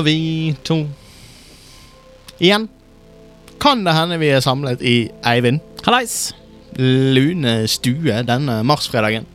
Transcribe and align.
Og 0.00 0.06
vi 0.06 0.54
to. 0.64 0.86
Igjen 2.40 2.70
kan 3.60 3.82
det 3.84 3.92
hende 3.92 4.16
vi 4.16 4.30
er 4.32 4.40
samlet 4.40 4.80
i 4.80 5.10
Eivind 5.28 5.60
Hallais! 5.84 6.30
Lune 6.80 7.66
stue 7.68 8.22
denne 8.24 8.54
marsfredagen. 8.64 9.26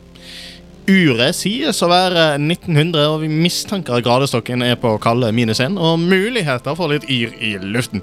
Uret 0.90 1.38
sies 1.38 1.84
å 1.86 1.90
være 1.92 2.24
1900, 2.40 3.04
og 3.12 3.20
vi 3.22 3.30
mistenker 3.30 4.00
at 4.00 4.06
gradestokken 4.08 4.64
er 4.66 4.80
på 4.82 4.96
kalde 5.04 5.30
minus 5.36 5.62
1, 5.62 5.78
og 5.78 6.02
muligheter 6.02 6.78
for 6.80 6.90
litt 6.90 7.06
yr 7.12 7.36
i 7.38 7.54
luften. 7.62 8.02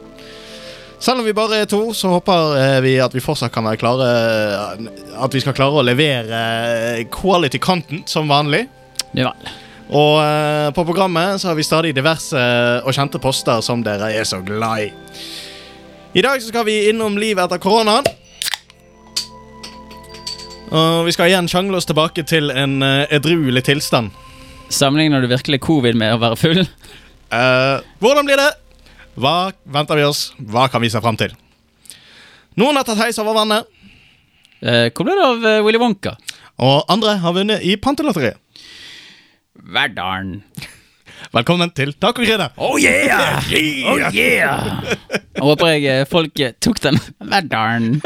Selv 1.02 1.24
om 1.24 1.27
vi 1.27 1.35
bare 1.35 1.65
er 1.65 1.71
to, 1.71 1.80
så 1.99 2.13
håper 2.13 2.55
eh, 2.60 2.77
vi 2.85 2.95
at 3.02 3.16
vi 3.16 3.24
fortsatt 3.24 3.51
kan 3.51 3.66
være 3.66 3.80
klare 3.80 4.13
At 5.19 5.35
vi 5.35 5.43
skal 5.43 5.57
klare 5.59 5.80
å 5.80 5.87
levere 5.87 7.02
quality 7.10 7.59
content 7.59 8.13
som 8.13 8.30
vanlig. 8.30 8.69
Ja 9.19 9.33
vel. 9.33 9.52
Og 9.92 10.16
eh, 10.23 10.70
på 10.73 10.84
programmet 10.88 11.41
så 11.41 11.51
har 11.51 11.59
vi 11.59 11.66
stadig 11.66 11.92
diverse 11.96 12.41
og 12.82 12.95
kjente 12.96 13.20
poster 13.20 13.60
som 13.64 13.82
dere 13.84 14.09
er 14.16 14.24
så 14.28 14.41
glad 14.45 14.87
i. 14.87 14.91
I 16.16 16.24
dag 16.24 16.41
så 16.41 16.48
skal 16.48 16.66
vi 16.68 16.88
innom 16.91 17.18
livet 17.20 17.45
etter 17.45 17.60
koronaen. 17.60 18.09
Og 20.73 21.05
vi 21.05 21.12
skal 21.12 21.28
igjen 21.28 21.51
sjangle 21.52 21.77
oss 21.77 21.88
tilbake 21.88 22.24
til 22.24 22.48
en 22.48 22.78
uh, 22.80 23.05
edruelig 23.12 23.60
tilstand. 23.66 24.09
Sammenligner 24.73 25.20
du 25.20 25.28
virkelig 25.28 25.60
covid 25.65 25.98
med 26.01 26.15
å 26.15 26.20
være 26.23 26.38
full? 26.40 26.62
Eh, 27.32 27.84
hvordan 28.01 28.29
blir 28.29 28.40
det? 28.40 28.49
Hva 29.21 29.52
venter 29.68 30.01
vi 30.01 30.09
oss? 30.09 30.30
Hva 30.37 30.66
kan 30.73 30.80
vi 30.84 30.88
se 30.93 31.01
fram 31.04 31.16
til? 31.21 31.32
Noen 32.60 32.77
har 32.80 32.88
tatt 32.88 33.01
heis 33.01 33.21
over 33.21 33.37
vannet, 33.37 33.68
Eh, 34.62 34.93
hvor 34.95 35.09
ble 35.09 35.15
det 35.18 35.23
av 35.27 35.46
eh, 35.49 35.60
Willy 35.66 35.80
Wonka? 35.82 36.16
og 36.62 36.84
andre 36.93 37.16
har 37.18 37.34
vunnet 37.34 37.65
i 37.66 37.73
Pantelotteriet. 37.80 38.38
Verdalen. 39.57 40.43
Velkommen 41.33 41.71
til 41.77 41.93
Tacokrinet. 42.01 42.57
Oh 42.57 42.79
yeah! 42.83 43.37
Oh 43.87 43.99
yeah! 44.15 44.81
Jeg 45.35 45.43
håper 45.43 45.67
jeg 45.75 45.85
eh, 46.01 46.07
folk 46.09 46.41
eh, 46.41 46.55
tok 46.61 46.81
den. 46.83 46.99
Verdalen. 47.21 48.01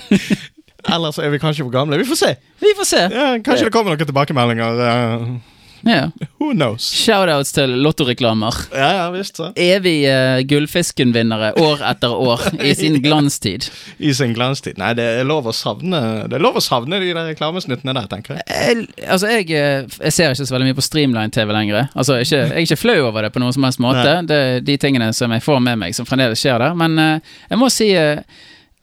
Ellers 0.94 1.18
er 1.18 1.32
vi 1.32 1.40
kanskje 1.42 1.64
for 1.64 1.72
gamle. 1.74 1.98
Vi 1.98 2.06
får 2.06 2.20
se. 2.20 2.34
Vi 2.60 2.74
får 2.78 2.86
se. 2.86 3.02
Ja, 3.10 3.32
kanskje 3.42 3.66
det 3.66 3.72
kommer 3.74 3.96
noen 3.96 4.04
tilbakemeldinger. 4.06 5.40
Ja. 5.86 6.10
who 6.38 6.52
knows? 6.52 6.86
Shoutouts 6.92 7.52
til 7.54 7.70
lottoreklamer. 7.82 8.54
Ja, 8.74 8.88
ja, 8.98 9.04
visst 9.14 9.38
så. 9.38 9.52
Evige 9.60 10.12
uh, 10.12 10.40
Gullfisken-vinnere 10.48 11.52
år 11.62 11.84
etter 11.90 12.14
år 12.14 12.42
i 12.58 12.74
sin 12.74 12.98
glanstid. 13.04 13.68
I 13.98 14.14
sin 14.14 14.34
glanstid. 14.34 14.80
Nei, 14.82 14.92
det 14.98 15.06
er 15.20 15.28
lov 15.28 15.46
å 15.50 15.54
savne 15.54 16.00
Det 16.26 16.38
er 16.38 16.42
lov 16.42 16.58
å 16.58 16.64
savne 16.64 16.98
de 17.02 17.12
der 17.12 17.30
reklamesnuttene 17.30 17.94
der, 17.96 18.10
tenker 18.10 18.40
jeg. 18.40 18.46
Jeg, 18.50 18.88
altså, 19.06 19.30
jeg, 19.30 19.48
eh, 19.54 19.86
jeg 20.08 20.16
ser 20.16 20.34
ikke 20.34 20.48
så 20.48 20.56
veldig 20.56 20.70
mye 20.70 20.78
på 20.78 20.86
Streamline-TV 20.88 21.54
lenger. 21.54 21.86
Altså, 21.94 22.18
ikke, 22.22 22.42
jeg 22.42 22.52
er 22.56 22.66
ikke 22.66 22.80
flau 22.80 22.98
over 23.06 23.26
det 23.26 23.32
på 23.34 23.42
noen 23.42 23.54
som 23.54 23.66
helst 23.68 23.82
måte. 23.82 24.18
Det 24.26 24.42
er 24.42 24.66
de 24.66 24.76
tingene 24.82 25.12
som 25.16 25.32
jeg 25.32 25.44
får 25.44 25.62
med 25.62 25.80
meg, 25.84 25.96
som 25.96 26.08
fremdeles 26.08 26.42
skjer 26.42 26.60
der. 26.62 26.76
Men 26.78 26.98
uh, 26.98 27.34
jeg 27.50 27.62
må 27.62 27.70
si 27.72 27.92
eh, 27.96 28.22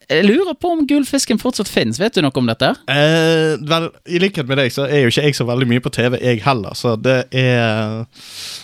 Jeg 0.10 0.26
lurer 0.28 0.56
på 0.60 0.72
om 0.76 0.84
gullfisken 0.88 1.40
fortsatt 1.42 1.70
finnes. 1.72 2.00
Vet 2.02 2.18
du 2.18 2.24
noe 2.26 2.36
om 2.40 2.50
dette? 2.50 2.74
Eh, 2.92 3.56
vel, 3.64 3.90
I 4.06 4.22
likhet 4.24 4.50
med 4.50 4.60
deg 4.60 4.74
så 4.74 4.88
er 4.88 5.06
jo 5.06 5.14
ikke 5.14 5.28
jeg 5.28 5.38
så 5.38 5.48
veldig 5.48 5.70
mye 5.70 5.84
på 5.84 5.92
TV, 5.94 6.18
jeg 6.22 6.44
heller, 6.46 6.76
så 6.78 6.96
det 7.00 7.24
er 7.32 8.04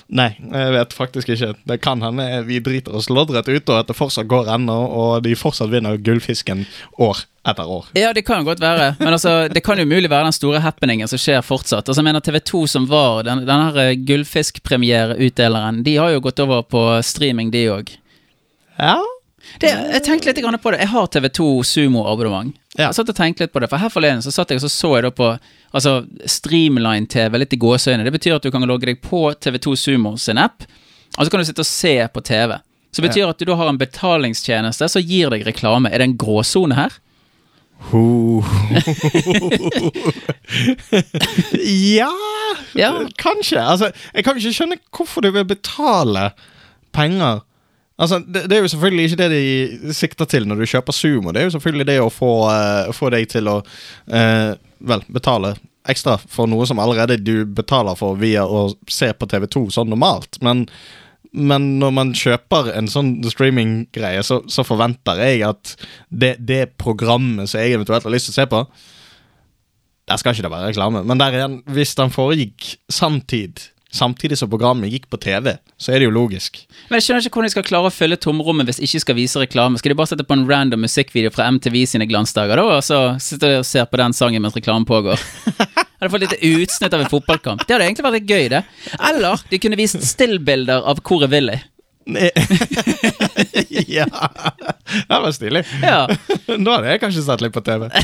Nei, 0.10 0.32
jeg 0.42 0.73
vet 0.73 0.94
faktisk 0.98 1.30
ikke. 1.30 1.52
Det 1.70 1.76
kan 1.86 2.02
hende 2.02 2.23
vi 2.48 2.58
driter 2.66 2.95
oss 2.98 3.12
loddrett 3.14 3.45
ut, 3.45 3.70
og 3.70 3.76
at 3.78 3.92
det 3.92 3.98
fortsatt 3.98 4.30
går 4.30 4.50
ennå, 4.55 4.77
og 4.89 5.11
de 5.26 5.36
fortsatt 5.38 5.70
vinner 5.70 6.00
gullfisken 6.02 6.64
år 6.98 7.22
etter 7.45 7.70
år. 7.70 7.92
Ja, 7.94 8.10
det 8.17 8.23
kan 8.26 8.48
godt 8.48 8.61
være. 8.64 8.95
Men 9.00 9.14
altså, 9.14 9.36
det 9.54 9.61
kan 9.66 9.77
jo 9.77 9.86
mulig 9.86 10.10
være 10.10 10.32
den 10.32 10.36
store 10.36 10.64
happeningen 10.66 11.10
som 11.11 11.21
skjer 11.21 11.45
fortsatt. 11.45 11.86
Altså, 11.86 12.02
jeg 12.02 12.10
mener 12.10 12.26
TV2 12.26 12.64
som 12.73 12.89
var 12.89 13.21
den, 13.27 13.45
denne 13.45 13.70
eh, 13.86 13.94
gullfiskpremiereutdeleren, 14.10 15.83
de 15.86 15.95
har 16.02 16.16
jo 16.16 16.26
gått 16.26 16.42
over 16.42 16.66
på 16.66 16.83
streaming, 17.06 17.54
de 17.54 17.67
òg. 17.70 17.94
Ja. 18.80 18.98
Jeg 19.61 20.02
tenkte 20.05 20.30
litt 20.32 20.61
på 20.61 20.72
det. 20.72 20.80
Jeg 20.83 20.92
har 20.92 21.08
TV2 21.08 21.48
Sumo-abonnement. 21.66 22.54
Ja. 22.77 22.88
Jeg 22.89 22.98
satt 23.00 23.10
og 23.11 23.17
tenkte 23.17 23.44
litt 23.45 23.54
på 23.54 23.61
det, 23.64 23.70
for 23.72 23.82
Her 23.82 23.92
forleden 23.94 24.22
så 24.23 24.32
satt 24.32 24.52
jeg 24.52 24.61
og 24.61 24.66
så, 24.66 24.72
så 24.72 24.92
jeg 25.00 25.14
på 25.17 25.30
altså, 25.73 26.05
Streamline-TV, 26.26 27.38
litt 27.42 27.55
i 27.55 27.60
gåseøynene. 27.61 28.08
Det 28.08 28.16
betyr 28.20 28.38
at 28.38 28.45
du 28.45 28.52
kan 28.54 28.66
logge 28.70 28.89
deg 28.92 29.02
på 29.04 29.26
TV2 29.36 29.76
Sumo 29.80 30.16
sin 30.17 30.38
app, 30.42 30.64
og 31.17 31.26
så 31.26 31.30
kan 31.32 31.42
du 31.42 31.48
sitte 31.50 31.66
og 31.66 31.70
se 31.70 31.95
på 32.14 32.23
TV. 32.23 32.58
Så 32.92 33.02
det 33.02 33.10
betyr 33.11 33.30
at 33.30 33.38
du 33.39 33.45
da 33.45 33.55
har 33.60 33.70
en 33.70 33.77
betalingstjeneste 33.77 34.88
som 34.89 35.05
gir 35.05 35.30
deg 35.33 35.45
reklame. 35.45 35.92
Er 35.92 36.02
det 36.02 36.10
en 36.10 36.17
gråsone 36.17 36.77
her? 36.77 36.95
Ho. 37.92 38.42
ja, 41.64 42.10
Ja. 42.76 42.89
kanskje. 43.17 43.61
Altså, 43.61 43.92
jeg 44.14 44.26
kan 44.26 44.38
ikke 44.38 44.54
skjønne 44.54 44.80
hvorfor 44.95 45.23
du 45.23 45.32
vil 45.32 45.48
betale 45.48 46.32
penger. 46.95 47.44
Altså, 47.99 48.21
det, 48.23 48.45
det 48.48 48.58
er 48.58 48.64
jo 48.64 48.71
selvfølgelig 48.71 49.10
ikke 49.10 49.20
det 49.20 49.30
de 49.33 49.93
sikter 49.95 50.30
til 50.32 50.48
når 50.48 50.61
du 50.61 50.70
kjøper 50.71 50.95
Sumo. 50.95 51.33
Det 51.36 51.42
er 51.42 51.49
jo 51.49 51.55
selvfølgelig 51.58 51.87
det 51.89 51.98
å 51.99 52.11
få, 52.14 52.32
uh, 52.48 52.93
få 52.95 53.11
deg 53.11 53.27
til 53.32 53.49
å 53.52 53.58
uh, 53.60 54.52
vel, 54.92 55.04
betale 55.11 55.58
ekstra 55.89 56.15
for 56.30 56.48
noe 56.48 56.67
som 56.70 56.80
allerede 56.80 57.20
du 57.20 57.43
betaler 57.43 57.98
for 57.99 58.20
via 58.20 58.45
å 58.45 58.70
se 58.92 59.11
på 59.11 59.27
TV2 59.27 59.65
sånn 59.76 59.92
normalt. 59.92 60.39
Men, 60.45 60.65
men 61.32 61.73
når 61.82 61.95
man 61.95 62.14
kjøper 62.15 62.71
en 62.76 62.88
sånn 62.92 63.17
streaminggreie, 63.27 64.23
så, 64.23 64.42
så 64.48 64.64
forventer 64.67 65.20
jeg 65.23 65.43
at 65.49 65.76
det, 66.08 66.38
det 66.39 66.77
programmet 66.80 67.52
som 67.52 67.64
jeg 67.64 67.76
eventuelt 67.76 68.08
har 68.08 68.15
lyst 68.15 68.30
til 68.30 68.38
å 68.38 68.39
se 68.39 68.48
på, 68.54 68.64
der 70.09 70.21
skal 70.21 70.33
ikke 70.33 70.48
det 70.48 70.54
være 70.54 70.71
reklame. 70.71 71.04
Men 71.05 71.20
der 71.21 71.36
igjen, 71.38 71.59
hvis 71.70 71.98
den 71.99 72.14
foregikk 72.14 72.71
samtid, 72.89 73.67
samtidig 73.92 74.38
som 74.38 74.50
programmet 74.52 74.92
gikk 74.94 75.08
på 75.10 75.17
TV, 75.22 75.55
så 75.77 75.94
er 75.94 76.02
det 76.02 76.10
jo 76.10 76.14
logisk. 76.14 76.61
Men 76.89 77.00
jeg 77.00 77.08
skjønner 77.08 77.26
ikke 77.26 77.39
hvordan 77.39 77.50
de 77.50 77.54
skal 77.55 77.67
klare 77.67 77.89
å 77.89 77.94
fylle 77.94 78.20
tomrommet 78.22 78.70
hvis 78.70 78.82
de 78.82 78.89
ikke 78.89 79.04
skal 79.05 79.17
vise 79.17 79.42
reklame. 79.42 79.82
Skal 79.82 79.94
de 79.94 79.98
bare 80.00 80.11
sette 80.11 80.26
på 80.27 80.38
en 80.38 80.45
random 80.50 80.83
musikkvideo 80.86 81.33
fra 81.33 81.50
MTV 81.52 81.80
sine 81.89 82.08
glansdager, 82.10 82.60
da, 82.60 82.77
og 82.77 82.86
så 82.86 83.02
sitter 83.23 83.55
de 83.55 83.61
og 83.64 83.67
ser 83.70 83.89
på 83.89 84.02
den 84.02 84.16
sangen 84.16 84.45
mens 84.45 84.58
reklamen 84.58 84.88
pågår? 84.89 85.22
Hadde 86.00 86.14
fått 86.14 86.23
litt 86.27 86.38
utsnitt 86.48 86.94
av 86.95 87.02
en 87.04 87.11
fotballkamp. 87.11 87.66
Det 87.66 87.76
hadde 87.76 87.89
egentlig 87.89 88.05
vært 88.05 88.20
litt 88.22 88.32
gøy, 88.32 88.45
det. 88.54 88.61
Eller 89.10 89.42
de 89.50 89.60
kunne 89.60 89.80
vist 89.80 90.00
stillbilder 90.14 90.86
av 90.88 91.02
koret 91.04 91.33
Willy. 91.33 91.58
ja, 93.87 94.05
det 95.08 95.20
var 95.20 95.31
stilig. 95.31 95.64
Ja. 95.83 96.08
Nå 96.58 96.71
hadde 96.71 96.89
jeg 96.93 97.02
kanskje 97.03 97.23
sett 97.25 97.42
litt 97.43 97.53
på 97.55 97.61
TV. 97.65 97.89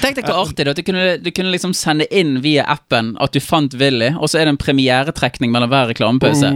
Tenk 0.00 0.16
deg 0.16 0.24
hvor 0.24 0.38
artig 0.46 0.64
det 0.64 0.72
at 0.72 0.78
du 0.78 0.84
kunne, 0.84 1.04
du 1.20 1.28
kunne 1.36 1.52
liksom 1.52 1.74
sende 1.76 2.06
inn 2.16 2.38
via 2.44 2.64
appen 2.72 3.12
at 3.20 3.34
du 3.36 3.40
fant 3.44 3.74
Willy, 3.80 4.14
og 4.16 4.30
så 4.32 4.40
er 4.40 4.48
det 4.48 4.54
en 4.54 4.60
premieretrekning 4.60 5.52
mellom 5.52 5.70
hver 5.72 5.90
reklamepause. 5.92 6.48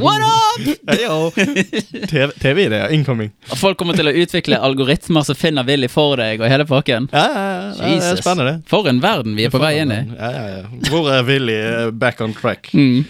What 0.00 0.24
up?! 0.24 0.70
Heyo. 0.88 1.18
TV 1.34 2.30
TV-ideer 2.40 2.94
incoming. 2.94 3.30
Og 3.50 3.60
folk 3.60 3.78
kommer 3.80 3.96
til 3.98 4.08
å 4.08 4.14
utvikle 4.24 4.60
algoritmer 4.64 5.26
som 5.28 5.36
finner 5.38 5.66
Willy 5.68 5.90
for 5.92 6.16
deg, 6.20 6.40
og 6.40 6.48
hele 6.50 6.66
pakken. 6.68 7.10
Ja, 7.12 7.26
ja, 7.28 7.44
ja, 7.44 7.68
det 7.76 7.84
er 7.84 7.94
Jesus. 7.98 8.24
spennende. 8.24 8.56
For 8.70 8.88
en 8.88 9.02
verden 9.04 9.36
vi 9.36 9.44
er 9.48 9.52
på 9.52 9.60
vei 9.62 9.76
inn 9.82 9.92
i. 9.92 10.00
Ja, 10.16 10.32
ja, 10.32 10.44
ja. 10.56 10.64
Hvor 10.88 11.12
er 11.12 11.28
Willy 11.28 11.60
eh, 11.60 11.90
back 11.92 12.24
on 12.24 12.32
track? 12.36 12.72
Mm. 12.72 13.04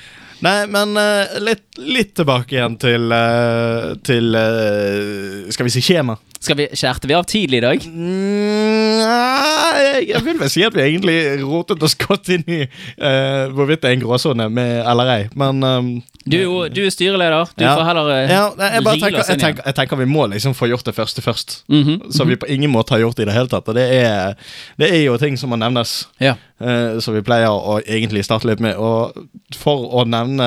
Nei, 0.45 0.67
men 0.69 0.93
uh, 0.99 1.39
litt, 1.41 1.65
litt 1.81 2.13
tilbake 2.19 2.57
igjen 2.59 2.75
til, 2.83 3.07
uh, 3.15 3.95
til 4.05 4.35
uh, 4.37 5.51
Skal 5.55 5.69
vi 5.69 5.73
si 5.73 5.83
skjema? 5.85 6.19
Skal 6.45 6.59
vi, 6.59 6.67
Skjærte 6.77 7.09
vi 7.09 7.15
av 7.17 7.25
tidlig 7.31 7.63
i 7.63 7.65
dag? 7.65 7.85
Mm, 7.89 8.99
Nei, 9.05 10.03
jeg 10.11 10.21
vil 10.27 10.37
vel 10.43 10.51
si 10.53 10.65
at 10.67 10.75
vi 10.77 10.83
egentlig 10.85 11.17
rotet 11.45 11.83
oss 11.87 11.97
godt 12.01 12.29
inn 12.35 12.45
i 12.51 12.61
uh, 12.67 13.47
hvorvidt 13.55 13.83
det 13.85 13.91
er 13.93 13.97
en 13.97 14.03
gråsone 14.05 14.49
med 14.53 14.83
eller 14.85 15.11
ei, 15.15 15.23
men 15.39 15.65
um, 15.65 15.89
Du, 16.25 16.37
du 16.73 16.81
er 16.85 16.93
styreleder. 16.93 17.51
Du 17.57 17.65
Ja. 17.65 17.75
får 17.77 17.89
heller 17.89 18.11
uh, 18.11 18.21
ja, 18.33 18.45
jeg, 18.75 18.85
bare 18.87 19.01
tenker, 19.01 19.25
jeg, 19.29 19.41
tenker, 19.43 19.67
jeg 19.69 19.77
tenker 19.81 20.01
vi 20.01 20.07
må 20.09 20.27
liksom 20.33 20.55
få 20.57 20.69
gjort 20.71 20.87
det 20.89 20.95
første 20.97 21.25
først. 21.25 21.57
Mhm, 21.73 22.11
Som 22.17 22.29
vi 22.33 22.37
på 22.41 22.49
ingen 22.53 22.73
måte 22.73 22.95
har 22.97 23.03
gjort 23.05 23.21
i 23.21 23.27
det 23.29 23.35
hele 23.37 23.49
tatt. 23.53 23.69
Og 23.69 23.77
det 23.77 23.85
er, 24.03 24.37
det 24.81 24.89
er 24.93 25.03
jo 25.07 25.17
ting 25.21 25.37
som 25.41 25.53
må 25.53 25.59
nevnes. 25.61 25.97
Ja. 26.21 26.37
Eh, 26.61 26.99
som 27.03 27.15
vi 27.17 27.23
pleier 27.27 27.51
å 27.51 27.79
egentlig 27.83 28.25
starte 28.27 28.49
litt 28.49 28.63
med. 28.65 28.77
Og 28.79 29.57
for 29.59 29.89
å 30.01 30.05
nevne 30.09 30.47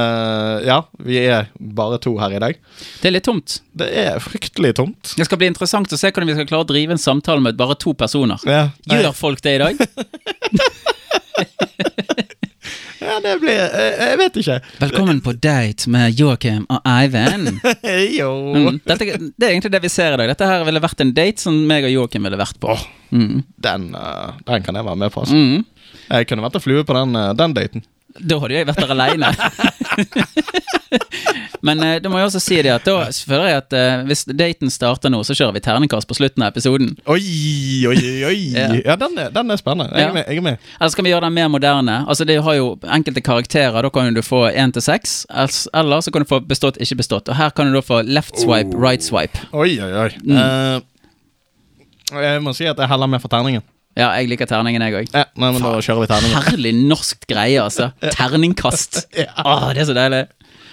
Ja, 0.67 0.81
vi 1.03 1.19
er 1.23 1.49
bare 1.57 1.99
to 2.03 2.17
her 2.21 2.33
i 2.35 2.41
dag. 2.43 2.59
Det 3.01 3.09
er 3.09 3.17
litt 3.17 3.27
tomt. 3.27 3.59
Det 3.77 3.89
er 4.05 4.19
fryktelig 4.23 4.75
tomt. 4.79 5.13
Det 5.17 5.27
skal 5.27 5.41
bli 5.41 5.51
interessant 5.51 5.91
å 5.93 5.99
se 5.99 6.11
hvordan 6.11 6.29
vi 6.31 6.37
skal 6.37 6.49
klare 6.49 6.67
å 6.67 6.71
drive 6.71 6.95
en 6.95 7.01
samtale 7.01 7.43
med 7.43 7.59
bare 7.59 7.77
to 7.79 7.93
personer. 7.97 8.41
Ja, 8.47 8.69
Gjør 8.87 9.13
folk 9.15 9.43
det 9.45 9.57
i 9.57 9.63
dag? 9.63 9.75
ja 13.07 13.17
det 13.23 13.33
blir 13.41 13.53
jeg, 13.53 13.93
Jeg 14.01 14.17
vet 14.21 14.39
ikke. 14.41 14.57
Velkommen 14.81 15.21
på 15.23 15.33
date 15.37 15.89
med 15.93 16.17
Joakim 16.17 16.65
og 16.73 16.79
Eivind. 16.87 17.61
jo. 18.19 18.31
Mm. 18.55 18.79
Dette, 18.87 19.05
det 19.05 19.45
er 19.45 19.51
egentlig 19.53 19.73
det 19.77 19.83
vi 19.85 19.93
ser 19.93 20.15
i 20.15 20.19
dag. 20.21 20.33
Dette 20.33 20.49
her 20.49 20.65
ville 20.67 20.83
vært 20.83 21.03
en 21.03 21.13
date 21.15 21.41
som 21.43 21.57
meg 21.69 21.87
og 21.87 21.93
Joakim 21.93 22.27
ville 22.27 22.39
vært 22.39 22.59
på. 22.63 22.75
Mm. 23.15 23.43
Den, 23.63 23.89
uh, 23.95 24.35
den 24.47 24.65
kan 24.65 24.75
jeg 24.75 24.87
være 24.87 25.01
med 25.03 25.13
på. 25.13 25.25
Altså. 25.25 25.37
Mm. 25.37 25.76
Jeg 26.09 26.27
kunne 26.29 26.43
vært 26.45 26.55
en 26.59 26.63
flue 26.63 26.83
på 26.87 26.93
den, 26.97 27.15
eh, 27.15 27.33
den 27.37 27.53
daten. 27.57 27.83
Da 28.17 28.39
hadde 28.41 28.55
jeg 28.55 28.65
vært 28.65 28.79
der 28.81 28.91
aleine. 28.95 29.29
Men 31.67 31.81
eh, 31.83 31.97
da 32.01 32.09
må 32.09 32.19
jeg 32.19 32.27
også 32.29 32.39
si 32.41 32.57
det 32.63 32.71
at 32.71 32.85
da 32.87 33.07
føler 33.11 33.49
jeg 33.49 33.59
at 33.59 33.73
eh, 33.75 34.03
hvis 34.07 34.23
daten 34.29 34.71
starter 34.71 35.11
nå, 35.11 35.19
så 35.27 35.35
kjører 35.37 35.55
vi 35.57 35.61
terningkast 35.65 36.07
på 36.09 36.15
slutten 36.17 36.45
av 36.45 36.53
episoden. 36.53 36.93
Oi, 37.09 37.19
oi, 37.89 37.97
oi. 38.29 38.37
Ja. 38.57 38.67
ja, 38.73 38.95
den, 38.99 39.17
er, 39.21 39.29
den 39.35 39.51
er 39.53 39.59
spennende. 39.59 39.91
Jeg 39.93 40.05
Ja. 40.05 40.09
er 40.09 40.13
med. 40.15 40.25
Jeg 40.31 40.37
er 40.41 40.45
med. 40.47 40.57
Eller 40.79 40.93
skal 40.93 41.05
vi 41.07 41.11
gjøre 41.13 41.25
den 41.27 41.35
mer 41.37 41.47
moderne? 41.51 41.97
Altså 42.07 42.25
Det 42.29 42.37
har 42.43 42.57
jo 42.57 42.67
enkelte 42.97 43.21
karakterer. 43.25 43.81
Da 43.85 43.89
kan 43.93 44.13
du 44.15 44.21
få 44.25 44.45
én 44.49 44.71
til 44.73 44.81
seks. 44.85 45.25
Eller 45.33 46.01
så 46.05 46.11
kan 46.13 46.23
du 46.25 46.29
få 46.29 46.39
bestått, 46.47 46.77
ikke 46.81 47.01
bestått. 47.03 47.29
Og 47.29 47.35
her 47.37 47.49
kan 47.57 47.67
du 47.69 47.73
da 47.77 47.81
få 47.85 48.01
left 48.07 48.39
swipe, 48.39 48.77
right 48.77 49.03
swipe. 49.03 49.37
Oi, 49.53 49.75
oi, 49.81 49.91
oi. 50.07 50.09
Mm. 50.23 50.37
Uh, 50.37 52.21
jeg 52.23 52.41
må 52.45 52.53
si 52.55 52.65
at 52.69 52.77
jeg 52.79 52.87
heller 52.89 53.07
med 53.11 53.21
for 53.21 53.27
terningen. 53.33 53.61
Ja, 53.97 54.11
jeg 54.19 54.29
liker 54.29 54.49
terningen, 54.49 54.83
jeg 54.85 54.93
òg. 54.99 55.11
Ja, 55.13 55.25
nei, 55.41 55.51
men 55.55 55.63
da 55.63 55.73
kjører 55.81 56.03
vi 56.03 56.09
terningen. 56.11 56.43
Herlig 56.51 56.73
norsk 56.77 57.23
greie, 57.29 57.59
altså. 57.63 57.91
Terningkast. 58.17 59.05
Ja. 59.17 59.31
Åh, 59.41 59.71
det 59.73 59.81
er 59.81 59.87
så 59.89 59.95
deilig. 59.97 60.27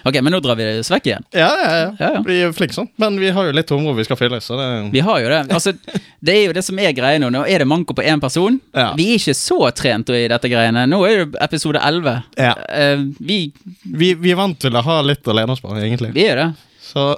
Ok, 0.04 0.18
men 0.20 0.34
nå 0.34 0.38
drar 0.44 0.58
vi 0.58 0.66
oss 0.82 0.90
vekk 0.92 1.06
igjen. 1.08 1.24
Ja, 1.32 1.46
ja, 1.56 1.68
ja. 1.78 1.84
Ja, 1.96 2.08
ja. 2.18 2.20
Vi 2.26 2.34
er 2.44 2.52
flinke 2.52 2.76
sånn. 2.76 2.90
Men 3.00 3.16
vi 3.16 3.30
har 3.32 3.46
jo 3.48 3.54
litt 3.56 3.70
tomrom 3.70 3.96
vi 3.96 4.04
skal 4.04 4.18
fylle, 4.20 4.36
så 4.44 4.58
det 4.58 4.66
Vi 4.92 5.00
har 5.06 5.22
jo 5.22 5.30
det. 5.32 5.38
Altså, 5.56 5.72
det 6.20 6.34
er 6.34 6.42
jo 6.50 6.56
det 6.58 6.64
som 6.66 6.80
er 6.82 6.92
greia 6.96 7.22
nå. 7.22 7.30
Nå 7.32 7.46
er 7.48 7.64
det 7.64 7.68
manko 7.70 7.96
på 7.96 8.04
én 8.04 8.20
person. 8.20 8.58
Ja. 8.76 8.90
Vi 8.98 9.06
er 9.14 9.22
ikke 9.22 9.36
så 9.38 9.58
trent 9.72 10.12
i 10.12 10.26
dette 10.28 10.50
greiene. 10.52 10.84
Nå 10.90 11.00
er 11.08 11.24
det 11.24 11.40
episode 11.46 11.80
11. 11.80 12.18
Ja. 12.36 12.52
Uh, 12.68 13.06
vi, 13.24 13.38
vi, 13.80 14.12
vi 14.20 14.34
er 14.34 14.40
vant 14.42 14.60
til 14.60 14.76
å 14.76 14.84
ha 14.84 15.00
litt 15.08 15.24
å 15.24 15.36
lene 15.40 15.56
oss 15.56 15.64
på, 15.64 15.72
egentlig. 15.80 16.12
vi 16.12 16.28
er 16.28 16.42
det. 16.42 16.48
Så 16.84 17.14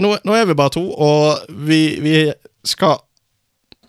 nå, 0.00 0.14
nå 0.24 0.38
er 0.38 0.48
vi 0.48 0.56
bare 0.56 0.72
to, 0.72 0.86
og 0.88 1.52
vi, 1.68 1.82
vi 2.00 2.16
skal 2.64 2.96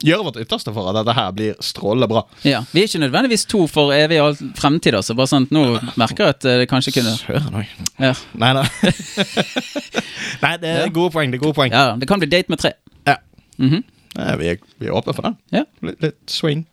gjøre 0.03 0.25
vårt 0.27 0.39
ytterste 0.43 0.73
for 0.75 0.89
at 0.91 0.97
dette 0.99 1.15
her 1.17 1.31
blir 1.35 1.55
strålende 1.63 2.07
bra. 2.11 2.23
Ja. 2.47 2.61
Vi 2.73 2.81
er 2.83 2.89
ikke 2.89 3.01
nødvendigvis 3.05 3.45
to 3.49 3.63
for 3.71 3.93
evig 3.95 4.19
og 4.23 4.41
fremtid, 4.59 4.93
altså. 4.99 5.15
Bare 5.17 5.31
sånn 5.31 5.47
nå 5.53 5.63
merker 5.99 6.25
jeg 6.27 6.35
at 6.37 6.45
eh, 6.49 6.57
det 6.63 6.69
kanskje 6.71 6.93
kunne 6.97 7.15
Søren 7.21 7.59
òg. 7.61 7.73
ja. 8.03 8.13
Nei, 8.39 8.51
nei. 8.59 8.67
nei, 10.43 10.53
det 10.61 10.69
er 10.69 10.79
Ja. 10.85 10.89
gode 10.93 11.11
poeng. 11.15 11.31
Det 11.31 11.39
er 11.39 11.43
gode 11.45 11.55
poeng. 11.57 11.71
ja, 11.71 11.95
det 11.99 12.07
kan 12.09 12.19
bli 12.21 12.29
date 12.29 12.49
med 12.53 12.59
tre. 12.59 12.73
Ja. 13.07 13.17
Mhm. 13.57 13.83
Nei, 14.13 14.33
vi, 14.37 14.47
er, 14.53 14.57
vi 14.77 14.85
er 14.91 14.93
åpne 14.93 15.13
for 15.17 15.25
det. 15.25 15.33
Ja. 15.55 15.63
Litt, 15.81 16.01
litt 16.03 16.19
swing. 16.29 16.65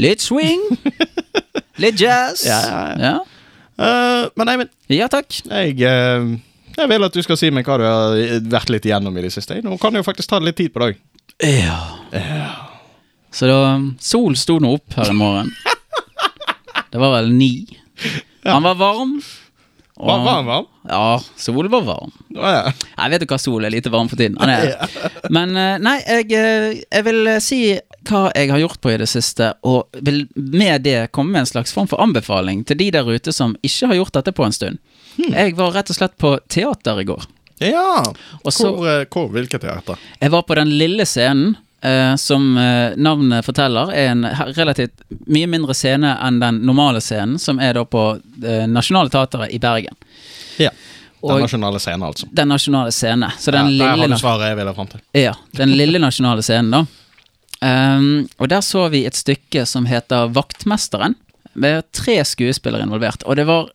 Litt 0.00 0.22
swing. 0.24 0.62
Litt 1.80 2.00
jazz. 2.00 2.46
Ja, 2.48 2.60
ja, 2.68 2.80
ja. 3.00 3.18
Eh, 3.80 4.28
men 4.36 4.48
Eivind, 4.52 4.70
Ja, 4.92 5.06
takk. 5.12 5.28
jeg, 5.48 5.76
uh, 5.80 6.38
jeg 6.76 6.88
vil 6.90 7.04
at 7.06 7.12
du 7.16 7.22
skal 7.24 7.36
si 7.40 7.48
meg 7.52 7.64
hva 7.68 7.76
du 7.80 7.84
har 7.84 8.16
vært 8.52 8.68
litt 8.72 8.84
igjennom 8.88 9.16
i 9.16 9.22
det 9.24 9.32
siste. 9.32 9.56
Nå 9.64 9.78
kan 9.80 9.92
du 9.92 10.00
jo 10.00 10.04
faktisk 10.04 10.28
ta 10.32 10.38
litt 10.40 10.56
tid 10.60 10.72
på 10.74 10.82
deg. 10.84 10.98
Ja. 11.42 11.78
Så 13.32 13.46
da 13.46 13.58
Sol 14.02 14.34
sto 14.36 14.58
nå 14.62 14.74
opp 14.78 14.96
her 14.98 15.10
i 15.12 15.16
morgen. 15.16 15.52
Det 16.90 16.98
var 16.98 17.12
vel 17.20 17.30
ni. 17.32 17.52
Han 18.44 18.64
var 18.66 18.74
varm. 18.80 19.20
og- 20.00 20.06
Var, 20.08 20.18
var 20.24 20.34
han 20.40 20.46
varm? 20.46 20.66
Ja, 20.88 21.20
sol 21.36 21.68
var 21.68 21.82
varm. 21.84 22.10
Å, 22.34 22.40
ja. 22.50 22.72
Jeg 22.96 23.10
vet 23.12 23.20
jo 23.22 23.26
hva 23.30 23.38
sol 23.38 23.64
er 23.68 23.70
lite 23.70 23.90
varm 23.92 24.08
for 24.08 24.16
tiden. 24.16 24.38
Han 24.40 24.48
er. 24.48 24.88
Men 25.36 25.52
eh, 25.56 25.76
nei, 25.78 25.98
jeg, 26.06 26.32
eh, 26.32 26.80
jeg 26.90 27.04
vil 27.04 27.26
eh, 27.28 27.38
si 27.44 27.58
hva 28.08 28.22
jeg 28.34 28.48
har 28.50 28.62
gjort 28.62 28.80
på 28.80 28.90
i 28.94 28.96
det 28.96 29.08
siste, 29.12 29.52
og 29.62 29.92
vil 30.02 30.22
med 30.34 30.82
det 30.88 31.10
komme 31.12 31.30
med 31.36 31.44
en 31.44 31.50
slags 31.52 31.72
form 31.76 31.86
for 31.90 32.00
anbefaling 32.00 32.64
til 32.66 32.80
de 32.80 32.88
der 32.96 33.04
ute 33.12 33.32
som 33.36 33.52
ikke 33.62 33.90
har 33.92 34.00
gjort 34.00 34.16
dette 34.16 34.32
på 34.34 34.46
en 34.48 34.56
stund. 34.56 34.80
Jeg 35.20 35.54
var 35.58 35.74
rett 35.76 35.92
og 35.92 35.98
slett 36.00 36.16
på 36.18 36.32
teater 36.48 37.02
i 37.02 37.04
går. 37.04 37.28
Ja. 37.60 38.04
Også, 38.42 38.70
Hvor, 38.70 38.86
eh, 38.88 39.02
hvor 39.10 39.28
hvilket 39.34 39.62
teater? 39.62 40.00
Jeg 40.20 40.32
var 40.32 40.46
på 40.48 40.56
den 40.60 40.72
lille 40.80 41.08
scenen, 41.08 41.58
Uh, 41.80 42.12
som 42.20 42.58
uh, 42.60 42.92
navnet 43.00 43.40
forteller, 43.40 43.88
er 43.96 44.10
en 44.12 44.26
relativt 44.52 45.00
mye 45.32 45.46
mindre 45.48 45.72
scene 45.72 46.10
enn 46.12 46.36
den 46.36 46.58
normale 46.68 47.00
scenen, 47.00 47.38
som 47.40 47.56
er 47.56 47.72
da 47.78 47.86
på 47.88 48.02
uh, 48.20 48.66
Nationale 48.68 49.08
Teatret 49.08 49.48
i 49.48 49.56
Bergen. 49.62 49.96
Ja. 50.60 50.74
Den 51.22 51.30
Og 51.30 51.40
nasjonale 51.46 51.80
scenen, 51.80 52.04
altså. 52.04 52.28
den 52.36 52.52
nasjonale 52.52 52.92
scene. 52.92 53.32
Så 53.40 53.52
den 53.56 53.72
ja, 53.72 53.86
der 53.86 53.96
lille 53.96 54.04
har 54.04 54.12
du 54.12 54.20
svaret 54.20 54.50
jeg 54.50 54.58
ville 54.60 54.76
fram 54.76 54.92
til. 54.92 55.00
Ja, 55.16 55.32
den 55.56 55.72
lille 55.76 56.04
nasjonale 56.04 56.44
scenen, 56.44 56.70
da. 56.76 56.84
Um, 57.64 58.28
og 58.36 58.52
der 58.52 58.60
så 58.64 58.86
vi 58.92 59.06
et 59.08 59.16
stykke 59.16 59.66
som 59.68 59.88
heter 59.88 60.28
Vaktmesteren, 60.36 61.16
med 61.52 61.88
tre 61.96 62.20
skuespillere 62.24 62.84
involvert. 62.86 63.24
Og 63.24 63.36
det 63.36 63.44
var, 63.48 63.68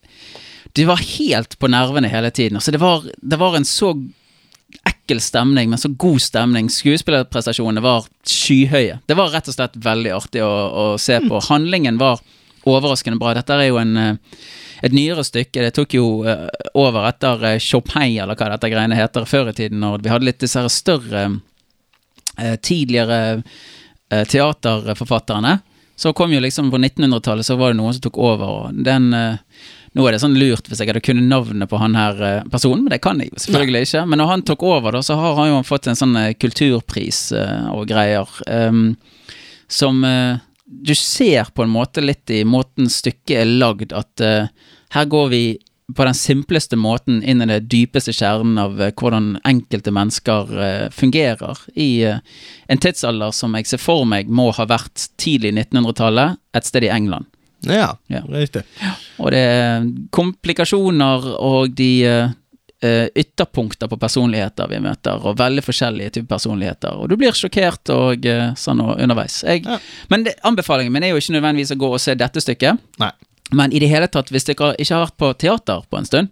det 0.76 0.86
var 0.86 1.00
helt 1.00 1.58
på 1.60 1.70
nervene 1.72 2.10
hele 2.12 2.32
tiden. 2.36 2.60
Altså, 2.60 2.74
det 2.76 2.82
var, 2.82 3.06
det 3.22 3.40
var 3.40 3.56
en 3.56 3.68
så 3.68 3.94
ekkel 4.84 5.22
stemning, 5.22 5.70
men 5.70 5.80
så 5.80 5.90
god 5.90 6.22
stemning. 6.22 6.70
Skuespillerprestasjonene 6.70 7.84
var 7.84 8.08
skyhøye. 8.28 9.00
Det 9.06 9.18
var 9.18 9.32
rett 9.32 9.48
og 9.48 9.56
slett 9.56 9.78
veldig 9.80 10.12
artig 10.16 10.44
å, 10.44 10.52
å 10.52 10.86
se 11.02 11.22
på. 11.24 11.40
Handlingen 11.48 12.00
var 12.02 12.20
overraskende 12.66 13.20
bra. 13.22 13.34
Dette 13.38 13.54
er 13.56 13.70
jo 13.70 13.80
en, 13.80 13.96
eh, 13.98 14.16
et 14.84 14.94
nyere 14.94 15.24
stykke. 15.24 15.62
Det 15.68 15.74
tok 15.78 15.96
jo 15.98 16.08
eh, 16.28 16.48
over 16.74 17.08
etter 17.10 17.44
eh, 17.52 17.60
Chopin, 17.62 18.18
eller 18.24 18.36
hva 18.36 18.52
dette 18.56 18.72
greiene 18.74 18.98
heter, 18.98 19.30
før 19.30 19.52
i 19.52 19.58
tiden. 19.58 19.80
når 19.80 20.04
vi 20.04 20.14
hadde 20.14 20.30
litt 20.32 20.42
disse 20.44 20.68
større 20.70 21.30
tidligere 22.36 23.44
teaterforfatterne. 24.12 25.54
Så 25.96 26.12
kom 26.14 26.34
jo 26.34 26.42
liksom 26.44 26.68
på 26.68 26.78
1900-tallet 26.82 27.48
så 27.48 27.56
var 27.56 27.72
det 27.72 27.78
noen 27.80 27.94
som 27.96 28.04
tok 28.04 28.18
over, 28.20 28.50
og 28.66 28.82
den 28.84 29.06
Nå 29.96 30.04
er 30.04 30.16
det 30.16 30.20
sånn 30.20 30.36
lurt 30.36 30.68
hvis 30.68 30.82
jeg 30.82 30.92
hadde 30.92 31.04
kunnet 31.04 31.30
navnet 31.32 31.72
på 31.72 31.80
han 31.80 31.96
her 31.96 32.18
eh, 32.20 32.48
personen, 32.52 32.84
men 32.84 32.92
det 32.92 33.00
kan 33.04 33.22
jeg 33.22 33.32
jo 33.32 33.44
selvfølgelig 33.46 33.88
ikke. 33.88 34.02
Men 34.12 34.20
når 34.20 34.32
han 34.34 34.44
tok 34.48 34.66
over, 34.68 34.98
da, 34.98 35.04
så 35.06 35.16
har 35.20 35.38
han 35.40 35.54
jo 35.54 35.62
fått 35.68 35.88
en 35.88 36.00
sånn 36.00 36.18
eh, 36.20 36.34
kulturpris 36.36 37.22
eh, 37.40 37.70
og 37.72 37.88
greier. 37.92 38.32
um, 38.52 38.90
som 39.72 40.04
uh, 40.06 40.38
du 40.66 40.94
ser 40.94 41.48
på 41.56 41.64
en 41.64 41.72
måte 41.74 42.04
litt 42.04 42.30
i 42.30 42.44
måten 42.46 42.86
stykket 42.92 43.40
er 43.40 43.50
lagd, 43.50 43.96
at 43.98 44.22
uh, 44.22 44.52
her 44.94 45.08
går 45.10 45.32
vi 45.32 45.42
på 45.96 46.06
den 46.06 46.18
simpleste 46.18 46.78
måten 46.78 47.24
inn 47.24 47.42
i 47.42 47.48
det 47.50 47.64
dypeste 47.72 48.14
kjernen 48.14 48.60
av 48.62 48.78
hvordan 48.78 49.40
enkelte 49.46 49.94
mennesker 49.94 50.54
fungerer 50.90 51.62
i 51.78 51.90
en 52.10 52.82
tidsalder 52.82 53.34
som 53.38 53.54
jeg 53.54 53.70
ser 53.70 53.82
for 53.84 54.02
meg 54.10 54.26
må 54.26 54.48
ha 54.58 54.66
vært 54.66 55.12
tidlig 55.22 55.54
1900-tallet, 55.54 56.42
et 56.58 56.66
sted 56.66 56.88
i 56.88 56.90
England. 56.90 57.30
Ja, 57.66 57.98
Ja. 58.12 58.22
riktig. 58.30 58.64
Og 59.20 59.32
det 59.32 59.40
er 59.40 59.86
komplikasjoner 60.12 61.28
og 61.40 61.76
de 61.76 61.90
eh, 62.06 62.30
eh, 62.82 63.08
ytterpunkter 63.16 63.88
på 63.88 63.98
personligheter 64.00 64.70
vi 64.70 64.80
møter, 64.84 65.20
og 65.26 65.38
veldig 65.40 65.64
forskjellige 65.66 66.18
typer 66.18 66.36
personligheter. 66.36 66.96
Og 66.96 67.10
du 67.10 67.18
blir 67.18 67.36
sjokkert 67.36 67.90
og 67.94 68.26
eh, 68.26 68.54
sånn 68.60 68.82
og 68.84 69.00
underveis. 69.00 69.42
Jeg, 69.44 69.66
Ja. 69.66 69.80
Men 70.10 70.24
det, 70.24 70.36
anbefalingen 70.44 70.94
min 70.94 71.04
er 71.04 71.14
jo 71.14 71.22
ikke 71.22 71.38
nødvendigvis 71.40 71.76
å 71.76 71.80
gå 71.80 71.94
og 71.94 72.00
se 72.02 72.16
dette 72.16 72.42
stykket. 72.42 72.80
Nei. 73.00 73.12
Men 73.54 73.72
i 73.74 73.80
det 73.80 73.90
hele 73.90 74.08
tatt, 74.08 74.32
hvis 74.34 74.48
dere 74.48 74.74
ikke 74.78 74.96
har 74.96 75.06
vært 75.06 75.18
på 75.22 75.34
teater 75.38 75.86
på 75.90 75.98
en 75.98 76.06
stund, 76.06 76.30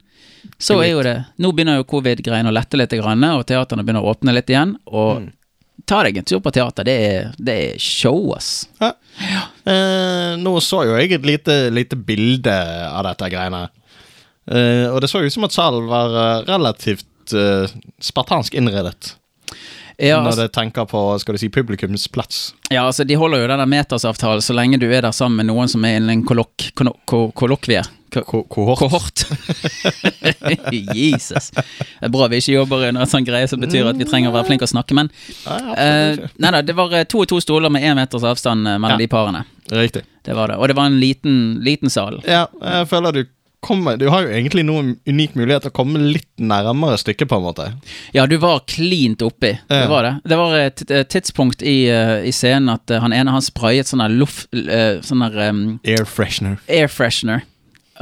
så 0.60 0.82
er 0.84 0.90
jo 0.92 1.04
det 1.06 1.26
Nå 1.40 1.54
begynner 1.54 1.78
jo 1.78 1.86
covid-greiene 1.88 2.50
å 2.50 2.56
lette 2.56 2.76
litt, 2.76 2.94
og 2.94 3.46
teaterne 3.48 3.84
begynner 3.86 4.04
å 4.04 4.12
åpne 4.12 4.34
litt 4.34 4.50
igjen. 4.50 4.76
Og 4.92 5.30
ta 5.90 6.02
deg 6.06 6.18
en 6.20 6.28
tur 6.28 6.42
på 6.44 6.54
teater. 6.54 6.88
Det 6.88 6.98
er, 7.08 7.32
det 7.38 7.56
er 7.68 7.82
show, 7.82 8.32
ass. 8.36 8.68
Ja. 8.82 8.94
Eh, 9.70 10.34
nå 10.42 10.56
så 10.64 10.84
jo 10.88 10.98
jeg 10.98 11.14
et 11.18 11.28
lite, 11.28 11.58
lite 11.74 12.00
bilde 12.00 12.56
av 12.90 13.04
dette 13.08 13.30
greiene. 13.34 13.66
Eh, 14.52 14.88
og 14.90 15.02
det 15.04 15.12
så 15.12 15.24
ut 15.24 15.34
som 15.34 15.48
at 15.48 15.56
salen 15.56 15.88
var 15.92 16.16
eh, 16.20 16.46
relativt 16.50 17.36
eh, 17.36 17.76
spartansk 18.04 18.56
innredet. 18.60 19.16
Ja, 20.02 20.22
når 20.26 20.36
du 20.40 20.48
tenker 20.56 20.86
på 20.90 21.02
skal 21.22 21.36
du 21.36 21.40
si, 21.44 21.50
publikums 21.54 22.08
plats. 22.10 22.54
ja, 22.72 22.86
altså 22.88 23.04
de 23.06 23.16
holder 23.20 23.44
jo 23.44 23.48
den 23.52 23.70
metersavtalen 23.70 24.42
så 24.42 24.54
lenge 24.58 24.80
du 24.82 24.88
er 24.92 25.02
der 25.06 25.12
sammen 25.14 25.38
med 25.44 25.52
noen 25.52 25.68
som 25.70 25.84
er 25.86 25.98
innen 26.00 26.10
en 26.10 26.24
kollok, 26.26 26.72
kollokvie. 27.38 27.84
Ko- 28.14 28.22
Ko- 28.30 28.44
Kohort. 28.46 28.78
Kohort. 28.78 29.24
Jesus. 30.96 31.52
Det 31.54 32.06
er 32.08 32.12
bra 32.14 32.28
vi 32.30 32.38
ikke 32.42 32.54
jobber 32.60 32.88
under 32.90 33.02
en 33.06 33.10
sånn 33.10 33.26
greie 33.26 33.48
som 33.50 33.62
betyr 33.62 33.88
at 33.90 33.98
vi 33.98 34.06
trenger 34.10 34.30
å 34.30 34.36
være 34.36 34.50
flinke 34.52 34.68
å 34.68 34.72
snakke, 34.74 34.94
men 34.98 35.10
ikke. 35.10 36.30
Nei 36.44 36.52
da, 36.54 36.62
det 36.66 36.76
var 36.78 36.94
eh, 36.98 37.06
to 37.10 37.24
og 37.24 37.30
to 37.32 37.40
stoler 37.44 37.74
med 37.74 37.86
én 37.86 37.98
meters 37.98 38.26
avstand 38.30 38.68
eh, 38.70 38.78
mellom 38.78 38.98
Ja. 39.00 39.02
de 39.02 39.10
parene. 39.12 39.44
Riktig. 39.74 40.04
Det 40.24 40.36
var 40.38 40.52
det. 40.54 40.58
Og 40.62 40.70
det 40.70 40.76
var 40.78 40.90
en 40.92 41.00
liten, 41.02 41.40
liten 41.66 41.90
sal. 41.94 42.20
Ja, 42.28 42.46
jeg 42.62 42.88
føler 42.92 43.12
du 43.18 43.24
kommer 43.64 43.96
Du 43.98 44.06
har 44.12 44.26
jo 44.26 44.34
egentlig 44.36 44.66
noen 44.68 44.94
unik 45.10 45.34
mulighet 45.40 45.64
til 45.66 45.72
å 45.72 45.76
komme 45.80 46.02
litt 46.04 46.28
nærmere 46.44 46.98
stykket, 47.02 47.30
på 47.32 47.40
en 47.40 47.46
måte. 47.48 47.70
Ja, 48.16 48.26
du 48.30 48.36
var 48.44 48.62
klint 48.70 49.24
oppi. 49.26 49.54
Det 49.72 49.88
var 49.90 50.04
det. 50.08 50.14
Det 50.30 50.38
var 50.40 50.56
et 50.60 50.84
tidspunkt 51.14 51.64
i, 51.64 51.88
eh, 51.92 52.28
i 52.28 52.34
scenen 52.36 52.70
at 52.76 52.92
eh, 52.92 53.02
han 53.04 53.16
ene 53.16 53.32
han 53.34 53.42
sprayet 53.46 53.90
sånn 53.90 54.04
der 54.04 54.14
luft... 54.14 54.48
eh, 54.54 55.00
Sånn 55.06 55.24
der 55.26 55.40
Air 55.88 56.06
freshener. 56.10 56.60
air 56.70 56.88
freshener. 56.92 57.44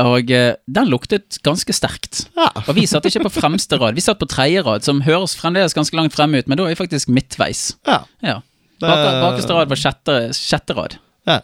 Og 0.01 0.29
den 0.31 0.87
luktet 0.89 1.37
ganske 1.43 1.73
sterkt. 1.75 2.23
Ja. 2.37 2.47
Og 2.65 2.73
vi 2.77 2.85
satt 2.87 3.05
ikke 3.09 3.25
på 3.27 3.33
fremste 3.41 3.77
rad, 3.77 3.93
vi 3.97 4.01
satt 4.05 4.21
på 4.21 4.27
tredje 4.31 4.63
rad, 4.63 4.85
som 4.87 5.01
høres 5.05 5.35
fremdeles 5.37 5.75
ganske 5.77 5.97
langt 5.99 6.15
frem 6.15 6.33
ut, 6.39 6.47
men 6.47 6.57
da 6.57 6.63
er 6.65 6.73
vi 6.73 6.79
faktisk 6.79 7.11
midtveis. 7.11 7.73
ja. 7.85 8.03
Ja. 8.23 8.39
Bak, 8.81 8.97
bakerste 9.21 9.53
rad 9.53 9.69
var 9.69 9.77
sjette, 9.77 10.13
sjette 10.33 10.73
rad. 10.73 10.95
Ja. 11.29 11.35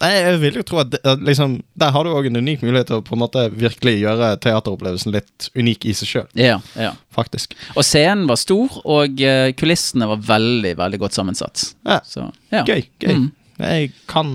Nei, 0.00 0.10
jeg 0.16 0.36
vil 0.40 0.54
jo 0.56 0.62
tro 0.64 0.78
at, 0.80 0.94
at 1.04 1.20
liksom, 1.20 1.58
der 1.76 1.90
har 1.92 2.06
du 2.06 2.12
òg 2.16 2.28
en 2.30 2.40
unik 2.40 2.62
mulighet 2.64 2.88
til 2.88 3.02
å 3.02 3.04
på 3.04 3.12
en 3.18 3.20
måte 3.20 3.42
virkelig 3.52 3.98
gjøre 4.00 4.30
teateropplevelsen 4.40 5.12
litt 5.12 5.50
unik 5.60 5.84
i 5.90 5.92
seg 5.98 6.08
sjøl, 6.08 6.28
Ja, 6.40 6.56
ja. 6.80 6.94
faktisk. 7.12 7.52
Og 7.76 7.84
scenen 7.84 8.24
var 8.30 8.40
stor, 8.40 8.78
og 8.88 9.20
eh, 9.20 9.50
kulissene 9.58 10.08
var 10.08 10.22
veldig, 10.24 10.72
veldig 10.80 11.02
godt 11.04 11.18
sammensatt. 11.18 11.66
Ja. 11.84 12.00
Så, 12.08 12.30
ja. 12.54 12.64
Gøy. 12.64 12.86
gøy. 13.02 13.12
Mm. 13.12 13.28
Jeg 13.56 13.92
kan 14.10 14.26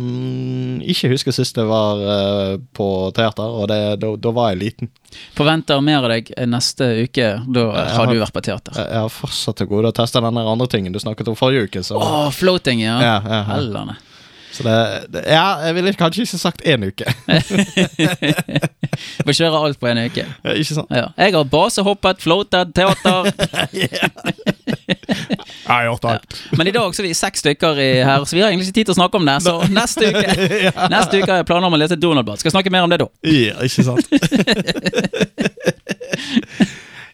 ikke 0.81 1.11
huske 1.11 1.33
sist 1.35 1.57
jeg 1.59 1.67
var 1.69 1.99
uh, 2.01 2.55
på 2.73 2.87
teater, 3.13 3.53
og 3.53 3.67
det, 3.69 3.77
da, 4.01 4.09
da 4.17 4.31
var 4.33 4.49
jeg 4.53 4.61
liten. 4.63 4.89
Forventer 5.37 5.81
mer 5.85 5.99
av 6.07 6.09
deg 6.09 6.31
neste 6.49 6.87
uke. 7.03 7.27
Da 7.53 7.67
har 7.69 7.91
har- 7.99 8.09
du 8.13 8.17
vært 8.21 8.33
på 8.33 8.41
teater. 8.49 8.73
Jeg 8.77 8.87
jeg 8.89 9.03
har 9.05 9.13
fortsatt 9.13 9.61
til 9.61 9.69
gode 9.69 9.91
å 9.91 9.97
teste 9.97 10.21
den 10.25 10.41
andre 10.41 10.67
tingen 10.67 10.93
du 10.93 10.97
snakket 11.01 11.29
om 11.29 11.37
forrige 11.37 11.69
uke. 11.69 11.83
Så, 11.85 12.01
Å, 12.01 12.31
floating, 12.33 12.81
ja. 12.81 12.97
Ja, 13.01 13.17
ja, 13.21 13.29
ja. 13.29 13.43
Hellene. 13.53 13.97
Så 14.51 14.63
det, 14.67 14.77
det 15.13 15.23
Ja, 15.31 15.45
jeg 15.65 15.75
ville 15.77 15.93
kanskje 15.99 16.25
ikke 16.25 16.39
sagt 16.41 16.61
én 16.67 16.83
uke. 16.87 17.07
Får 19.25 19.37
kjøre 19.37 19.61
alt 19.65 19.79
på 19.79 19.87
en 19.87 20.01
uke. 20.05 20.25
Ja, 20.27 20.55
ikke 20.55 20.75
sant? 20.75 20.91
Ja. 20.91 21.07
Jeg 21.17 21.35
har 21.37 21.47
basehoppet, 21.51 22.21
floated, 22.23 22.73
teater. 22.75 23.31
Jeg 25.71 25.77
har 25.77 25.83
gjort 25.85 26.05
alt. 26.05 26.35
Men 26.57 26.67
i 26.67 26.71
dag 26.75 26.95
så 26.95 27.01
er 27.03 27.07
vi 27.07 27.13
seks 27.15 27.43
stykker 27.43 27.79
i 27.79 27.89
her, 28.03 28.23
så 28.27 28.35
vi 28.35 28.41
har 28.41 28.49
egentlig 28.51 28.67
ikke 28.67 28.77
tid 28.79 28.89
til 28.89 28.95
å 28.95 28.99
snakke 28.99 29.19
om 29.21 29.27
det. 29.27 29.37
Så 29.45 29.53
neste 29.71 30.09
uke 30.11 30.27
Neste 30.95 31.21
uke 31.21 31.29
har 31.29 31.41
jeg 31.41 31.47
planer 31.47 31.69
om 31.69 31.77
å 31.77 31.79
lese 31.79 31.97
Donald-blad. 31.99 32.41
Skal 32.41 32.53
snakke 32.55 32.73
mer 32.73 32.83
om 32.87 32.91
det 32.91 32.99
da. 33.03 33.07
Ja, 33.27 33.55
ikke 33.63 33.85
sant? 33.87 34.05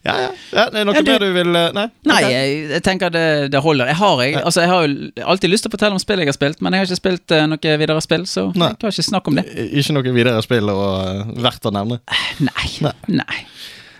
Ja, 0.08 0.16
ja. 0.22 0.30
ja. 0.56 0.66
Det 0.72 0.80
er 0.80 0.88
noe 0.88 0.96
Ja, 0.96 1.02
du- 1.04 1.12
mer 1.12 1.20
du 1.24 1.34
vil 1.36 1.56
eh, 1.60 1.68
Nei? 1.76 1.86
Nei, 2.08 2.20
jeg, 2.32 2.54
jeg 2.72 2.84
tenker 2.86 3.12
det, 3.14 3.26
det 3.52 3.62
holder. 3.64 3.90
Jeg 3.92 4.00
har, 4.00 4.22
jeg, 4.24 4.38
altså, 4.40 4.64
jeg 4.64 4.72
har 4.72 4.86
jo 4.86 5.26
alltid 5.34 5.52
lyst 5.52 5.68
til 5.68 5.72
å 5.72 5.76
fortelle 5.76 5.98
om 5.98 6.02
spill 6.02 6.24
jeg 6.24 6.32
har 6.32 6.38
spilt, 6.38 6.62
men 6.64 6.74
jeg 6.76 6.84
har 6.84 6.90
ikke 6.90 7.00
spilt 7.02 7.36
uh, 7.36 7.44
noe 7.52 7.74
videre 7.82 8.04
spill, 8.06 8.24
så 8.30 8.48
Nei. 8.54 8.72
jeg 8.72 8.80
kan 8.84 8.96
ikke 8.96 9.08
snakke 9.10 9.34
om 9.34 9.42
det. 9.42 9.46
Ikke 9.68 9.98
noe 9.98 10.16
videre 10.16 10.46
spill 10.46 10.72
og 10.74 10.86
uh, 10.88 11.36
verdt 11.44 11.68
å 11.68 11.74
nevne. 11.76 12.00
Nei. 12.48 12.70
Nei. 12.88 12.96
Nei. 13.20 13.42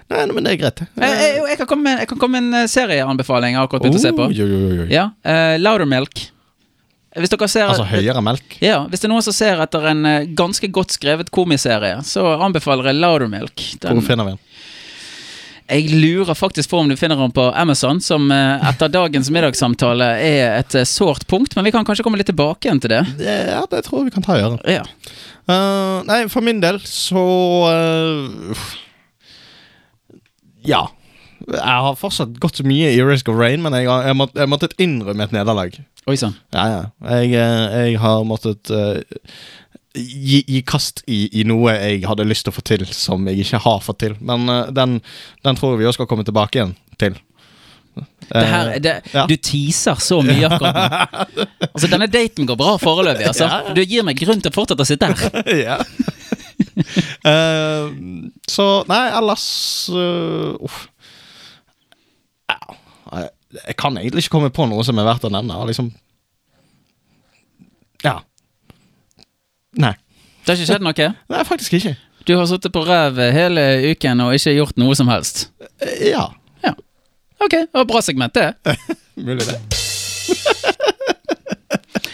Nei, 0.08 0.24
men 0.32 0.46
det 0.46 0.56
er 0.56 0.62
greit. 0.62 0.82
Jeg, 0.96 1.58
kan 1.60 1.68
komme 1.68 1.90
med, 1.90 2.02
jeg 2.06 2.10
kan 2.14 2.22
komme 2.22 2.40
med 2.40 2.56
en 2.56 2.72
serieanbefaling 2.72 3.58
jeg 3.58 3.60
har 3.60 3.68
akkurat 3.68 3.84
begynt 3.84 4.00
å 4.00 4.06
se 4.06 4.16
på. 4.16 4.30
Oh, 4.30 4.34
jo, 4.34 4.48
jo, 4.48 4.74
jo. 4.80 4.90
Ja, 4.94 5.10
uh, 5.28 5.56
Loudermilk. 5.60 6.30
Hvis 7.18 7.32
dere 7.34 7.48
ser 7.50 7.66
Altså 7.66 7.88
høyere 7.90 8.22
melk? 8.22 8.60
Ja, 8.62 8.84
Hvis 8.92 9.02
det 9.02 9.08
er 9.08 9.12
noen 9.16 9.26
som 9.26 9.34
ser 9.34 9.60
etter 9.64 9.88
en 9.90 10.06
ganske 10.38 10.68
godt 10.70 10.94
skrevet 10.94 11.32
komiserie, 11.34 11.98
så 12.06 12.36
anbefaler 12.46 12.92
jeg 12.92 13.02
Loudermilk. 13.02 13.64
Hvor 13.82 14.04
finner 14.06 14.28
vi 14.28 14.36
den? 14.36 14.44
Jeg 15.68 15.90
lurer 15.92 16.32
faktisk 16.38 16.72
på 16.72 16.80
om 16.80 16.88
du 16.88 16.96
finner 16.96 17.20
den 17.20 17.34
på 17.36 17.44
Amazon, 17.52 18.00
som 18.04 18.30
eh, 18.32 18.68
etter 18.70 18.88
dagens 18.92 19.28
middagssamtale 19.36 20.06
er 20.24 20.54
et 20.62 20.76
eh, 20.80 20.88
sårt 20.88 21.26
punkt, 21.28 21.58
men 21.58 21.68
vi 21.68 21.74
kan 21.76 21.84
kanskje 21.88 22.06
komme 22.08 22.20
litt 22.20 22.30
tilbake 22.32 22.70
igjen 22.70 22.80
til 22.84 22.94
det. 22.94 23.02
Ja, 23.20 23.66
det 23.68 23.84
tror 23.84 24.00
jeg 24.00 24.08
vi 24.08 24.16
kan 24.16 24.24
ta 24.24 24.38
og 24.38 24.44
gjøre. 24.44 24.78
Ja. 24.78 24.86
Uh, 25.48 26.04
nei, 26.08 26.22
for 26.32 26.44
min 26.44 26.62
del 26.64 26.80
så 26.88 27.24
uh. 27.68 28.64
Ja. 30.68 30.86
Jeg 31.48 31.84
har 31.84 32.00
fortsatt 32.00 32.40
gått 32.44 32.64
mye 32.68 32.90
i 32.96 33.04
Risk 33.04 33.30
of 33.32 33.38
Rain, 33.40 33.62
men 33.64 33.76
jeg 33.76 33.88
har 33.92 34.08
jeg 34.08 34.18
måtte, 34.20 34.40
jeg 34.40 34.52
måttet 34.52 34.80
innrømme 34.84 35.28
et 35.28 35.36
nederlag. 35.36 35.76
Oi 36.08 36.16
sann. 36.20 36.36
Ja, 36.56 36.66
ja. 36.72 36.82
Jeg, 37.20 37.36
jeg 37.36 38.00
har 38.00 38.24
måttet 38.28 38.72
eh, 38.72 39.04
gi, 39.98 40.42
gi 40.48 40.64
kast 40.68 41.04
i, 41.10 41.26
i 41.42 41.46
noe 41.48 41.74
jeg 41.76 42.04
hadde 42.08 42.28
lyst 42.28 42.48
til 42.48 42.54
å 42.54 42.58
få 42.58 42.64
til, 42.66 42.86
som 42.94 43.28
jeg 43.30 43.46
ikke 43.46 43.62
har 43.66 43.82
fått 43.86 44.02
til. 44.06 44.18
Men 44.24 44.50
uh, 44.52 44.68
den, 44.74 45.00
den 45.48 45.60
tror 45.60 45.78
vi 45.80 45.88
også 45.88 46.02
skal 46.02 46.12
komme 46.12 46.28
tilbake 46.28 46.62
igjen 46.62 46.76
til. 47.02 47.18
Det 48.30 48.44
her, 48.46 48.68
Eh, 48.74 48.82
det, 48.82 49.02
ja. 49.14 49.26
Du 49.28 49.36
teaser 49.36 49.96
så 50.04 50.20
mye 50.26 50.50
akkurat 50.50 50.76
nå. 50.76 51.46
Altså, 51.74 51.88
denne 51.90 52.08
daten 52.12 52.48
går 52.50 52.58
bra 52.60 52.76
foreløpig. 52.82 53.28
Altså. 53.30 53.48
Du 53.76 53.82
gir 53.82 54.06
meg 54.06 54.20
grunn 54.20 54.42
til 54.42 54.52
å 54.52 54.56
fortsette 54.56 54.84
å 54.84 54.90
sitte 54.90 55.10
her. 55.10 55.50
ja. 55.68 55.78
uh, 57.26 57.90
så 58.56 58.68
Nei, 58.90 59.04
ellers 59.18 59.48
uh, 59.94 60.58
Uff. 60.66 60.88
Jeg, 62.48 63.30
jeg 63.62 63.78
kan 63.80 63.98
egentlig 64.00 64.26
ikke 64.26 64.36
komme 64.38 64.52
på 64.54 64.68
noe 64.70 64.84
som 64.86 64.98
er 65.00 65.08
verdt 65.08 65.28
å 65.28 65.34
nevne. 65.34 65.62
Liksom 65.70 65.94
Ja. 68.06 68.20
Nei. 69.76 69.94
Det 70.46 70.54
har 70.54 70.60
ikke 70.62 70.70
skjedd 70.72 70.86
noe? 70.86 71.08
Nei, 71.34 71.44
faktisk 71.48 71.74
ikke. 71.80 71.96
Du 72.28 72.34
har 72.36 72.48
sittet 72.50 72.74
på 72.76 72.84
ræv 72.88 73.20
hele 73.36 73.64
uken 73.92 74.22
og 74.26 74.36
ikke 74.36 74.56
gjort 74.58 74.80
noe 74.80 74.96
som 74.96 75.08
helst? 75.12 75.50
Eh, 75.80 76.10
Ja. 76.12 76.30
Ja. 76.64 76.74
Ok, 77.40 77.52
det 77.52 77.68
var 77.74 77.86
bra 77.86 78.02
segment, 78.02 78.34
det. 78.34 78.56
Mulig 79.16 79.46
det. 79.48 79.60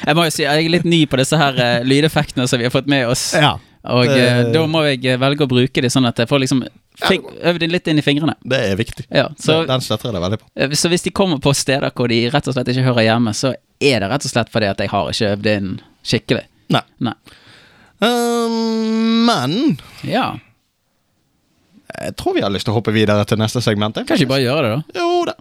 Jeg 0.04 0.18
må 0.18 0.26
jo 0.28 0.34
si, 0.36 0.44
jeg 0.44 0.66
er 0.66 0.72
litt 0.74 0.84
ny 0.84 1.06
på 1.08 1.16
disse 1.16 1.38
her 1.40 1.56
uh, 1.56 1.86
lydeffektene 1.88 2.44
som 2.52 2.60
vi 2.60 2.66
har 2.68 2.74
fått 2.74 2.90
med 2.92 3.08
oss. 3.08 3.30
Ja. 3.40 3.54
Og 3.88 4.10
uh, 4.12 4.42
da 4.52 4.64
må 4.68 4.82
jeg 4.84 5.16
velge 5.20 5.46
å 5.46 5.48
bruke 5.48 5.84
de 5.84 5.92
sånn 5.92 6.08
at 6.10 6.20
jeg 6.20 6.28
får 6.28 6.42
liksom 6.44 6.64
fing 7.06 7.24
øve 7.40 7.62
de 7.62 7.70
litt 7.72 7.88
inn 7.88 8.02
i 8.02 8.04
fingrene. 8.04 8.36
Det 8.44 8.60
er 8.68 8.76
viktig. 8.80 9.06
Ja, 9.08 9.30
så, 9.40 9.62
Den 9.70 9.84
støtter 9.84 10.10
jeg 10.10 10.18
deg 10.18 10.26
veldig 10.26 10.40
på. 10.42 10.50
så 10.80 10.92
hvis 10.92 11.08
de 11.08 11.14
kommer 11.16 11.40
på 11.44 11.54
steder 11.56 11.96
hvor 11.96 12.12
de 12.12 12.20
rett 12.34 12.48
og 12.52 12.56
slett 12.58 12.74
ikke 12.74 12.84
hører 12.90 13.08
hjemme, 13.08 13.32
så 13.32 13.54
er 13.80 14.04
det 14.04 14.12
rett 14.12 14.28
og 14.28 14.34
slett 14.36 14.52
fordi 14.52 14.70
at 14.74 14.84
jeg 14.84 14.92
har 14.92 15.14
ikke 15.16 15.32
øvd 15.38 15.50
inn 15.54 15.72
skikkelig. 16.04 16.44
Nei. 16.76 16.84
Nei. 17.08 17.16
Um, 18.02 19.26
men 19.28 19.80
Ja, 20.04 20.34
jeg 22.02 22.16
tror 22.18 22.34
vi 22.34 22.42
har 22.42 22.52
lyst 22.52 22.66
til 22.68 22.74
å 22.74 22.80
hoppe 22.80 22.94
videre 22.96 23.24
til 23.30 23.38
neste 23.40 23.62
segment. 23.62 23.96
jeg. 23.98 24.08
kan 24.08 24.18
ikke 24.18 24.34
bare 24.34 24.42
gjøre 24.42 24.62
det, 24.66 24.72
da? 24.72 24.82
Jo 25.00 25.26
da. 25.30 25.36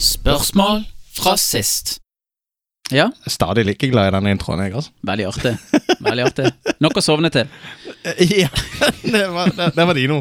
Spørsmål 0.00 0.84
fra 1.16 1.36
sist. 1.36 1.98
Ja, 2.90 3.06
Jeg 3.14 3.30
er 3.30 3.34
stadig 3.34 3.64
like 3.68 3.88
glad 3.92 4.08
i 4.10 4.14
denne 4.16 4.32
introen, 4.34 4.62
jeg, 4.64 4.74
altså. 4.74 4.90
veldig 5.06 5.26
artig. 5.30 5.52
Veldig 6.00 6.24
artig. 6.24 6.46
Nok 6.80 6.96
å 6.96 7.02
sovne 7.04 7.28
til. 7.34 7.48
Ja, 8.24 8.48
det 9.14 9.26
var, 9.34 9.50
det, 9.56 9.66
det 9.76 9.84
var 9.90 9.94
de 9.98 10.06
nå. 10.08 10.16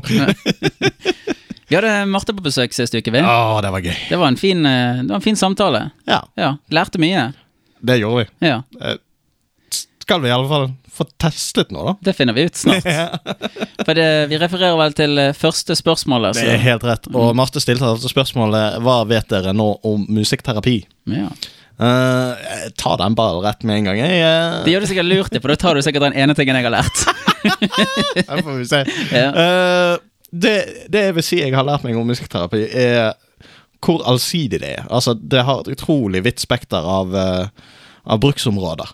Vi 1.69 1.77
hadde 1.77 1.93
Marte 2.09 2.33
på 2.35 2.43
besøk 2.43 2.73
sist 2.75 2.95
uke. 2.97 3.13
Vi. 3.13 3.21
Å, 3.21 3.59
det 3.63 3.69
var 3.71 3.83
gøy. 3.85 3.93
Det 4.09 4.17
var 4.19 4.27
en 4.33 4.39
fin, 4.41 4.65
eh, 4.65 4.99
det 5.03 5.09
var 5.13 5.19
en 5.21 5.25
fin 5.27 5.37
samtale. 5.39 5.83
Ja, 6.09 6.23
Ja, 6.39 6.55
Lærte 6.73 6.99
mye. 7.01 7.29
det 7.85 7.99
gjorde 8.01 8.25
vi. 8.25 8.47
Ja, 8.49 8.61
Eh, 8.81 8.97
Skal 10.01 10.21
vi 10.23 10.27
i 10.27 10.33
alle 10.33 10.49
fall 10.49 10.71
få 10.89 11.05
testet 11.21 11.69
nå, 11.71 11.83
da? 11.85 11.91
Det 12.01 12.15
finner 12.17 12.33
vi 12.33 12.47
ut 12.49 12.55
snart. 12.57 12.83
For 13.85 13.93
det, 13.95 14.07
vi 14.31 14.39
refererer 14.41 14.75
vel 14.81 14.95
til 14.97 15.13
eh, 15.21 15.33
første 15.37 15.77
spørsmålet. 15.77 16.35
Det 16.41 16.49
er 16.57 16.63
helt 16.65 16.83
rett. 16.89 17.07
Og 17.13 17.31
Marte 17.37 17.61
stilte 17.61 17.85
altså 17.87 18.09
spørsmålet 18.11 18.81
Hva 18.83 18.97
vet 19.07 19.29
dere 19.31 19.53
nå 19.55 19.69
om 19.87 20.03
musikkterapi? 20.09 20.81
ja. 21.13 21.29
Eh, 21.79 22.43
jeg 22.43 22.73
tar 22.79 22.99
den 22.99 23.15
ballen 23.15 23.45
rett 23.45 23.63
med 23.63 23.79
en 23.79 23.89
gang. 23.89 24.01
Jeg, 24.01 24.19
uh... 24.19 24.59
Det 24.65 24.73
gjør 24.73 24.83
du 24.83 24.89
sikkert 24.91 25.09
lurt 25.09 25.35
i, 25.35 25.39
for 25.39 25.53
da 25.53 25.57
tar 25.59 25.79
du 25.79 25.83
sikkert 25.85 26.09
den 26.09 26.19
ene 26.19 26.35
tingen 26.35 26.59
jeg 26.59 26.67
har 26.67 26.75
lært. 26.75 27.05
det 28.19 28.25
får 28.27 28.53
vi 28.57 28.67
se. 28.67 28.83
Ja. 29.15 29.31
Uh, 29.31 29.95
det, 30.29 30.55
det 30.91 31.07
jeg 31.07 31.17
vil 31.17 31.25
si 31.25 31.39
jeg 31.41 31.55
har 31.55 31.65
lært 31.65 31.85
meg 31.87 31.97
om 31.97 32.09
musikkterapi, 32.09 32.65
er 32.77 33.15
hvor 33.79 34.03
allsidig 34.11 34.59
det 34.59 34.73
er. 34.81 34.87
Altså, 34.91 35.15
det 35.15 35.45
har 35.47 35.63
et 35.63 35.71
utrolig 35.71 36.21
vidt 36.25 36.43
spekter 36.43 36.83
av, 36.83 37.15
av 37.15 38.19
bruksområder. 38.19 38.91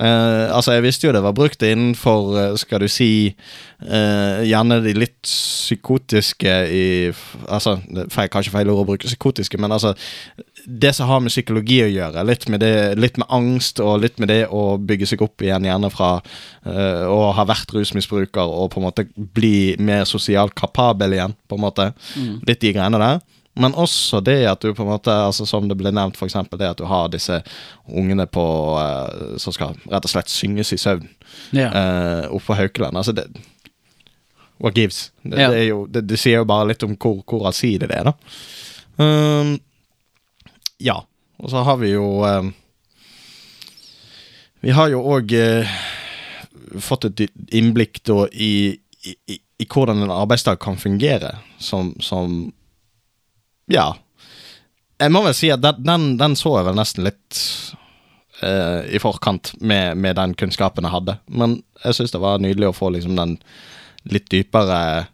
Eh, 0.00 0.46
altså, 0.56 0.72
jeg 0.72 0.86
visste 0.86 1.06
jo 1.06 1.12
det 1.12 1.20
var 1.20 1.34
brukt 1.36 1.62
innenfor, 1.62 2.30
eh, 2.40 2.54
skal 2.56 2.80
du 2.80 2.88
si, 2.88 3.34
uh, 3.82 4.40
gjerne 4.46 4.78
de 4.80 4.94
litt 4.96 5.18
psykotiske 5.26 6.52
i 6.72 6.86
Altså, 7.48 7.76
feil, 8.08 8.30
kanskje 8.32 8.54
feil 8.54 8.70
ord 8.72 8.84
å 8.84 8.88
bruke 8.92 9.10
psykotiske, 9.10 9.58
men 9.60 9.74
altså 9.74 9.92
det 10.64 10.92
som 10.94 11.08
har 11.10 11.20
med 11.20 11.32
psykologi 11.32 11.80
å 11.82 11.90
gjøre. 11.90 12.22
Litt 12.24 12.46
med, 12.48 12.62
det, 12.62 12.94
litt 12.96 13.18
med 13.18 13.26
angst 13.34 13.80
og 13.82 14.00
litt 14.04 14.20
med 14.22 14.30
det 14.30 14.46
å 14.46 14.78
bygge 14.78 15.08
seg 15.10 15.24
opp 15.26 15.42
igjen, 15.42 15.66
gjerne 15.66 15.90
fra 15.92 16.12
eh, 16.20 17.02
å 17.10 17.32
ha 17.34 17.44
vært 17.48 17.74
rusmisbruker 17.74 18.46
og 18.46 18.70
på 18.72 18.80
en 18.80 18.86
måte 18.86 19.06
bli 19.16 19.74
mer 19.82 20.06
sosialt 20.08 20.54
kapabel 20.54 21.18
igjen, 21.18 21.36
på 21.50 21.58
en 21.58 21.64
måte. 21.66 21.90
Litt 22.46 22.62
de 22.62 22.72
greiene 22.76 23.02
der. 23.02 23.20
Men 23.54 23.74
også 23.76 24.22
det 24.24 24.46
at 24.48 24.60
du 24.64 24.70
på 24.74 24.82
en 24.82 24.88
måte, 24.94 25.12
altså 25.12 25.44
som 25.46 25.66
det 25.68 25.76
ble 25.76 25.90
nevnt, 25.92 26.16
eksempel, 26.24 26.58
det 26.58 26.70
at 26.70 26.78
du 26.80 26.86
har 26.88 27.10
disse 27.12 27.42
ungene 27.84 28.24
på 28.26 28.44
uh, 28.80 29.34
som 29.36 29.52
skal 29.52 29.74
rett 29.92 30.06
og 30.08 30.12
slett 30.14 30.32
synges 30.32 30.72
i 30.72 30.78
søvn 30.80 31.08
Ja. 31.52 31.68
eh, 31.68 32.30
oppå 32.32 32.54
Haukeland. 32.56 32.96
Altså 32.96 33.12
det 33.12 33.26
What 34.62 34.76
gives? 34.78 35.10
Det, 35.22 35.36
Ja. 35.40 35.50
det, 35.50 35.64
jo, 35.66 35.86
det, 35.86 36.04
det 36.08 36.16
sier 36.20 36.38
jo 36.40 36.44
bare 36.48 36.68
litt 36.70 36.82
om 36.86 36.94
hvor, 36.96 37.20
hvor 37.26 37.46
allsidig 37.50 37.88
det 37.90 37.96
er, 37.98 38.04
da. 38.12 38.14
Um, 39.02 39.56
ja. 40.80 41.00
Og 41.42 41.50
så 41.50 41.64
har 41.66 41.76
vi 41.80 41.90
jo 41.92 42.22
um, 42.24 42.52
Vi 44.62 44.70
har 44.70 44.88
jo 44.92 45.00
òg 45.16 45.32
fått 46.80 47.04
et 47.10 47.24
innblikk 47.52 47.98
da 48.06 48.26
i, 48.32 48.78
i, 49.04 49.14
i, 49.34 49.38
i 49.60 49.66
hvordan 49.66 50.04
en 50.04 50.12
arbeidsdag 50.14 50.60
kan 50.62 50.78
fungere, 50.78 51.34
som, 51.58 51.92
som 52.00 52.52
Ja. 53.70 53.92
Jeg 55.02 55.12
må 55.12 55.22
vel 55.24 55.34
si 55.34 55.50
at 55.50 55.62
den, 55.62 55.82
den, 55.86 56.08
den 56.20 56.34
så 56.38 56.56
jeg 56.58 56.68
vel 56.68 56.78
nesten 56.78 57.06
litt 57.06 57.38
uh, 58.42 58.82
i 58.86 59.00
forkant 59.02 59.52
med, 59.60 59.96
med 59.98 60.16
den 60.16 60.34
kunnskapen 60.38 60.86
jeg 60.86 60.94
hadde. 60.94 61.16
Men 61.26 61.60
jeg 61.84 61.98
syns 61.98 62.14
det 62.14 62.22
var 62.22 62.42
nydelig 62.42 62.70
å 62.70 62.76
få 62.76 62.92
liksom 62.94 63.16
den 63.18 63.38
litt 64.10 64.30
dypere 64.30 65.06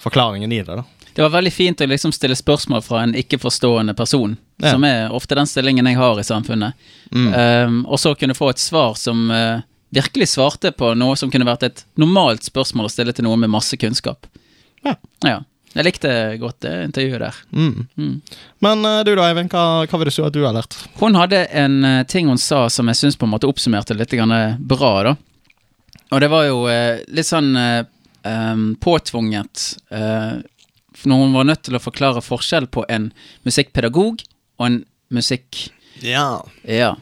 forklaringen 0.00 0.52
i 0.52 0.62
det. 0.62 0.76
da 0.80 0.84
Det 1.14 1.22
var 1.22 1.34
veldig 1.34 1.52
fint 1.52 1.80
å 1.80 1.88
liksom 1.88 2.12
stille 2.12 2.36
spørsmål 2.38 2.82
fra 2.86 3.02
en 3.02 3.16
ikke-forstående 3.18 3.94
person, 3.98 4.36
Ja. 4.62 4.72
som 4.72 4.84
er 4.84 5.12
ofte 5.14 5.34
den 5.34 5.46
stillingen 5.46 5.86
jeg 5.86 5.96
har 5.96 6.20
i 6.20 6.24
samfunnet. 6.24 6.74
Mm. 7.14 7.28
Um, 7.34 7.86
og 7.86 7.98
så 8.00 8.14
kunne 8.14 8.34
få 8.34 8.50
et 8.50 8.58
svar 8.58 8.94
som 8.98 9.30
uh, 9.30 9.60
virkelig 9.94 10.28
svarte 10.28 10.72
på 10.72 10.94
noe 10.98 11.16
som 11.16 11.30
kunne 11.30 11.46
vært 11.48 11.62
et 11.68 11.84
normalt 11.96 12.42
spørsmål 12.44 12.88
å 12.88 12.92
stille 12.92 13.14
til 13.14 13.24
noen 13.24 13.40
med 13.40 13.52
masse 13.54 13.76
kunnskap. 13.76 14.26
Ja. 14.84 14.96
Ja. 15.24 15.40
Jeg 15.76 15.84
likte 15.84 16.10
godt 16.40 16.62
det 16.64 16.72
intervjuet 16.86 17.20
der. 17.22 17.38
Mm. 17.52 17.86
Mm. 18.00 18.14
Men 18.64 18.84
eh, 18.88 19.00
du 19.04 19.12
da, 19.14 19.28
Eivind, 19.28 19.52
hva, 19.52 19.84
hva 19.84 20.00
vil 20.00 20.08
du 20.10 20.14
si 20.14 20.24
at 20.24 20.34
du 20.34 20.42
har 20.46 20.56
lært? 20.56 20.76
Hun 20.98 21.18
hadde 21.18 21.44
en 21.52 21.78
eh, 21.84 22.04
ting 22.08 22.30
hun 22.30 22.40
sa 22.40 22.64
som 22.72 22.88
jeg 22.88 22.98
syns 23.02 23.18
oppsummerte 23.20 23.96
litt 23.96 24.14
eh, 24.16 24.56
bra, 24.58 24.92
da. 25.10 25.16
Og 26.08 26.22
det 26.24 26.30
var 26.32 26.46
jo 26.48 26.62
eh, 26.72 27.02
litt 27.12 27.28
sånn 27.28 27.52
eh, 27.56 27.84
påtvunget 28.80 29.64
eh, 29.92 30.38
Når 31.04 31.20
hun 31.22 31.36
var 31.36 31.44
nødt 31.46 31.62
til 31.68 31.76
å 31.76 31.82
forklare 31.82 32.24
forskjell 32.24 32.66
på 32.72 32.86
en 32.88 33.12
musikkpedagog 33.46 34.24
og 34.58 34.64
en 34.66 34.80
musikk... 35.14 35.68
Ja. 36.02 36.40
Ja. 36.64 36.96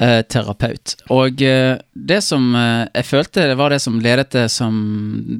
Eh, 0.00 0.22
terapeut. 0.32 0.94
Og 1.12 1.42
eh, 1.44 1.74
det 1.92 2.22
som 2.24 2.54
eh, 2.56 2.86
jeg 2.94 3.04
følte 3.04 3.42
det 3.50 3.56
var 3.60 3.68
det 3.68 3.82
som 3.84 3.98
ledet 4.00 4.30
til 4.32 4.46
som 4.48 4.78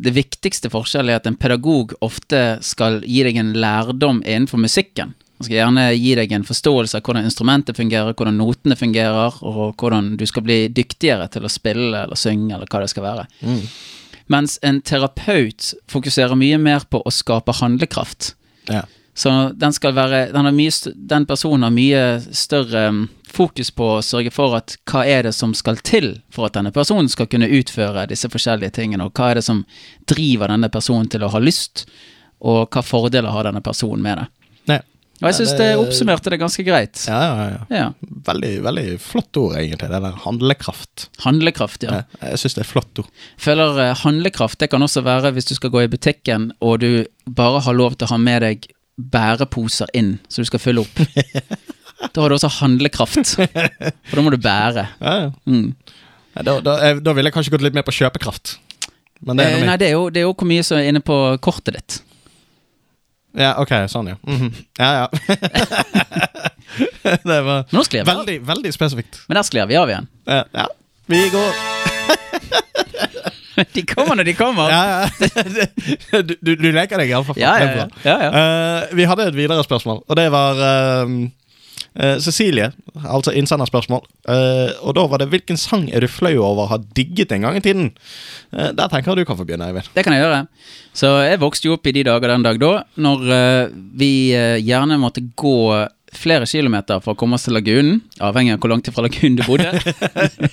Det 0.04 0.12
viktigste 0.12 0.68
forskjellet 0.68 1.14
er 1.14 1.22
at 1.22 1.28
en 1.30 1.38
pedagog 1.40 1.94
ofte 2.04 2.58
skal 2.60 2.98
gi 3.06 3.22
deg 3.24 3.38
en 3.40 3.54
lærdom 3.56 4.20
innenfor 4.20 4.60
musikken. 4.60 5.14
Han 5.40 5.48
skal 5.48 5.56
gjerne 5.56 5.86
gi 5.94 6.12
deg 6.18 6.36
en 6.36 6.44
forståelse 6.44 7.00
av 7.00 7.06
hvordan 7.06 7.30
instrumentet 7.30 7.80
fungerer, 7.80 8.12
hvordan 8.12 8.36
notene 8.36 8.76
fungerer, 8.76 9.40
og 9.40 9.80
hvordan 9.80 10.12
du 10.20 10.26
skal 10.28 10.44
bli 10.44 10.60
dyktigere 10.76 11.30
til 11.32 11.48
å 11.48 11.54
spille 11.54 12.04
eller 12.04 12.20
synge, 12.20 12.52
eller 12.52 12.68
hva 12.68 12.84
det 12.84 12.92
skal 12.92 13.06
være. 13.06 13.26
Mm. 13.40 13.62
Mens 14.36 14.60
en 14.60 14.84
terapeut 14.84 15.72
fokuserer 15.88 16.36
mye 16.36 16.60
mer 16.60 16.84
på 16.84 17.00
å 17.00 17.16
skape 17.16 17.56
handlekraft. 17.62 18.34
ja. 18.68 18.84
Så 19.20 19.30
den 19.54 19.72
skal 19.74 19.94
være 19.96 20.28
Den, 20.32 20.48
mye, 20.54 20.70
den 20.94 21.26
personen 21.26 21.66
har 21.66 21.74
mye 21.74 22.04
større 22.32 22.86
mm, 22.94 23.00
fokus 23.32 23.70
på 23.74 23.86
å 23.96 24.02
sørge 24.04 24.32
for 24.34 24.56
at 24.58 24.76
hva 24.90 25.04
er 25.06 25.22
det 25.28 25.32
som 25.36 25.54
skal 25.56 25.78
til 25.86 26.12
for 26.34 26.48
at 26.48 26.56
denne 26.58 26.72
personen 26.74 27.08
skal 27.12 27.28
kunne 27.30 27.48
utføre 27.48 28.06
disse 28.10 28.28
forskjellige 28.32 28.74
tingene, 28.80 29.06
og 29.08 29.14
hva 29.16 29.30
er 29.32 29.40
det 29.40 29.46
som 29.46 29.64
driver 30.10 30.50
denne 30.52 30.68
personen 30.72 31.08
til 31.10 31.24
å 31.26 31.30
ha 31.32 31.40
lyst, 31.42 31.86
og 32.40 32.70
hva 32.72 32.82
fordeler 32.84 33.30
har 33.34 33.44
denne 33.48 33.62
personen 33.64 34.02
med 34.04 34.18
det. 34.22 34.26
Nei. 34.70 34.78
Og 35.20 35.26
jeg 35.28 35.36
syns 35.36 35.50
Ja, 35.52 35.56
det 35.58 35.66
det- 35.68 35.80
oppsummerte 35.82 36.30
det 36.32 36.38
ganske 36.40 36.64
greit. 36.64 37.02
Ja, 37.06 37.20
ja, 37.20 37.48
ja. 37.50 37.76
Ja. 37.76 37.88
Veldig, 38.30 38.52
veldig 38.64 38.86
flott 39.04 39.36
ord, 39.36 39.56
egentlig. 39.60 39.90
Det 39.90 40.00
der 40.00 40.16
handlekraft. 40.24 41.08
Handlekraft, 41.26 41.82
ja. 41.84 41.90
Ja, 42.22 42.28
Jeg 42.30 42.38
syns 42.40 42.54
det 42.56 42.62
er 42.64 42.70
flott 42.70 42.98
ord. 43.02 43.10
Føler 43.36 43.78
eh, 43.90 43.94
handlekraft 44.00 44.58
det 44.58 44.70
kan 44.70 44.80
også 44.80 45.02
være 45.04 45.32
hvis 45.36 45.50
du 45.50 45.54
skal 45.54 45.70
gå 45.70 45.82
i 45.84 45.88
butikken 45.92 46.52
og 46.62 46.80
du 46.80 47.04
bare 47.28 47.60
har 47.60 47.74
lov 47.76 47.96
til 47.98 48.06
å 48.08 48.14
ha 48.14 48.16
med 48.16 48.40
deg 48.42 48.66
bæreposer 49.00 49.88
inn, 49.94 50.18
så 50.28 50.40
du 50.40 50.48
skal 50.48 50.58
fylle 50.60 50.80
opp. 50.86 50.96
Da 52.00 52.22
har 52.22 52.28
du 52.32 52.36
også 52.38 52.48
handlekraft, 52.60 53.34
for 53.36 54.16
da 54.16 54.20
må 54.24 54.30
du 54.32 54.38
bære. 54.40 54.86
Ja, 55.04 55.12
ja. 55.26 55.30
Mm. 55.46 55.74
Da, 56.40 56.54
da, 56.64 56.72
eh, 56.86 56.94
da 57.02 57.12
ville 57.12 57.28
jeg 57.28 57.34
kanskje 57.34 57.50
gått 57.52 57.64
litt 57.66 57.74
mer 57.76 57.84
på 57.84 57.92
kjøpekraft. 57.92 58.54
Men 59.26 59.36
det 59.36 59.44
er 59.46 59.50
Eh, 59.58 59.66
nei, 59.68 59.76
det 59.80 59.86
er, 59.90 59.94
jo, 59.98 60.04
det 60.08 60.18
er 60.22 60.26
jo 60.28 60.32
hvor 60.32 60.48
mye 60.48 60.62
som 60.64 60.78
er 60.78 60.84
inne 60.88 61.02
på 61.04 61.16
kortet 61.44 61.74
ditt. 61.76 61.92
Ja, 63.38 63.52
ok, 63.62 63.70
sånn, 63.90 64.08
ja. 64.10 64.16
Mhm. 64.26 64.48
Ja, 64.80 64.90
ja. 65.02 65.06
det 67.28 67.40
var 67.46 67.58
av. 67.70 68.06
veldig, 68.06 68.38
veldig 68.46 68.72
spesifikt. 68.74 69.14
Men 69.28 69.34
der 69.38 69.44
sklir 69.46 69.66
vi 69.70 69.76
av 69.78 69.88
igjen. 69.92 70.06
Ja, 70.26 70.44
ja. 70.56 70.66
Vi 71.10 71.20
går 71.34 71.50
De 73.74 73.82
kommer 73.84 74.14
når 74.16 74.24
de 74.30 74.34
kommer. 74.38 74.70
Ja, 74.72 74.82
ja. 74.88 75.08
Du, 76.22 76.34
du, 76.40 76.54
du 76.56 76.68
leker 76.72 76.96
deg 77.02 77.08
iallfall. 77.12 77.36
Ja, 77.38 77.58
ja, 77.60 77.66
ja. 77.76 77.86
ja, 78.06 78.16
ja. 78.24 78.30
Uh, 78.32 78.80
vi 78.96 79.04
hadde 79.10 79.26
et 79.28 79.36
videre 79.36 79.62
spørsmål, 79.66 79.98
og 80.06 80.14
det 80.16 80.28
var 80.32 80.52
uh, 80.56 81.04
uh, 81.98 82.18
Cecilie, 82.22 82.70
altså 83.02 83.34
innsenderspørsmål. 83.34 84.04
Uh, 84.28 84.70
og 84.84 84.94
da 84.98 85.06
var 85.10 85.22
det 85.22 85.30
'Hvilken 85.30 85.58
sang 85.58 85.88
er 85.90 86.00
du 86.00 86.08
flau 86.08 86.36
over 86.38 86.64
å 86.64 86.70
ha 86.74 86.78
digget 86.78 87.32
en 87.32 87.42
gang 87.48 87.56
i 87.56 87.64
tiden?' 87.64 87.92
Uh, 88.52 88.70
der 88.74 88.88
tenker 88.88 89.12
jeg 89.14 89.22
du 89.22 89.24
kan 89.24 89.38
få 89.38 89.46
begynne, 89.46 89.68
Eivind. 89.70 89.90
Det 89.94 90.04
kan 90.04 90.12
jeg 90.12 90.24
gjøre. 90.24 90.46
Så 90.96 91.10
jeg 91.22 91.38
vokste 91.40 91.68
jo 91.68 91.76
opp 91.76 91.86
i 91.86 91.94
de 91.94 92.04
dager 92.06 92.32
den 92.32 92.44
dag 92.44 92.58
da, 92.60 92.72
når 93.00 93.32
eh, 93.34 93.72
vi 93.98 94.12
eh, 94.34 94.58
gjerne 94.58 94.98
måtte 95.00 95.22
gå 95.38 95.56
flere 96.10 96.48
kilometer 96.50 96.98
for 97.04 97.14
å 97.14 97.18
komme 97.18 97.38
oss 97.38 97.46
til 97.46 97.54
lagunen, 97.54 98.00
avhengig 98.18 98.56
av 98.56 98.62
hvor 98.62 98.72
langt 98.72 98.90
fra 98.90 99.04
lagunen 99.06 99.36
du 99.38 99.44
bodde. 99.46 99.70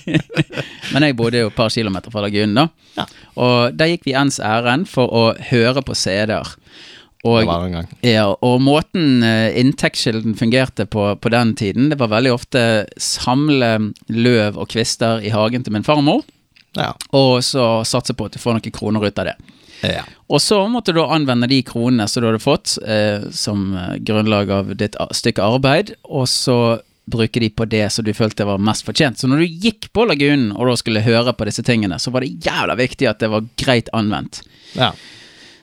Men 0.92 1.08
jeg 1.08 1.16
bodde 1.18 1.42
jo 1.42 1.50
et 1.50 1.56
par 1.56 1.72
kilometer 1.74 2.14
fra 2.14 2.22
lagunen, 2.22 2.54
da. 2.54 2.68
Ja. 2.94 3.08
Og 3.34 3.74
der 3.74 3.90
gikk 3.90 4.06
vi 4.06 4.14
ens 4.18 4.38
ærend 4.38 4.86
for 4.90 5.10
å 5.10 5.24
høre 5.50 5.82
på 5.82 5.98
CD-er. 5.98 6.54
Og, 7.26 7.42
ja, 8.06 8.26
og 8.30 8.60
måten 8.62 9.24
eh, 9.26 9.56
inntektskilden 9.58 10.36
fungerte 10.38 10.84
på 10.86 11.16
på 11.18 11.30
den 11.34 11.54
tiden, 11.58 11.88
det 11.90 11.98
var 11.98 12.12
veldig 12.12 12.30
ofte 12.32 12.60
samle 13.02 13.92
løv 14.08 14.58
og 14.62 14.68
kvister 14.70 15.24
i 15.26 15.32
hagen 15.34 15.64
til 15.66 15.72
min 15.74 15.82
farmor, 15.86 16.22
Ja. 16.76 16.92
og 17.16 17.40
så 17.42 17.82
satse 17.88 18.14
på 18.14 18.26
at 18.28 18.36
du 18.36 18.38
får 18.38 18.54
noen 18.60 18.70
kroner 18.76 19.02
ut 19.08 19.18
av 19.18 19.24
det. 19.32 19.36
ja. 19.82 20.04
Og 20.30 20.38
så 20.44 20.60
måtte 20.70 20.92
du 20.94 21.00
anvende 21.02 21.48
de 21.48 21.62
kronene 21.62 22.06
som 22.08 22.22
du 22.22 22.28
hadde 22.28 22.42
fått 22.44 22.76
eh, 22.86 23.26
som 23.32 23.74
eh, 23.74 23.96
grunnlag 23.98 24.50
av 24.50 24.74
ditt 24.76 24.94
stykke 25.10 25.42
arbeid, 25.42 25.94
og 26.04 26.28
så 26.28 26.78
bruke 27.08 27.40
de 27.40 27.48
på 27.50 27.64
det 27.64 27.86
som 27.90 28.04
du 28.04 28.12
følte 28.12 28.44
var 28.44 28.58
mest 28.60 28.84
fortjent. 28.84 29.16
Så 29.18 29.26
når 29.26 29.38
du 29.42 29.46
gikk 29.64 29.88
på 29.96 30.04
lagunen 30.06 30.50
og 30.52 30.68
da 30.68 30.74
skulle 30.76 31.00
høre 31.02 31.32
på 31.32 31.46
disse 31.48 31.64
tingene, 31.64 31.96
så 31.98 32.12
var 32.12 32.20
det 32.20 32.36
jævla 32.44 32.76
viktig 32.76 33.08
at 33.08 33.18
det 33.24 33.30
var 33.32 33.46
greit 33.56 33.88
anvendt. 33.96 34.42
ja. 34.76 34.92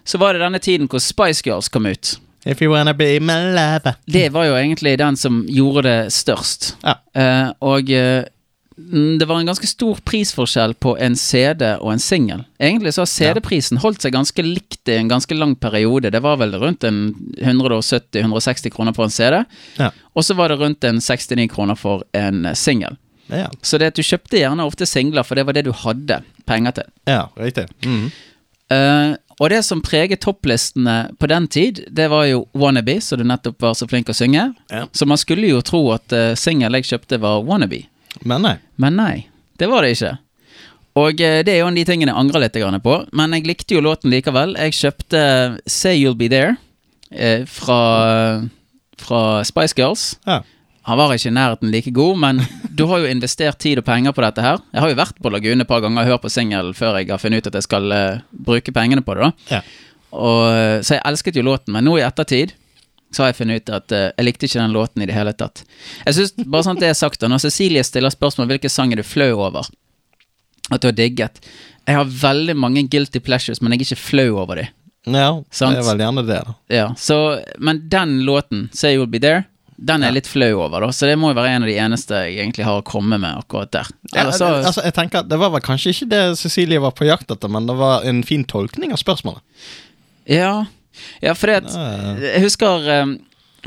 Så 0.05 0.19
var 0.21 0.33
det 0.37 0.43
denne 0.45 0.59
tiden 0.61 0.87
hvor 0.91 1.01
Spice 1.01 1.41
Girls 1.45 1.67
kom 1.73 1.85
ut. 1.89 2.19
If 2.45 2.61
you 2.61 2.69
wanna 2.71 2.93
be 2.93 3.19
my 3.19 3.39
lover. 3.55 3.95
Det 4.05 4.27
var 4.35 4.45
jo 4.45 4.53
egentlig 4.59 4.97
den 5.01 5.15
som 5.17 5.43
gjorde 5.49 5.81
det 5.87 6.11
størst. 6.13 6.75
Ja. 6.85 6.93
Uh, 7.17 7.49
og 7.65 7.89
mm, 7.89 9.15
det 9.17 9.25
var 9.25 9.39
en 9.41 9.49
ganske 9.49 9.65
stor 9.67 9.97
prisforskjell 10.05 10.75
på 10.77 10.93
en 11.01 11.15
CD 11.17 11.63
og 11.79 11.89
en 11.95 12.03
singel. 12.03 12.43
Egentlig 12.61 12.93
så 12.93 13.01
har 13.01 13.09
CD-prisen 13.09 13.81
holdt 13.81 14.05
seg 14.05 14.13
ganske 14.13 14.45
likt 14.45 14.91
i 14.93 14.99
en 14.99 15.09
ganske 15.09 15.33
lang 15.33 15.55
periode. 15.57 16.11
Det 16.13 16.21
var 16.21 16.37
vel 16.37 16.53
rundt 16.61 16.85
en 16.85 16.99
170-160 17.41 18.69
kroner 18.75 18.93
for 18.93 19.05
en 19.09 19.15
CD, 19.15 19.41
Ja. 19.81 19.89
og 20.13 20.23
så 20.23 20.33
var 20.37 20.49
det 20.53 20.59
rundt 20.59 20.83
en 20.83 21.01
69 21.01 21.47
kroner 21.51 21.75
for 21.75 22.03
en 22.13 22.45
eh, 22.45 22.53
singel. 22.53 22.97
Ja, 23.27 23.47
Så 23.61 23.79
det 23.81 23.87
at 23.87 23.95
du 23.97 24.03
kjøpte 24.05 24.37
gjerne 24.37 24.61
ofte 24.69 24.85
singler, 24.85 25.23
for 25.25 25.33
det 25.35 25.45
var 25.47 25.53
det 25.57 25.65
du 25.65 25.71
hadde 25.73 26.21
penger 26.45 26.71
til. 26.77 26.91
ja 27.07 27.23
riktig. 27.37 27.65
Mhm. 27.83 28.11
Eh, 28.69 29.15
og 29.39 29.49
det 29.51 29.61
som 29.67 29.81
preget 29.83 30.21
topplistene 30.23 31.11
på 31.19 31.27
den 31.27 31.47
tid, 31.51 31.83
det 31.91 32.07
var 32.11 32.27
jo 32.29 32.45
Wannabe, 32.55 33.01
som 33.03 33.19
du 33.19 33.25
nettopp 33.27 33.61
var 33.61 33.73
så 33.75 33.87
flink 33.87 34.09
å 34.11 34.15
synge. 34.15 34.47
Ja. 34.71 34.85
Så 34.95 35.07
man 35.09 35.19
skulle 35.19 35.49
jo 35.49 35.63
tro 35.65 35.81
at 35.95 36.15
uh, 36.15 36.31
singel 36.39 36.77
jeg 36.79 36.87
kjøpte 36.91 37.19
var 37.23 37.43
Wannabe. 37.47 37.83
Men 38.23 38.45
nei. 38.47 38.55
Men 38.79 38.95
nei, 38.95 39.15
det 39.59 39.67
var 39.71 39.83
det 39.83 39.97
ikke. 39.97 40.13
Og 40.95 41.19
eh, 41.19 41.41
det 41.43 41.51
er 41.51 41.59
jo 41.59 41.67
en 41.67 41.75
av 41.75 41.81
de 41.81 41.87
tingene 41.87 42.13
jeg 42.13 42.21
angrer 42.21 42.45
litt 42.45 42.83
på, 42.83 42.99
men 43.11 43.35
jeg 43.35 43.47
likte 43.49 43.75
jo 43.75 43.83
låten 43.83 44.13
likevel. 44.13 44.55
Jeg 44.55 44.77
kjøpte 44.77 45.23
Say 45.67 45.99
You'll 45.99 46.15
Be 46.15 46.29
There 46.31 46.55
eh, 47.11 47.43
fra, 47.43 47.79
fra 49.01 49.21
Spice 49.43 49.75
Girls. 49.75 50.13
Ja. 50.23 50.39
Han 50.85 50.97
var 50.99 51.13
ikke 51.15 51.31
i 51.31 51.33
nærheten 51.33 51.71
like 51.73 51.91
god, 51.95 52.17
men 52.21 52.41
du 52.77 52.83
har 52.91 52.99
jo 53.01 53.07
investert 53.09 53.57
tid 53.63 53.79
og 53.81 53.85
penger 53.87 54.13
på 54.13 54.21
dette 54.21 54.43
her. 54.45 54.59
Jeg 54.73 54.83
har 54.83 54.91
jo 54.91 54.97
vært 54.99 55.17
på 55.23 55.31
Lagune 55.33 55.65
et 55.65 55.69
par 55.69 55.81
ganger 55.81 56.03
og 56.03 56.11
hørt 56.11 56.21
på 56.27 56.29
singel 56.29 56.73
før 56.77 56.99
jeg 56.99 57.09
har 57.09 57.21
funnet 57.21 57.41
ut 57.41 57.49
at 57.49 57.57
jeg 57.57 57.65
skal 57.65 57.95
uh, 57.95 58.19
bruke 58.45 58.73
pengene 58.75 59.01
på 59.05 59.15
det. 59.17 59.31
da 59.31 59.57
Ja. 59.57 59.61
og, 60.11 60.43
eh, 60.53 60.81
Så 60.85 60.93
jeg 60.95 61.01
elsket 61.05 61.35
jo 61.39 61.43
låten, 61.47 61.73
men 61.73 61.85
nå 61.85 61.97
i 61.97 62.03
ettertid 62.05 62.53
så 63.11 63.23
har 63.23 63.31
jeg 63.31 63.39
funnet 63.39 63.61
ut 63.63 63.69
at 63.73 63.91
uh, 63.95 64.11
jeg 64.17 64.25
likte 64.27 64.45
ikke 64.45 64.59
den 64.61 64.73
låten 64.75 65.01
i 65.01 65.07
det 65.09 65.15
hele 65.15 65.33
tatt. 65.33 65.63
Jeg 66.05 66.13
synes, 66.19 66.33
bare 66.45 66.63
sånn 66.67 66.77
at 66.77 66.83
det 66.83 66.89
er 66.91 66.99
sagt 66.99 67.19
da, 67.21 67.27
Når 67.31 67.41
Cecilie 67.47 67.83
stiller 67.83 68.13
spørsmål 68.13 68.47
hvilken 68.53 68.69
sang 68.69 68.91
er 68.93 69.01
du 69.01 69.03
flau 69.07 69.31
over 69.39 69.65
at 70.71 70.81
du 70.81 70.87
har 70.87 70.95
digget 70.97 71.41
Jeg 71.87 71.95
har 71.95 72.05
veldig 72.05 72.55
mange 72.57 72.83
guilty 72.89 73.19
pleasures, 73.19 73.61
men 73.61 73.71
jeg 73.71 73.81
er 73.81 73.85
ikke 73.89 74.01
flau 74.01 74.37
over 74.41 74.55
dem. 74.61 74.67
ja, 75.13 75.31
Sant. 75.51 75.75
det 75.77 75.83
er 75.83 75.89
vel 75.91 76.01
gjerne 76.05 76.23
det, 76.27 76.39
da. 76.45 76.53
Ja, 76.69 76.87
så, 76.97 77.41
men 77.57 77.83
den 77.89 78.19
låten, 78.25 78.69
Say 78.73 78.95
You'll 78.97 79.09
Be 79.09 79.19
There, 79.19 79.43
den 79.75 80.03
er 80.03 80.11
jeg 80.11 80.15
litt 80.21 80.29
flau 80.31 80.51
over, 80.63 80.85
da. 80.85 80.91
Så 80.95 81.07
det 81.09 81.17
må 81.19 81.33
jo 81.33 81.37
være 81.37 81.57
en 81.57 81.65
av 81.65 81.69
de 81.69 81.75
eneste 81.83 82.21
jeg 82.29 82.39
egentlig 82.39 82.67
har 82.67 82.79
å 82.79 82.85
komme 82.87 83.19
med 83.19 83.41
akkurat 83.41 83.73
der. 83.75 83.91
Eller, 84.13 84.31
så 84.35 84.47
altså, 84.61 84.85
jeg 84.85 84.95
tenker 84.95 85.23
at 85.23 85.29
Det 85.31 85.39
var 85.41 85.51
vel 85.51 85.63
kanskje 85.65 85.91
ikke 85.91 86.09
det 86.13 86.23
Cecilie 86.39 86.79
var 86.83 86.95
på 86.95 87.07
jakt 87.09 87.31
etter, 87.33 87.51
men 87.51 87.67
det 87.67 87.75
var 87.79 88.07
en 88.07 88.23
fin 88.23 88.45
tolkning 88.47 88.95
av 88.95 89.01
spørsmålet. 89.01 89.43
Ja, 90.31 90.65
ja 91.21 91.35
for 91.35 91.51
det 91.51 91.65
at 91.65 92.23
Jeg 92.23 92.41
husker 92.41 92.87
eh, 92.89 93.03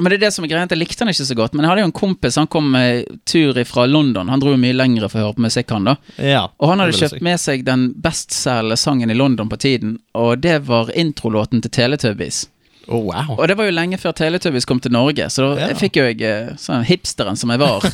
Men 0.01 0.11
det 0.11 0.17
er 0.17 0.25
det 0.25 0.33
som 0.35 0.47
er 0.47 0.51
greia, 0.51 0.65
jeg 0.65 0.81
likte 0.81 1.05
han 1.05 1.13
ikke 1.13 1.29
så 1.29 1.37
godt. 1.37 1.55
Men 1.55 1.67
jeg 1.67 1.73
hadde 1.73 1.85
jo 1.85 1.91
en 1.91 1.97
kompis, 2.01 2.41
han 2.41 2.51
kom 2.51 2.73
med 2.73 3.19
tur 3.29 3.59
fra 3.69 3.85
London. 3.91 4.31
Han 4.33 4.41
dro 4.41 4.57
mye 4.57 4.77
lengre 4.77 5.11
for 5.11 5.21
å 5.21 5.29
høre 5.29 5.37
på 5.37 5.45
musikk, 5.49 5.75
han 5.75 5.91
da. 5.91 5.99
ja 6.23 6.45
Og 6.57 6.71
han 6.73 6.85
hadde 6.85 6.97
kjøpt 6.97 7.19
si. 7.19 7.25
med 7.27 7.43
seg 7.43 7.65
den 7.67 7.89
bestselgende 7.99 8.79
sangen 8.81 9.11
i 9.13 9.19
London 9.19 9.51
på 9.51 9.59
tiden, 9.61 9.99
og 10.15 10.39
det 10.41 10.61
var 10.71 10.95
introlåten 10.95 11.61
til 11.67 11.75
Teletubbies. 11.75 12.47
Å, 12.89 12.99
wow. 13.05 13.35
Og 13.37 13.43
det 13.51 13.57
var 13.59 13.69
jo 13.69 13.75
lenge 13.77 13.99
før 14.01 14.15
Teletubbies 14.17 14.65
kom 14.69 14.79
til 14.81 14.93
Norge, 14.95 15.27
så 15.31 15.51
da 15.55 15.67
Ja. 15.69 15.75
fikk 15.77 15.99
jo 16.01 16.05
jeg, 16.09 16.23
eh, 16.25 16.55
sånn 16.57 16.87
hipsteren 16.89 17.37
som 17.37 17.51
jeg 17.53 17.61
var, 17.61 17.85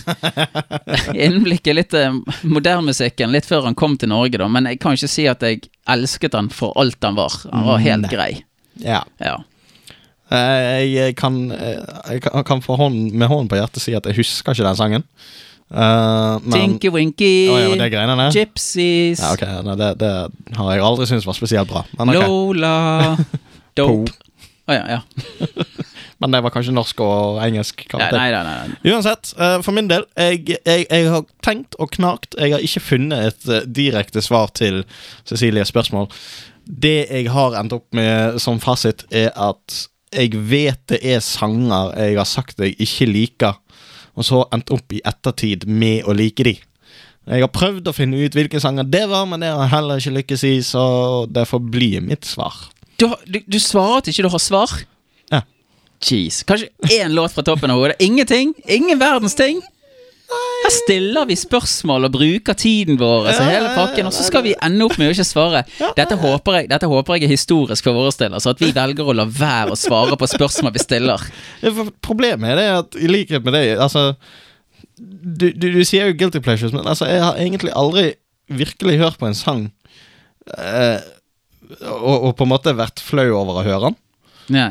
innblikk 1.26 1.66
i 1.66 1.74
litt 1.74 1.94
eh, 1.98 2.14
modernmusikken 2.46 3.32
litt 3.34 3.48
før 3.48 3.66
han 3.68 3.74
kom 3.78 3.96
til 3.98 4.12
Norge, 4.12 4.38
da. 4.38 4.46
Men 4.48 4.68
jeg 4.70 4.78
kan 4.82 4.94
ikke 4.94 5.10
si 5.10 5.26
at 5.30 5.42
jeg 5.42 5.64
elsket 5.90 6.36
han 6.38 6.48
for 6.54 6.72
alt 6.80 7.02
han 7.02 7.18
var. 7.18 7.34
Han 7.52 7.66
var 7.66 7.82
helt 7.84 8.06
Nei. 8.06 8.12
grei. 8.12 8.30
Ja. 8.82 9.02
Ja. 9.22 9.36
Eh, 10.30 10.84
Jeg 10.94 11.16
kan, 11.16 11.50
jeg 11.50 12.22
kan- 12.22 12.62
hånd, 12.62 13.12
med 13.12 13.28
hånden 13.28 13.48
på 13.48 13.56
hjertet 13.58 13.82
si 13.82 13.94
at 13.94 14.04
jeg 14.06 14.16
husker 14.16 14.52
ikke 14.54 14.64
den 14.70 14.76
sangen. 14.76 15.04
Uh, 15.74 16.38
men 16.44 16.52
Tinky 16.78 16.90
Winky, 16.92 17.48
oh, 17.50 17.56
ja, 17.58 17.70
det 17.80 17.90
greiene? 17.90 18.26
Gypsies, 18.30 19.18
Ja, 19.18 19.32
okay, 19.32 19.62
nei, 19.64 19.74
det, 19.80 19.88
det 19.98 20.10
har 20.58 20.68
jeg 20.74 20.82
aldri 20.84 21.06
syntes 21.08 21.24
var 21.26 21.34
spesielt 21.34 21.70
bra. 21.70 21.82
Men, 21.98 22.12
okay. 22.12 22.28
Lola 22.28 23.16
Dope. 23.80 24.12
Å 24.64 24.76
ja, 24.76 24.84
ja. 24.96 25.00
men 26.22 26.32
det 26.32 26.40
var 26.44 26.52
kanskje 26.54 26.72
norsk 26.72 27.00
og 27.04 27.40
engelsk. 27.44 27.84
Nei, 27.92 28.08
nei, 28.16 28.28
nei. 28.32 28.54
nei. 28.70 28.92
Uansett, 28.94 29.34
eh, 29.36 29.58
for 29.64 29.76
min 29.76 29.90
del, 29.90 30.06
jeg, 30.16 30.56
jeg, 30.56 30.86
jeg 30.88 31.10
har 31.12 31.24
tenkt 31.44 31.76
og 31.76 31.92
knakt. 31.96 32.38
Jeg 32.40 32.54
har 32.54 32.64
ikke 32.64 32.84
funnet 32.84 33.28
et 33.28 33.50
eh, 33.50 33.66
direkte 33.80 34.24
svar 34.24 34.54
til 34.56 34.82
Cecilies 35.28 35.72
spørsmål. 35.72 36.08
Det 36.64 36.96
jeg 37.02 37.28
har 37.34 37.58
endt 37.60 37.76
opp 37.76 37.90
med 37.96 38.40
som 38.40 38.62
fasit, 38.62 39.04
er 39.12 39.34
at 39.36 39.84
jeg 40.14 40.38
vet 40.48 40.80
det 40.88 41.00
er 41.02 41.20
sanger 41.24 41.90
jeg 41.98 42.16
har 42.16 42.28
sagt 42.28 42.62
jeg 42.62 42.76
ikke 42.80 43.10
liker, 43.10 43.58
og 44.14 44.24
så 44.24 44.44
endt 44.54 44.70
opp 44.72 44.94
i 44.94 45.02
ettertid 45.04 45.66
med 45.68 46.06
å 46.06 46.14
like 46.16 46.46
de. 46.46 46.54
Jeg 47.24 47.40
har 47.40 47.52
prøvd 47.52 47.88
å 47.88 47.94
finne 47.96 48.20
ut 48.20 48.34
hvilke 48.36 48.60
sanger 48.60 48.86
det 48.88 49.06
var, 49.08 49.24
men 49.28 49.40
det 49.40 49.48
har 49.50 49.64
jeg 49.64 49.72
heller 49.72 50.00
ikke 50.00 50.16
lykkes 50.18 50.44
i, 50.44 50.54
så 50.64 50.84
det 51.32 51.46
får 51.48 51.62
bli 51.72 51.90
mitt 52.04 52.28
svar. 52.28 52.56
Du, 53.00 53.08
du, 53.26 53.40
du 53.46 53.58
svarer 53.62 54.02
at 54.02 54.10
ikke 54.10 54.26
du 54.26 54.30
har 54.32 54.42
svar? 54.42 54.72
Ja. 55.32 55.42
Jeez. 56.04 56.42
Kanskje 56.46 56.70
én 56.94 57.14
låt 57.16 57.34
fra 57.34 57.44
toppen 57.46 57.72
av 57.72 57.80
hodet? 57.80 57.96
Ingenting? 58.02 58.54
Ingen 58.70 59.00
verdens 59.00 59.36
ting? 59.38 59.62
Her 60.64 60.72
stiller 60.72 61.26
vi 61.28 61.36
spørsmål 61.36 62.06
og 62.08 62.14
bruker 62.14 62.56
tiden 62.56 62.96
vår, 62.98 63.26
altså 63.28 63.44
hele 63.44 63.68
pakken, 63.76 64.06
og 64.08 64.14
så 64.16 64.24
skal 64.24 64.42
vi 64.46 64.54
ende 64.64 64.86
opp 64.86 64.96
med 64.98 65.10
å 65.10 65.14
ikke 65.14 65.26
svare. 65.28 65.60
Dette 65.98 66.16
håper 66.18 66.56
jeg, 66.58 66.70
dette 66.72 66.88
håper 66.88 67.18
jeg 67.18 67.26
er 67.26 67.34
historisk 67.34 67.84
for 67.84 67.98
våre 67.98 68.14
steder, 68.14 68.40
så 68.40 68.54
at 68.54 68.62
vi 68.62 68.70
velger 68.74 69.10
å 69.10 69.14
la 69.16 69.26
være 69.28 69.74
å 69.74 69.78
svare 69.78 70.16
på 70.18 70.30
spørsmål 70.32 70.72
vi 70.74 70.82
stiller. 70.82 71.26
Problemet 72.08 72.54
er 72.54 72.60
det 72.60 72.66
at 72.78 72.98
i 72.98 73.10
likhet 73.10 73.44
med 73.44 73.56
deg 73.56 73.74
Altså 73.76 74.14
du, 74.96 75.50
du, 75.52 75.68
du 75.74 75.82
sier 75.84 76.08
jo 76.08 76.16
guilty 76.16 76.40
pleasures, 76.40 76.72
men 76.72 76.86
altså, 76.86 77.08
jeg 77.10 77.20
har 77.20 77.38
egentlig 77.40 77.74
aldri 77.76 78.14
virkelig 78.48 78.98
hørt 79.00 79.20
på 79.20 79.28
en 79.28 79.36
sang 79.36 79.66
eh, 80.56 81.00
og, 81.80 82.16
og 82.28 82.32
på 82.38 82.46
en 82.46 82.52
måte 82.52 82.74
vært 82.76 83.00
flau 83.04 83.28
over 83.40 83.60
å 83.60 83.64
høre 83.66 83.88
den. 83.90 83.96
Nei. 84.54 84.70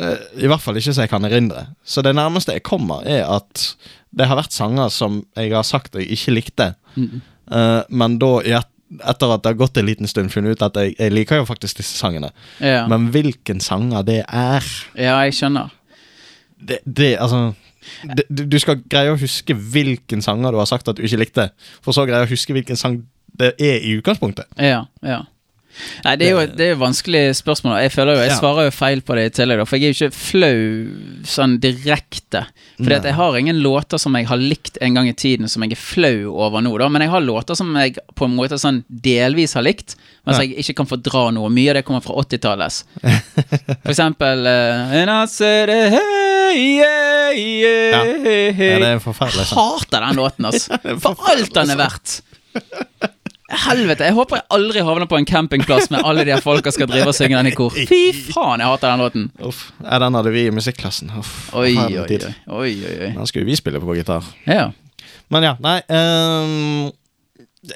Eh, 0.00 0.26
I 0.44 0.50
hvert 0.50 0.62
fall 0.62 0.78
ikke 0.80 0.92
så 0.94 1.04
jeg 1.06 1.12
kan 1.12 1.24
erindre. 1.26 1.66
Så 1.84 2.02
det 2.06 2.12
nærmeste 2.16 2.54
jeg 2.56 2.64
kommer, 2.66 3.02
er 3.08 3.24
at 3.28 3.64
det 4.16 4.26
har 4.26 4.38
vært 4.40 4.54
sanger 4.54 4.90
som 4.92 5.20
jeg 5.38 5.52
har 5.54 5.66
sagt 5.66 5.94
jeg 5.98 6.10
ikke 6.16 6.36
likte, 6.36 6.74
Mm. 6.96 7.20
uh, 7.54 7.82
men 7.88 8.16
da 8.18 8.28
i 8.42 8.50
et, 8.58 8.66
etter 9.06 9.30
at 9.30 9.42
det 9.44 9.52
har 9.52 9.58
gått 9.60 9.76
en 9.78 9.86
liten 9.86 10.08
stund, 10.10 10.32
funnet 10.34 10.56
ut 10.58 10.62
at 10.66 10.74
jeg, 10.82 10.96
jeg 10.98 11.12
liker 11.14 11.38
jo 11.38 11.44
faktisk 11.46 11.78
disse 11.78 11.94
sangene. 11.94 12.32
Ja. 12.58 12.80
Men 12.90 13.04
hvilken 13.14 13.60
sanger 13.62 14.02
det 14.02 14.24
er 14.26 14.66
ja, 14.98 15.20
jeg 15.28 15.36
skjønner. 15.38 15.70
det, 16.58 16.80
det, 16.84 17.12
altså 17.22 17.52
det, 18.02 18.24
du 18.28 18.42
du 18.50 18.58
skal 18.58 18.82
greie 18.90 19.12
å 19.14 19.20
huske 19.20 19.54
hvilken 19.54 20.20
sanger 20.26 20.50
du 20.50 20.58
har 20.58 20.66
sagt 20.66 20.90
at 20.90 20.98
du 20.98 21.04
ikke 21.06 21.22
likte, 21.22 21.46
for 21.80 21.94
så 21.94 22.02
greie 22.10 22.26
å 22.26 22.30
huske 22.32 22.52
hvilken 22.58 22.76
sang 22.76 23.04
det 23.38 23.52
er 23.62 23.78
i 23.86 23.94
utgangspunktet. 24.00 24.50
Ja, 24.58 24.82
ja. 25.06 25.22
Nei, 26.04 26.14
det 26.20 26.26
er 26.26 26.30
jo 26.34 26.40
det 26.56 26.66
er 26.66 26.72
et 26.74 26.80
vanskelig 26.80 27.22
spørsmål. 27.38 27.76
Jeg 27.84 27.92
føler 27.94 28.14
jo, 28.16 28.20
jeg 28.24 28.30
Ja. 28.32 28.38
svarer 28.40 28.64
jo 28.66 28.70
feil 28.74 29.00
på 29.06 29.14
det 29.16 29.24
i 29.28 29.32
tillegg, 29.38 29.62
for 29.68 29.76
jeg 29.76 29.84
er 29.88 29.92
jo 29.92 30.08
ikke 30.08 30.16
flau 30.16 30.58
sånn 31.24 31.58
direkte. 31.62 32.42
Fordi 32.80 32.94
at 32.96 33.04
jeg 33.04 33.14
har 33.14 33.36
ingen 33.38 33.60
låter 33.62 33.98
som 34.00 34.14
jeg 34.16 34.26
har 34.26 34.36
likt 34.40 34.78
en 34.80 34.94
gang 34.94 35.08
i 35.08 35.12
tiden 35.12 35.48
som 35.48 35.62
jeg 35.62 35.72
er 35.72 35.80
flau 35.80 36.32
over 36.36 36.60
nå, 36.64 36.72
da. 36.78 36.88
Men 36.88 37.02
jeg 37.02 37.10
har 37.10 37.20
låter 37.20 37.54
som 37.56 37.74
jeg 37.76 37.96
på 38.16 38.24
en 38.28 38.36
måte 38.36 38.58
sånn 38.60 38.82
delvis 38.90 39.54
har 39.54 39.62
likt, 39.62 39.96
mens 40.26 40.38
Ja. 40.38 40.44
jeg 40.44 40.58
ikke 40.64 40.76
kan 40.82 40.86
fordra 40.86 41.30
noe. 41.32 41.48
Mye 41.50 41.70
av 41.70 41.74
det 41.80 41.84
kommer 41.84 42.00
fra 42.02 42.14
80-tallet. 42.14 42.82
For 43.82 43.90
eksempel 43.92 44.46
uh, 44.46 44.92
And 45.00 45.10
I 45.10 45.24
said, 45.26 45.68
hey, 45.68 46.56
yeah, 46.80 47.30
yeah, 47.32 47.90
Ja. 47.90 48.04
hey. 48.52 48.72
Ja, 48.72 48.78
det 48.78 48.90
er 48.96 48.98
forferdelig. 49.04 49.46
Jeg 49.48 49.56
hater 49.56 50.00
den 50.06 50.16
låten, 50.16 50.44
altså. 50.50 50.78
For 51.04 51.16
alt 51.30 51.54
den 51.54 51.70
er 51.70 51.76
verdt. 51.86 52.20
Helvete, 53.50 54.04
jeg 54.06 54.14
håper 54.14 54.38
jeg 54.38 54.46
aldri 54.54 54.82
havner 54.86 55.08
på 55.10 55.18
en 55.18 55.26
campingplass 55.26 55.88
med 55.90 56.04
alle 56.06 56.22
de 56.26 56.30
her 56.34 56.42
folka 56.44 56.70
skal 56.74 56.86
drive 56.90 57.08
og 57.10 57.16
synge 57.16 57.34
den 57.40 57.48
i 57.50 57.54
kor. 57.56 57.74
Fy 57.74 58.12
faen, 58.30 58.62
jeg 58.62 58.70
hater 58.70 58.92
den 58.92 59.02
låten. 59.02 59.24
Uff, 59.48 59.64
ja, 59.82 59.98
den 60.04 60.14
hadde 60.18 60.32
vi 60.34 60.44
i 60.46 60.52
musikklassen. 60.54 61.10
Uff, 61.18 61.32
Oi, 61.58 61.72
oi, 61.74 61.98
oi. 62.04 62.20
oi, 62.46 62.70
oi. 62.86 63.10
Den 63.16 63.26
skulle 63.30 63.48
vi 63.48 63.58
spille 63.58 63.82
på 63.82 63.96
gitar. 63.98 64.26
Ja. 64.46 64.68
Men 65.30 65.46
ja, 65.46 65.52
nei 65.62 65.76
um, 65.90 66.90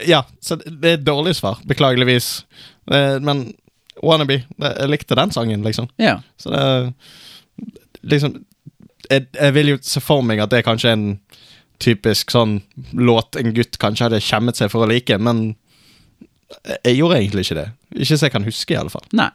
Ja, 0.06 0.22
så 0.42 0.56
det 0.62 0.88
er 0.90 0.96
et 1.00 1.04
dårlig 1.06 1.34
svar, 1.38 1.58
beklageligvis. 1.66 2.44
Men 2.86 3.48
Wannabe, 4.02 4.40
jeg 4.58 4.90
likte 4.90 5.14
den 5.18 5.30
sangen, 5.34 5.62
liksom. 5.66 5.90
ja. 6.02 6.20
Så 6.38 6.50
det 6.54 6.94
Liksom 8.04 8.34
jeg, 9.10 9.26
jeg 9.32 9.54
vil 9.54 9.68
jo 9.74 9.78
se 9.84 10.00
for 10.00 10.22
meg 10.24 10.40
at 10.42 10.50
det 10.52 10.58
er 10.60 10.66
kanskje 10.66 10.90
en 10.92 11.04
typisk 11.82 12.30
sånn 12.32 12.58
låt 12.96 13.36
en 13.40 13.52
gutt 13.56 13.76
kanskje 13.82 14.06
hadde 14.08 14.20
skjemmet 14.24 14.56
seg 14.58 14.70
for 14.72 14.84
å 14.84 14.88
like, 14.88 15.16
men 15.20 15.54
jeg 16.62 16.98
gjorde 16.98 17.20
egentlig 17.20 17.44
ikke 17.46 17.60
det. 17.60 17.68
Ikke 17.94 18.16
så 18.16 18.26
jeg 18.26 18.34
kan 18.34 18.46
huske, 18.46 18.74
i 18.74 18.80
alle 18.80 18.92
fall. 18.92 19.06
Nei. 19.16 19.30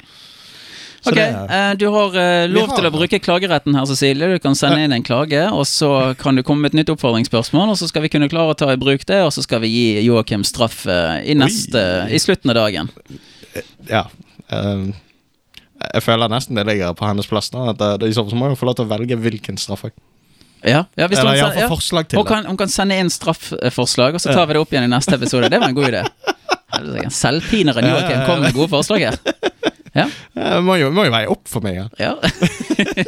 Så 1.01 1.13
Ok, 1.13 1.15
det 1.15 1.55
eh, 1.55 1.73
du 1.79 1.85
har 1.87 2.15
eh, 2.19 2.45
lov 2.51 2.67
har 2.67 2.79
til 2.79 2.87
å 2.89 2.91
bruke 2.91 3.19
klageretten 3.23 3.75
her, 3.77 3.85
Cecilie. 3.87 4.27
Du 4.35 4.41
kan 4.43 4.57
sende 4.57 4.81
inn 4.83 4.95
en 4.95 5.05
klage, 5.05 5.45
og 5.47 5.63
så 5.67 6.13
kan 6.19 6.35
du 6.35 6.43
komme 6.43 6.65
med 6.65 6.73
et 6.73 6.81
nytt 6.81 6.91
oppfordringsspørsmål, 6.91 7.71
og 7.71 7.79
så 7.79 7.87
skal 7.87 8.03
vi 8.03 8.11
kunne 8.11 8.27
klare 8.31 8.51
å 8.51 8.57
ta 8.59 8.73
i 8.73 8.79
bruk 8.79 9.05
det, 9.07 9.21
og 9.23 9.31
så 9.31 9.43
skal 9.45 9.63
vi 9.63 9.71
gi 9.71 9.85
Joakim 10.03 10.43
straff 10.47 10.81
eh, 10.91 11.21
i 11.31 11.37
neste 11.39 11.85
I 12.11 12.19
slutten 12.19 12.51
av 12.51 12.59
dagen. 12.59 12.91
Ja. 13.87 14.09
Um, 14.51 14.91
jeg 15.79 16.03
føler 16.03 16.31
nesten 16.31 16.59
det 16.59 16.67
ligger 16.67 16.97
på 16.97 17.07
hennes 17.07 17.29
plass. 17.29 17.53
nå 17.55 17.69
At 17.71 17.79
det, 17.79 18.11
så 18.17 18.25
må 18.35 18.51
hun 18.51 18.59
få 18.59 18.67
lov 18.67 18.81
til 18.81 18.89
å 18.89 18.91
velge 18.91 19.15
hvilken 19.23 19.59
straff. 19.61 19.87
Ja, 20.59 20.83
ja, 20.99 21.07
Eller 21.07 21.37
iallfall 21.37 21.61
ja. 21.61 21.69
forslag 21.71 22.09
til 22.11 22.19
Hun 22.19 22.27
kan, 22.27 22.43
hun 22.43 22.57
kan 22.59 22.67
sende 22.67 22.97
inn 22.99 23.07
straffforslag, 23.13 24.17
og 24.17 24.19
så 24.19 24.33
tar 24.35 24.49
vi 24.49 24.57
det 24.57 24.63
opp 24.65 24.75
igjen 24.75 24.89
i 24.89 24.91
neste 24.91 25.15
episode. 25.15 25.47
Det 25.47 25.61
var 25.61 25.71
en 25.71 25.77
god 25.77 25.87
idé. 25.93 26.03
Helsike, 26.79 27.11
Selvpineren 27.13 27.87
Joakim 27.91 28.25
kom 28.27 28.41
med 28.43 28.55
gode 28.57 28.71
forslag 28.73 29.09
her. 29.11 29.19
Ja. 29.97 30.03
Det 30.37 30.59
må 30.63 30.75
jo, 30.77 30.91
må 30.93 31.07
jo 31.07 31.11
veie 31.11 31.27
opp 31.33 31.47
for 31.49 31.65
meg. 31.65 31.79
Ja. 31.79 31.87
ja. 31.97 32.11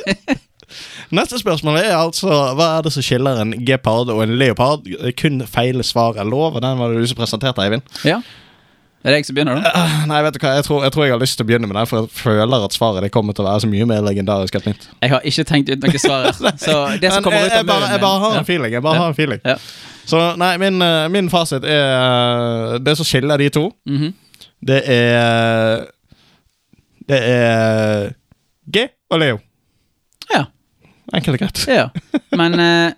Neste 1.17 1.37
spørsmål 1.39 1.77
er 1.77 1.93
altså 1.93 2.31
hva 2.57 2.67
er 2.79 2.85
det 2.87 2.93
som 2.95 3.05
skiller 3.05 3.41
en 3.43 3.51
gepard 3.67 4.09
og 4.09 4.23
en 4.23 4.33
leopard? 4.39 4.87
Kun 5.19 5.43
feil 5.47 5.83
svar 5.85 6.17
er 6.19 6.25
lov, 6.27 6.55
og 6.57 6.63
den 6.65 6.79
var 6.81 6.91
det 6.91 7.03
du 7.03 7.09
som 7.11 7.19
presenterte, 7.21 7.63
Eivind. 7.63 7.85
ja. 8.07 8.17
Er 9.03 9.09
det 9.09 9.17
jeg 9.21 9.25
som 9.25 9.35
begynner, 9.35 9.57
da? 9.57 9.71
Uh, 9.73 9.93
Nei, 10.11 10.19
vet 10.21 10.35
du 10.35 10.39
hva, 10.43 10.51
jeg 10.59 10.65
tror, 10.67 10.83
jeg 10.85 10.91
tror 10.93 11.05
jeg 11.07 11.13
har 11.15 11.19
lyst 11.23 11.37
til 11.39 11.45
å 11.45 11.47
begynne 11.49 11.65
med 11.67 11.75
den, 11.79 11.87
for 11.89 12.03
jeg 12.03 12.09
føler 12.19 12.65
at 12.67 12.75
svaret 12.75 13.01
det 13.01 13.09
kommer 13.11 13.33
til 13.33 13.45
å 13.45 13.47
være 13.49 13.63
så 13.63 13.69
mye 13.71 13.85
mer 13.89 14.01
legendarisk 14.05 14.55
enn 14.59 14.67
mitt. 14.69 14.83
Jeg 15.01 15.09
har 15.15 15.21
ikke 15.31 15.45
tenkt 15.49 15.71
ut 15.73 15.81
noe 15.87 16.01
svar. 16.03 16.27
Så 16.65 16.75
det 17.01 17.09
som 17.13 17.23
kommer 17.25 17.39
jeg, 17.41 17.49
ut 17.49 17.57
av 17.57 17.65
munnen 17.71 17.95
jeg 17.95 18.03
bare 18.03 18.19
har 18.25 18.37
en 18.41 18.45
feeling. 18.45 18.75
Jeg 18.77 18.83
bare 18.85 18.99
Ja. 18.99 19.01
har 19.01 19.13
en 19.15 19.17
feeling. 19.17 19.41
Ja. 19.45 19.55
Så 20.11 20.21
nei, 20.37 20.51
min, 20.61 20.81
eh, 20.85 21.07
min 21.13 21.29
fasit 21.33 21.63
er 21.63 21.89
eh, 22.75 22.77
Det 22.83 22.95
som 22.97 23.05
skiller 23.05 23.37
de 23.41 23.49
to, 23.53 23.67
Mhm. 23.89 24.13
det 24.65 24.81
er 24.89 25.85
Det 27.07 27.19
er 27.21 28.13
G 28.71 28.87
og 29.09 29.19
Leo. 29.19 29.39
Ja. 30.33 30.45
Enkelt 31.13 31.35
og 31.35 31.39
greit. 31.41 31.65
ja. 31.67 31.89
Men 32.37 32.53
eh, 32.59 32.93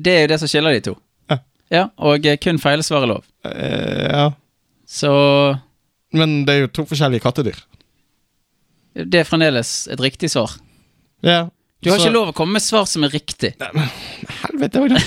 det 0.00 0.12
er 0.16 0.20
jo 0.24 0.30
det 0.32 0.38
som 0.40 0.48
skiller 0.48 0.72
de 0.72 0.80
to. 0.80 0.96
Ja. 1.30 1.36
Ja, 1.70 1.84
Og 1.98 2.24
eh, 2.26 2.36
kun 2.40 2.58
feilsvar 2.58 3.02
er 3.04 3.06
lov. 3.12 3.24
Uh, 3.44 4.08
ja. 4.08 4.30
Så 4.92 5.10
Men 6.12 6.42
det 6.44 6.52
er 6.54 6.60
jo 6.66 6.72
to 6.76 6.84
forskjellige 6.90 7.24
kattedyr. 7.24 7.56
det 8.92 9.22
er 9.22 9.24
fremdeles 9.24 9.88
et 9.88 10.00
riktig 10.04 10.28
svar. 10.30 10.52
Ja. 11.24 11.46
Du 11.82 11.90
har 11.90 11.98
så- 11.98 12.04
ikke 12.06 12.12
lov 12.14 12.28
å 12.28 12.34
komme 12.36 12.52
med 12.58 12.62
svar 12.62 12.84
som 12.86 13.02
er 13.04 13.08
riktig. 13.08 13.54
Helvete 13.58 14.82
òg, 14.82 14.92
det. 14.92 15.00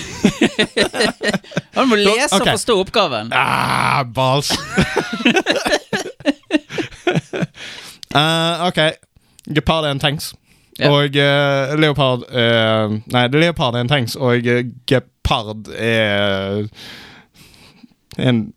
Du 1.76 1.86
må 1.86 1.96
lese 2.02 2.34
okay. 2.36 2.42
og 2.42 2.58
forstå 2.58 2.80
oppgaven. 2.82 3.30
Ah, 3.32 4.02
balls. 4.04 4.50
uh, 8.16 8.66
ok. 8.70 8.82
Gepard 9.54 9.86
er 9.86 9.92
en 9.94 10.00
tanks. 10.02 10.34
Ja. 10.80 10.90
Og 10.92 11.16
uh, 11.16 11.76
leopard 11.80 12.26
uh, 12.34 12.98
Nei, 13.14 13.28
leopard 13.32 13.78
er 13.78 13.86
en 13.86 13.92
tanks, 13.94 14.18
og 14.20 14.44
gepard 14.90 15.70
er 15.78 16.66
en 18.18 18.48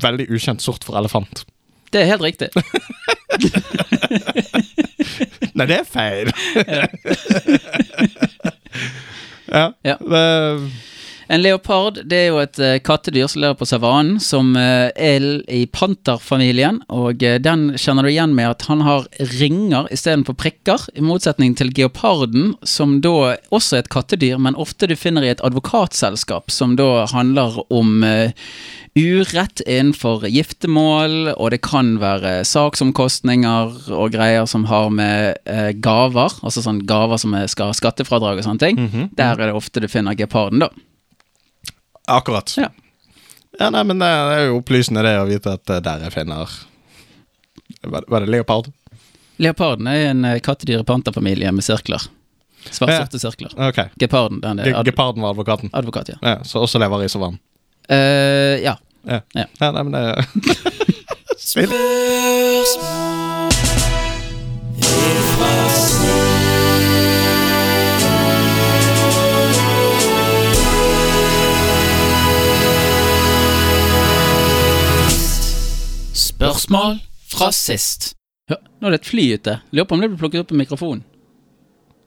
veldig 0.00 0.30
ukjent 0.32 0.62
sort 0.64 0.84
for 0.86 0.96
elefant. 0.98 1.44
Det 1.92 2.00
er 2.02 2.08
helt 2.08 2.24
riktig. 2.24 2.48
Nei, 5.58 5.66
det 5.68 5.76
er 5.82 5.84
feil. 5.84 6.32
ja. 9.52 9.66
Ja. 9.84 9.96
Det, 10.00 10.22
En 11.28 11.42
leopard 11.42 12.00
det 12.08 12.18
er 12.18 12.28
jo 12.30 12.40
et 12.42 12.58
uh, 12.62 12.76
kattedyr 12.82 13.28
som 13.30 13.42
lever 13.44 13.58
på 13.58 13.68
savannen, 13.68 14.18
som 14.22 14.54
uh, 14.56 14.90
er 14.96 15.26
i 15.50 15.64
panterfamilien. 15.70 16.80
Og 16.92 17.22
uh, 17.22 17.36
den 17.42 17.72
kjenner 17.80 18.06
du 18.06 18.12
igjen 18.12 18.34
med 18.36 18.50
at 18.54 18.66
han 18.70 18.82
har 18.86 19.06
ringer 19.38 19.90
istedenfor 19.94 20.36
prikker, 20.38 20.88
i 20.94 21.04
motsetning 21.04 21.54
til 21.58 21.72
geoparden, 21.76 22.52
som 22.66 22.98
da 23.04 23.36
også 23.54 23.78
er 23.78 23.84
et 23.84 23.92
kattedyr, 23.92 24.38
men 24.42 24.58
ofte 24.58 24.88
du 24.90 24.96
finner 24.98 25.24
i 25.24 25.32
et 25.32 25.42
advokatselskap, 25.44 26.50
som 26.52 26.76
da 26.78 27.06
handler 27.12 27.58
om 27.72 28.02
eh, 28.06 28.32
urett 28.98 29.62
innenfor 29.64 30.26
giftermål, 30.28 31.34
og 31.36 31.52
det 31.54 31.62
kan 31.64 31.94
være 32.02 32.42
saksomkostninger 32.48 33.92
og 33.92 34.14
greier 34.14 34.48
som 34.50 34.66
har 34.70 34.90
med 34.92 35.42
eh, 35.48 35.72
gaver, 35.72 36.38
altså 36.42 36.64
sånn 36.64 36.82
gaver 36.88 37.20
som 37.22 37.36
skal 37.48 37.72
ha 37.72 37.76
skattefradrag 37.76 38.40
og 38.40 38.48
sånne 38.48 38.64
ting. 38.64 38.80
Der 39.18 39.36
er 39.36 39.48
det 39.48 39.58
ofte 39.58 39.82
du 39.82 39.88
finner 39.92 40.18
geparden, 40.18 40.64
da. 40.66 40.72
Akkurat. 42.12 42.52
Ja. 42.60 42.68
Ja, 43.60 43.68
nei, 43.72 43.82
men 43.84 43.98
det 44.00 44.08
er 44.08 44.46
jo 44.46 44.58
opplysende 44.60 45.02
det 45.04 45.12
å 45.20 45.26
vite 45.28 45.52
at 45.58 45.70
eh, 45.70 45.80
der 45.84 46.06
jeg 46.06 46.12
finner 46.14 46.48
Var 47.84 48.24
det 48.24 48.30
leopard? 48.32 48.70
Leoparden 49.42 49.88
er 49.90 50.06
en 50.10 50.24
eh, 50.28 50.38
kattedyr-panterfamilie 50.44 51.50
med 51.52 51.64
sirkler. 51.66 52.04
Svart-sorte 52.70 53.18
sirkler. 53.18 53.52
Okay. 53.68 53.88
Geparden, 53.98 54.40
den 54.44 54.60
er 54.62 54.70
Ge- 54.70 54.84
Geparden 54.90 55.24
var 55.24 55.34
advokaten. 55.34 55.70
advokat, 55.74 56.12
ja. 56.14 56.18
Ja, 56.22 56.36
så 56.46 56.62
også 56.62 56.78
lever 56.78 57.04
i 57.04 57.08
savannen. 57.12 57.40
Uh, 57.90 58.56
ja. 58.62 58.76
Ja. 59.02 59.20
Ja. 59.34 59.46
ja, 59.58 59.70
nei, 59.74 59.82
men 59.82 59.92
det 59.96 60.82
Svill. 61.42 61.72
Spørsmål 76.52 76.98
fra 77.32 77.48
sist. 77.56 78.12
Ja, 78.50 78.58
nå 78.80 78.90
er 78.90 78.96
det 78.96 79.00
et 79.00 79.08
fly 79.08 79.24
ute. 79.38 79.56
Lurer 79.72 79.88
på 79.88 79.96
om 79.96 80.02
det 80.02 80.10
blir 80.12 80.20
plukket 80.20 80.44
opp 80.44 80.52
en 80.52 80.60
mikrofon. 80.60 81.02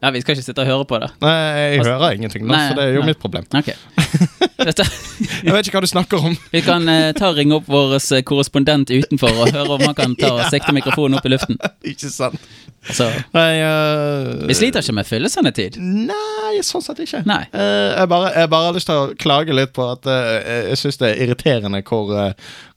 Ja, 0.03 0.12
vi 0.13 0.21
skal 0.21 0.36
ikke 0.36 0.45
sitte 0.45 0.62
og 0.62 0.67
høre 0.69 0.86
på 0.86 0.99
det. 1.01 1.08
Nei, 1.23 1.34
jeg 1.34 1.79
Altså- 1.79 1.91
hører 1.95 2.12
ingenting 2.13 2.43
nå, 2.45 2.51
Nei, 2.51 2.69
så 2.69 2.75
det 2.75 2.84
er 2.84 2.93
jo 2.93 2.99
nei. 3.01 3.08
mitt 3.08 3.19
problem. 3.19 3.45
Ok. 3.55 3.71
Jeg 4.65 5.53
vet 5.53 5.67
ikke 5.67 5.77
hva 5.77 5.81
du 5.81 5.88
snakker 5.88 6.23
om. 6.25 6.36
vi 6.51 6.62
kan 6.65 6.88
eh, 6.89 7.12
ta 7.13 7.29
og 7.29 7.38
ringe 7.38 7.53
opp 7.60 7.67
vår 7.69 7.95
eh, 7.99 8.21
korrespondent 8.25 8.89
utenfor 8.89 9.29
og 9.29 9.51
høre 9.53 9.75
om 9.75 9.81
han 9.86 9.93
kan 9.97 10.15
ta 10.17 10.31
og 10.38 10.45
sikte 10.49 10.73
mikrofonen 10.73 11.19
opp 11.19 11.25
i 11.25 11.29
luften. 11.29 11.58
ikke 11.91 12.10
sant? 12.10 12.39
Altså, 12.88 13.10
Nei, 13.34 13.62
uh, 13.62 14.47
vi 14.47 14.53
sliter 14.58 14.81
ikke 14.81 14.93
med 14.93 15.05
fyllesendetid. 15.10 15.77
Nei, 15.81 16.62
sånn 16.65 16.81
sett 16.86 16.99
ikke. 17.01 17.23
Nei. 17.25 17.43
Uh, 17.53 17.93
jeg, 17.97 18.10
bare, 18.10 18.31
jeg 18.36 18.49
bare 18.49 18.69
har 18.69 18.77
lyst 18.77 18.89
til 18.89 18.95
å 19.01 19.13
klage 19.21 19.53
litt 19.58 19.73
på 19.73 19.86
at 19.91 20.05
jeg 20.05 20.77
syns 20.81 21.01
det 21.01 21.12
er 21.12 21.23
irriterende 21.25 21.81
hvor, 21.86 22.13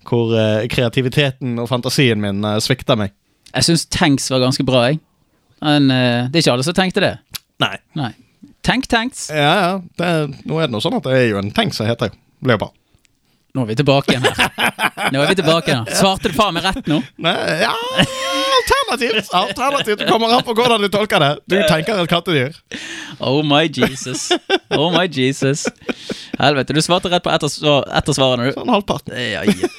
hvor 0.08 0.32
eh, 0.38 0.66
kreativiteten 0.72 1.58
og 1.60 1.68
fantasien 1.70 2.20
min 2.22 2.40
svikta 2.40 2.64
svikter 2.64 3.00
meg. 3.00 3.14
Jeg 3.54 3.64
syns 3.68 3.86
tanks 3.92 4.30
var 4.32 4.42
ganske 4.44 4.64
bra, 4.66 4.88
jeg. 4.88 5.00
Men 5.64 5.90
eh, 5.90 6.26
det 6.28 6.40
er 6.40 6.44
ikke 6.44 6.56
alle 6.56 6.66
som 6.66 6.76
tenkte 6.76 7.04
det. 7.04 7.14
Nei. 7.62 7.76
Nei. 7.98 8.12
Tank 8.62 8.88
tanks. 8.90 9.28
Ja, 9.32 9.54
ja. 9.62 9.70
Det, 9.98 10.10
nå 10.46 10.58
er 10.58 10.68
det 10.68 10.74
noe 10.74 10.84
sånn 10.84 10.98
at 10.98 11.06
det 11.08 11.16
er 11.16 11.30
jo 11.32 11.40
en 11.40 11.50
tank 11.56 11.74
som 11.76 11.88
heter 11.88 12.12
leopard. 12.44 12.74
Nå 13.56 13.64
er 13.64 13.70
vi 13.70 13.78
tilbake 13.80 14.12
igjen 14.12 14.26
her. 14.28 14.50
Nå 15.14 15.22
er 15.22 15.30
vi 15.30 15.38
tilbake 15.40 15.72
igjen. 15.72 15.86
Svarte 15.96 16.28
du 16.30 16.36
faen 16.36 16.54
meg 16.54 16.66
rett 16.68 16.90
nå? 16.90 17.00
Nei, 17.24 17.32
ja 17.62 17.72
Alternativt! 18.58 19.30
Alternativt 19.32 20.02
Du 20.02 20.04
kommer 20.06 20.34
an 20.36 20.44
på 20.44 20.52
hvordan 20.54 20.84
du 20.84 20.88
tolker 20.92 21.22
det. 21.24 21.30
Du 21.48 21.56
tenker 21.64 22.02
et 22.02 22.10
kattedyr. 22.12 22.58
Oh 23.18 23.40
my 23.46 23.64
Jesus. 23.72 24.28
Oh 24.76 24.92
my 24.92 25.08
Jesus. 25.08 25.64
Helvete, 26.38 26.76
du 26.76 26.82
svarte 26.84 27.10
rett 27.10 27.24
på 27.24 27.32
ett 27.32 27.42
av 27.48 28.14
svarene, 28.14 28.50
du. 28.50 28.52
Sånn 28.54 28.72
halvparten. 28.72 29.16
Ja, 29.16 29.42
ja. 29.48 29.72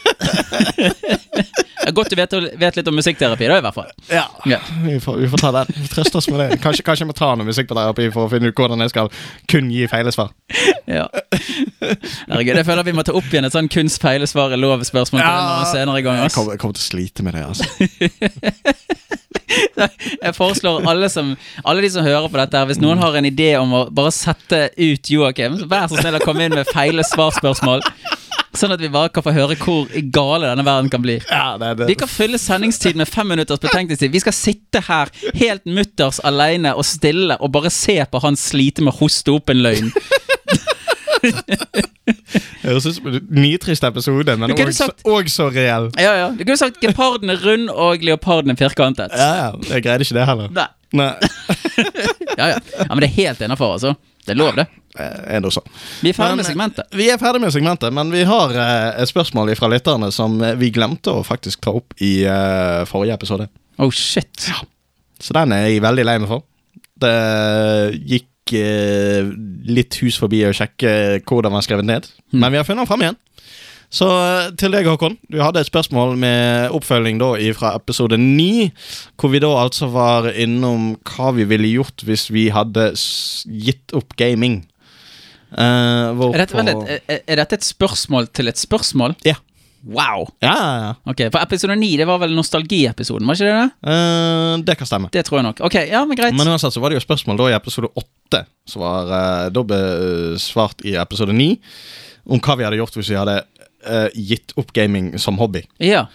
Det 1.80 1.88
er 1.88 1.96
godt 1.96 2.12
du 2.12 2.16
vet, 2.20 2.34
vet 2.60 2.76
litt 2.78 2.90
om 2.92 2.96
musikkterapi, 3.00 3.48
da, 3.50 3.58
i 3.58 3.64
hvert 3.66 3.74
fall. 3.78 3.88
Ja. 4.12 4.26
Ja. 4.50 4.60
Vi 4.84 4.98
får, 5.02 5.16
vi 5.24 5.30
får 5.32 5.42
ta 5.42 5.52
den. 5.56 5.88
Trøste 5.90 6.20
oss 6.20 6.28
med 6.30 6.42
det. 6.44 6.48
Kanskje, 6.62 6.84
kanskje 6.86 7.06
jeg 7.06 7.10
må 7.10 7.16
ta 7.18 7.30
noe 7.40 7.48
musikkterapi 7.48 8.10
for 8.14 8.28
å 8.28 8.32
finne 8.34 8.52
ut 8.52 8.60
hvordan 8.60 8.84
jeg 8.84 8.92
skal 8.94 9.10
kun 9.50 9.72
gi 9.74 9.88
feilesvar. 9.90 10.30
Ja. 10.90 11.08
Herregud, 11.80 12.60
jeg 12.60 12.68
føler 12.68 12.86
vi 12.86 12.94
må 13.00 13.06
ta 13.08 13.16
opp 13.18 13.32
igjen 13.32 13.48
et 13.48 13.56
sånn 13.56 13.72
kunstfeilesvar 13.72 14.54
er 14.54 14.62
lov-spørsmål 14.62 15.24
Ja. 15.24 15.32
en 15.64 15.72
senere 15.72 16.04
gang. 16.06 16.22
Jeg 16.28 16.36
kommer, 16.36 16.54
jeg 16.58 16.62
kommer 16.66 16.78
til 16.78 16.86
å 16.86 16.90
slite 16.92 17.26
med 17.26 17.40
det. 17.40 17.46
altså 17.48 17.64
Jeg 20.20 20.36
foreslår 20.36 20.84
alle, 20.90 21.08
som, 21.10 21.32
alle 21.66 21.82
de 21.82 21.90
som 21.94 22.06
hører 22.06 22.28
på 22.30 22.38
dette, 22.38 22.58
her, 22.60 22.68
hvis 22.70 22.82
noen 22.82 23.00
har 23.02 23.16
en 23.18 23.26
idé 23.28 23.50
om 23.60 23.72
å 23.74 23.82
bare 23.94 24.12
sette 24.14 24.68
ut 24.78 25.10
Joakim, 25.10 25.56
vær 25.72 25.88
så 25.90 25.98
snill 26.00 26.20
å 26.20 26.24
komme 26.24 26.46
inn 26.46 26.56
med 26.58 26.70
feile 26.70 27.06
svarspørsmål. 27.08 27.82
Sånn 28.58 28.74
at 28.74 28.82
vi 28.82 28.90
bare 28.92 29.12
kan 29.14 29.24
få 29.26 29.34
høre 29.36 29.56
hvor 29.62 29.88
gale 30.14 30.50
denne 30.50 30.66
verden 30.66 30.90
kan 30.90 31.04
bli. 31.04 31.20
Ja, 31.30 31.58
det, 31.62 31.74
det. 31.82 31.88
Vi 31.92 31.98
kan 32.00 32.10
fylle 32.10 32.40
sendingstid 32.42 32.98
med 33.00 33.08
fem 33.10 33.30
minutters 33.30 33.62
betenkningstid. 33.62 34.12
Vi 34.14 34.22
skal 34.24 34.36
sitte 34.36 34.82
her 34.88 35.12
helt 35.38 35.66
mutters 35.70 36.20
alene 36.26 36.74
og 36.76 36.86
stille 36.88 37.38
og 37.40 37.54
bare 37.54 37.70
se 37.74 38.00
på 38.10 38.24
han 38.26 38.40
slite 38.40 38.82
med 38.86 38.96
å 38.96 39.00
hoste 39.04 39.36
opp 39.36 39.54
en 39.54 39.62
løgn. 39.66 39.92
høres 42.64 42.86
ut 42.86 42.96
som 42.98 43.08
en 43.12 43.20
nitrist 43.34 43.86
episode, 43.88 44.36
men 44.40 44.54
òg 44.56 44.72
sagt- 44.76 45.06
så 45.34 45.50
reell. 45.54 45.90
Ja, 46.00 46.14
ja. 46.18 46.30
Du 46.32 46.44
kunne 46.44 46.58
sagt 46.60 46.82
geparden 46.84 47.30
er 47.34 47.40
rund 47.44 47.70
og 47.70 48.04
leoparden 48.06 48.52
er 48.54 48.60
firkantet. 48.60 49.12
Ja, 49.16 49.32
ja. 49.44 49.50
Jeg 49.76 49.84
greide 49.86 50.06
ikke 50.06 50.18
det 50.20 50.28
heller. 50.30 50.50
Nei. 50.54 50.68
Nei. 50.94 51.14
Ja, 52.40 52.54
ja. 52.56 52.60
ja, 52.80 52.88
men 52.90 53.04
det 53.04 53.12
er 53.12 53.18
helt 53.18 53.44
innafor, 53.46 53.76
altså. 53.78 53.96
Det 54.26 54.36
er 54.36 54.40
lov, 54.40 54.56
det. 54.60 54.66
Eh, 55.00 55.36
Er 55.36 55.42
det 55.42 55.50
også. 55.50 55.64
Vi 56.04 56.12
er 56.12 56.18
ferdig 56.18 56.40
med 56.40 56.48
segmentet. 56.48 56.90
Vi 56.96 57.10
er 57.10 57.20
ferdig 57.22 57.42
med 57.44 57.54
segmentet, 57.56 57.94
men 57.96 58.12
vi 58.14 58.24
har 58.28 58.54
eh, 58.56 59.02
et 59.04 59.10
spørsmål 59.12 59.54
fra 59.60 59.70
lytterne 59.72 60.12
som 60.16 60.40
eh, 60.44 60.58
vi 60.60 60.72
glemte 60.76 61.14
å 61.14 61.26
faktisk 61.26 61.64
ta 61.66 61.74
opp 61.80 61.96
i 62.04 62.20
eh, 62.30 62.84
forrige 62.90 63.18
episode. 63.20 63.50
Oh, 63.80 63.92
shit. 63.92 64.50
Så 65.20 65.36
den 65.36 65.56
er 65.56 65.68
jeg 65.68 65.84
veldig 65.84 66.06
lei 66.08 66.18
meg 66.22 66.32
for. 66.32 66.46
Det 67.00 67.16
gikk 68.12 68.54
eh, 68.60 69.30
litt 69.70 70.00
hus 70.04 70.20
forbi 70.20 70.44
å 70.48 70.56
sjekke 70.56 70.92
hvordan 71.24 71.50
den 71.50 71.58
var 71.60 71.66
skrevet 71.66 71.88
ned, 71.88 72.10
mm. 72.32 72.40
men 72.42 72.52
vi 72.54 72.60
har 72.60 72.68
funnet 72.68 72.84
den 72.84 72.92
fram 72.92 73.06
igjen. 73.06 73.20
Så 73.90 74.06
eh, 74.06 74.52
til 74.60 74.74
deg, 74.74 74.86
Håkon. 74.86 75.18
Du 75.34 75.40
hadde 75.42 75.64
et 75.64 75.70
spørsmål 75.70 76.14
med 76.22 76.74
oppfølging 76.78 77.18
da 77.22 77.32
fra 77.58 77.74
episode 77.80 78.20
9, 78.22 78.70
hvor 79.18 79.34
vi 79.34 79.42
da 79.42 79.50
altså 79.64 79.90
var 79.94 80.30
innom 80.30 80.92
hva 81.10 81.34
vi 81.38 81.48
ville 81.50 81.72
gjort 81.74 82.06
hvis 82.06 82.28
vi 82.34 82.50
hadde 82.54 82.92
gitt 83.50 83.96
opp 83.98 84.14
gaming. 84.20 84.62
Uh, 85.50 86.14
Er 86.30 86.44
dette, 86.44 86.54
vent 86.54 86.70
er, 86.86 87.22
er 87.26 87.40
dette 87.42 87.58
et 87.58 87.66
spørsmål 87.66 88.30
til 88.38 88.52
et 88.52 88.62
spørsmål? 88.62 89.16
Ja. 89.26 89.40
Wow. 89.88 90.28
Ja, 90.44 90.54
ja, 90.54 90.74
ja. 90.84 90.92
Ok, 91.08 91.24
For 91.32 91.40
episode 91.42 91.78
9 91.80 91.90
det 91.98 92.06
var 92.06 92.20
vel 92.22 92.36
nostalgiepisoden, 92.38 93.26
var 93.26 93.38
ikke 93.40 93.48
det 93.48 93.56
det? 93.58 93.70
Uh, 93.90 94.66
det 94.68 94.76
kan 94.78 94.90
stemme. 94.90 95.10
Det 95.14 95.24
tror 95.26 95.40
jeg 95.40 95.48
nok. 95.48 95.64
Ok, 95.66 95.80
ja, 95.90 96.04
men 96.06 96.20
greit. 96.20 96.36
Men 96.38 96.52
uansett 96.52 96.76
så 96.76 96.84
var 96.84 96.94
det 96.94 97.00
jo 97.00 97.06
spørsmål 97.08 97.40
da 97.40 97.50
i 97.50 97.58
episode 97.58 97.90
8, 97.98 98.44
som 98.70 98.84
var 98.86 99.10
uh, 99.10 99.48
da 99.56 99.64
besvart 99.72 100.86
i 100.86 100.94
episode 101.00 101.34
9, 101.34 101.56
om 102.30 102.44
hva 102.44 102.60
vi 102.60 102.68
hadde 102.68 102.78
gjort 102.78 103.00
hvis 103.00 103.10
vi 103.10 103.18
hadde 103.18 103.40
eh, 103.86 104.08
gitt 104.14 104.54
opp 104.60 104.74
gaming 104.74 105.14
som 105.20 105.40
hobby. 105.42 105.64
Ja. 105.84 106.08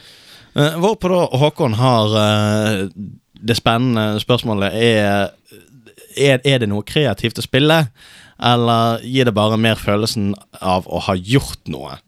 Uh, 0.54 0.76
hvorpå 0.78 1.10
da 1.10 1.24
Håkon 1.34 1.74
har 1.80 2.12
uh, 2.14 2.84
det 3.34 3.56
spennende 3.58 4.20
spørsmålet 4.22 4.76
er, 4.78 5.32
er 6.14 6.40
Er 6.46 6.60
det 6.62 6.68
noe 6.70 6.86
kreativt 6.86 7.40
å 7.40 7.44
spille, 7.44 7.88
eller 8.38 9.02
gir 9.02 9.26
det 9.26 9.34
bare 9.34 9.58
mer 9.58 9.80
følelsen 9.80 10.32
av 10.60 10.86
å 10.86 11.02
ha 11.08 11.16
gjort 11.18 11.66
noe? 11.66 11.98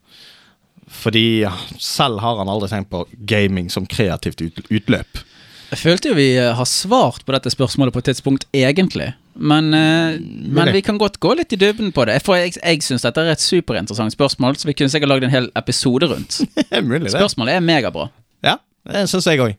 Fordi 0.87 1.45
selv 1.83 2.23
har 2.23 2.39
han 2.39 2.49
aldri 2.49 2.71
tenkt 2.71 2.93
på 2.93 3.03
gaming 3.27 3.71
som 3.71 3.87
kreativt 3.91 4.41
utløp. 4.71 5.25
Jeg 5.73 5.83
følte 5.83 6.13
jo 6.13 6.19
vi 6.19 6.29
eh, 6.39 6.55
har 6.55 6.69
svart 6.71 7.25
på 7.27 7.35
dette 7.35 7.51
spørsmålet 7.51 7.95
på 7.95 8.03
et 8.03 8.11
tidspunkt, 8.13 8.47
egentlig. 8.55 9.11
Men, 9.37 9.73
eh, 9.75 10.19
men 10.21 10.73
vi 10.73 10.83
kan 10.83 10.99
godt 10.99 11.19
gå 11.21 11.35
litt 11.37 11.53
i 11.53 11.59
dybden 11.61 11.93
på 11.93 12.07
det. 12.09 12.21
For 12.25 12.39
jeg, 12.41 12.57
jeg 12.57 12.85
syns 12.87 13.05
dette 13.05 13.23
er 13.23 13.35
et 13.35 13.43
superinteressant 13.43 14.15
spørsmål, 14.15 14.57
så 14.57 14.71
vi 14.71 14.77
kunne 14.79 14.93
sikkert 14.93 15.13
lagd 15.13 15.27
en 15.29 15.35
hel 15.35 15.51
episode 15.59 16.09
rundt. 16.11 16.41
Mulig. 16.91 17.13
Spørsmålet 17.13 17.59
er 17.59 17.65
megabra. 17.65 18.09
Ja, 18.47 18.57
det 18.89 19.07
syns 19.13 19.29
jeg 19.29 19.43
òg. 19.45 19.57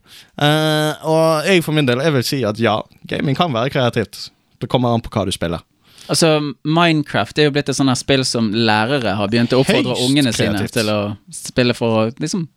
og 1.05 1.47
jeg 1.49 1.63
for 1.65 1.77
min 1.77 1.89
del 1.89 2.01
jeg 2.05 2.15
vil 2.17 2.25
si 2.25 2.41
at 2.47 2.59
ja, 2.61 2.79
gaming 3.09 3.37
kan 3.37 3.53
være 3.53 3.73
kreativt. 3.73 4.29
Det 4.57 4.69
kommer 4.71 4.95
an 4.95 5.03
på 5.05 5.13
hva 5.13 5.27
du 5.27 5.33
spiller. 5.35 5.61
Altså, 6.07 6.29
Minecraft 6.63 7.39
er 7.39 7.49
jo 7.49 7.53
blitt 7.55 7.69
et 7.71 7.77
sånt 7.77 7.91
her 7.91 7.99
spill 7.99 8.23
som 8.27 8.49
lærere 8.55 9.15
har 9.19 9.31
begynt 9.31 9.53
å 9.55 9.59
oppfordre 9.63 9.95
Høyst 9.95 10.07
ungene 10.07 10.31
sine 10.35 10.61
til 10.71 10.91
å 10.91 10.99
spille 11.33 11.75
for 11.77 12.01
å 12.01 12.05
liksom 12.15 12.47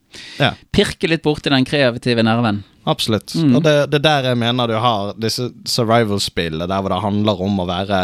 Ja, 0.41 0.53
pirke 0.75 1.11
litt 1.11 1.23
borti 1.23 1.51
den 1.51 1.67
kreative 1.67 2.23
nerven. 2.27 2.63
absolutt. 2.91 3.35
Mm. 3.35 3.57
Og 3.57 3.63
det, 3.63 3.75
det 3.91 4.01
er 4.01 4.07
der 4.07 4.29
jeg 4.31 4.39
mener 4.41 4.67
du 4.71 4.75
har 4.83 5.13
disse 5.19 5.51
survival-spillene, 5.69 6.67
der 6.71 6.81
hvor 6.83 6.95
det 6.95 7.03
handler 7.05 7.43
om 7.47 7.61
å 7.63 7.69
være 7.69 8.01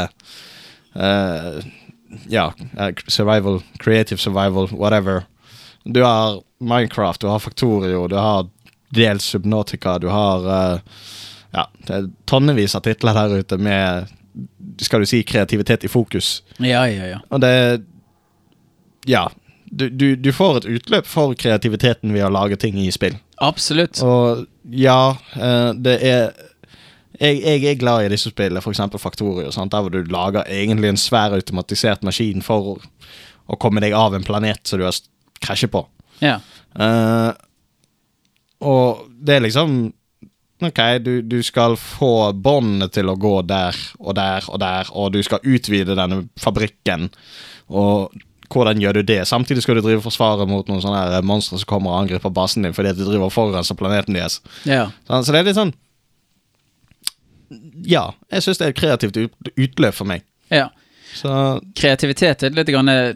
uh, 0.96 1.62
Ja, 2.30 2.52
eh, 2.78 2.92
survival, 3.08 3.62
creative 3.78 4.20
survival, 4.22 4.68
whatever. 4.70 5.24
Du 5.84 6.02
har 6.02 6.40
Minecraft, 6.58 7.20
du 7.20 7.28
har 7.28 7.42
Factorio, 7.42 8.06
du 8.08 8.16
har 8.16 8.46
dels 8.94 9.24
Subnautica, 9.24 9.98
du 9.98 10.08
har 10.08 10.46
uh, 10.46 10.78
Ja, 11.52 11.66
det 11.86 11.94
er 11.94 12.10
tonnevis 12.26 12.74
av 12.74 12.86
titler 12.86 13.14
der 13.14 13.40
ute 13.42 13.58
med 13.58 14.12
skal 14.82 15.02
du 15.02 15.08
si 15.08 15.22
kreativitet 15.26 15.86
i 15.86 15.90
fokus. 15.90 16.40
Ja, 16.58 16.84
ja, 16.90 17.12
ja. 17.16 17.20
Og 17.30 17.42
det 17.44 17.82
Ja. 19.08 19.28
Du, 19.66 19.88
du, 19.90 20.14
du 20.16 20.30
får 20.32 20.60
et 20.60 20.66
utløp 20.76 21.08
for 21.10 21.34
kreativiteten 21.34 22.12
ved 22.14 22.22
å 22.22 22.30
lage 22.30 22.56
ting 22.56 22.78
i 22.78 22.90
spill. 22.94 23.16
Absolutt. 23.42 23.98
Og 24.06 24.44
ja, 24.70 25.16
eh, 25.34 25.72
det 25.74 25.96
er 26.06 26.28
jeg, 27.16 27.40
jeg 27.40 27.64
er 27.64 27.80
glad 27.80 28.04
i 28.04 28.12
disse 28.12 28.30
spillene, 28.32 28.60
f.eks. 28.60 28.82
Faktorio, 29.00 29.50
sant? 29.54 29.72
der 29.72 29.84
hvor 29.84 29.92
du 29.92 30.02
lager 30.12 30.46
egentlig 30.52 30.92
en 30.92 31.00
svær 31.00 31.34
automatisert 31.36 32.04
maskin 32.04 32.44
for 32.44 32.76
å, 32.76 33.58
komme 33.62 33.80
deg 33.80 33.96
av 33.96 34.14
en 34.16 34.26
planet 34.26 34.62
som 34.68 34.80
du 34.80 34.86
har 34.86 34.96
krasjet 35.42 35.72
på. 35.72 35.84
Ja. 36.20 36.38
Uh, 36.76 37.32
og 38.66 39.06
det 39.08 39.36
er 39.36 39.46
liksom 39.46 39.78
Ok, 40.64 40.78
du, 41.04 41.20
du 41.22 41.42
skal 41.44 41.74
få 41.76 42.32
båndene 42.32 42.88
til 42.88 43.10
å 43.12 43.16
gå 43.20 43.42
der 43.44 43.76
og 43.98 44.14
der 44.16 44.46
og 44.48 44.60
der, 44.62 44.88
og 44.96 45.12
du 45.12 45.18
skal 45.24 45.44
utvide 45.44 45.96
denne 45.98 46.22
fabrikken. 46.40 47.10
Og 47.68 48.14
hvordan 48.52 48.80
gjør 48.80 49.00
du 49.00 49.02
det? 49.02 49.18
Samtidig 49.28 49.62
skal 49.64 49.76
du 49.76 49.82
drive 49.84 50.04
forsvaret 50.04 50.48
mot 50.48 50.68
noen 50.70 50.80
sånne 50.80 51.20
monstre 51.26 51.58
som 51.60 51.68
kommer 51.68 51.92
og 51.92 52.04
angriper 52.04 52.32
basen 52.32 52.64
din 52.64 52.76
fordi 52.76 52.92
at 52.94 52.98
du 53.00 53.04
driver 53.04 53.28
og 53.28 53.34
forurenser 53.34 53.76
planeten 53.76 54.16
deres. 54.16 54.38
Ja. 54.64 54.86
Sånn, 55.08 55.26
Så 55.26 55.34
det 55.34 55.42
er 55.42 55.48
litt 55.50 55.58
sånn 55.58 55.74
Ja, 57.86 58.08
jeg 58.32 58.42
syns 58.42 58.58
det 58.58 58.66
er 58.66 58.72
et 58.72 58.80
kreativt 58.80 59.18
utløp 59.54 59.94
for 59.94 60.08
meg. 60.08 60.24
ja. 60.50 60.70
Så 61.16 61.30
Kreativitet 61.78 62.42
er 62.44 62.52
litt 62.52 62.68
grann 62.68 62.90
eh, 62.92 63.14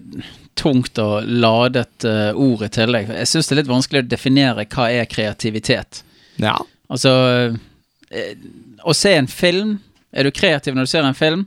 tungt 0.56 0.96
og 1.02 1.26
ladet 1.26 2.04
uh, 2.06 2.30
ord 2.32 2.62
i 2.64 2.68
tillegg. 2.72 3.10
Jeg 3.12 3.28
syns 3.28 3.48
det 3.50 3.52
er 3.52 3.58
litt 3.58 3.68
vanskelig 3.68 4.00
å 4.04 4.08
definere 4.08 4.64
hva 4.70 4.86
er 4.88 5.08
kreativitet. 5.10 6.02
ja. 6.40 6.54
Altså 6.90 7.10
eh, 8.10 8.32
Å 8.82 8.94
se 8.96 9.12
en 9.14 9.28
film 9.30 9.76
Er 10.12 10.26
du 10.26 10.32
kreativ 10.34 10.74
når 10.74 10.88
du 10.88 10.90
ser 10.90 11.06
en 11.06 11.14
film? 11.18 11.44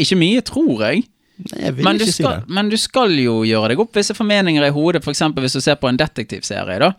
Ikke 0.00 0.16
mye, 0.20 0.40
tror 0.44 0.82
jeg. 0.86 1.02
Nei, 1.50 1.58
jeg 1.64 1.74
vil 1.78 1.84
Men 1.86 1.98
du, 1.98 2.04
ikke 2.04 2.14
si 2.16 2.24
det. 2.24 2.36
men 2.56 2.68
du 2.70 2.76
skal 2.78 3.12
jo 3.18 3.38
gjøre 3.48 3.72
deg 3.72 3.80
opp 3.82 3.96
visse 3.96 4.14
formeninger 4.16 4.64
i 4.66 4.72
hodet, 4.74 5.00
f.eks. 5.02 5.22
hvis 5.40 5.56
du 5.56 5.60
ser 5.64 5.78
på 5.80 5.88
en 5.90 5.98
detektivserie. 5.98 6.76
da 6.82 6.92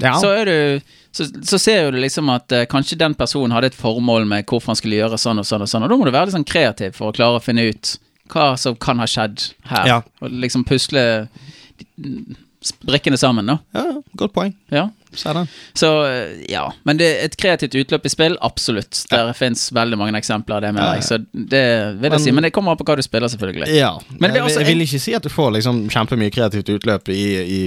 Ja. 0.00 0.12
så, 0.20 0.30
du, 0.48 0.80
så, 1.12 1.26
så 1.44 1.58
ser 1.58 1.90
du 1.92 1.98
liksom 2.00 2.28
at 2.32 2.52
uh, 2.52 2.62
kanskje 2.70 2.96
den 3.00 3.16
personen 3.18 3.52
hadde 3.52 3.72
et 3.72 3.76
formål 3.76 4.24
med 4.28 4.46
hvorfor 4.48 4.72
han 4.72 4.78
skulle 4.78 5.00
gjøre 5.00 5.18
sånn 5.20 5.40
og 5.42 5.48
sånn, 5.48 5.64
og 5.66 5.68
sånn, 5.72 5.84
og 5.84 5.90
da 5.92 5.98
må 6.00 6.06
du 6.08 6.12
være 6.14 6.30
litt 6.30 6.36
sånn 6.36 6.46
kreativ 6.48 6.94
for 6.96 7.10
å 7.10 7.16
klare 7.16 7.40
å 7.40 7.44
finne 7.44 7.66
ut 7.72 7.96
hva 8.32 8.52
som 8.60 8.76
kan 8.80 9.02
ha 9.02 9.08
skjedd 9.10 9.48
her. 9.72 9.88
Ja. 9.90 9.98
Og 10.22 10.32
liksom 10.44 10.64
pusle 10.68 11.02
brikkene 12.86 13.18
sammen, 13.18 13.46
da. 13.50 13.58
ja, 13.74 13.84
godt 14.16 14.32
poeng. 14.36 14.52
Ja. 14.70 14.88
Så 15.12 15.90
eh, 16.08 16.44
ja. 16.48 16.72
Men 16.88 16.96
det 16.96 17.08
er 17.10 17.24
et 17.26 17.36
kreativt 17.36 17.74
utløp 17.76 18.06
i 18.06 18.12
spill, 18.12 18.36
absolutt. 18.40 19.02
Der 19.10 19.32
fins 19.36 19.66
veldig 19.76 19.98
mange 20.00 20.16
eksempler 20.18 20.56
av 20.56 20.62
det, 20.64 20.70
Ja, 20.78 20.86
ja. 20.86 20.94
jeg. 20.94 21.04
Så 21.04 21.18
det 21.32 21.64
vil 22.00 22.08
jeg 22.08 22.10
Men- 22.16 22.20
si. 22.20 22.30
Men 22.32 22.42
det 22.46 22.52
kommer 22.56 22.72
an 22.72 22.78
på 22.80 22.84
hva 22.88 22.96
du 22.96 23.02
spiller, 23.04 23.28
selvfølgelig. 23.28 23.68
Ja. 23.76 23.98
Men 24.18 24.34
jeg, 24.34 24.48
jeg 24.56 24.66
vil 24.66 24.80
ikke 24.86 25.00
si 25.02 25.14
at 25.14 25.22
du 25.22 25.28
får 25.28 25.52
liksom 25.58 25.88
kjempemye 25.92 26.30
kreativt 26.32 26.68
utløp 26.72 27.08
i, 27.12 27.22
i 27.42 27.60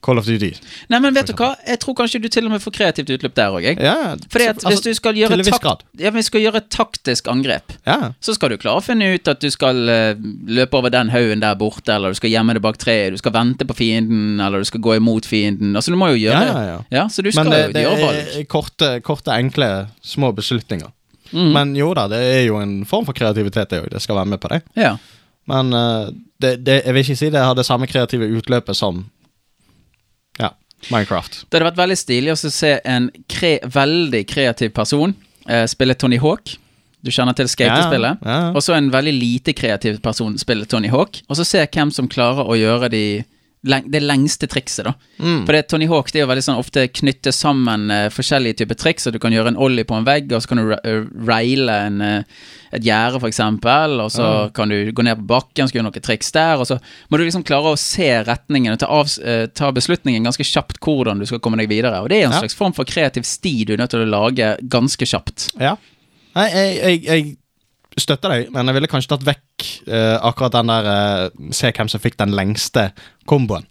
Call 0.00 0.18
of 0.20 0.26
Duty. 0.26 0.50
Nei, 0.88 0.98
men 1.02 1.14
vet 1.14 1.28
du 1.28 1.34
hva? 1.36 1.50
Jeg 1.66 1.80
tror 1.82 1.96
kanskje 1.98 2.20
du 2.22 2.28
til 2.32 2.46
og 2.48 2.54
med 2.54 2.62
får 2.64 2.72
kreativt 2.76 3.10
utløp 3.12 3.34
der 3.36 3.56
òg. 3.56 3.66
Ja, 3.76 4.14
Fordi 4.32 4.46
at 4.48 4.64
hvis 4.64 4.82
du 4.84 4.90
skal 4.96 5.18
gjøre, 5.18 5.36
grad. 5.60 5.84
ja, 6.00 6.12
skal 6.24 6.44
gjøre 6.44 6.62
et 6.62 6.70
taktisk 6.72 7.28
angrep, 7.28 7.74
Ja. 7.86 8.12
så 8.20 8.34
skal 8.34 8.50
du 8.50 8.56
klare 8.56 8.80
å 8.80 8.84
finne 8.84 9.10
ut 9.14 9.28
at 9.28 9.40
du 9.40 9.50
skal 9.50 9.88
eh, 9.88 10.14
løpe 10.46 10.78
over 10.78 10.90
den 10.90 11.10
haugen 11.12 11.40
der 11.44 11.54
borte, 11.60 11.92
eller 11.92 12.10
du 12.10 12.20
skal 12.20 12.30
gjemme 12.30 12.56
deg 12.56 12.62
bak 12.62 12.78
treet, 12.80 13.12
du 13.12 13.20
skal 13.20 13.32
vente 13.32 13.66
på 13.68 13.76
fienden, 13.76 14.40
eller 14.40 14.58
du 14.58 14.64
skal 14.64 14.80
gå 14.80 14.96
imot 14.96 15.26
fienden. 15.28 15.76
Altså, 15.76 15.92
du 15.92 15.96
må 16.00 16.08
jo 16.14 16.22
gjøre 16.24 16.40
Ja, 16.40 16.64
ja, 16.64 16.78
ja. 16.90 17.08
så 17.08 17.22
du 17.22 17.30
skal 17.30 17.44
Men 17.44 17.52
det, 17.52 17.60
jo 17.66 17.72
det 17.76 17.84
gjøre 17.84 18.00
valg. 18.06 18.24
Det 18.24 18.40
er 18.40 18.48
korte, 18.48 18.90
korte, 19.04 19.36
enkle, 19.36 19.70
små 20.02 20.32
beslutninger. 20.32 20.88
Mm. 21.32 21.52
Men 21.54 21.76
jo 21.78 21.92
da, 21.94 22.08
det 22.10 22.18
er 22.18 22.44
jo 22.48 22.56
en 22.58 22.84
form 22.88 23.06
for 23.06 23.14
kreativitet, 23.16 23.70
det 23.70 23.84
òg. 23.84 23.90
Det 23.92 24.02
skal 24.02 24.16
være 24.18 24.32
med 24.32 24.40
på 24.42 24.50
det. 24.50 24.62
Ja. 24.80 24.96
Men 25.50 25.72
uh, 25.74 26.08
det, 26.40 26.56
det, 26.64 26.82
jeg 26.86 26.94
vil 26.94 27.04
ikke 27.04 27.18
si 27.18 27.30
det 27.32 27.42
har 27.42 27.56
det 27.58 27.66
samme 27.68 27.88
kreative 27.90 28.28
utløpet 28.38 28.76
som 28.78 29.04
Ja, 29.04 29.08
Minecraft. 30.88 31.42
Det 31.48 31.58
hadde 31.58 31.68
vært 31.68 31.80
veldig 31.82 31.98
stilig 32.00 32.32
å 32.32 32.38
se 32.40 32.72
en 32.88 33.10
kre 33.30 33.58
veldig 33.68 34.24
kreativ 34.30 34.72
person 34.76 35.14
eh, 35.48 35.66
spille 35.70 35.96
Tony 35.98 36.18
Hawk. 36.22 36.56
Du 37.00 37.10
kjenner 37.12 37.36
til 37.36 37.48
skatespillet? 37.48 38.20
Ja, 38.24 38.38
ja. 38.44 38.48
Og 38.52 38.64
så 38.64 38.74
en 38.76 38.90
veldig 38.92 39.12
lite 39.16 39.54
kreativ 39.56 40.00
person 40.04 40.36
spille 40.40 40.68
Tony 40.68 40.90
Hawk. 40.92 41.22
Og 41.28 41.38
så 41.38 41.46
se 41.48 41.62
hvem 41.64 41.92
som 41.94 42.08
klarer 42.12 42.44
å 42.44 42.56
gjøre 42.58 42.90
de 42.92 43.04
det 43.62 44.00
lengste 44.00 44.46
trikset, 44.48 44.86
da. 44.88 44.94
Mm. 45.20 45.42
For 45.44 45.52
det, 45.52 45.66
Tony 45.68 45.86
Hawk 45.90 46.08
det 46.12 46.20
er 46.20 46.24
jo 46.24 46.30
veldig 46.30 46.44
sånn 46.46 46.60
ofte 46.62 46.86
knytte 46.88 47.32
sammen 47.36 47.90
uh, 47.92 48.06
forskjellige 48.08 48.56
typer 48.62 48.78
triks. 48.80 49.04
Så 49.04 49.12
du 49.12 49.18
kan 49.20 49.34
gjøre 49.34 49.52
en 49.52 49.58
ollie 49.60 49.84
på 49.84 49.98
en 49.98 50.06
vegg, 50.06 50.32
og 50.32 50.40
så 50.40 50.48
kan 50.48 50.62
du 50.62 50.72
eh, 50.78 51.02
raile 51.28 51.74
en, 51.90 52.00
uh, 52.00 52.46
et 52.72 52.86
gjerde, 52.86 53.20
eksempel. 53.28 53.98
Og 54.00 54.08
så 54.14 54.24
Ja. 54.24 54.48
kan 54.56 54.72
du 54.72 54.92
gå 54.96 55.04
ned 55.04 55.20
på 55.20 55.26
bakken, 55.34 55.68
så 55.68 55.76
gjøre 55.76 55.90
noen 55.90 56.00
triks 56.06 56.32
der. 56.32 56.56
Og 56.56 56.66
så 56.70 56.78
må 57.10 57.18
du 57.20 57.26
liksom 57.26 57.44
klare 57.44 57.74
å 57.74 57.78
se 57.78 58.08
retningen 58.24 58.72
og 58.72 58.80
ta, 58.80 58.88
av, 58.88 59.12
uh, 59.20 59.44
ta 59.52 59.70
beslutningen 59.76 60.24
ganske 60.24 60.46
kjapt 60.46 60.80
hvordan 60.80 61.20
du 61.20 61.26
skal 61.28 61.40
komme 61.44 61.60
deg 61.60 61.68
videre. 61.68 62.00
Og 62.00 62.08
det 62.08 62.22
er 62.22 62.26
en 62.30 62.32
Ja. 62.32 62.40
slags 62.40 62.56
form 62.56 62.72
for 62.72 62.84
kreativ 62.88 63.28
sti 63.28 63.64
du 63.66 63.74
er 63.74 63.82
nødt 63.84 63.90
til 63.92 64.00
å 64.06 64.08
lage 64.08 64.56
ganske 64.72 65.04
kjapt. 65.04 65.50
Ja. 65.60 65.76
Nei, 66.34 66.48
jeg, 66.48 66.76
jeg, 66.80 67.04
jeg 67.04 67.36
støtter 67.98 68.34
deg, 68.34 68.50
men 68.54 68.68
jeg 68.70 68.76
ville 68.76 68.90
kanskje 68.90 69.14
tatt 69.14 69.26
vekk 69.26 69.66
uh, 69.90 70.18
akkurat 70.28 70.54
den 70.58 70.70
der 70.70 70.90
uh, 70.90 71.48
Se 71.56 71.72
hvem 71.74 71.90
som 71.90 72.02
fikk 72.02 72.18
den 72.20 72.34
lengste 72.36 72.90
komboen. 73.28 73.66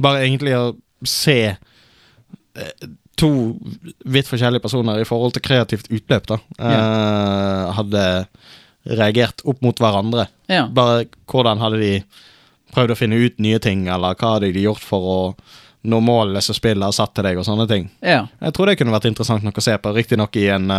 Bare 0.00 0.24
egentlig 0.26 0.56
å 0.58 0.74
se 1.08 1.38
uh, 1.54 2.92
to 3.20 3.30
vidt 4.04 4.28
forskjellige 4.28 4.64
personer 4.64 5.00
i 5.00 5.08
forhold 5.08 5.36
til 5.36 5.44
kreativt 5.46 5.90
utløp, 5.92 6.24
da. 6.26 6.38
eh, 6.58 7.74
hadde 7.76 8.06
reagert 8.90 9.44
opp 9.46 9.60
mot 9.62 9.78
hverandre. 9.78 10.24
Ja. 10.50 10.64
Bare 10.66 11.04
hvordan 11.30 11.62
hadde 11.62 11.78
de 11.78 11.92
prøvd 12.74 12.90
å 12.90 12.98
finne 12.98 13.20
ut 13.22 13.38
nye 13.38 13.60
ting, 13.62 13.86
eller 13.86 14.18
hva 14.18 14.32
hadde 14.34 14.50
de 14.56 14.64
gjort 14.66 14.82
for 14.82 15.06
å 15.12 15.20
nå 15.86 16.00
målene 16.02 16.42
som 16.42 16.58
spillet 16.58 16.82
har 16.82 16.96
satt 16.96 17.14
til 17.14 17.28
deg, 17.28 17.38
og 17.38 17.46
sånne 17.46 17.68
ting. 17.70 17.86
ja. 18.02 18.24
Jeg 18.42 18.56
tror 18.56 18.66
det 18.66 18.78
kunne 18.80 18.96
vært 18.96 19.06
interessant 19.12 19.46
nok 19.46 19.62
å 19.62 19.64
se 19.64 19.78
på, 19.78 19.94
riktignok 19.94 20.42
i 20.42 20.48
en 20.56 20.76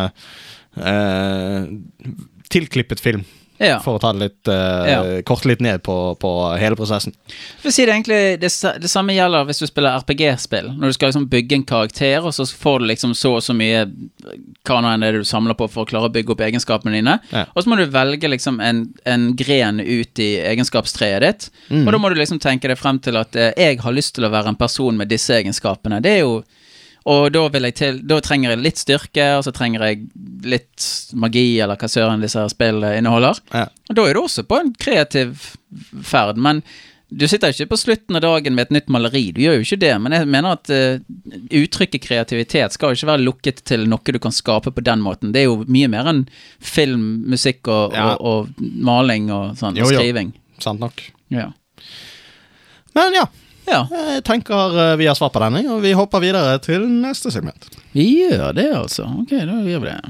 Uh, 0.75 1.71
tilklippet 2.51 3.01
film, 3.03 3.23
ja. 3.57 3.77
for 3.83 3.95
å 3.95 4.01
ta 4.01 4.11
det 4.13 4.25
litt 4.25 4.49
uh, 4.51 4.87
Ja. 4.89 4.97
kort 5.27 5.45
litt 5.47 5.61
ned 5.63 5.81
på, 5.85 5.95
på 6.19 6.31
hele 6.59 6.75
prosessen. 6.75 7.13
Å 7.63 7.71
si 7.71 7.85
det 7.85 7.93
egentlig, 7.93 8.19
det, 8.41 8.51
det 8.81 8.91
samme 8.91 9.15
gjelder 9.15 9.47
hvis 9.47 9.61
du 9.63 9.67
spiller 9.69 9.95
RPG-spill. 10.01 10.73
Når 10.75 10.91
du 10.91 10.97
skal 10.97 11.11
liksom 11.11 11.27
bygge 11.31 11.59
en 11.59 11.67
karakter, 11.67 12.19
og 12.25 12.35
så 12.35 12.47
får 12.49 12.83
du 12.83 12.89
liksom 12.91 13.15
så 13.17 13.35
og 13.37 13.45
så 13.45 13.55
mye 13.55 13.85
hva 14.65 14.81
enn 14.81 15.05
det 15.05 15.13
du 15.15 15.23
samler 15.27 15.57
på 15.57 15.69
for 15.71 15.85
å 15.85 15.89
klare 15.89 16.09
å 16.09 16.13
bygge 16.13 16.35
opp 16.35 16.43
egenskapene 16.45 16.97
dine. 16.97 17.17
Ja. 17.31 17.45
Og 17.53 17.63
så 17.63 17.71
må 17.71 17.79
du 17.79 17.85
velge 17.93 18.31
liksom 18.31 18.59
en, 18.63 18.85
en 19.05 19.31
gren 19.37 19.79
ut 19.79 20.19
i 20.19 20.31
egenskapstreet 20.41 21.23
ditt. 21.23 21.49
Mm. 21.69 21.85
Og 21.85 21.93
da 21.95 22.01
må 22.01 22.11
du 22.11 22.19
liksom 22.19 22.41
tenke 22.43 22.71
deg 22.71 22.79
frem 22.81 22.99
til 22.99 23.19
at 23.21 23.37
eh, 23.39 23.53
jeg 23.55 23.79
har 23.85 23.95
lyst 23.95 24.17
til 24.17 24.27
å 24.27 24.33
være 24.33 24.51
en 24.51 24.59
person 24.59 24.97
med 24.97 25.11
disse 25.11 25.37
egenskapene. 25.37 26.01
Det 26.03 26.17
er 26.17 26.23
jo 26.25 26.39
og 27.05 27.27
da, 27.35 27.43
jeg 27.53 27.75
til, 27.77 27.99
da 28.09 28.17
trenger 28.25 28.55
jeg 28.55 28.63
litt 28.65 28.79
styrke, 28.81 29.27
og 29.37 29.43
så 29.45 29.53
trenger 29.53 29.83
jeg 29.85 30.07
litt 30.49 30.87
magi, 31.13 31.59
eller 31.61 31.77
hva 31.77 31.89
søren 31.91 32.23
disse 32.23 32.41
her 32.41 32.49
spillene 32.49 32.95
inneholder. 32.97 33.37
Ja. 33.53 33.67
Og 33.91 33.99
da 33.99 34.07
er 34.09 34.17
du 34.17 34.23
også 34.23 34.45
på 34.49 34.57
en 34.57 34.71
kreativ 34.81 35.51
ferd, 36.01 36.41
men 36.41 36.63
du 37.13 37.27
sitter 37.29 37.53
ikke 37.53 37.69
på 37.69 37.77
slutten 37.77 38.17
av 38.17 38.23
dagen 38.25 38.55
med 38.57 38.65
et 38.65 38.73
nytt 38.73 38.89
maleri. 38.91 39.27
Du 39.35 39.39
gjør 39.43 39.59
jo 39.59 39.65
ikke 39.67 39.79
det, 39.83 39.91
men 40.01 40.15
jeg 40.17 40.25
mener 40.33 40.55
at 40.57 40.71
uh, 40.73 40.97
uttrykket 41.53 42.01
kreativitet 42.03 42.73
skal 42.73 42.91
jo 42.91 42.97
ikke 42.97 43.11
være 43.11 43.23
lukket 43.27 43.61
til 43.69 43.85
noe 43.91 44.15
du 44.15 44.17
kan 44.23 44.33
skape 44.33 44.73
på 44.73 44.83
den 44.83 45.03
måten. 45.05 45.31
Det 45.35 45.43
er 45.43 45.47
jo 45.51 45.59
mye 45.69 45.91
mer 45.93 46.09
enn 46.09 46.23
film, 46.57 47.05
musikk 47.29 47.69
og, 47.69 47.93
Ja. 47.93 48.15
og, 48.17 48.49
og 48.57 48.65
maling 48.89 49.29
og 49.29 49.53
sånn, 49.61 49.77
Jo, 49.77 49.85
og 49.85 49.93
jo. 49.93 50.25
Sant 50.63 50.81
nok. 50.81 51.05
Ja. 51.29 51.51
Men 52.97 53.13
ja, 53.13 53.27
ja, 53.65 53.81
jeg 53.91 54.23
tenker 54.27 54.77
eh, 54.79 54.95
vi 54.99 55.07
har 55.09 55.17
svar 55.17 55.31
på 55.33 55.41
denne, 55.43 55.63
og 55.73 55.81
vi 55.85 55.95
hopper 55.97 56.23
videre 56.23 56.57
til 56.63 56.85
neste 56.87 57.31
segment. 57.33 57.69
vi 57.95 58.05
gjør 58.21 58.53
det 58.57 58.69
altså. 58.75 59.07
Ok, 59.21 59.31
da 59.31 59.59
gjør 59.65 59.79
vi 59.83 59.89
det. 59.89 60.01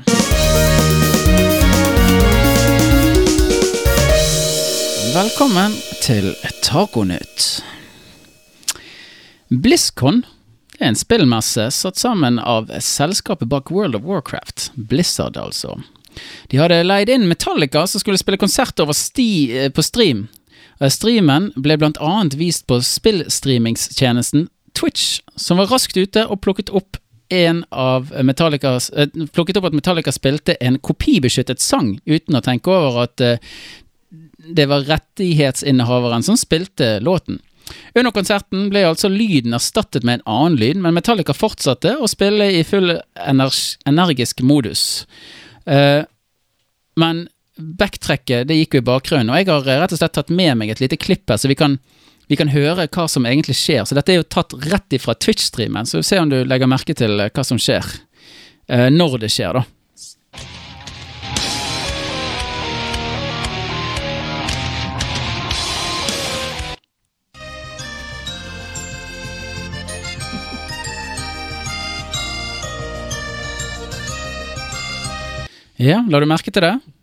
Velkommen 5.15 5.71
til 6.03 6.33
Taconytt. 6.61 7.63
BlizzCon 9.47 10.23
er 10.79 10.89
en 10.89 10.97
spillmesse 10.99 11.69
satt 11.71 11.99
sammen 12.01 12.39
av 12.41 12.67
selskapet 12.83 13.47
bak 13.47 13.71
World 13.71 13.95
of 13.95 14.03
Warcraft, 14.03 14.71
Blizzard 14.75 15.37
altså. 15.39 15.77
De 16.51 16.59
hadde 16.59 16.81
leid 16.83 17.11
inn 17.11 17.27
Metallica 17.29 17.85
som 17.87 18.01
skulle 18.03 18.19
spille 18.19 18.39
konsert 18.41 18.79
over 18.83 18.95
sti 18.95 19.29
eh, 19.51 19.69
på 19.71 19.83
stream. 19.83 20.27
Eh, 20.79 20.91
Streamen 20.91 21.51
ble 21.55 21.77
blant 21.79 21.99
annet 22.03 22.38
vist 22.39 22.67
på 22.67 22.81
spillstreamingstjenesten 22.83 24.49
Twitch, 24.75 25.21
som 25.35 25.57
var 25.61 25.71
raskt 25.71 25.97
ute 25.97 26.25
og 26.27 26.41
plukket 26.43 26.71
opp 26.75 26.99
eh, 27.31 27.53
Plukket 29.33 29.57
opp 29.57 29.69
at 29.69 29.77
Metallica 29.77 30.13
spilte 30.13 30.57
en 30.59 30.79
kopibeskyttet 30.79 31.63
sang, 31.63 31.95
uten 32.05 32.38
å 32.38 32.43
tenke 32.45 32.71
over 32.71 33.03
at 33.07 33.23
eh, 33.23 33.41
det 34.45 34.67
var 34.69 34.85
rettighetsinnehaveren 34.85 36.23
som 36.23 36.37
spilte 36.37 37.00
låten. 37.02 37.39
Under 37.95 38.13
konserten 38.13 38.67
ble 38.69 38.83
altså 38.85 39.10
lyden 39.10 39.56
erstattet 39.58 40.06
med 40.06 40.19
en 40.19 40.27
annen 40.29 40.60
lyd, 40.62 40.81
men 40.83 40.93
Metallica 40.93 41.33
fortsatte 41.33 41.95
å 41.97 42.10
spille 42.10 42.52
i 42.60 42.63
full 42.67 42.93
energ 43.15 43.56
energisk 43.89 44.43
modus. 44.45 45.06
Eh, 45.65 46.04
men 47.00 47.25
backtrekket 47.56 48.47
det 48.49 48.58
gikk 48.60 48.75
jo 48.75 48.83
i 48.83 48.87
bakgrunnen, 48.89 49.31
og 49.31 49.39
jeg 49.39 49.49
har 49.49 49.69
eh, 49.69 49.81
rett 49.83 49.95
og 49.95 50.01
slett 50.01 50.15
tatt 50.17 50.33
med 50.33 50.58
meg 50.60 50.73
et 50.73 50.81
lite 50.83 50.99
klipp 50.99 51.29
her, 51.31 51.39
så 51.39 51.51
vi 51.51 51.58
kan, 51.60 51.77
vi 52.27 52.39
kan 52.39 52.51
høre 52.51 52.87
hva 52.87 53.08
som 53.12 53.27
egentlig 53.27 53.58
skjer. 53.60 53.85
Så 53.87 53.97
dette 53.97 54.13
er 54.13 54.19
jo 54.19 54.27
tatt 54.27 54.56
rett 54.67 54.97
ifra 54.97 55.15
Twitch-streamen, 55.15 55.87
så 55.87 56.03
se 56.03 56.19
om 56.19 56.31
du 56.31 56.41
legger 56.43 56.71
merke 56.71 56.97
til 56.97 57.19
eh, 57.19 57.31
hva 57.31 57.47
som 57.47 57.62
skjer. 57.62 57.95
Eh, 58.67 58.89
når 58.91 59.19
det 59.23 59.31
skjer, 59.31 59.62
da. 59.62 59.65
Ja, 75.75 75.99
la 76.08 76.21
du 76.23 76.25
merke 76.25 76.53
til 76.56 76.63
det? 76.63 76.94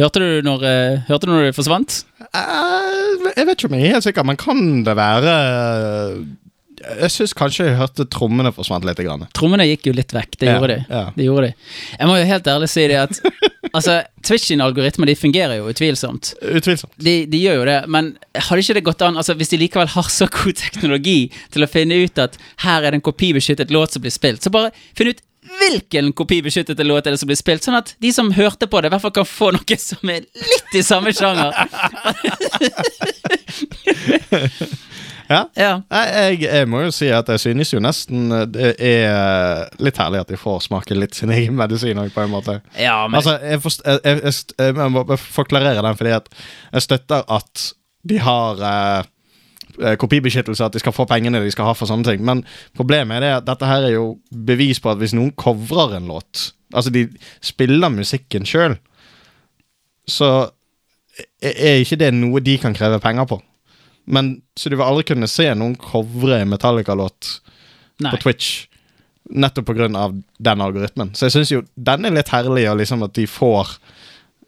Hørte 0.00 0.20
du 0.22 0.42
når, 0.46 0.62
eh, 0.64 1.00
hørte 1.10 1.28
du 1.28 1.32
når 1.34 1.48
det 1.50 1.56
forsvant? 1.58 2.02
Eh, 2.32 3.32
jeg 3.36 3.46
vet 3.46 3.56
ikke 3.58 3.68
om 3.70 3.74
jeg 3.78 3.88
er 3.90 3.94
helt 3.98 4.06
sikker, 4.08 4.24
men 4.26 4.38
kan 4.40 4.62
det 4.86 4.94
være 4.96 5.34
Jeg 6.80 7.10
syns 7.12 7.34
kanskje 7.36 7.66
jeg 7.68 7.76
hørte 7.76 8.06
trommene 8.08 8.48
forsvant 8.56 8.86
litt. 8.88 8.96
Grann. 9.04 9.26
Trommene 9.36 9.66
gikk 9.68 9.90
jo 9.90 9.92
litt 9.92 10.14
vekk, 10.16 10.38
det 10.40 10.48
Ja, 10.48 10.54
gjorde 10.56 10.76
de. 10.78 10.84
ja. 10.88 11.02
Det 11.12 11.26
gjorde 11.26 11.50
de. 11.50 11.54
Jeg 11.98 12.08
må 12.08 12.14
jo 12.16 12.24
helt 12.30 12.46
ærlig 12.48 12.68
si 12.72 12.86
det 12.88 12.96
at 13.02 13.20
altså, 13.76 13.98
Twitch 14.24 14.46
sine 14.48 14.64
algoritmer 14.64 15.10
de 15.10 15.14
fungerer 15.20 15.58
jo 15.60 15.68
utvilsomt. 15.68 16.32
Utvilsomt. 16.40 16.94
De, 16.96 17.26
de 17.28 17.42
gjør 17.44 17.60
jo 17.60 17.66
det, 17.68 17.76
men 17.92 18.14
hadde 18.34 18.64
ikke 18.64 18.78
det 18.80 18.84
gått 18.88 19.04
an 19.04 19.20
altså 19.20 19.36
Hvis 19.36 19.52
de 19.52 19.60
likevel 19.60 19.92
har 19.92 20.08
så 20.08 20.24
god 20.32 20.56
teknologi 20.56 21.18
til 21.52 21.66
å 21.66 21.68
finne 21.68 22.00
ut 22.06 22.18
at 22.24 22.40
her 22.64 22.80
er 22.80 22.90
det 22.96 23.02
en 23.02 23.08
kopibeskyttet 23.10 23.70
låt 23.76 23.92
som 23.92 24.00
blir 24.06 24.16
spilt, 24.16 24.40
så 24.40 24.48
bare 24.54 24.72
finn 24.96 25.12
ut 25.12 25.20
hvilken 25.58 26.12
kopibeskyttede 26.16 26.86
låt 26.86 27.06
er 27.06 27.14
det 27.14 27.20
som 27.22 27.30
blir 27.30 27.38
spilt, 27.38 27.64
sånn 27.66 27.78
at 27.80 27.94
de 28.02 28.12
som 28.14 28.30
hørte 28.34 28.68
på 28.70 28.80
det, 28.80 28.90
i 28.90 28.94
hvert 28.94 29.04
fall 29.04 29.16
kan 29.20 29.28
få 29.28 29.50
noe 29.56 29.80
som 29.80 30.12
er 30.12 30.26
litt 30.26 30.76
i 30.78 30.84
samme 30.86 31.14
sjanger. 31.16 31.50
Ja. 35.30 35.44
Ja. 35.54 35.74
Nei, 35.92 36.02
jeg, 36.10 36.40
jeg 36.42 36.68
må 36.70 36.80
jo 36.82 36.90
si 36.94 37.06
at 37.14 37.28
jeg 37.30 37.42
synes 37.44 37.70
jo 37.70 37.80
nesten 37.82 38.32
det 38.50 38.72
er 38.82 39.68
litt 39.82 40.00
herlig 40.02 40.24
at 40.24 40.32
de 40.32 40.38
får 40.40 40.64
smake 40.66 40.96
litt 40.98 41.14
sin 41.14 41.30
egen 41.34 41.54
medisin 41.58 42.00
òg, 42.02 42.10
på 42.14 42.24
en 42.24 42.32
måte. 42.32 42.58
ja, 42.74 43.04
men 43.06 43.20
Altså, 43.20 43.36
jeg, 43.38 43.62
forst, 43.62 43.84
jeg, 43.86 44.34
jeg, 44.58 44.90
må 44.90 45.04
forklarere 45.20 45.84
den, 45.86 45.98
fordi 46.00 46.16
at 46.18 46.26
jeg 46.72 46.86
støtter 46.88 47.22
at 47.30 47.68
de 48.10 48.18
har 48.24 48.64
eh, 48.64 48.98
eh, 48.98 49.08
kopibeskyttelse, 50.00 50.64
at 50.64 50.76
de 50.76 50.82
skal 50.82 50.94
få 50.94 51.06
pengene 51.08 51.42
de 51.42 51.52
skal 51.52 51.70
ha 51.70 51.74
for 51.76 51.90
sånne 51.90 52.06
ting. 52.06 52.24
Men 52.26 52.44
problemet 52.76 53.18
er 53.18 53.24
det 53.24 53.34
at 53.38 53.48
dette 53.48 53.68
her 53.68 53.88
er 53.88 53.94
jo 53.96 54.06
bevis 54.30 54.80
på 54.82 54.92
at 54.92 55.00
hvis 55.00 55.14
noen 55.16 55.32
covrer 55.38 55.98
en 55.98 56.08
låt, 56.10 56.50
altså 56.74 56.92
de 56.94 57.06
spiller 57.44 57.92
musikken 57.92 58.48
sjøl, 58.48 58.78
så 60.10 60.50
er 61.42 61.54
er 61.70 61.82
ikke 61.82 61.98
det 62.00 62.10
noe 62.16 62.40
de 62.40 62.56
kan 62.60 62.74
kreve 62.76 63.00
penger 63.02 63.28
på. 63.28 63.40
Men 64.06 64.40
Så 64.56 64.70
du 64.70 64.76
vil 64.76 64.86
aldri 64.86 65.04
kunne 65.12 65.28
se 65.28 65.46
noen 65.54 65.76
covre 65.76 66.40
en 66.40 66.50
Metallica-låt 66.50 67.40
på 68.00 68.16
Twitch. 68.22 68.66
Nettopp 69.30 69.66
pga. 69.66 70.12
den 70.38 70.60
algoritmen. 70.60 71.14
Så 71.14 71.28
jeg 71.28 71.32
syns 71.32 71.52
jo 71.52 71.62
den 71.76 72.04
er 72.04 72.10
litt 72.10 72.32
herlig, 72.32 72.66
og 72.70 72.78
liksom 72.80 73.04
at 73.06 73.14
de 73.14 73.26
får 73.26 73.76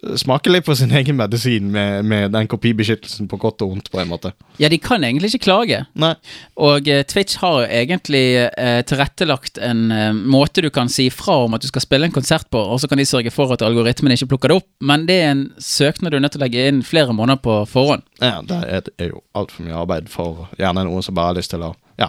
eh, 0.03 0.14
smake 0.20 0.50
litt 0.53 0.64
på 0.66 0.74
sin 0.78 0.92
egen 1.00 1.16
medisin 1.18 1.70
med, 1.72 2.05
med 2.05 2.32
den 2.34 2.48
kopibeskyttelsen 2.50 3.28
på 3.30 3.38
godt 3.42 3.62
og 3.64 3.72
vondt, 3.74 3.90
på 3.92 4.00
en 4.03 4.11
måte. 4.11 4.32
Ja, 4.61 4.68
de 4.72 4.78
kan 4.82 5.05
egentlig 5.05 5.32
ikke 5.32 5.44
klage. 5.48 5.82
Nei. 5.98 6.12
Og 6.61 6.88
eh, 6.90 7.03
Twitch 7.09 7.38
har 7.42 7.64
egentlig 7.68 8.24
eh, 8.50 8.80
tilrettelagt 8.88 9.59
en 9.62 9.84
eh, 9.94 10.12
måte 10.12 10.62
du 10.64 10.70
kan 10.74 10.88
si 10.92 11.09
fra 11.14 11.40
om 11.46 11.55
at 11.57 11.62
du 11.64 11.68
skal 11.70 11.84
spille 11.86 12.09
en 12.09 12.14
konsert 12.14 12.48
på, 12.53 12.59
og 12.61 12.80
så 12.82 12.88
kan 12.90 12.98
de 13.00 13.07
sørge 13.09 13.32
for 13.34 13.53
at 13.55 13.62
algoritmen 13.66 14.12
ikke 14.16 14.30
plukker 14.34 14.53
det 14.55 14.61
opp. 14.62 14.68
Men 14.80 15.07
det 15.09 15.20
er 15.22 15.30
en 15.34 15.44
søknad 15.62 16.12
du 16.12 16.18
er 16.18 16.24
nødt 16.26 16.36
til 16.36 16.42
å 16.42 16.46
legge 16.46 16.66
inn 16.70 16.82
flere 16.86 17.14
måneder 17.16 17.42
på 17.44 17.61
forhånd. 17.70 18.03
Ja, 18.22 18.40
det 18.46 18.59
er, 18.68 18.84
det 18.88 18.96
er 19.07 19.12
jo 19.14 19.22
altfor 19.38 19.66
mye 19.68 19.78
arbeid 19.84 20.11
for 20.12 20.48
gjerne 20.59 20.86
noen 20.88 21.05
som 21.07 21.14
bare 21.18 21.32
har 21.32 21.40
lyst 21.42 21.55
til 21.55 21.62
å 21.68 21.74
Ja. 22.00 22.09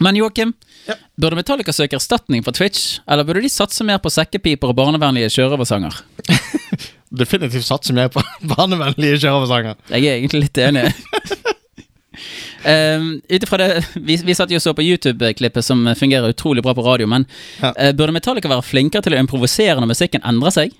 Men 0.00 0.16
Joakim, 0.16 0.54
Ja. 0.88 0.94
burde 1.20 1.36
Metallica 1.36 1.72
søke 1.76 1.98
erstatning 1.98 2.40
for 2.44 2.56
Twitch, 2.56 3.00
eller 3.06 3.24
burde 3.28 3.42
de 3.44 3.50
satse 3.52 3.84
mer 3.84 3.98
på 4.00 4.08
sekkepiper 4.08 4.70
og 4.72 4.76
barnevennlige 4.78 5.28
sjørøversanger? 5.34 5.98
Definitivt 7.10 7.66
satser 7.66 7.94
mer 7.96 8.08
på 8.14 8.22
barnevennlige 8.54 9.18
kjøreoversanger. 9.24 9.78
Jeg 9.90 10.06
er 10.06 10.20
egentlig 10.20 10.46
litt 10.48 10.62
enig. 10.68 10.88
Um, 12.60 13.22
det, 13.30 13.68
vi, 14.04 14.18
vi 14.26 14.34
satt 14.36 14.50
jo 14.52 14.58
og 14.58 14.60
så 14.60 14.74
på 14.76 14.84
YouTube-klippet 14.84 15.64
som 15.64 15.86
fungerer 15.96 16.34
utrolig 16.34 16.60
bra 16.60 16.74
på 16.76 16.84
radio, 16.84 17.06
men 17.08 17.24
Ja. 17.62 17.70
uh, 17.72 17.92
burde 17.96 18.12
Metallica 18.12 18.50
være 18.50 18.66
flinkere 18.66 19.00
til 19.06 19.16
å 19.16 19.20
improvisere 19.22 19.80
når 19.80 19.88
musikken 19.94 20.20
endrer 20.28 20.52
seg? 20.52 20.74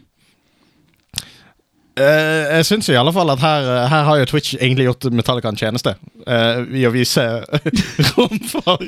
Uh, 1.97 2.59
jeg 2.59 2.67
syns 2.69 2.91
i 2.93 2.99
alle 3.01 3.15
fall 3.17 3.33
at 3.33 3.41
her, 3.41 3.71
her 3.89 4.05
har 4.11 4.21
jo 4.21 4.29
Twitch 4.29 4.53
egentlig 4.59 4.91
gjort 4.91 5.09
Metallica 5.17 5.49
en 5.49 5.57
tjeneste. 5.57 5.95
uh, 6.27 6.61
I 6.69 6.85
å 6.85 6.93
vise 6.93 7.25
rom 8.13 8.37
for 8.51 8.85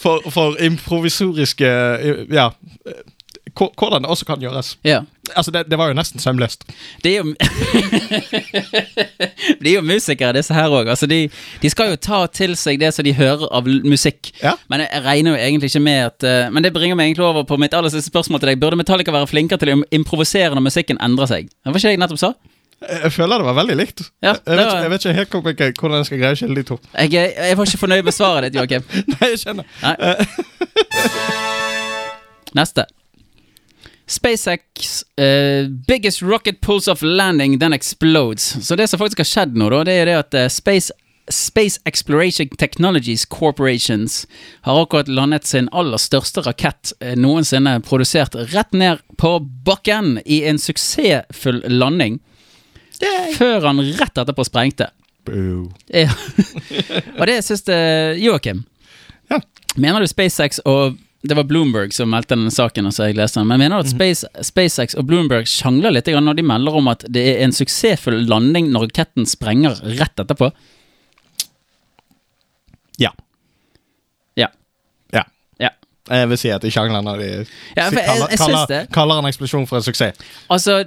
For, 0.00 0.30
for 0.32 0.56
improvisoriske 0.64 1.70
Ja. 2.32 2.48
Eh, 3.60 3.66
hvor- 3.66 3.72
Hvordan 3.76 4.02
det 4.02 4.10
også 4.10 4.24
kan 4.26 4.40
gjøres. 4.40 4.76
Ja. 4.84 5.00
Altså, 5.36 5.50
det, 5.54 5.66
det 5.70 5.78
var 5.78 5.88
jo 5.88 5.94
nesten 5.94 6.18
sømløst. 6.20 6.64
Det 7.04 7.12
er 7.12 7.18
jo 7.20 7.34
De 9.62 9.68
er 9.70 9.74
jo 9.76 9.82
musikere, 9.84 10.32
disse 10.34 10.54
her 10.54 10.68
òg. 10.74 10.88
Altså, 10.90 11.06
de, 11.06 11.28
de 11.62 11.70
skal 11.70 11.90
jo 11.92 11.96
ta 11.96 12.24
til 12.26 12.56
seg 12.56 12.80
det 12.80 12.92
som 12.96 13.04
de 13.06 13.12
hører 13.14 13.46
av 13.54 13.66
musikk. 13.84 14.32
Ja. 14.42 14.54
Men 14.72 14.80
jeg 14.86 15.02
regner 15.04 15.30
jo 15.36 15.42
egentlig 15.44 15.70
ikke 15.70 15.80
med 15.84 16.00
at 16.08 16.24
uh, 16.26 16.50
Men 16.52 16.64
det 16.64 16.72
bringer 16.74 16.96
meg 16.98 17.10
egentlig 17.10 17.26
over 17.28 17.44
på 17.46 17.56
mitt 17.60 17.74
aller 17.76 17.92
siste 17.92 18.10
spørsmål 18.10 18.40
til 18.40 18.48
deg. 18.52 18.60
Burde 18.62 18.76
Metallica 18.80 19.12
være 19.14 19.26
flinkere 19.30 19.58
til 19.62 19.74
å 19.76 19.82
improvisere 19.94 20.54
når 20.56 20.66
musikken 20.66 20.98
endrer 21.04 21.26
seg? 21.30 21.46
Det 21.50 21.70
var 21.70 21.78
ikke 21.78 21.88
det 21.92 21.96
jeg 21.98 22.02
nettopp 22.04 22.18
sa? 22.24 22.32
Jeg 22.80 23.12
føler 23.12 23.36
det 23.38 23.44
var 23.44 23.54
veldig 23.60 23.74
likt. 23.76 23.98
Ja, 24.24 24.32
jeg, 24.46 24.56
vet 24.56 24.70
jeg 24.72 24.90
vet 24.90 25.02
ikke 25.04 25.16
helt 25.18 25.30
hvor- 25.36 25.58
jeg, 25.60 25.74
hvordan 25.78 25.98
jeg 26.00 26.06
skal 26.08 26.18
greie 26.22 26.32
å 26.32 26.38
skille 26.40 26.56
de 26.56 26.62
to. 26.70 26.78
Jeg, 26.96 27.12
jeg 27.12 27.56
var 27.58 27.64
ikke 27.68 27.78
fornøyd 27.82 28.04
med 28.08 28.14
svaret 28.16 28.46
ditt, 28.48 28.56
Joakim. 28.56 28.82
Nei, 29.12 29.28
jeg 29.34 29.38
skjønner. 29.42 29.64
Nei. 29.84 29.94
Neste. 32.58 32.86
SpaceX 34.10 35.04
uh, 35.20 35.68
biggest 35.86 36.22
rocket 36.22 36.60
pulls 36.60 36.88
off 36.88 37.02
landing, 37.02 37.58
then 37.58 37.72
explodes. 37.72 38.66
Så 38.66 38.76
det 38.76 38.88
som 38.88 38.98
faktisk 38.98 39.18
har 39.22 39.28
skjedd 39.28 39.54
nå, 39.54 39.68
da, 39.70 39.84
det 39.86 39.94
er 40.00 40.08
det 40.08 40.16
at 40.18 40.34
uh, 40.34 40.46
Space, 40.50 40.90
Space 41.30 41.78
Exploration 41.86 42.48
Technologies 42.58 43.22
Corporations 43.30 44.24
har 44.66 44.82
akkurat 44.82 45.08
landet 45.08 45.46
sin 45.46 45.68
aller 45.70 46.02
største 46.02 46.42
rakett 46.42 46.90
uh, 47.04 47.14
noensinne 47.14 47.76
produsert 47.86 48.34
rett 48.50 48.74
ned 48.74 48.98
på 49.20 49.36
bakken 49.66 50.16
i 50.26 50.42
en 50.50 50.58
suksessfull 50.58 51.62
landing, 51.70 52.18
før 53.36 53.62
han 53.68 53.84
rett 54.00 54.18
etterpå 54.18 54.44
sprengte. 54.44 54.90
Ja. 55.94 56.10
og 57.18 57.22
det 57.30 57.38
syns 57.46 57.62
Joakim. 58.18 58.64
Ja. 59.30 59.38
Mener 59.78 60.02
du 60.02 60.10
SpaceX 60.10 60.58
og 60.66 60.98
Det 61.22 61.36
var 61.36 61.44
Bloomberg 61.44 61.92
som 61.92 62.08
meldte 62.08 62.32
denne 62.32 62.52
saken, 62.52 62.86
og 62.88 62.94
så 62.96 63.10
jeg 63.10 63.18
leste 63.18 63.42
den. 63.42 63.48
Men 63.50 63.60
mener 63.60 63.80
du 63.80 63.84
at 63.84 63.92
Space, 63.92 64.28
SpaceX 64.46 64.96
og 64.96 65.04
Bloomberg 65.10 65.48
sjangler 65.50 65.92
litt 65.92 66.08
når 66.08 66.38
de 66.38 66.44
melder 66.48 66.78
om 66.80 66.88
at 66.88 67.04
det 67.12 67.24
er 67.34 67.42
en 67.44 67.52
suksessfull 67.52 68.22
landing 68.30 68.70
når 68.72 68.88
raketten 68.88 69.28
sprenger 69.28 69.76
rett 70.00 70.22
etterpå? 70.22 70.48
Ja. 73.00 73.12
Jeg 76.10 76.28
vil 76.32 76.38
si 76.40 76.50
at 76.50 76.62
de 76.64 76.70
sjangeren 76.74 77.04
når 77.06 77.20
de 77.22 77.28
Ja, 77.76 77.84
jeg- 77.86 78.04
kaller, 78.06 78.28
jeg 78.32 78.38
syns 78.38 78.66
kaller, 78.66 78.86
kaller 78.96 79.18
en 79.22 79.28
eksplosjon 79.30 79.66
for 79.70 79.78
en 79.78 79.84
suksess. 79.86 80.18
Altså, 80.50 80.80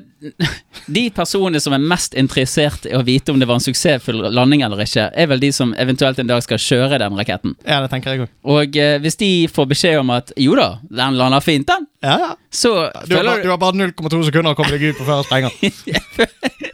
de 0.97 1.03
personene 1.15 1.59
som 1.63 1.73
er 1.75 1.79
mest 1.83 2.13
interessert 2.19 2.85
i 2.89 2.93
å 2.97 3.03
vite 3.07 3.31
om 3.31 3.39
det 3.39 3.47
var 3.47 3.55
en 3.59 3.63
suksessfull 3.63 4.19
landing 4.35 4.63
eller 4.67 4.83
ikke, 4.83 5.09
er 5.15 5.27
vel 5.31 5.39
de 5.39 5.51
som 5.55 5.73
eventuelt 5.79 6.19
en 6.19 6.27
dag 6.27 6.43
skal 6.43 6.59
kjøre 6.59 6.99
den 6.99 7.15
raketten. 7.19 7.55
Ja, 7.67 7.79
det 7.83 7.89
tenker 7.91 8.13
jeg 8.17 8.25
også. 8.25 8.33
Og 8.55 8.77
eh, 8.77 8.97
hvis 9.03 9.15
de 9.19 9.31
får 9.51 9.69
beskjed 9.73 9.99
om 10.03 10.11
at 10.15 10.31
jo 10.39 10.55
da, 10.59 10.69
den 10.91 11.17
lander 11.19 11.43
fint, 11.43 11.67
den, 11.67 11.87
Ja, 12.03 12.17
ja. 12.19 12.31
så 12.51 12.73
Du 13.07 13.15
har, 13.15 13.23
bare, 13.23 13.43
du 13.43 13.49
har 13.49 13.57
bare 13.57 13.79
0,2 13.79 14.25
sekunder 14.27 14.51
å 14.51 14.59
komme 14.59 14.75
deg 14.75 14.89
ut 14.91 14.99
på 14.99 15.07
før 15.07 15.21
jeg 15.23 15.29
sprenger. 15.31 16.73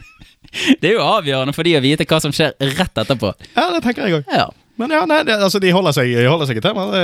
Det 0.80 0.88
er 0.88 0.96
jo 0.96 1.02
avgjørende 1.06 1.52
for 1.54 1.62
de 1.62 1.76
å 1.78 1.82
vite 1.84 2.02
hva 2.10 2.18
som 2.22 2.32
skjer 2.34 2.56
rett 2.58 2.98
etterpå. 2.98 3.28
Ja, 3.54 3.68
det 3.70 3.84
tenker 3.84 4.08
jeg 4.08 4.16
òg. 4.18 4.32
Ja. 4.34 4.48
Men 4.80 4.94
ja, 4.94 5.04
nei, 5.04 5.20
det, 5.28 5.36
altså, 5.36 5.60
de 5.60 5.72
holder 5.76 5.92
seg, 5.92 6.08
de 6.16 6.28
holder 6.28 6.48
seg 6.48 6.60
i 6.60 6.64
temaet. 6.64 6.94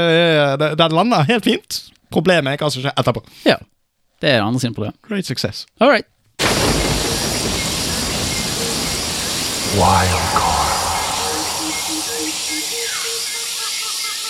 Det- 0.81 0.93
lander 0.97 1.29
helt 1.29 1.45
fint. 1.45 1.83
Problemet 2.12 2.55
er 2.55 2.62
hva 2.62 2.70
som 2.72 2.81
skjer 2.85 2.97
etterpå. 2.97 3.24
ja. 3.45 3.59
Det 4.16 4.31
er 4.33 4.41
andre 4.41 4.61
sine 4.61 4.72
problem. 4.72 4.95
Great 5.05 5.27
success. 5.27 5.66
All 5.79 5.91
right. 5.91 6.07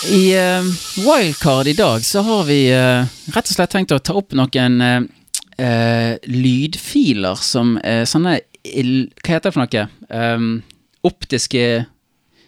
I 0.07 0.23
uh, 0.35 0.65
Wildcard 1.07 1.67
i 1.67 1.73
dag 1.73 2.05
så 2.05 2.21
har 2.27 2.45
vi 2.45 2.59
uh, 2.75 3.07
rett 3.31 3.47
og 3.47 3.55
slett 3.55 3.71
tenkt 3.71 3.95
å 3.95 4.03
ta 4.03 4.17
opp 4.19 4.35
noen 4.35 4.83
uh, 4.83 4.99
eh, 5.57 6.19
lydfiler 6.27 7.39
som 7.41 7.77
er 7.85 8.05
sånne 8.11 8.41
Hva 8.67 9.31
heter 9.31 9.47
det 9.47 9.55
for 9.55 9.63
noe? 9.63 9.87
Um, 10.11 10.51
optiske 11.07 11.87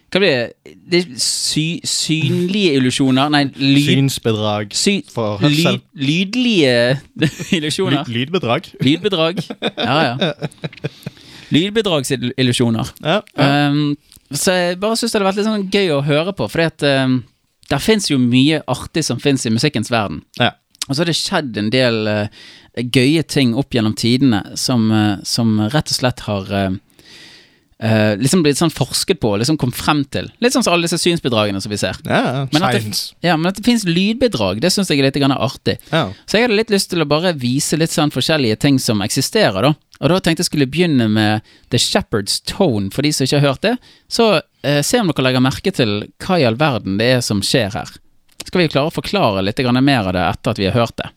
Hva 0.08 0.20
blir 0.22 0.30
det? 0.32 0.74
det 0.88 1.00
sy, 1.20 1.80
synlige 1.84 2.78
illusjoner? 2.78 3.28
Nei, 3.32 3.42
lyd... 3.60 3.84
Synsbedrag 3.84 4.72
Sy, 4.76 4.94
for 5.12 5.36
hørsel. 5.42 5.82
lyd, 6.00 6.38
lydlige 6.38 6.76
illusjoner. 7.58 8.06
Lyd, 8.08 8.14
lydbedrag. 8.16 8.70
Lydbedrag. 8.80 9.42
Ja, 9.76 9.98
ja. 10.08 10.32
Lydbedragsillusjoner. 11.52 12.94
Ja, 13.04 13.20
ja. 13.36 13.50
Um, 13.68 13.96
så 14.32 14.52
jeg 14.52 14.78
bare 14.80 14.96
syns 15.00 15.12
det 15.12 15.18
hadde 15.18 15.28
vært 15.30 15.38
litt 15.40 15.48
sånn 15.48 15.68
gøy 15.72 15.92
å 15.96 16.02
høre 16.04 16.34
på, 16.36 16.48
fordi 16.52 16.66
at 16.68 16.84
um, 17.04 17.20
der 17.72 17.80
fins 17.80 18.10
jo 18.10 18.18
mye 18.20 18.60
artig 18.68 19.04
som 19.06 19.20
fins 19.20 19.46
i 19.48 19.52
musikkens 19.54 19.92
verden. 19.92 20.22
ja. 20.40 20.54
Og 20.88 20.96
så 20.96 21.02
har 21.02 21.08
det 21.10 21.18
skjedd 21.18 21.56
en 21.60 21.66
del 21.68 21.98
uh, 22.08 22.44
gøye 22.80 23.20
ting 23.28 23.50
opp 23.60 23.74
gjennom 23.76 23.92
tidene 23.98 24.38
som, 24.56 24.86
uh, 24.88 25.18
som 25.20 25.58
rett 25.68 25.92
og 25.92 25.98
slett 25.98 26.22
har 26.24 26.48
eh, 26.56 26.78
eh, 27.82 28.16
liksom 28.18 28.42
blitt 28.42 28.58
sånn 28.58 28.72
forsket 28.74 29.20
på 29.22 29.30
liksom 29.38 29.58
kom 29.60 29.70
frem 29.74 30.04
til. 30.10 30.30
Litt 30.42 30.52
sånn 30.54 30.64
som 30.66 30.72
alle 30.74 30.88
disse 30.88 30.98
synsbedragene 30.98 31.60
som 31.62 31.70
vi 31.70 31.78
ser. 31.80 31.96
Ja, 32.04 32.46
Men 32.52 32.62
at 32.62 32.72
det- 32.72 33.12
Ja, 33.22 33.36
Men 33.36 33.46
at 33.46 33.56
det 33.56 33.64
finnes 33.64 33.84
lydbedrag, 33.84 34.60
det 34.60 34.72
syns 34.72 34.88
jeg 34.88 34.98
er 34.98 35.04
litt 35.10 35.14
grann 35.14 35.32
artig. 35.32 35.78
Ja. 35.92 36.10
Så 36.26 36.38
jeg 36.38 36.42
hadde 36.48 36.56
litt 36.56 36.70
lyst 36.70 36.90
til 36.90 37.00
å 37.02 37.08
bare 37.08 37.32
vise 37.34 37.76
litt 37.78 37.90
sånn 37.90 38.10
forskjellige 38.10 38.58
ting 38.58 38.78
som 38.78 39.00
eksisterer, 39.00 39.62
da. 39.62 39.74
Og 40.00 40.08
da 40.10 40.18
tenkte 40.20 40.40
jeg 40.44 40.50
skulle 40.50 40.66
begynne 40.70 41.08
med 41.10 41.42
The 41.70 41.78
Shepherd's 41.78 42.40
Tone, 42.44 42.90
for 42.90 43.02
de 43.02 43.10
som 43.12 43.24
ikke 43.26 43.40
har 43.40 43.48
hørt 43.54 43.60
det. 43.62 43.78
Så 44.08 44.40
uh, 44.64 44.82
se 44.82 44.98
om 45.00 45.08
dere 45.08 45.24
legger 45.24 45.40
merke 45.42 45.72
til 45.74 46.08
hva 46.20 46.38
i 46.40 46.44
all 46.46 46.54
verden 46.54 46.98
det 46.98 47.16
er 47.16 47.20
som 47.20 47.40
skjer 47.40 47.72
her. 47.72 47.88
Skal 48.46 48.62
vi 48.62 48.68
klare 48.68 48.90
å 48.90 48.94
forklare 48.94 49.42
litt 49.44 49.56
grann 49.56 49.82
mer 49.84 50.06
av 50.06 50.12
det 50.14 50.22
etter 50.22 50.50
at 50.54 50.58
vi 50.58 50.68
har 50.70 50.72
hørt 50.78 50.96
det? 50.96 51.10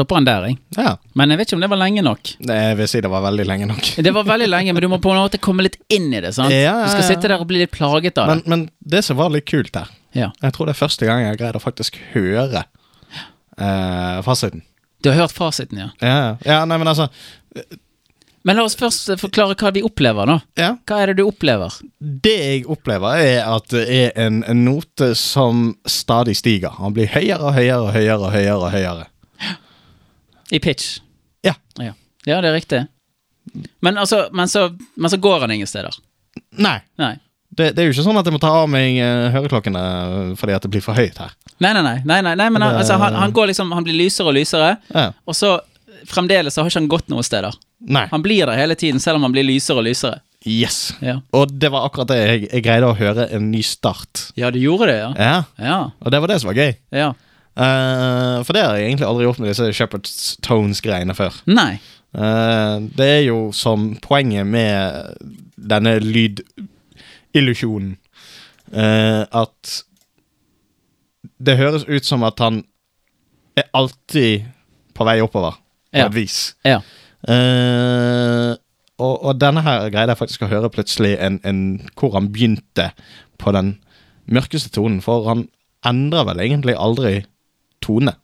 Stopper, 0.00 0.18
han 0.20 0.26
der, 0.28 0.48
jeg. 0.50 0.58
ja. 0.80 0.96
Men 1.14 1.30
jeg 1.36 1.38
vet 1.42 1.48
ikke 1.52 1.58
om 1.60 1.64
det 1.68 1.70
var 1.76 1.80
lenge 1.84 2.02
nok. 2.08 2.32
Det 2.50 2.56
jeg 2.58 2.80
vil 2.80 2.90
si 2.90 3.00
det 3.04 3.12
var 3.12 3.22
veldig 3.28 3.46
lenge 3.52 3.68
nok. 3.70 3.92
Det 4.08 4.14
var 4.16 4.24
veldig 4.32 4.48
lenge, 4.50 4.72
men 4.74 4.82
du 4.82 4.88
må 4.90 4.98
på 5.04 5.12
en 5.14 5.20
måte 5.22 5.38
komme 5.44 5.68
litt 5.68 5.76
inn 5.92 6.08
i 6.16 6.20
det. 6.24 6.32
sant? 6.34 6.50
Ja, 6.56 6.64
ja, 6.72 6.74
Du 6.88 6.96
skal 6.96 7.08
sitte 7.12 7.28
der 7.30 7.38
og 7.44 7.46
bli 7.52 7.60
litt 7.62 7.72
plaget 7.76 8.18
av 8.18 8.32
Men, 8.32 8.42
det. 8.44 8.48
men 8.56 8.66
det 8.96 9.04
som 9.06 9.20
var 9.20 9.30
litt 9.36 9.46
kult 9.50 9.76
Ja. 10.16 10.32
Jeg 10.42 10.52
tror 10.56 10.66
det 10.66 10.74
er 10.74 10.80
første 10.80 11.06
gang 11.06 11.20
jeg 11.22 11.34
har 11.36 11.38
greid 11.44 11.56
å 11.60 11.62
faktisk 11.62 12.00
høre 12.16 12.64
eh, 13.60 14.22
fasiten. 14.26 14.64
Du 15.02 15.08
har 15.12 15.16
hørt 15.22 15.32
fasiten, 15.32 15.78
ja. 15.78 15.90
Ja, 16.00 16.36
ja, 16.44 16.64
nei, 16.68 16.76
men 16.78 16.88
altså 16.90 17.06
Men 18.44 18.56
la 18.56 18.64
oss 18.64 18.76
først 18.76 19.10
forklare 19.20 19.52
hva 19.60 19.70
vi 19.76 19.82
opplever, 19.84 20.24
da. 20.28 20.38
Ja. 20.56 20.70
Hva 20.88 21.02
er 21.02 21.10
det 21.10 21.18
du 21.20 21.26
opplever? 21.28 21.74
Det 22.00 22.32
jeg 22.40 22.62
opplever, 22.72 23.20
er 23.20 23.42
at 23.44 23.66
det 23.72 23.82
er 23.92 24.14
en, 24.16 24.38
en 24.48 24.62
note 24.64 25.10
som 25.18 25.74
stadig 25.84 26.38
stiger. 26.40 26.72
Han 26.80 26.94
blir 26.96 27.10
høyere 27.12 27.50
og 27.50 27.52
høyere 27.58 27.82
og 27.84 27.92
høyere 27.92 28.18
og 28.24 28.32
høyere. 28.32 28.56
og 28.64 28.70
høyere. 28.72 29.09
I 30.50 30.58
pitch. 30.62 30.98
Ja. 31.46 31.54
Ja, 31.78 31.92
ja 32.26 32.40
det 32.44 32.50
er 32.50 32.56
riktig. 32.58 32.80
Men, 33.80 33.98
altså, 33.98 34.28
men, 34.32 34.48
så, 34.48 34.68
men 34.96 35.10
så 35.10 35.16
går 35.16 35.40
han 35.46 35.50
ingen 35.56 35.66
steder. 35.70 35.94
Nei. 36.58 36.78
Nei. 37.00 37.14
Det, 37.50 37.72
det 37.74 37.82
er 37.82 37.88
jo 37.88 37.94
ikke 37.96 38.04
sånn 38.06 38.18
at 38.20 38.28
jeg 38.28 38.34
må 38.36 38.38
ta 38.42 38.50
av 38.60 38.68
meg 38.70 38.98
eh, 39.02 39.30
høreklokkene 39.34 39.80
fordi 40.38 40.54
at 40.54 40.62
det 40.62 40.70
blir 40.70 40.84
for 40.84 40.94
høyt 40.94 41.18
her. 41.18 41.32
Nei, 41.58 41.72
nei, 41.74 41.82
nei. 41.82 41.96
nei, 42.06 42.20
nei, 42.22 42.46
men 42.52 42.62
han, 42.62 42.76
altså, 42.78 42.94
han, 43.00 43.16
han 43.18 43.32
går 43.36 43.50
liksom 43.50 43.72
Han 43.74 43.84
blir 43.84 43.96
lysere 43.98 44.30
og 44.30 44.36
lysere, 44.38 44.76
Ja. 44.94 45.08
og 45.26 45.34
så 45.36 45.56
fremdeles 46.08 46.54
så 46.54 46.62
har 46.62 46.70
ikke 46.70 46.80
han 46.80 46.90
gått 46.92 47.10
noen 47.12 47.26
steder. 47.26 47.56
Nei. 47.90 48.06
Han 48.12 48.22
blir 48.24 48.46
der 48.48 48.56
hele 48.60 48.76
tiden, 48.78 49.00
selv 49.02 49.18
om 49.18 49.26
han 49.26 49.34
blir 49.34 49.44
lysere 49.44 49.82
og 49.82 49.88
lysere. 49.88 50.20
Yes. 50.46 50.94
Ja, 51.04 51.18
Og 51.36 51.50
det 51.52 51.68
var 51.74 51.84
akkurat 51.88 52.08
det. 52.08 52.16
Jeg, 52.22 52.46
jeg 52.48 52.64
greide 52.64 52.88
å 52.88 52.94
høre 52.96 53.26
en 53.34 53.50
ny 53.50 53.60
start. 53.66 54.30
ja 54.40 54.48
du 54.54 54.56
gjorde 54.62 54.86
det, 54.88 54.94
ja. 55.02 55.10
Ja. 55.18 55.34
Ja. 55.60 55.80
Og 56.00 56.14
det 56.14 56.20
var 56.22 56.32
det 56.32 56.38
som 56.40 56.48
var 56.52 56.60
gøy. 56.62 56.72
ja. 56.96 57.10
Eh, 57.60 58.36
for 58.46 58.56
det 58.56 58.62
har 58.64 58.76
jeg 58.78 58.86
egentlig 58.88 59.08
aldri 59.08 59.26
gjort 59.26 59.40
med 59.42 59.50
disse 59.52 59.66
Shepherd's 59.76 60.14
Tones-greiene 60.46 61.14
før. 61.18 61.34
Nei. 61.50 61.74
Uh, 62.10 62.80
det 62.98 63.06
er 63.06 63.20
jo 63.28 63.52
som 63.54 63.92
poenget 64.02 64.42
med 64.50 65.14
denne 65.54 65.92
lydillusjonen 66.02 67.92
uh, 68.74 69.22
at 69.30 69.76
det 71.38 71.54
høres 71.60 71.84
ut 71.86 72.04
som 72.08 72.24
at 72.26 72.42
han 72.42 72.64
er 73.54 73.68
alltid 73.78 74.48
på 74.98 75.06
vei 75.06 75.20
oppover, 75.22 75.60
på 75.92 75.98
Ja. 76.02 76.06
et 76.08 76.14
vis. 76.18 76.40
Ja. 76.66 76.80
Og, 79.00 79.14
og 79.24 79.38
denne 79.40 79.62
her 79.64 79.86
greide 79.92 80.12
jeg 80.12 80.18
faktisk 80.20 80.42
å 80.44 80.50
høre 80.50 80.70
plutselig 80.72 81.14
en, 81.22 81.38
en, 81.44 81.60
hvor 81.96 82.12
han 82.18 82.28
begynte 82.32 82.90
på 83.40 83.52
den 83.56 83.76
mørkeste 84.26 84.70
tonen, 84.74 85.00
for 85.04 85.28
han 85.28 85.46
endrer 85.86 86.26
vel 86.28 86.42
egentlig 86.44 86.74
aldri 86.76 87.20
tone. 87.90 88.14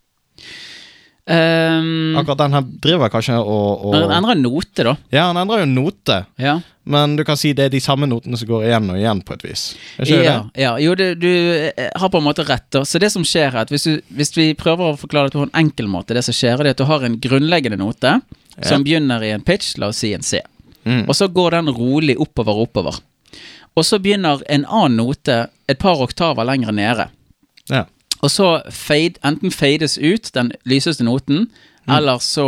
Um, 1.28 2.14
Akkurat 2.20 2.38
den 2.38 2.52
her 2.54 2.62
driver 2.84 3.10
kanskje 3.10 3.34
og, 3.42 3.80
og 3.88 3.94
Den 3.96 4.12
endrer 4.14 4.36
note, 4.38 4.84
da. 4.86 4.92
Ja, 5.10 5.24
den 5.32 5.40
endrer 5.40 5.64
jo 5.64 5.66
note, 5.66 6.20
Ja. 6.38 6.52
men 6.86 7.16
du 7.18 7.24
kan 7.26 7.34
si 7.36 7.50
det 7.52 7.64
er 7.64 7.72
de 7.72 7.80
samme 7.82 8.06
notene 8.06 8.38
som 8.38 8.46
går 8.46 8.68
igjen 8.68 8.92
og 8.94 9.00
igjen 9.00 9.22
på 9.26 9.34
et 9.34 9.42
vis. 9.48 9.64
Det 9.98 10.06
Ja, 10.22 10.36
ja. 10.54 10.76
Jo, 10.78 10.94
du, 10.94 11.16
du 11.18 11.26
eh, 11.66 11.90
har 11.98 12.12
på 12.14 12.20
en 12.22 12.28
måte 12.28 12.46
rett. 12.46 12.68
da. 12.70 12.84
Så 12.86 13.00
det 13.02 13.10
som 13.10 13.24
skjer 13.26 13.50
her, 13.58 13.66
hvis, 13.74 13.88
du, 13.90 13.98
hvis 14.14 14.30
vi 14.36 14.52
prøver 14.54 14.92
å 14.92 15.00
forklare 15.00 15.32
det 15.32 15.34
på 15.40 15.48
en 15.48 15.56
enkel 15.58 15.90
måte, 15.90 16.14
det 16.14 16.22
som 16.22 16.36
skjer 16.36 16.62
er 16.62 16.70
at 16.70 16.78
du 16.78 16.86
har 16.86 17.02
en 17.02 17.18
grunnleggende 17.18 17.80
note 17.82 18.20
som 18.62 18.86
begynner 18.86 19.24
i 19.26 19.34
en 19.34 19.42
pitch, 19.42 19.74
la 19.82 19.90
oss 19.90 19.98
si 20.04 20.14
en 20.14 20.22
C. 20.22 20.38
Mm. 20.86 21.08
Og 21.08 21.14
så 21.18 21.26
går 21.26 21.58
den 21.58 21.74
rolig 21.74 22.14
oppover 22.22 22.54
og 22.54 22.68
oppover. 22.68 23.02
Og 23.74 23.82
så 23.84 23.98
begynner 23.98 24.46
en 24.46 24.62
annen 24.64 24.96
note 25.02 25.48
et 25.66 25.82
par 25.82 25.98
oktaver 26.06 26.46
lenger 26.46 26.70
nede. 26.72 27.08
Ja. 27.68 27.82
Og 28.24 28.30
så 28.32 28.48
fade, 28.72 29.20
enten 29.26 29.52
fades 29.52 29.98
ut 29.98 30.30
den 30.34 30.52
lyseste 30.64 31.04
noten, 31.04 31.46
eller 31.86 32.18
så 32.18 32.46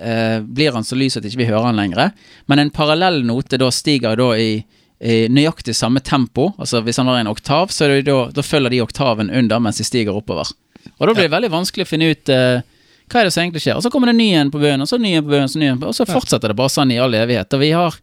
eh, 0.00 0.40
blir 0.40 0.72
han 0.72 0.84
så 0.84 0.96
lys 0.96 1.18
at 1.18 1.26
ikke 1.28 1.42
vi 1.42 1.48
hører 1.50 1.68
han 1.68 1.76
lenger. 1.80 2.14
Men 2.48 2.62
en 2.62 2.70
parallell 2.72 3.20
note 3.28 3.58
da 3.60 3.68
stiger 3.74 4.16
da 4.16 4.30
i, 4.40 4.62
i 5.04 5.16
nøyaktig 5.28 5.74
samme 5.76 6.00
tempo. 6.00 6.52
Altså 6.56 6.80
Hvis 6.86 6.96
han 6.96 7.10
har 7.10 7.20
en 7.20 7.28
oktav, 7.28 7.68
så 7.74 7.90
det 7.90 8.06
da, 8.08 8.22
da 8.32 8.44
følger 8.46 8.72
de 8.72 8.80
oktaven 8.86 9.30
under 9.30 9.60
mens 9.60 9.82
de 9.82 9.84
stiger 9.84 10.16
oppover. 10.16 10.48
Og 10.96 11.08
da 11.08 11.12
blir 11.12 11.28
det 11.28 11.34
veldig 11.34 11.52
vanskelig 11.52 11.84
å 11.84 11.90
finne 11.90 12.08
ut 12.14 12.32
eh, 12.32 12.64
hva 13.10 13.20
er 13.20 13.28
det 13.28 13.34
som 13.34 13.44
egentlig 13.44 13.64
skjer. 13.66 13.76
Og 13.76 13.84
så 13.84 13.92
kommer 13.92 14.12
det 14.12 14.16
ny 14.16 14.30
en 14.38 14.52
på 14.54 14.60
bøen, 14.62 14.80
og 14.80 14.88
så 14.88 14.96
ny 14.96 15.16
en 15.18 15.24
på 15.26 15.34
bøen 15.34 15.50
så 15.50 15.60
ny 15.60 15.72
en 15.74 15.80
på, 15.82 15.90
og 15.90 15.96
så 15.96 16.08
fortsetter 16.08 16.52
det 16.52 16.56
bare 16.56 16.72
sånn 16.72 16.94
i 16.94 17.00
all 17.02 17.14
evighet. 17.20 17.52
Og 17.52 17.64
vi 17.64 17.72
har 17.76 17.96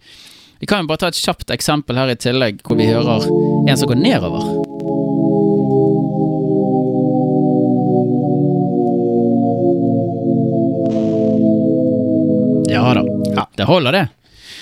Vi 0.57 0.65
kan 0.65 0.81
jo 0.81 0.87
bare 0.89 0.97
ta 0.97 1.07
et 1.11 1.19
kjapt 1.21 1.51
eksempel 1.53 1.99
her 2.01 2.09
i 2.09 2.15
tillegg, 2.17 2.63
hvor 2.65 2.79
vi 2.79 2.87
hører 2.89 3.27
en 3.69 3.77
som 3.77 3.91
går 3.91 3.99
nedover. 4.01 4.66
Det 13.57 13.67
holder 13.67 13.97
det. 13.97 14.05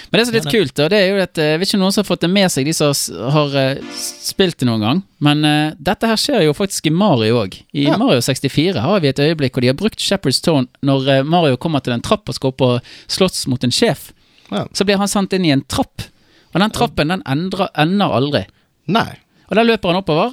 Men 0.09 0.19
det 0.19 0.25
som 0.27 0.35
er 0.35 0.39
litt 0.39 0.53
kult, 0.53 0.73
da, 0.77 0.87
det 0.91 0.97
er 1.01 1.07
jo 1.09 1.21
at 1.23 1.39
eh, 1.41 1.51
jeg 1.53 1.59
vet 1.61 1.69
ikke 1.69 1.79
noen 1.81 1.93
som 1.93 2.03
har 2.03 2.07
fått 2.07 2.23
det 2.25 2.29
med 2.31 2.51
seg, 2.53 2.67
de 2.67 2.73
som 2.75 2.91
har 3.35 3.55
eh, 3.59 3.81
spilt 3.97 4.59
det 4.61 4.67
noen 4.69 4.83
gang. 4.85 5.01
Men 5.23 5.45
uh, 5.47 5.75
dette 5.89 6.09
her 6.09 6.19
skjer 6.21 6.45
jo 6.45 6.55
faktisk 6.57 6.89
i 6.89 6.93
Mario 6.93 7.39
òg. 7.41 7.57
I 7.75 7.87
Ja. 7.89 7.97
Mario 8.01 8.21
64 8.23 8.83
har 8.83 9.01
vi 9.03 9.09
et 9.11 9.21
øyeblikk 9.21 9.55
hvor 9.55 9.65
de 9.65 9.71
har 9.71 9.79
brukt 9.79 10.01
Shepherd's 10.03 10.41
Tone 10.45 10.67
når 10.85 11.09
eh, 11.11 11.23
Mario 11.27 11.57
kommer 11.61 11.83
til 11.83 11.95
en 11.95 12.03
trapp 12.05 12.29
og 12.29 12.37
skal 12.37 12.53
opp 12.53 12.65
og 12.65 12.91
slåss 13.11 13.47
mot 13.51 13.63
en 13.65 13.73
sjef. 13.75 14.11
Ja. 14.51 14.65
Så 14.77 14.85
blir 14.87 15.01
han 15.01 15.11
sendt 15.11 15.33
inn 15.35 15.47
i 15.47 15.53
en 15.55 15.65
trapp. 15.67 16.07
Og 16.53 16.61
den 16.61 16.71
trappen 16.71 17.11
den 17.11 17.25
endrer, 17.27 17.71
ender 17.75 18.13
aldri. 18.15 18.45
Nei. 18.87 19.09
Og 19.49 19.57
der 19.59 19.67
løper 19.67 19.91
han 19.91 19.99
oppover 19.99 20.31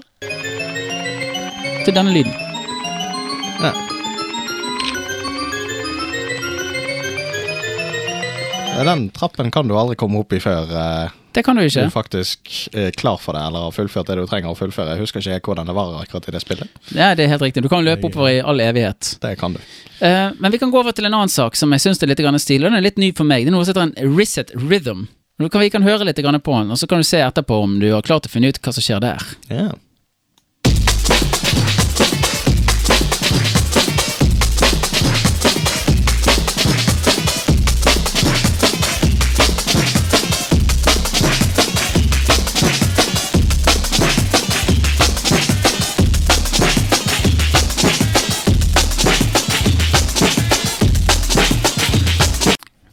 til 1.82 1.96
denne 1.96 2.14
lyden. 2.14 2.34
Ja. 3.62 3.72
Den 8.76 9.10
trappen 9.10 9.50
kan 9.50 9.68
du 9.68 9.74
aldri 9.76 9.96
komme 10.00 10.22
opp 10.22 10.32
i 10.32 10.40
før 10.40 10.70
eh, 10.72 11.10
Det 11.36 11.42
kan 11.44 11.56
du 11.56 11.68
du 11.68 11.90
faktisk 11.92 12.68
er 12.72 12.90
klar 12.90 13.18
for 13.20 13.36
det, 13.36 13.42
eller 13.46 13.66
har 13.68 13.74
fullført 13.76 14.08
det 14.08 14.16
du 14.16 14.26
trenger 14.26 14.52
å 14.52 14.56
fullføre. 14.56 14.96
Jeg 14.96 15.04
husker 15.04 15.20
ikke 15.20 15.52
hvordan 15.52 15.68
det 15.68 15.76
var 15.76 15.94
akkurat 16.00 16.28
i 16.28 16.34
det 16.34 16.40
spillet. 16.44 16.68
Ja, 16.96 17.14
det 17.14 17.26
er 17.26 17.32
helt 17.34 17.44
riktig. 17.44 17.62
Du 17.62 17.68
kan 17.72 17.84
løpe 17.84 18.08
oppover 18.08 18.32
i 18.32 18.40
all 18.40 18.60
evighet. 18.60 19.16
Det 19.22 19.36
kan 19.40 19.56
du. 19.56 19.60
Eh, 20.00 20.30
men 20.38 20.52
vi 20.52 20.60
kan 20.60 20.72
gå 20.72 20.80
over 20.80 20.96
til 20.96 21.08
en 21.08 21.14
annen 21.14 21.32
sak 21.32 21.56
som 21.56 21.72
jeg 21.72 21.84
syns 21.84 22.02
er 22.02 22.12
litt 22.12 22.24
stilig. 22.40 22.68
Den 22.68 22.80
er 22.80 22.84
litt 22.84 23.00
ny 23.00 23.12
for 23.16 23.28
meg. 23.28 23.44
Det 23.44 23.52
er 23.52 23.56
noe 23.56 23.64
som 23.64 23.74
heter 23.74 23.88
en 23.88 24.16
Reset 24.16 24.52
Rhythm. 24.56 25.06
Kan 25.50 25.60
Vi 25.60 25.70
kan 25.70 25.82
høre 25.82 26.04
litt 26.04 26.20
på 26.20 26.52
den, 26.58 26.70
og 26.70 26.78
så 26.78 26.86
kan 26.86 27.00
du 27.00 27.04
se 27.04 27.18
etterpå 27.20 27.62
om 27.64 27.80
du 27.80 27.90
har 27.92 28.02
klart 28.02 28.26
å 28.26 28.30
finne 28.30 28.48
ut 28.52 28.60
hva 28.62 28.72
som 28.72 28.84
skjer 28.84 29.00
der. 29.00 29.24
Ja. 29.48 29.72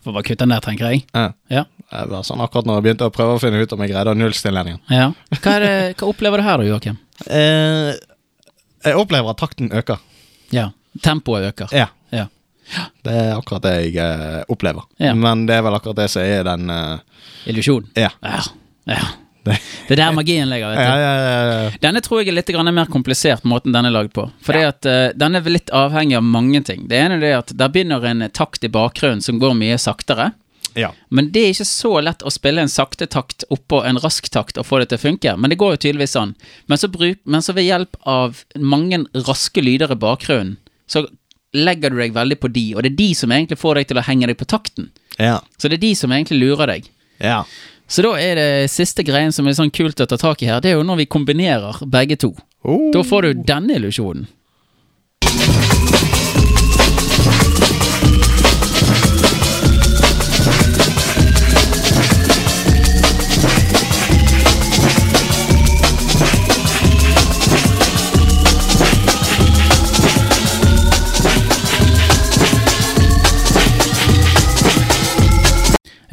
Får 0.10 0.16
bare 0.16 0.26
kutte 0.26 0.42
den 0.42 0.54
der, 0.56 0.64
tenker 0.66 0.90
jeg. 0.90 1.04
Ja. 1.14 1.28
Ja. 1.54 1.64
Det 1.90 2.08
var 2.10 2.24
sånn 2.26 2.42
akkurat 2.42 2.66
når 2.66 2.80
jeg 2.80 2.86
begynte 2.88 3.08
å 3.10 3.14
prøve 3.14 3.36
å 3.38 3.42
finne 3.42 3.62
ut 3.62 3.74
om 3.76 3.82
jeg 3.86 3.92
greide 3.94 4.16
nullstillingen. 4.18 4.80
ja. 4.90 5.12
Hva, 5.38 5.54
det, 5.62 5.72
hva 6.00 6.10
opplever 6.10 6.42
du 6.42 6.46
her 6.48 6.62
da, 6.62 6.66
Joakim? 6.66 6.98
Eh, 7.30 7.92
jeg 8.90 8.98
opplever 8.98 9.30
at 9.34 9.40
takten 9.42 9.70
øker. 9.76 10.02
Ja. 10.56 10.70
Tempoet 11.06 11.46
øker. 11.52 11.70
Ja. 11.78 11.88
Ja. 12.16 12.26
Det 13.06 13.14
er 13.14 13.32
akkurat 13.38 13.64
det 13.66 13.76
jeg 13.90 13.98
eh, 14.02 14.42
opplever. 14.50 14.86
Men 14.98 15.46
det 15.50 15.58
er 15.60 15.64
vel 15.66 15.78
akkurat 15.78 15.98
det 16.02 16.10
som 16.14 16.22
er 16.26 16.46
den 16.46 16.70
eh, 16.74 17.00
Illusjon. 17.54 17.88
Ja. 17.98 18.10
Ja. 18.90 19.00
Det- 19.44 19.58
er 19.90 19.96
der 19.96 20.12
magien 20.12 20.50
ligger, 20.50 20.70
vet 20.70 20.78
du. 20.78 20.84
ja, 20.84 20.98
ja, 21.00 21.14
ja, 21.16 21.64
ja. 21.64 21.70
Denne 21.82 22.02
tror 22.02 22.20
jeg 22.22 22.30
er 22.30 22.38
litt 22.38 22.50
mer 22.74 22.86
komplisert, 22.86 23.44
måten 23.44 23.74
den 23.74 23.86
er 23.86 23.92
lagd 23.92 24.14
på. 24.14 24.30
Fordi 24.44 24.64
at 24.68 24.86
uh, 24.86 25.12
Den 25.18 25.36
er 25.36 25.42
litt 25.42 25.70
avhengig 25.72 26.18
av 26.18 26.24
mange 26.24 26.62
ting. 26.64 26.88
Det 26.88 26.98
ene 26.98 27.24
er 27.24 27.40
at 27.40 27.54
der 27.56 27.70
begynner 27.70 28.04
en 28.06 28.30
takt 28.30 28.64
i 28.64 28.70
bakgrunnen 28.70 29.22
som 29.22 29.40
går 29.40 29.56
mye 29.56 29.78
saktere. 29.78 30.34
ja. 30.76 30.92
Men 31.10 31.32
det 31.32 31.42
er 31.42 31.54
ikke 31.54 31.66
så 31.66 32.02
lett 32.02 32.22
å 32.22 32.30
spille 32.32 32.62
en 32.62 32.70
sakte 32.70 33.08
takt 33.08 33.44
oppå 33.50 33.84
en 33.86 33.98
rask 33.98 34.30
takt 34.30 34.58
og 34.58 34.66
få 34.66 34.80
det 34.80 34.90
til 34.90 34.98
å 35.00 35.06
funke. 35.08 35.38
Men 35.38 35.50
det 35.50 35.58
går 35.58 35.74
jo 35.76 35.78
tydeligvis 35.88 36.14
sånn. 36.18 36.36
Men 36.68 36.78
så, 36.78 36.88
bruk, 36.88 37.18
men 37.26 37.42
så 37.42 37.54
ved 37.54 37.66
hjelp 37.66 37.98
av 38.06 38.44
mange 38.56 39.06
raske 39.26 39.64
lyder 39.64 39.92
i 39.92 39.96
bakgrunnen, 39.96 40.58
så 40.88 41.08
legger 41.54 41.90
du 41.90 41.98
deg 41.98 42.14
veldig 42.14 42.38
på 42.40 42.52
de, 42.54 42.76
og 42.76 42.84
det 42.84 42.92
er 42.92 43.00
de 43.00 43.10
som 43.18 43.32
egentlig 43.34 43.58
får 43.58 43.80
deg 43.80 43.90
til 43.90 43.98
å 43.98 44.06
henge 44.06 44.30
deg 44.30 44.38
på 44.38 44.46
takten. 44.46 44.92
ja. 45.18 45.40
Så 45.58 45.70
det 45.70 45.80
er 45.80 45.88
de 45.88 45.96
som 45.96 46.12
egentlig 46.14 46.40
lurer 46.44 46.68
deg. 46.76 46.90
ja. 47.20 47.44
Så 47.90 48.06
da 48.06 48.12
er 48.22 48.38
det 48.38 48.50
siste 48.70 49.02
greien 49.02 49.34
som 49.34 49.48
er 49.50 49.58
sånn 49.58 49.74
kult 49.74 50.02
å 50.04 50.06
ta 50.06 50.18
tak 50.22 50.44
i 50.46 50.50
her, 50.52 50.62
det 50.62 50.72
er 50.72 50.78
jo 50.78 50.86
når 50.86 51.02
vi 51.02 51.10
kombinerer 51.10 51.82
begge 51.90 52.20
to. 52.22 52.36
Oh. 52.62 52.92
Da 52.94 53.02
får 53.02 53.26
du 53.26 53.46
denne 53.50 53.80
illusjonen. 53.80 54.28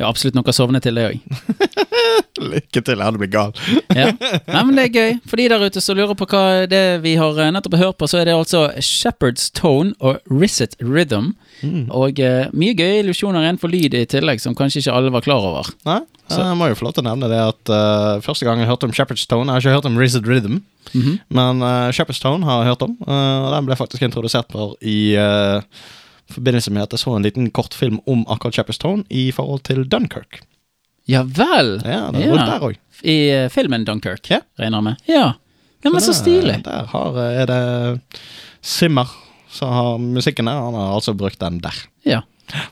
Absolutt 0.07 0.37
noe 0.39 0.47
å 0.47 0.55
sovne 0.57 0.81
til, 0.85 0.97
det 0.99 1.09
òg. 1.11 1.21
Lykke 2.53 2.83
til, 2.85 2.99
jeg 3.01 3.07
hadde 3.07 3.21
blitt 3.21 3.33
gal. 3.33 3.53
Ja. 3.97 4.11
Nei, 4.13 4.63
men 4.69 4.75
det 4.77 4.85
er 4.87 4.93
gøy. 4.97 5.15
For 5.29 5.41
de 5.41 5.47
der 5.53 5.63
ute 5.67 5.81
som 5.83 5.97
lurer 5.97 6.17
på 6.19 6.27
hva 6.29 6.43
det 6.69 6.83
vi 7.05 7.15
har 7.17 7.39
eh, 7.41 7.53
nettopp 7.55 7.79
hørt 7.81 7.97
på, 8.01 8.09
så 8.11 8.21
er 8.21 8.29
det 8.29 8.35
altså 8.37 8.67
Shepherd's 8.85 9.49
Tone 9.57 9.95
og 10.05 10.21
Risset 10.29 10.77
Rhythm. 10.85 11.33
Og 11.97 12.21
uh, 12.21 12.51
mye 12.53 12.75
gøye 12.77 13.01
illusjoner 13.01 13.41
innenfor 13.47 13.73
lyd 13.73 13.95
i 13.97 14.03
tillegg, 14.13 14.43
som 14.45 14.55
kanskje 14.59 14.83
ikke 14.83 14.93
alle 14.99 15.13
var 15.15 15.25
klar 15.25 15.41
over. 15.49 15.71
Nei, 15.89 16.03
jeg 16.29 16.59
må 16.61 16.69
jo 16.69 16.77
få 16.77 16.85
lov 16.91 16.97
til 16.99 17.05
å 17.07 17.09
nevne 17.09 17.31
det 17.33 17.39
at 17.41 17.73
uh, 17.73 18.21
første 18.25 18.45
gang 18.45 18.61
jeg 18.61 18.69
hørte 18.69 18.91
om 18.91 18.93
Shepherd's 18.97 19.25
Tone 19.31 19.49
Jeg 19.49 19.55
har 19.57 19.65
ikke 19.65 19.77
hørt 19.79 19.89
om 19.93 20.01
Risset 20.01 20.29
Rhythm, 20.29 20.61
Mhm. 20.95 21.17
men 21.35 21.63
uh, 21.65 21.89
Shepherd's 21.91 22.21
Tone 22.23 22.47
har 22.47 22.61
jeg 22.63 22.71
hørt 22.75 22.83
om. 22.87 22.93
og 23.11 23.49
den 23.57 23.67
ble 23.67 23.75
faktisk 23.81 24.05
introdusert 24.07 24.53
for 24.55 24.77
i 24.87 25.17
eh, 25.19 25.59
forbindelse 26.33 26.73
med 26.75 26.83
at 26.83 26.93
jeg 26.97 27.03
så 27.05 27.17
en 27.17 27.27
liten 27.27 27.51
kortfilm 27.55 28.01
om 28.07 28.25
akkurat 28.29 28.57
Shepherd's 28.59 28.81
Tone 28.83 29.05
i 29.11 29.31
forhold 29.35 29.63
til 29.69 29.85
Dunkerque. 29.89 30.43
Ja 31.07 31.23
vel! 31.23 31.77
Ja, 31.87 32.09
det 32.11 32.25
er 32.25 32.33
ja. 32.35 32.47
der. 32.59 32.79
I 33.07 33.45
uh, 33.45 33.51
filmen 33.53 33.85
Dunkirk, 33.87 34.31
Ja. 34.31 34.41
regner 34.59 34.79
jeg 34.79 34.85
med. 34.89 34.97
Ja. 35.07 35.27
ja, 35.85 35.91
men 35.91 36.01
så 36.03 36.13
stilig. 36.17 36.65
Der 36.65 36.87
har, 36.91 37.19
eh, 37.23 37.43
er 37.43 37.47
det 37.47 38.01
Simmer 38.61 39.07
som 39.57 39.71
har 39.73 39.99
musikken 40.03 40.51
der. 40.51 40.59
Han 40.59 40.75
har 40.75 40.95
altså 40.95 41.15
brukt 41.15 41.39
den 41.41 41.61
der. 41.63 41.79
Ja. 42.05 42.21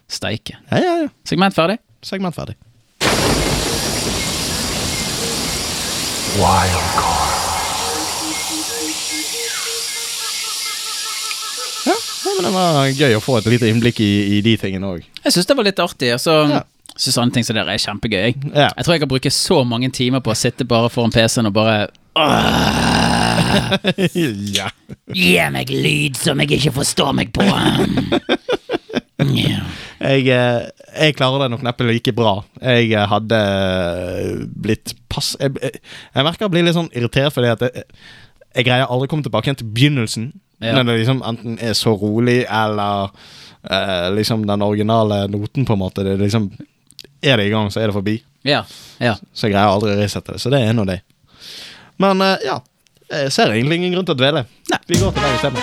Steike. 0.09 0.59
Ja, 0.71 0.77
ja, 0.83 0.97
ja. 1.05 1.09
Segment 1.25 1.55
ferdig. 1.55 1.79
Segment 2.03 2.35
ferdig. 2.35 2.57
Ja, 6.35 7.24
men 12.37 12.47
det 12.49 12.53
var 12.55 12.69
gøy 12.93 13.13
å 13.19 13.23
få 13.25 13.33
et 13.41 13.49
lite 13.53 13.69
innblikk 13.71 13.99
i, 14.05 14.13
i 14.37 14.39
de 14.45 14.55
tingene 14.61 14.87
òg. 14.97 15.01
Jeg 15.25 15.31
syns 15.35 15.49
det 15.51 15.57
var 15.59 15.67
litt 15.69 15.81
artig. 15.83 16.11
Altså, 16.17 16.33
Ja. 16.51 16.61
synes 16.95 17.17
sånne 17.19 17.35
ting 17.35 17.45
som 17.47 17.55
det 17.57 17.65
er 17.67 17.83
kjempegøy. 17.83 18.21
Jeg. 18.23 18.35
Ja. 18.55 18.69
jeg 18.77 18.83
tror 18.85 18.95
jeg 18.95 19.03
kan 19.05 19.13
bruke 19.15 19.31
så 19.35 19.59
mange 19.67 19.89
timer 19.91 20.21
på 20.25 20.31
å 20.35 20.39
sitte 20.39 20.65
bare 20.69 20.91
foran 20.93 21.15
PC-en 21.15 21.49
og 21.51 21.55
bare 21.57 21.77
ja. 24.55 24.69
Gi 25.11 25.33
meg 25.51 25.71
lyd 25.75 26.15
som 26.21 26.39
jeg 26.43 26.49
ikke 26.61 26.75
forstår 26.77 27.11
meg 27.19 27.29
på. 27.35 27.43
Jeg, 30.05 30.27
eh, 30.29 30.63
jeg 31.01 31.15
klarer 31.17 31.45
det 31.45 31.47
nok 31.55 31.63
neppe 31.65 31.85
like 31.87 32.13
bra. 32.13 32.35
Jeg 32.61 32.91
eh, 32.93 33.07
hadde 33.09 33.39
blitt 34.67 34.93
pass... 35.09 35.31
Jeg, 35.41 35.55
jeg, 35.63 35.79
jeg 36.13 36.27
merker 36.27 36.45
jeg 36.45 36.53
blir 36.53 36.67
litt 36.67 36.77
sånn 36.77 36.91
irritert 36.93 37.33
fordi 37.33 37.49
at 37.55 37.63
jeg, 37.65 37.85
jeg 38.59 38.67
greier 38.69 38.91
aldri 38.91 39.09
å 39.09 39.13
komme 39.15 39.25
tilbake 39.25 39.49
igjen 39.49 39.61
til 39.63 39.71
begynnelsen. 39.75 40.27
Ja. 40.59 40.75
Når 40.77 40.85
det 40.85 40.99
liksom 40.99 41.23
enten 41.27 41.59
er 41.61 41.73
så 41.77 41.95
rolig, 41.99 42.45
eller 42.49 43.11
eh, 43.71 44.11
liksom 44.15 44.47
den 44.47 44.63
originale 44.63 45.27
noten, 45.29 45.65
på 45.65 45.73
en 45.73 45.79
måte. 45.79 46.05
Det 46.05 46.13
er 46.13 46.23
liksom 46.23 46.53
Er 47.25 47.37
det 47.37 47.47
i 47.47 47.51
gang, 47.51 47.71
så 47.73 47.81
er 47.81 47.87
det 47.89 47.95
forbi. 47.97 48.19
Ja. 48.45 48.65
ja. 49.01 49.15
Så 49.33 49.47
jeg 49.47 49.55
greier 49.55 49.73
aldri 49.73 49.95
å 49.95 49.97
resette 49.97 50.33
det. 50.35 50.41
Så 50.41 50.51
det 50.53 50.61
er 50.61 50.73
nå 50.77 50.85
det. 50.85 51.01
Men 51.97 52.21
eh, 52.21 52.37
ja. 52.45 52.61
Jeg 53.11 53.33
ser 53.33 53.53
egentlig 53.53 53.77
ingen 53.79 53.93
grunn 53.95 54.07
til 54.09 54.15
å 54.17 54.19
dvele. 54.19 54.45
Nei. 54.73 54.79
Vi 54.89 54.97
går 55.01 55.13
til 55.13 55.23
deg 55.25 55.35
isteden. 55.37 55.61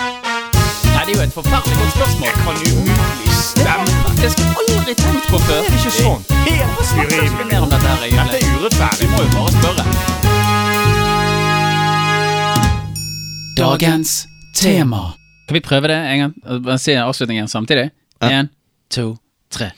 Nei, 0.92 1.02
det 1.06 1.12
er 1.12 1.16
jo 1.16 1.22
et 1.24 1.34
forferdelig 1.34 1.76
godt 1.78 1.92
spørsmål. 1.96 2.32
kan 2.44 2.56
umulig 2.70 3.30
stemme. 3.34 3.86
Faktisk 4.06 4.38
aldri 4.46 4.94
tenkt 5.02 5.26
på 5.30 5.38
før. 5.42 5.60
Det 5.62 5.70
er 5.70 5.78
ikke 5.80 5.94
sånn. 5.98 6.22
Helt 6.46 6.78
Urimelig. 7.02 7.56
dette 7.72 7.78
Dette 7.82 8.36
er 8.38 8.46
urettferdig. 8.58 9.02
Vi 9.02 9.06
må 9.10 9.18
jo 9.22 9.30
bare 9.36 9.50
spørre. 9.58 9.84
Dagens 13.58 14.31
tema. 14.54 15.02
Kan 15.48 15.54
vi 15.54 15.60
prøve 15.64 15.88
det 15.90 15.96
en 15.96 16.18
gang? 16.24 16.62
Bare 16.64 16.78
Si 16.78 16.94
avslutningen 16.98 17.48
samtidig. 17.48 17.90
Ja. 18.22 18.30
En, 18.30 18.50
to, 18.90 19.16
tre. 19.50 19.70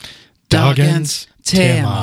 Dagens 0.52 1.28
tema. 1.44 1.94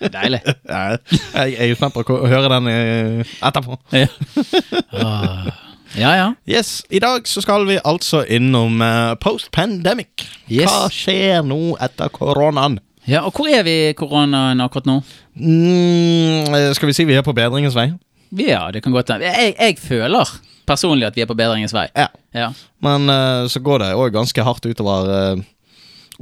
Deilig. 0.00 0.40
Jeg 0.44 0.98
jeg 1.34 1.70
er 1.70 1.76
spent 1.78 1.94
på 1.94 2.04
å 2.04 2.26
høre 2.28 2.50
den 2.52 2.70
eh, 2.72 3.36
etterpå. 3.44 3.78
Ja. 3.92 4.06
Ah. 4.92 5.50
ja, 5.96 6.10
ja. 6.16 6.26
Yes, 6.48 6.82
I 6.90 7.00
dag 7.02 7.28
så 7.28 7.42
skal 7.44 7.66
vi 7.68 7.78
altså 7.84 8.24
innom 8.28 8.82
eh, 8.84 9.14
post-pandemic. 9.20 10.26
Yes. 10.48 10.68
Hva 10.68 10.88
skjer 10.92 11.44
nå 11.46 11.76
etter 11.84 12.12
koronaen? 12.14 12.80
Ja, 13.08 13.26
Og 13.28 13.36
hvor 13.36 13.50
er 13.52 13.64
vi 13.66 13.74
i 13.90 13.94
koronaen 13.96 14.62
akkurat 14.64 14.88
nå? 14.88 14.98
Mm, 15.36 16.54
eh, 16.56 16.70
skal 16.76 16.88
vi 16.88 16.96
si 16.96 17.04
vi 17.08 17.16
er 17.18 17.24
på 17.26 17.36
bedringens 17.36 17.76
vei? 17.76 17.90
Ja, 18.34 18.66
det 18.72 18.82
kan 18.84 18.94
godt 18.96 19.12
hende. 19.12 19.28
Jeg, 19.28 19.54
jeg 19.60 19.78
føler 19.78 20.30
personlig 20.68 21.08
at 21.08 21.16
vi 21.18 21.24
er 21.24 21.30
på 21.30 21.36
bedringens 21.38 21.74
vei. 21.76 21.88
Ja. 21.96 22.08
Ja. 22.34 22.52
Men 22.84 23.10
uh, 23.10 23.48
så 23.50 23.62
går 23.64 23.84
det 23.84 23.90
òg 23.98 24.14
ganske 24.14 24.46
hardt 24.46 24.66
utover 24.66 25.10
uh, 25.10 25.42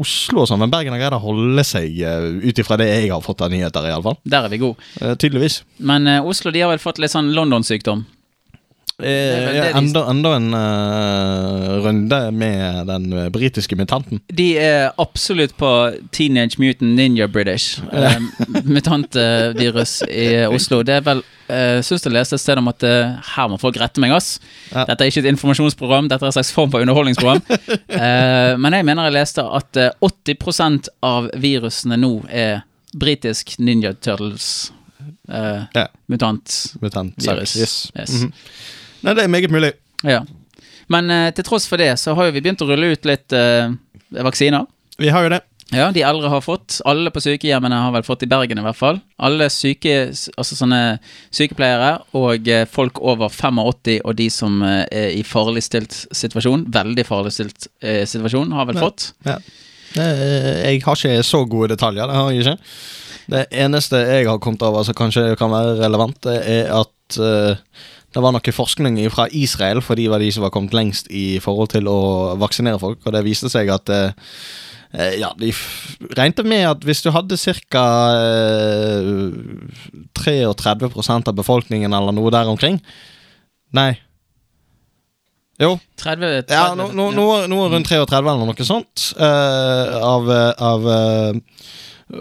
Oslo 0.00 0.42
og 0.42 0.48
sånn. 0.48 0.60
Men 0.62 0.72
Bergen 0.72 0.94
har 0.94 1.02
greid 1.02 1.16
å 1.16 1.22
holde 1.22 1.64
seg 1.68 2.00
uh, 2.04 2.28
ut 2.42 2.58
ifra 2.58 2.78
det 2.80 2.88
jeg 2.90 3.12
har 3.12 3.22
fått 3.24 3.44
av 3.44 3.52
nyheter, 3.52 3.88
iallfall. 3.90 4.18
Der 4.24 4.48
er 4.48 4.52
vi 4.52 4.62
gode. 4.62 4.80
Uh, 5.00 5.14
tydeligvis. 5.14 5.62
Men 5.78 6.08
Oslo 6.20 6.54
de 6.54 6.64
har 6.64 6.72
vel 6.72 6.82
fått 6.82 7.00
litt 7.02 7.14
sånn 7.14 7.32
London-sykdom. 7.36 8.06
Eh, 9.02 9.76
enda, 9.76 10.04
enda 10.10 10.34
en 10.36 10.48
uh, 10.54 11.82
runde 11.84 12.18
med 12.32 12.86
den 12.86 13.12
eh, 13.12 13.28
britiske 13.34 13.76
mutanten. 13.76 14.20
De 14.32 14.48
er 14.58 14.90
absolutt 15.02 15.54
på 15.58 15.70
Teenage 16.14 16.60
Mutant 16.62 16.94
Ninja 16.96 17.26
British. 17.28 17.80
Uh, 17.92 18.18
mutantvirus 18.64 20.02
i 20.08 20.26
Oslo. 20.46 20.82
Det 20.86 20.94
er 21.00 21.06
vel 21.06 21.22
uh, 21.22 21.80
Syns 21.84 22.04
jeg 22.06 22.14
leste 22.14 22.36
et 22.38 22.42
sted 22.42 22.60
om 22.60 22.70
at 22.70 22.84
eh, 22.86 23.14
her 23.34 23.48
må 23.52 23.58
folk 23.60 23.76
rette 23.80 24.00
meg, 24.02 24.12
ass. 24.16 24.36
Ja. 24.72 24.84
Dette 24.88 25.04
er 25.04 25.10
ikke 25.12 25.22
et 25.24 25.30
informasjonsprogram, 25.32 26.08
dette 26.10 26.24
er 26.24 26.30
en 26.32 26.36
slags 26.36 26.52
form 26.54 26.72
for 26.74 26.84
underholdningsprogram. 26.84 27.42
Eh, 27.92 28.54
men 28.58 28.72
jeg 28.74 28.84
mener 28.88 29.06
jeg 29.06 29.14
leste 29.18 29.42
at 29.44 29.76
eh, 29.78 29.90
80% 30.02 30.88
av 31.04 31.26
virusene 31.40 31.98
nå 32.00 32.10
er 32.32 32.62
britisk 32.98 33.52
Ninja 33.62 33.92
Turtles 33.94 34.46
eh, 35.28 35.64
Ja. 35.76 35.84
mutant. 36.10 36.54
Mutant 36.82 37.14
Virus. 37.22 37.54
Yes. 37.60 37.74
Yes. 37.96 38.14
Mhm. 38.22 38.32
Nei, 39.02 39.14
det 39.18 39.24
er 39.24 39.32
meget 39.32 39.50
mulig. 39.52 39.72
Ja. 40.06 40.20
Men 40.92 41.10
eh, 41.10 41.30
til 41.34 41.44
tross 41.46 41.66
for 41.70 41.80
det, 41.80 41.92
så 42.00 42.14
har 42.18 42.28
jo 42.28 42.34
vi 42.36 42.42
begynt 42.44 42.62
å 42.62 42.68
rulle 42.68 42.92
ut 42.94 43.06
litt 43.08 43.32
eh, 43.36 43.72
vaksiner. 44.22 44.66
Vi 45.00 45.10
har 45.14 45.24
jo 45.26 45.32
det. 45.36 45.40
Ja, 45.72 45.86
de 45.94 46.02
eldre 46.04 46.28
har 46.28 46.42
fått. 46.44 46.82
Alle 46.84 47.08
på 47.14 47.20
sykehjemmene 47.24 47.78
har 47.80 47.94
vel 47.94 48.04
fått 48.04 48.26
i 48.26 48.28
Bergen 48.28 48.58
i 48.60 48.64
hvert 48.66 48.76
fall. 48.76 48.98
Alle 49.24 49.46
syke, 49.48 50.10
altså 50.36 50.58
sånne 50.58 50.80
sykepleiere 51.32 51.94
og 52.18 52.48
eh, 52.52 52.66
folk 52.68 53.00
over 53.00 53.32
85 53.32 54.02
og 54.04 54.12
de 54.18 54.26
som 54.34 54.58
eh, 54.68 54.82
er 54.92 55.14
i 55.16 55.22
farlig 55.24 55.62
stilt 55.64 55.96
situasjon, 56.12 56.66
veldig 56.74 57.06
farlig 57.08 57.32
stilt 57.38 57.70
eh, 57.80 58.02
situasjon, 58.04 58.52
har 58.52 58.68
vel 58.68 58.76
Ja. 58.76 58.84
fått. 58.84 59.08
Ja. 59.24 59.38
Jeg 59.96 60.82
har 60.84 60.96
ikke 60.96 61.22
så 61.24 61.42
gode 61.48 61.72
detaljer, 61.74 62.08
det 62.08 62.16
har 62.16 62.30
jeg 62.32 62.44
ikke. 62.44 62.68
Det 63.32 63.42
eneste 63.64 63.98
jeg 64.08 64.28
har 64.28 64.38
kommet 64.42 64.62
over 64.66 64.84
som 64.88 64.96
kanskje 64.98 65.34
kan 65.40 65.52
være 65.52 65.74
relevant, 65.80 66.16
det 66.24 66.36
er 66.52 66.70
at 66.82 67.18
eh, 67.20 67.56
det 68.12 68.22
var 68.24 68.34
noe 68.34 68.54
forskning 68.54 68.98
fra 69.12 69.28
Israel, 69.32 69.80
for 69.84 69.98
de 69.98 70.08
var 70.12 70.22
de 70.22 70.28
som 70.34 70.44
var 70.44 70.52
kommet 70.54 70.76
lengst 70.76 71.08
i 71.10 71.40
forhold 71.42 71.72
til 71.74 71.88
å 71.90 72.36
vaksinere 72.40 72.80
folk, 72.82 73.00
og 73.04 73.16
det 73.16 73.24
viste 73.26 73.50
seg 73.52 73.72
at 73.72 73.92
eh, 73.92 74.12
Eh, 74.92 75.16
ja, 75.22 75.30
de 75.40 75.48
regnet 76.18 76.44
med 76.44 76.66
at 76.68 76.82
hvis 76.84 77.00
du 77.00 77.08
hadde 77.14 77.38
ca. 77.72 77.84
Eh, 78.12 79.22
33 80.20 80.90
av 81.24 81.34
befolkningen 81.34 81.92
eller 81.96 82.12
noe 82.12 82.30
der 82.30 82.50
omkring 82.50 82.76
Nei. 83.72 83.96
Jo, 85.56 85.78
30, 85.96 86.44
30 86.44 86.52
ja, 86.52 86.74
no, 86.76 86.90
no, 86.92 87.08
noe, 87.14 87.46
noe 87.48 87.70
rundt 87.72 87.88
33 87.88 88.20
eller 88.20 88.44
noe 88.44 88.66
sånt 88.68 89.06
eh, 89.16 89.96
av, 89.96 90.28
av 90.60 90.88
eh, 90.92 92.20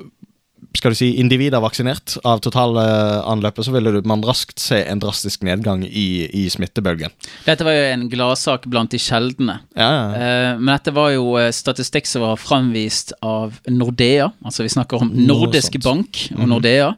Skal 0.73 0.93
du 0.93 0.95
si 0.95 1.09
individer 1.19 1.59
vaksinert 1.59 2.13
av 2.23 2.39
totalanløpet, 2.39 3.65
så 3.67 3.71
ville 3.73 3.91
du- 3.91 4.07
man 4.07 4.21
raskt 4.23 4.57
se 4.59 4.77
en 4.87 4.99
drastisk 4.99 5.41
nedgang 5.43 5.83
i, 5.83 6.29
i 6.31 6.45
smittebølgen. 6.49 7.11
Dette 7.45 7.65
var 7.67 7.75
jo 7.75 7.81
en 7.91 8.05
gladsak 8.09 8.65
blant 8.71 8.89
de 8.91 8.97
sjeldne. 8.97 9.59
Ja, 9.75 9.89
ja. 9.91 10.05
Eh, 10.15 10.53
men 10.61 10.71
dette 10.77 10.93
var 10.95 11.11
jo 11.11 11.35
eh, 11.37 11.51
statistikk 11.51 12.07
som 12.07 12.21
var 12.23 12.37
framvist 12.39 13.11
av 13.21 13.59
Nordea. 13.67 14.31
Altså 14.45 14.63
vi 14.63 14.69
snakker 14.71 15.01
om 15.03 15.11
Nordisk. 15.13 15.75
Bank 15.83 16.29
og 16.37 16.47
Nordea. 16.47 16.93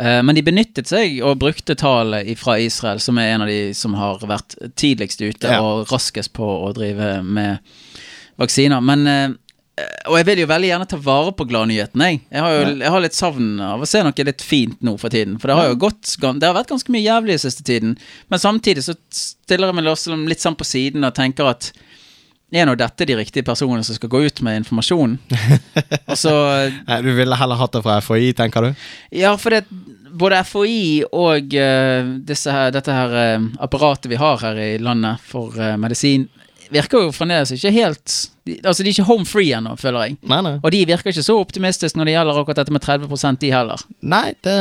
Eh, 0.00 0.22
men 0.24 0.34
de 0.34 0.42
benyttet 0.46 0.88
seg 0.88 1.20
og 1.22 1.38
brukte 1.42 1.76
tallet 1.76 2.32
fra 2.40 2.56
Israel, 2.58 3.00
som 3.04 3.18
er 3.20 3.34
en 3.34 3.42
av 3.44 3.48
de 3.52 3.74
som 3.76 3.92
har 4.00 4.18
vært 4.24 4.56
tidligst 4.80 5.20
ute 5.20 5.44
Ja. 5.46 5.60
og 5.60 5.88
raskest 5.92 6.32
på 6.32 6.48
å 6.66 6.72
drive 6.72 7.22
med 7.22 7.58
vaksiner. 8.40 8.80
Men 8.80 9.36
Og 10.10 10.16
jeg 10.18 10.26
vil 10.28 10.42
jo 10.42 10.48
veldig 10.50 10.70
gjerne 10.70 10.88
ta 10.90 10.98
vare 11.04 11.34
på 11.36 11.46
gladnyhetene. 11.50 12.08
jeg. 12.10 12.22
Jeg 12.30 12.44
har 12.44 12.56
jo 12.56 12.64
jeg 12.80 12.94
har 12.94 13.04
litt 13.04 13.18
savn 13.18 13.50
av 13.64 13.82
å 13.82 13.88
se 13.88 14.02
noe 14.04 14.26
litt 14.26 14.42
fint 14.42 14.80
nå 14.84 14.96
for 15.00 15.12
tiden. 15.12 15.38
For 15.40 15.50
det 15.50 15.58
har 15.58 15.70
jo 15.70 15.78
gått 15.86 16.16
Det 16.20 16.46
har 16.46 16.56
vært 16.56 16.72
ganske 16.72 16.92
mye 16.92 17.04
jævlig 17.04 17.36
i 17.36 17.44
siste 17.44 17.66
tiden. 17.66 17.96
Men 18.28 18.42
samtidig 18.42 18.84
så 18.86 18.96
stiller 19.10 19.70
jeg 19.70 19.78
meg 19.78 19.92
også 19.92 20.16
litt 20.28 20.42
sånn 20.42 20.58
på 20.58 20.68
siden 20.68 21.04
og 21.06 21.16
tenker 21.16 21.52
at 21.52 21.72
er 22.50 22.66
nå 22.66 22.74
dette 22.74 23.06
de 23.06 23.14
riktige 23.14 23.46
personene 23.46 23.84
som 23.86 23.94
skal 23.94 24.10
gå 24.10 24.24
ut 24.26 24.40
med 24.42 24.64
informasjon? 24.64 25.16
Og 26.10 26.80
Du 27.04 27.12
ville 27.14 27.38
heller 27.38 27.60
hatt 27.60 27.76
det 27.76 27.82
fra 27.84 28.00
FHI, 28.02 28.32
tenker 28.34 28.66
du? 28.66 28.86
Ja, 29.14 29.36
for 29.38 29.54
det, 29.54 29.62
både 30.10 30.42
FHI 30.48 31.04
og 31.14 31.54
uh, 31.54 32.10
her, 32.26 32.72
dette 32.74 32.96
her 32.96 33.14
uh, 33.14 33.46
apparatet 33.62 34.10
vi 34.10 34.18
har 34.18 34.42
her 34.42 34.58
i 34.58 34.72
landet 34.82 35.22
for 35.22 35.54
uh, 35.54 35.76
medisin, 35.78 36.26
virker 36.74 37.06
jo 37.06 37.14
fremdeles 37.14 37.52
ikke 37.54 37.72
helt 37.74 38.14
de, 38.46 38.56
Altså, 38.64 38.82
de 38.82 38.90
er 38.90 38.94
ikke 38.94 39.08
home 39.08 39.26
free 39.28 39.52
ennå, 39.56 39.74
føler 39.80 40.06
jeg. 40.08 40.16
Nei, 40.30 40.40
nei. 40.46 40.54
Og 40.62 40.72
de 40.74 40.84
virker 40.88 41.12
ikke 41.12 41.26
så 41.26 41.36
optimistiske 41.40 41.98
når 41.98 42.08
det 42.08 42.16
gjelder 42.16 42.40
akkurat 42.40 42.62
dette 42.62 42.74
med 42.74 42.84
30 42.86 43.38
de 43.40 43.52
heller. 43.52 43.84
Nei, 44.00 44.26
det, 44.46 44.56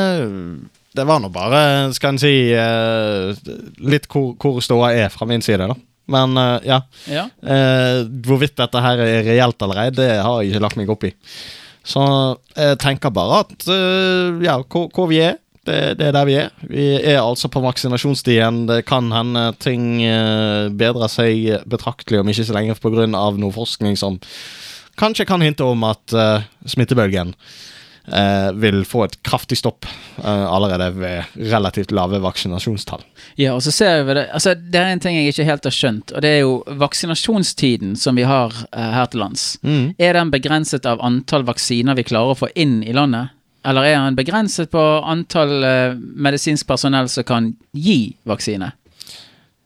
det 0.97 1.05
var 1.07 1.21
nå 1.23 1.29
bare, 1.33 1.61
skal 1.95 2.15
en 2.15 2.21
si, 2.21 2.33
eh, 2.53 3.53
litt 3.79 4.09
hvor, 4.11 4.33
hvor 4.41 4.59
ståa 4.63 4.91
er 5.05 5.13
fra 5.13 5.27
min 5.29 5.45
side, 5.45 5.69
da. 5.69 5.77
Men 6.09 6.37
eh, 6.37 6.67
ja. 6.69 6.81
Ja. 7.09 7.27
Eh, 7.41 8.03
hvorvidt 8.25 8.57
dette 8.59 8.83
her 8.83 9.01
er 9.05 9.25
reelt 9.27 9.61
eller 9.65 9.83
ei, 9.85 9.89
det 9.95 10.11
har 10.17 10.41
jeg 10.41 10.53
ikke 10.53 10.63
lagt 10.65 10.79
meg 10.81 10.93
opp 10.93 11.05
i. 11.07 11.13
Så 11.89 12.01
jeg 12.57 12.77
tenker 12.81 13.13
bare 13.13 13.43
at 13.45 13.69
eh, 13.71 14.41
ja, 14.45 14.59
hvor, 14.65 14.89
hvor 14.93 15.09
vi 15.11 15.21
er, 15.23 15.37
det, 15.67 15.79
det 15.99 16.07
er 16.07 16.15
der 16.15 16.27
vi 16.29 16.37
er. 16.39 16.53
Vi 16.69 16.85
er 16.97 17.19
altså 17.21 17.49
på 17.51 17.61
vaksinasjonsstien. 17.63 18.63
Det 18.69 18.83
kan 18.89 19.11
hende 19.13 19.49
ting 19.59 20.01
eh, 20.05 20.69
bedrer 20.71 21.11
seg 21.11 21.65
betraktelig 21.69 22.21
om 22.21 22.31
ikke 22.31 22.47
så 22.47 22.55
lenge 22.55 22.77
pga. 22.79 23.07
noe 23.09 23.53
forskning 23.55 23.99
som 23.99 24.19
kanskje 24.99 25.25
kan 25.25 25.41
hinte 25.41 25.63
om 25.63 25.83
at 25.87 26.15
uh, 26.15 26.43
smittebølgen 26.67 27.31
uh, 27.31 28.49
vil 28.59 28.81
få 28.87 29.05
et 29.05 29.15
kraftig 29.23 29.59
stopp 29.61 29.87
uh, 29.87 30.47
allerede 30.51 30.89
ved 30.97 31.39
relativt 31.53 31.93
lave 31.95 32.19
vaksinasjonstall. 32.23 33.05
Ja, 33.39 33.53
og 33.55 33.63
så 33.63 33.71
ser 33.71 34.03
vi 34.03 34.17
det 34.17 34.27
Altså, 34.35 34.55
det 34.59 34.81
er 34.81 34.91
en 34.91 35.03
ting 35.03 35.15
jeg 35.15 35.31
ikke 35.31 35.47
helt 35.47 35.69
har 35.69 35.75
skjønt, 35.75 36.11
og 36.11 36.25
det 36.25 36.33
er 36.35 36.41
jo 36.43 36.59
vaksinasjonstiden 36.83 37.95
som 37.99 38.19
vi 38.19 38.27
har 38.27 38.55
her 38.75 39.07
til 39.11 39.23
lands. 39.23 39.49
Mm. 39.63 39.95
Er 39.95 40.19
den 40.19 40.35
begrenset 40.35 40.89
av 40.89 41.03
antall 41.05 41.47
vaksiner 41.47 41.95
vi 41.95 42.07
klarer 42.11 42.35
å 42.35 42.41
få 42.43 42.51
inn 42.59 42.81
i 42.83 42.95
landet? 42.95 43.35
Eller 43.67 43.89
er 43.89 43.97
han 43.99 44.17
begrenset 44.17 44.71
på 44.71 44.81
antall 45.03 45.63
eh, 45.67 45.97
medisinsk 45.97 46.67
personell 46.67 47.09
som 47.11 47.25
kan 47.27 47.53
gi 47.75 48.15
vaksine? 48.29 48.71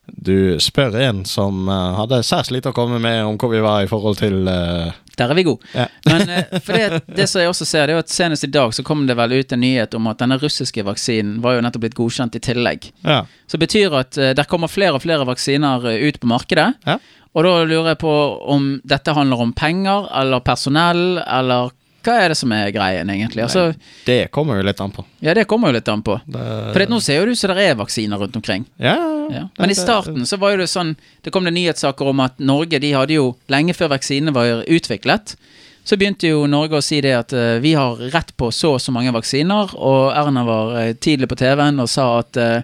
Du 0.06 0.60
spør 0.60 0.98
en 1.00 1.24
som 1.30 1.68
eh, 1.70 1.94
hadde 2.00 2.24
særs 2.26 2.52
lite 2.52 2.74
å 2.74 2.76
komme 2.76 3.00
med 3.02 3.22
om 3.26 3.38
hvor 3.40 3.54
vi 3.54 3.62
var 3.64 3.84
i 3.84 3.90
forhold 3.90 4.20
til 4.20 4.48
uh... 4.50 4.92
Der 5.14 5.30
er 5.30 5.38
vi 5.38 5.46
gode. 5.46 5.62
Ja. 5.78 5.86
Men 6.10 6.26
det, 6.26 7.04
det 7.06 7.28
som 7.30 7.44
jeg 7.44 7.52
også 7.52 7.68
ser, 7.70 7.86
det 7.88 7.96
er 7.96 8.02
at 8.02 8.12
senest 8.12 8.48
i 8.48 8.52
dag 8.52 8.74
så 8.74 8.86
kom 8.86 9.06
det 9.06 9.16
vel 9.20 9.36
ut 9.38 9.54
en 9.54 9.62
nyhet 9.62 9.94
om 9.94 10.10
at 10.10 10.24
denne 10.24 10.40
russiske 10.42 10.84
vaksinen 10.88 11.38
var 11.44 11.58
jo 11.58 11.66
nettopp 11.66 11.86
blitt 11.86 11.98
godkjent 12.00 12.40
i 12.40 12.42
tillegg. 12.44 12.90
Ja. 13.06 13.22
Så 13.46 13.60
det 13.60 13.68
betyr 13.68 13.94
at 14.00 14.18
uh, 14.18 14.32
der 14.34 14.50
kommer 14.50 14.72
flere 14.74 14.98
og 14.98 15.06
flere 15.06 15.28
vaksiner 15.30 15.86
ut 15.86 16.18
på 16.20 16.32
markedet. 16.34 16.72
Ja. 16.88 16.98
Og 17.34 17.46
da 17.46 17.54
lurer 17.66 17.94
jeg 17.94 18.02
på 18.02 18.14
om 18.54 18.68
dette 18.86 19.14
handler 19.16 19.46
om 19.46 19.54
penger 19.58 20.10
eller 20.18 20.44
personell, 20.46 21.22
eller 21.22 21.72
hva 22.04 22.18
er 22.20 22.34
det 22.34 22.38
som 22.38 22.52
er 22.52 22.72
greien, 22.76 23.10
egentlig? 23.10 23.46
Altså, 23.46 23.74
Det 24.06 24.32
kommer 24.32 24.60
jo 24.60 24.68
litt 24.68 24.82
an 24.84 24.92
på. 24.92 25.06
ja, 25.24 25.34
det 25.34 25.48
kommer 25.48 25.72
jo 25.72 25.78
litt 25.78 25.88
an 25.88 26.04
på. 26.04 26.20
Det, 26.26 26.44
For 26.76 26.86
nå 26.92 27.00
ser 27.02 27.20
jo 27.22 27.26
det 27.26 27.36
ut 27.38 27.40
som 27.40 27.54
det 27.56 27.66
er 27.70 27.76
vaksiner 27.80 28.20
rundt 28.20 28.36
omkring. 28.36 28.66
ja, 28.78 28.98
Ja. 29.32 29.48
Men 29.58 29.72
i 29.72 29.76
starten 29.76 30.26
så 30.28 30.38
var 30.38 30.52
jo 30.52 30.58
det 30.58 30.68
sånn 30.68 30.98
Det 31.24 31.32
kom 31.32 31.46
det 31.46 31.54
nyhetssaker 31.54 32.10
om 32.12 32.20
at 32.20 32.40
Norge 32.40 32.78
de 32.78 32.92
hadde 32.92 33.14
jo 33.14 33.38
Lenge 33.48 33.74
før 33.74 33.94
vaksinene 33.94 34.34
var 34.36 34.66
utviklet, 34.68 35.38
så 35.84 35.96
begynte 35.96 36.28
jo 36.28 36.46
Norge 36.46 36.76
å 36.76 36.84
si 36.84 37.00
det 37.02 37.14
at 37.16 37.34
uh, 37.34 37.60
vi 37.64 37.74
har 37.74 37.96
rett 37.96 38.36
på 38.36 38.52
så 38.52 38.74
og 38.76 38.82
så 38.82 38.92
mange 38.92 39.14
vaksiner, 39.16 39.72
og 39.76 40.12
Erna 40.12 40.44
var 40.44 40.76
uh, 40.76 40.94
tidlig 40.94 41.30
på 41.32 41.40
TV-en 41.40 41.80
og 41.80 41.90
sa 41.90 42.20
at 42.20 42.40
uh, 42.40 42.62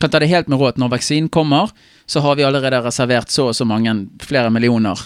kan 0.00 0.10
ta 0.10 0.18
det 0.18 0.30
helt 0.32 0.48
med 0.48 0.60
råd 0.60 0.76
at 0.76 0.82
når 0.82 0.92
vaksinen 0.96 1.28
kommer, 1.28 1.72
så 2.06 2.20
har 2.24 2.36
vi 2.36 2.44
allerede 2.44 2.80
reservert 2.84 3.32
så 3.32 3.50
og 3.50 3.56
så 3.56 3.66
mange 3.68 3.94
flere 4.24 4.50
millioner 4.50 5.00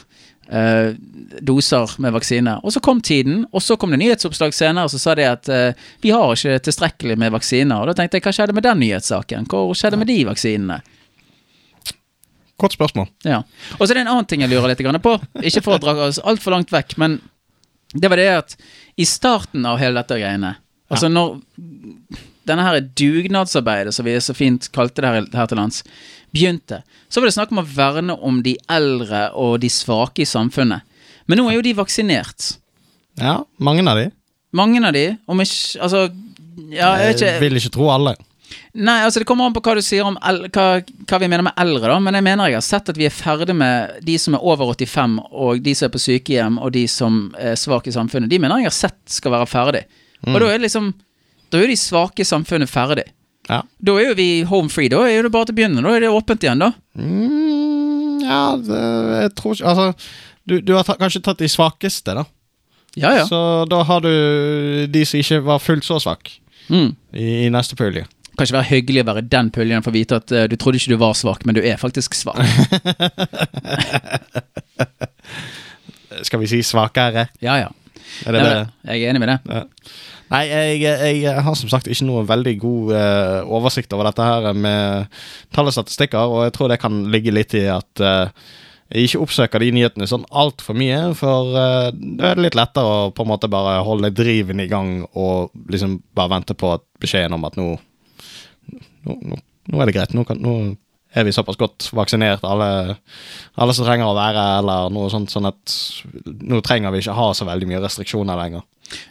eh, 0.49 0.95
doser 1.40 1.95
med 2.03 2.14
vaksine. 2.16 2.59
Og 2.62 2.72
så 2.74 2.80
kom 2.84 3.01
tiden, 3.01 3.45
og 3.53 3.62
så 3.62 3.76
kom 3.76 3.93
det 3.95 4.01
nyhetsoppslag 4.03 4.55
senere 4.57 4.90
som 4.93 5.03
sa 5.03 5.14
de 5.18 5.26
at 5.28 5.51
uh, 5.53 5.84
vi 6.03 6.12
har 6.14 6.34
ikke 6.34 6.62
tilstrekkelig 6.68 7.18
med 7.18 7.34
vaksiner. 7.34 7.80
Og 7.80 7.90
da 7.90 7.97
tenkte 7.99 8.18
jeg, 8.18 8.26
hva 8.26 8.34
skjedde 8.36 8.57
med 8.57 8.66
den 8.66 8.82
nyhetssaken? 8.82 9.49
Hva 9.51 9.64
skjedde 9.78 10.01
med 10.01 10.11
de 10.11 10.18
vaksinene? 10.28 10.80
Godt 12.62 12.76
spørsmål. 12.76 13.09
Ja. 13.26 13.43
Og 13.78 13.86
så 13.86 13.90
er 13.90 13.99
det 13.99 14.05
en 14.05 14.12
annen 14.14 14.28
ting 14.30 14.45
jeg 14.45 14.53
lurer 14.53 14.70
litt 14.70 15.03
på. 15.03 15.16
Ikke 15.43 15.64
for 15.64 15.78
å 15.78 15.82
dra 15.82 15.97
oss 16.07 16.20
altfor 16.22 16.55
langt 16.55 16.72
vekk, 16.72 16.99
men 17.03 17.18
det 17.93 18.09
var 18.09 18.20
det 18.20 18.28
at 18.32 18.55
i 18.97 19.07
starten 19.09 19.66
av 19.68 19.80
hele 19.82 20.01
dette 20.01 20.16
greiene 20.16 20.57
Altså 20.93 21.09
når 21.09 21.38
denne 22.49 22.64
her 22.66 22.80
dugnadsarbeidet, 22.99 23.95
som 23.97 24.05
vi 24.05 24.16
så 24.20 24.34
fint 24.36 24.66
kalte 24.74 25.01
det 25.01 25.09
her, 25.09 25.28
her 25.32 25.49
til 25.49 25.61
lands, 25.61 25.80
begynte, 26.33 26.83
så 27.09 27.20
var 27.20 27.28
det 27.28 27.37
snakk 27.37 27.53
om 27.55 27.62
å 27.62 27.68
verne 27.68 28.16
om 28.24 28.41
de 28.45 28.57
eldre 28.72 29.28
og 29.39 29.61
de 29.62 29.70
svake 29.72 30.24
i 30.24 30.28
samfunnet. 30.28 30.83
Men 31.28 31.39
nå 31.39 31.47
er 31.51 31.59
jo 31.59 31.64
de 31.64 31.76
vaksinert. 31.78 32.55
Ja, 33.20 33.43
mange 33.62 33.85
av 33.89 34.01
de. 34.01 34.09
Mange 34.57 34.83
av 34.85 34.93
de, 34.97 35.07
om 35.28 35.41
ikke 35.41 35.80
Altså, 35.85 36.07
ja, 36.72 36.93
jeg 37.01 37.12
vet 37.12 37.22
ikke 37.22 37.41
vil 37.47 37.61
ikke 37.61 37.74
tro 37.76 37.89
alle. 37.93 38.16
Nei, 38.72 38.99
altså 39.05 39.20
det 39.20 39.26
kommer 39.28 39.49
an 39.49 39.55
på 39.57 39.62
hva 39.64 39.74
du 39.76 39.83
sier 39.85 40.05
om 40.05 40.18
el 40.28 40.47
hva, 40.53 40.66
hva 41.09 41.18
vi 41.20 41.28
mener 41.28 41.45
med 41.47 41.57
eldre, 41.61 41.89
da. 41.89 41.97
Men 42.05 42.16
jeg 42.18 42.26
mener 42.26 42.51
jeg 42.51 42.59
har 42.59 42.66
sett 42.66 42.91
at 42.93 42.99
vi 43.01 43.07
er 43.09 43.14
ferdig 43.14 43.55
med 43.57 44.03
de 44.05 44.16
som 44.20 44.37
er 44.37 44.45
over 44.45 44.72
85, 44.74 45.18
og 45.33 45.62
de 45.64 45.74
som 45.76 45.89
er 45.89 45.95
på 45.95 46.03
sykehjem, 46.03 46.59
og 46.61 46.72
de 46.76 46.85
som 46.91 47.22
er 47.41 47.57
svake 47.61 47.93
i 47.93 47.97
samfunnet. 47.97 48.33
De 48.33 48.41
mener 48.41 48.62
jeg 48.62 48.70
har 48.70 48.76
sett 48.76 49.01
skal 49.20 49.35
være 49.37 49.49
ferdig. 49.51 49.83
Og 50.28 50.39
da 50.39 50.53
er 50.53 50.62
liksom 50.62 50.93
Da 51.53 51.61
er 51.61 51.68
de 51.68 51.76
svake 51.76 52.22
i 52.22 52.24
samfunnet 52.24 52.70
ferdig. 52.70 53.03
Ja. 53.49 53.62
Da 53.82 53.95
er 53.99 54.11
jo 54.12 54.14
vi 54.18 54.28
home 54.47 54.70
free. 54.70 54.88
Da 54.93 55.01
er 55.11 55.22
det 55.26 55.32
bare 55.34 55.49
til 55.49 55.57
å 55.57 55.59
begynne. 55.59 55.82
Da 55.82 55.95
er 55.97 56.05
det 56.05 56.11
åpent 56.14 56.45
igjen, 56.47 56.62
da. 56.62 56.68
Mm, 56.99 58.20
ja, 58.22 58.43
det, 58.62 58.82
jeg 59.22 59.32
tror 59.40 59.57
ikke 59.57 59.72
Altså, 59.72 59.86
du, 60.47 60.55
du 60.62 60.72
har 60.76 60.86
kanskje 61.01 61.22
tatt 61.26 61.43
de 61.43 61.49
svakeste, 61.51 62.14
da. 62.20 62.24
Ja, 62.95 63.11
ja. 63.16 63.24
Så 63.26 63.38
da 63.72 63.80
har 63.88 64.03
du 64.05 64.12
de 64.93 65.05
som 65.09 65.18
ikke 65.22 65.40
var 65.47 65.62
fullt 65.64 65.86
så 65.88 65.99
svak 66.03 66.38
Mm. 66.70 66.93
i, 67.18 67.24
i 67.47 67.49
neste 67.51 67.74
pulje. 67.76 68.05
Kan 68.38 68.47
ikke 68.47 68.55
være 68.61 68.68
hyggelig 68.70 69.03
å 69.03 69.07
være 69.11 69.22
den 69.28 69.49
puljen 69.53 69.82
for 69.84 69.90
å 69.90 69.97
vite 69.97 70.16
at 70.22 70.30
uh, 70.32 70.45
du 70.49 70.55
trodde 70.57 70.78
ikke 70.78 70.93
du 70.95 71.01
var 71.03 71.12
svak, 71.18 71.43
men 71.45 71.57
du 71.59 71.61
er 71.66 71.76
faktisk 71.80 72.14
svak. 72.16 72.38
Skal 76.22 76.40
vi 76.40 76.47
si 76.51 76.62
svakere? 76.64 77.26
Ja, 77.43 77.59
ja. 77.61 77.70
Er 78.26 78.36
det 78.36 78.43
Nei, 78.45 78.49
det? 78.55 78.64
Jeg 78.93 79.03
er 79.03 79.11
enig 79.12 79.22
med 79.24 79.30
det. 79.32 79.38
Ja. 79.49 79.62
Nei, 80.33 80.43
jeg, 80.80 81.20
jeg 81.20 81.45
har 81.45 81.57
som 81.59 81.68
sagt 81.68 81.91
ikke 81.93 82.07
noe 82.09 82.24
veldig 82.28 82.55
god 82.62 82.93
eh, 82.97 83.39
oversikt 83.53 83.93
over 83.93 84.09
dette 84.09 84.24
her 84.24 84.51
med 84.57 85.20
tall 85.53 85.68
og 85.68 85.76
statistikker, 85.76 86.24
og 86.24 86.47
jeg 86.47 86.55
tror 86.57 86.72
det 86.72 86.80
kan 86.80 87.03
ligge 87.12 87.35
litt 87.35 87.53
i 87.59 87.66
at 87.68 88.01
eh, 88.01 88.33
jeg 88.93 89.09
ikke 89.09 89.22
oppsøker 89.24 89.62
de 89.62 89.70
nyhetene 89.76 90.09
sånn 90.09 90.24
altfor 90.28 90.76
mye, 90.76 91.01
for 91.16 91.53
eh, 91.57 91.91
det 91.93 92.30
er 92.30 92.41
litt 92.41 92.57
lettere 92.57 93.09
å 93.09 93.12
på 93.12 93.24
en 93.24 93.33
måte 93.33 93.51
bare 93.53 93.78
holde 93.85 94.12
driven 94.16 94.61
i 94.64 94.68
gang 94.72 95.03
og 95.12 95.53
liksom 95.72 95.99
bare 96.16 96.35
vente 96.39 96.57
på 96.57 96.74
beskjeden 97.03 97.37
om 97.39 97.49
at 97.49 97.59
nå 97.61 97.72
Nå, 99.03 99.16
nå, 99.18 99.37
nå 99.74 99.80
er 99.83 99.89
det 99.91 99.95
greit. 99.97 100.12
Nå, 100.14 100.22
kan, 100.22 100.39
nå 100.39 100.53
er 101.12 101.24
vi 101.26 101.33
såpass 101.35 101.59
godt 101.59 101.89
vaksinert, 101.91 102.45
alle, 102.47 102.95
alle 103.59 103.74
som 103.74 103.83
trenger 103.83 104.07
å 104.07 104.14
være, 104.14 104.45
eller 104.61 104.93
noe 104.95 105.11
sånt, 105.11 105.33
sånn 105.35 105.49
at 105.51 105.74
nå 106.22 106.61
trenger 106.62 106.95
vi 106.95 107.03
ikke 107.03 107.16
ha 107.18 107.26
så 107.35 107.49
veldig 107.49 107.68
mye 107.68 107.80
restriksjoner 107.83 108.39
lenger. 108.39 108.62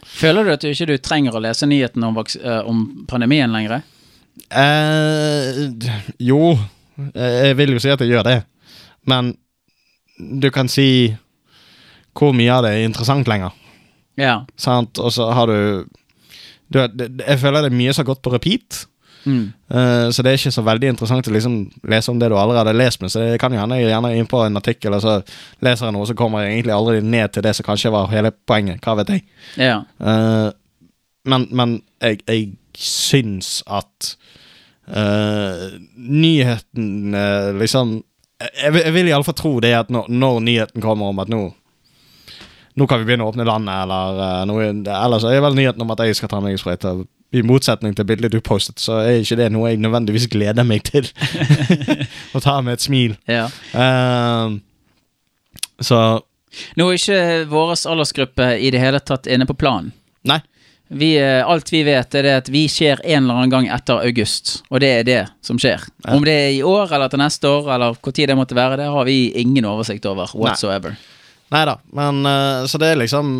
Føler 0.06 0.44
du 0.44 0.52
at 0.54 0.62
du 0.62 0.68
ikke 0.70 0.90
du 0.92 0.96
trenger 1.02 1.36
å 1.36 1.42
lese 1.42 1.66
nyhetene 1.68 2.10
om, 2.10 2.18
eh, 2.20 2.60
om 2.68 2.84
pandemien 3.10 3.52
lenger? 3.52 3.82
Eh, 4.50 5.62
jo, 6.22 6.58
jeg 7.14 7.56
vil 7.58 7.74
jo 7.74 7.82
si 7.82 7.92
at 7.92 8.00
jeg 8.00 8.12
gjør 8.12 8.28
det. 8.28 8.38
Men 9.08 9.34
du 10.18 10.50
kan 10.54 10.68
si 10.70 11.16
hvor 12.16 12.34
mye 12.36 12.52
av 12.52 12.66
det 12.66 12.74
er 12.76 12.86
interessant 12.86 13.28
lenger. 13.30 13.54
Ja. 14.20 14.42
Sant? 14.60 15.00
Og 15.00 15.12
så 15.14 15.30
har 15.32 15.48
du, 15.48 15.88
du 16.68 16.78
Jeg 16.82 17.38
føler 17.40 17.64
det 17.64 17.72
er 17.72 17.78
mye 17.78 17.94
som 17.94 18.04
har 18.04 18.12
gått 18.12 18.24
på 18.24 18.32
repeat. 18.34 18.84
Mm. 19.24 19.52
Uh, 19.70 20.08
så 20.10 20.24
det 20.24 20.32
er 20.32 20.40
ikke 20.40 20.54
så 20.54 20.64
veldig 20.66 20.88
interessant 20.92 21.28
å 21.28 21.34
liksom 21.34 21.56
lese 21.90 22.10
om 22.10 22.18
det 22.20 22.30
du 22.32 22.36
allerede 22.36 22.72
har 22.72 22.78
lest 22.78 23.00
Men 23.00 23.12
Så 23.12 23.20
det 23.22 23.38
kan 23.40 23.54
jo 23.54 23.60
hende 23.60 23.78
jeg 23.78 23.86
er 23.86 23.94
gjerne 23.94 24.10
inn 24.18 24.28
på 24.30 24.42
en 24.44 24.58
artikkel, 24.58 24.96
og 24.96 25.04
så 25.04 25.20
leser 25.64 25.88
jeg 25.88 25.96
noe, 25.96 26.08
så 26.08 26.16
kommer 26.18 26.42
jeg 26.42 26.56
egentlig 26.56 26.74
aldri 26.76 27.00
ned 27.04 27.32
til 27.32 27.46
det 27.46 27.54
som 27.56 27.66
kanskje 27.66 27.94
var 27.94 28.10
hele 28.12 28.32
poenget. 28.32 28.82
Hva 28.82 28.96
vet 29.00 29.14
jeg. 29.14 29.24
Ja. 29.60 29.80
Uh, 30.02 30.50
men 31.28 31.46
men 31.54 31.80
jeg, 32.02 32.22
jeg 32.26 32.48
syns 32.74 33.60
at 33.70 34.14
uh, 34.90 35.68
nyheten 35.94 37.14
liksom 37.60 38.00
Jeg, 38.42 38.74
jeg 38.74 38.92
vil 38.96 39.06
iallfall 39.06 39.36
tro 39.38 39.50
det 39.62 39.70
at 39.76 39.90
når, 39.92 40.08
når 40.10 40.40
nyheten 40.42 40.82
kommer 40.82 41.12
om 41.12 41.20
at 41.22 41.30
nå 41.30 41.44
nå 42.74 42.86
kan 42.88 43.02
vi 43.02 43.08
begynne 43.08 43.26
å 43.26 43.32
åpne 43.32 43.46
landet, 43.46 43.82
eller 43.84 44.20
uh, 44.20 44.44
noe 44.48 44.68
Ellers 44.72 45.26
er 45.28 45.42
vel 45.44 45.58
nyheten 45.58 45.84
om 45.84 45.92
at 45.92 46.04
jeg 46.06 46.16
skal 46.16 46.30
ta 46.32 46.40
meg 46.40 46.54
en 46.54 46.62
sprøyte. 46.62 46.94
I 47.32 47.42
motsetning 47.48 47.94
til 47.96 48.04
bildet 48.08 48.32
du 48.34 48.40
postet, 48.44 48.80
så 48.82 48.98
er 49.00 49.22
ikke 49.22 49.38
det 49.40 49.48
noe 49.54 49.70
jeg 49.70 49.80
nødvendigvis 49.80 50.28
gleder 50.32 50.66
meg 50.68 50.84
til. 50.84 51.08
Å 52.36 52.42
ta 52.44 52.58
med 52.60 52.76
et 52.76 52.84
smil. 52.84 53.16
ja. 53.30 53.46
Eh, 53.72 54.58
så 55.82 55.98
Nå 56.76 56.84
er 56.92 56.98
ikke 56.98 57.20
vår 57.50 57.70
aldersgruppe 57.88 58.44
i 58.60 58.68
det 58.70 58.80
hele 58.82 59.00
tatt 59.00 59.26
inne 59.26 59.46
på 59.48 59.56
planen. 59.56 59.88
Nei. 60.28 60.36
Vi, 60.92 61.14
eh, 61.16 61.40
alt 61.48 61.70
vi 61.72 61.80
vet, 61.86 62.14
er 62.20 62.26
at 62.36 62.50
vi 62.52 62.66
skjer 62.68 63.00
en 63.00 63.22
eller 63.24 63.38
annen 63.40 63.52
gang 63.54 63.68
etter 63.72 64.02
august. 64.04 64.58
Og 64.68 64.82
det 64.84 64.90
er 64.98 65.06
det 65.08 65.20
som 65.40 65.56
skjer. 65.56 65.80
Ja. 66.04 66.12
Om 66.18 66.26
det 66.28 66.34
er 66.36 66.50
i 66.52 66.60
år 66.68 66.92
eller 66.92 67.08
til 67.08 67.22
neste 67.22 67.48
år, 67.48 67.70
eller 67.72 67.96
hvor 67.96 68.12
tid 68.12 68.28
det 68.28 68.36
måtte 68.36 68.58
være, 68.58 68.76
det 68.82 68.90
har 68.92 69.08
vi 69.08 69.32
ingen 69.40 69.64
oversikt 69.70 70.04
over 70.10 70.28
whatsoever. 70.36 70.98
Nei 71.52 71.64
da, 71.68 71.78
men 71.96 72.20
eh, 72.28 72.66
Så 72.68 72.78
det 72.80 72.92
er 72.92 72.96
liksom 72.96 73.32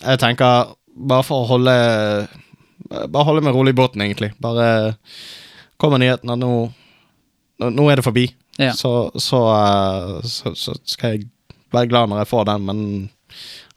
Jeg 0.00 0.20
tenker 0.22 0.70
Bare 0.96 1.24
for 1.26 1.44
å 1.44 1.48
holde 1.50 1.74
Bare 2.88 3.24
holde 3.28 3.42
meg 3.44 3.54
rolig 3.56 3.74
i 3.74 3.78
båten, 3.78 4.02
egentlig. 4.04 4.32
Bare 4.40 4.94
kommer 5.80 6.00
nyheten 6.02 6.30
at 6.34 6.40
nå 6.40 6.52
Nå 7.58 7.88
er 7.90 7.98
det 7.98 8.04
forbi. 8.06 8.28
Ja. 8.58 8.70
Så, 8.72 9.10
så, 9.18 9.38
eh, 9.50 10.18
så, 10.30 10.52
så 10.54 10.76
skal 10.86 11.16
jeg 11.16 11.24
være 11.74 11.88
glad 11.90 12.08
når 12.10 12.20
jeg 12.22 12.28
får 12.30 12.44
den, 12.46 12.66
men 12.68 12.78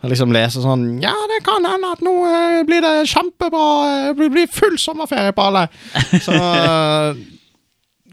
jeg 0.01 0.11
liksom 0.13 0.31
lese 0.33 0.61
sånn 0.63 0.83
Ja, 1.01 1.13
det 1.29 1.39
kan 1.45 1.65
hende 1.65 1.89
at 1.95 2.03
nå 2.05 2.13
eh, 2.29 2.59
blir 2.65 2.81
det 2.85 3.07
kjempebra. 3.09 3.65
eh, 3.89 4.13
Det 4.17 4.29
blir 4.33 4.47
full 4.53 4.77
sommerferie 4.81 5.33
på 5.37 5.47
alle. 5.49 5.65
Så 6.27 6.37
eh, 6.37 7.21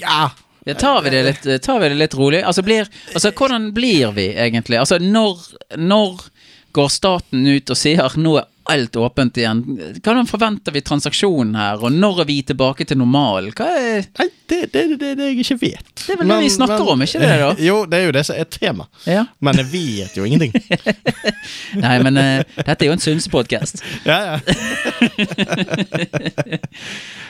Ja. 0.00 0.20
Ja, 0.68 0.74
tar 0.76 1.00
vi 1.04 1.12
det 1.14 1.22
litt, 1.24 1.46
tar 1.64 1.78
vi 1.80 1.88
det 1.88 1.96
litt 1.96 2.14
rolig? 2.18 2.42
Altså, 2.44 2.60
blir, 2.66 2.88
altså, 3.14 3.30
hvordan 3.32 3.70
blir 3.76 4.10
vi 4.16 4.26
egentlig? 4.36 4.76
Altså, 4.80 4.98
når, 5.00 5.38
når 5.80 6.26
går 6.76 6.90
staten 6.92 7.46
ut 7.48 7.72
og 7.72 7.78
sier 7.80 8.16
nå 8.20 8.34
er 8.40 8.48
alt 8.68 8.96
åpent 8.96 9.36
igjen? 9.36 9.62
Hvordan 10.04 10.26
forventer 10.28 10.74
vi 10.74 10.82
transaksjonen 10.84 11.54
her, 11.56 11.80
og 11.80 11.92
når 11.92 12.20
er 12.22 12.28
vi 12.28 12.36
tilbake 12.50 12.84
til 12.88 12.98
normalen? 13.00 13.52
Hva 13.56 13.68
er 13.72 14.08
Nei, 14.18 14.26
det 14.50 14.58
er 14.58 14.68
det, 14.72 14.82
det, 15.00 15.12
det, 15.18 15.28
jeg 15.30 15.44
ikke 15.44 15.56
vet. 15.62 15.88
Det 16.02 16.12
er 16.14 16.20
vel 16.20 16.32
det 16.32 16.38
vi 16.44 16.50
snakker 16.52 16.90
om, 16.92 17.04
ikke 17.04 17.22
det 17.22 17.30
da? 17.40 17.48
Jo, 17.68 17.78
det 17.88 18.00
er 18.00 18.04
jo 18.08 18.14
det 18.18 18.24
som 18.28 18.36
er 18.36 18.50
tema. 18.52 18.88
Ja. 19.08 19.24
Men 19.40 19.62
jeg 19.62 19.70
vet 19.72 20.18
jo 20.18 20.26
ingenting. 20.28 20.52
Nei, 21.84 21.94
men 22.04 22.20
uh, 22.20 22.60
dette 22.60 22.76
er 22.76 22.90
jo 22.90 22.96
en 22.98 23.04
synspodkast. 23.04 23.82
Ja, 24.04 24.18
ja. 24.28 24.38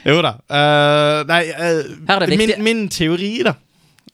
jo 0.10 0.20
da. 0.26 0.34
Uh, 0.50 1.22
nei, 1.28 1.42
uh, 1.54 2.28
min, 2.34 2.54
min 2.64 2.86
teori, 2.92 3.32
da. 3.46 3.54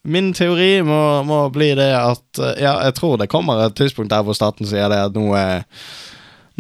Min 0.04 0.34
teori 0.36 0.82
må, 0.84 1.00
må 1.24 1.44
bli 1.48 1.70
det 1.78 1.88
at 1.96 2.40
Ja, 2.60 2.74
jeg 2.84 2.92
tror 2.98 3.16
det 3.16 3.30
kommer 3.32 3.62
et 3.64 3.76
tidspunkt 3.78 4.12
der 4.12 4.24
hvor 4.26 4.36
staten 4.36 4.68
sier 4.68 4.90
det 4.92 4.98
at 5.06 5.16
nå 5.16 5.30
er 5.38 5.64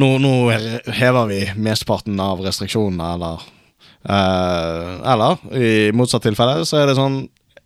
nå, 0.00 0.08
nå 0.18 0.32
hever 0.94 1.28
vi 1.30 1.40
mesteparten 1.56 2.20
av 2.20 2.42
restriksjonene, 2.44 3.12
eller 3.16 3.50
Uh, 4.04 5.00
Eller 5.12 5.56
i 5.56 5.92
motsatt 5.96 6.26
tilfelle 6.26 6.66
så 6.68 6.82
er 6.82 6.90
det 6.90 6.96
sånn 6.98 7.22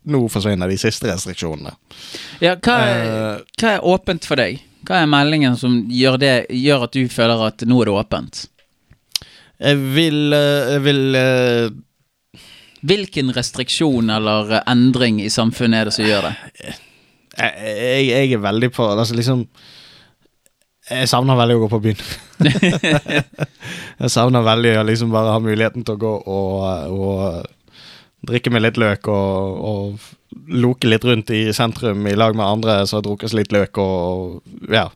Nå 0.07 0.21
forsvinner 0.31 0.71
de 0.71 0.77
siste 0.79 1.09
restriksjonene. 1.09 1.73
Ja, 2.39 2.53
hva 2.55 2.75
er, 2.79 3.01
uh, 3.03 3.41
hva 3.59 3.73
er 3.73 3.83
åpent 3.83 4.23
for 4.23 4.39
deg? 4.39 4.61
Hva 4.87 5.01
er 5.03 5.09
meldingen 5.11 5.57
som 5.59 5.81
gjør, 5.91 6.15
det, 6.21 6.31
gjør 6.55 6.85
at 6.87 6.95
du 6.95 7.11
føler 7.11 7.43
at 7.49 7.65
nå 7.67 7.81
er 7.83 7.91
det 7.91 7.97
åpent? 7.99 8.41
jeg 9.59 9.79
vil 9.97 10.31
eh, 10.31 10.69
Jeg 10.71 10.83
vil 10.85 11.17
uh, 11.19 12.39
Hvilken 12.87 13.33
restriksjon 13.35 14.15
eller 14.15 14.61
endring 14.61 15.19
i 15.19 15.27
samfunnet 15.27 15.81
er 15.81 15.89
det 15.89 15.95
som 15.97 16.07
gjør 16.07 16.29
det? 16.29 16.33
jeg, 16.63 17.51
jeg, 17.59 18.07
jeg 18.07 18.37
er 18.37 18.45
veldig 18.47 18.71
på 18.71 18.87
Altså 18.93 19.19
liksom 19.19 19.43
Jeg 20.89 21.09
savner 21.11 21.37
veldig 21.37 21.55
å 21.57 21.63
gå 21.63 21.69
på 21.69 21.79
byen. 21.83 22.03
jeg 24.01 24.11
savner 24.11 24.45
veldig 24.45 24.75
å 24.79 24.85
liksom 24.87 25.11
bare 25.13 25.35
ha 25.35 25.41
muligheten 25.43 25.85
til 25.85 25.97
å 25.97 26.01
gå 26.01 26.13
og, 26.33 26.95
og 26.95 28.29
drikke 28.29 28.53
med 28.53 28.65
litt 28.65 28.79
løk 28.81 29.09
og, 29.11 29.59
og 29.69 30.07
loke 30.49 30.89
litt 30.89 31.05
rundt 31.05 31.29
i 31.35 31.49
sentrum 31.53 32.07
i 32.07 32.15
lag 32.17 32.35
med 32.37 32.45
andre 32.45 32.81
som 32.87 32.99
har 32.99 33.05
drukket 33.05 33.35
litt 33.37 33.53
løk, 33.53 33.77
og 33.81 34.73
ja, 34.73 34.87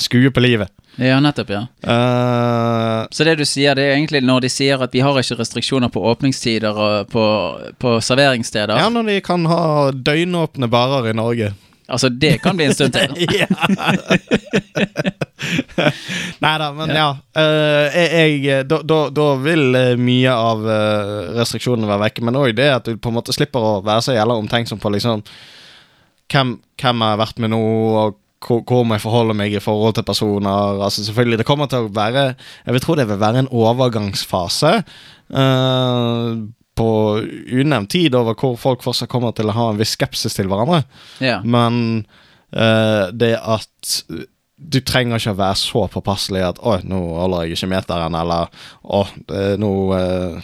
skue 0.00 0.32
på 0.32 0.44
livet. 0.44 0.72
Ja, 0.96 1.18
nettopp, 1.18 1.50
ja. 1.50 1.64
Uh, 1.82 3.06
Så 3.10 3.26
det 3.26 3.34
du 3.40 3.44
sier, 3.48 3.74
det 3.74 3.88
er 3.88 3.96
egentlig 3.96 4.22
når 4.22 4.44
de 4.46 4.50
sier 4.52 4.82
at 4.84 4.94
vi 4.94 5.02
har 5.02 5.18
ikke 5.18 5.40
restriksjoner 5.40 5.90
på 5.90 6.04
åpningstider 6.12 6.78
og 6.78 7.10
på, 7.10 7.24
på 7.82 7.96
serveringssteder. 7.98 8.78
ja, 8.78 8.88
når 8.92 9.10
de 9.10 9.20
kan 9.24 9.46
ha 9.50 9.90
døgnåpne 9.90 10.70
barer 10.70 11.10
i 11.10 11.16
Norge. 11.18 11.50
Altså, 11.84 12.08
det 12.08 12.38
kan 12.40 12.56
bli 12.56 12.70
en 12.70 12.74
stund 12.74 12.94
til. 12.96 13.12
ja. 13.42 13.48
Nei 16.44 16.54
da, 16.60 16.68
men 16.72 16.92
ja. 16.96 17.10
eh, 17.36 17.98
jeg, 17.98 18.38
jeg, 18.46 18.64
da, 18.70 18.78
da, 18.88 18.98
da 19.12 19.26
vil 19.44 19.76
eh, 19.76 19.92
mye 20.00 20.32
av 20.32 20.64
eh, 20.64 21.34
restriksjonene 21.40 21.90
være 21.90 22.06
vekke. 22.06 22.24
Men 22.24 22.40
òg 22.40 22.56
det 22.56 22.70
at 22.72 22.88
du 22.88 22.96
på 22.96 23.12
en 23.12 23.18
måte 23.18 23.36
slipper 23.36 23.60
å 23.60 23.82
være 23.84 24.06
så 24.06 24.16
jævla 24.16 24.38
omtenksom 24.40 24.80
på 24.80 24.94
liksom 24.96 25.24
hvem, 26.32 26.56
hvem 26.80 27.04
jeg 27.04 27.14
har 27.14 27.20
vært 27.20 27.42
med 27.44 27.52
nå, 27.52 27.60
og 27.60 28.16
hvor, 28.44 28.84
må 28.84 28.96
jeg 28.96 29.04
forholde 29.04 29.36
meg 29.36 29.52
i 29.56 29.62
forhold 29.62 29.96
til 29.96 30.08
personer. 30.08 30.80
Altså 30.84 31.04
selvfølgelig, 31.04 31.38
Det 31.42 31.48
kommer 31.48 31.68
til 31.68 31.86
å 31.86 31.92
være 31.92 32.34
Jeg 32.34 32.76
vil 32.76 32.84
tro 32.84 32.96
det 32.96 33.08
vil 33.08 33.20
være 33.20 33.44
en 33.44 33.52
overgangsfase. 33.52 34.76
eh, 35.32 36.44
på 36.74 36.90
unevnt 37.54 37.92
tid 37.94 38.14
over 38.18 38.36
hvor 38.38 38.58
folk 38.58 38.84
fortsatt 38.84 39.10
kommer 39.12 39.34
til 39.36 39.50
å 39.50 39.56
ha 39.56 39.70
en 39.70 39.80
viss 39.80 39.94
skepsis 39.94 40.34
til 40.36 40.50
hverandre. 40.50 40.82
Ja. 41.22 41.40
Men 41.42 42.04
uh, 42.56 43.10
det 43.14 43.36
at 43.38 43.98
du 44.54 44.78
trenger 44.86 45.18
ikke 45.18 45.34
å 45.34 45.38
være 45.38 45.58
så 45.60 45.86
påpasselig 45.90 46.44
at 46.46 46.60
'Å, 46.62 46.78
nå 46.86 47.00
holder 47.18 47.44
jeg 47.44 47.58
ikke 47.58 47.72
meteren', 47.74 48.16
eller 48.16 48.52
'Å, 48.82 49.00
nå 49.60 49.72
uh, 49.92 50.38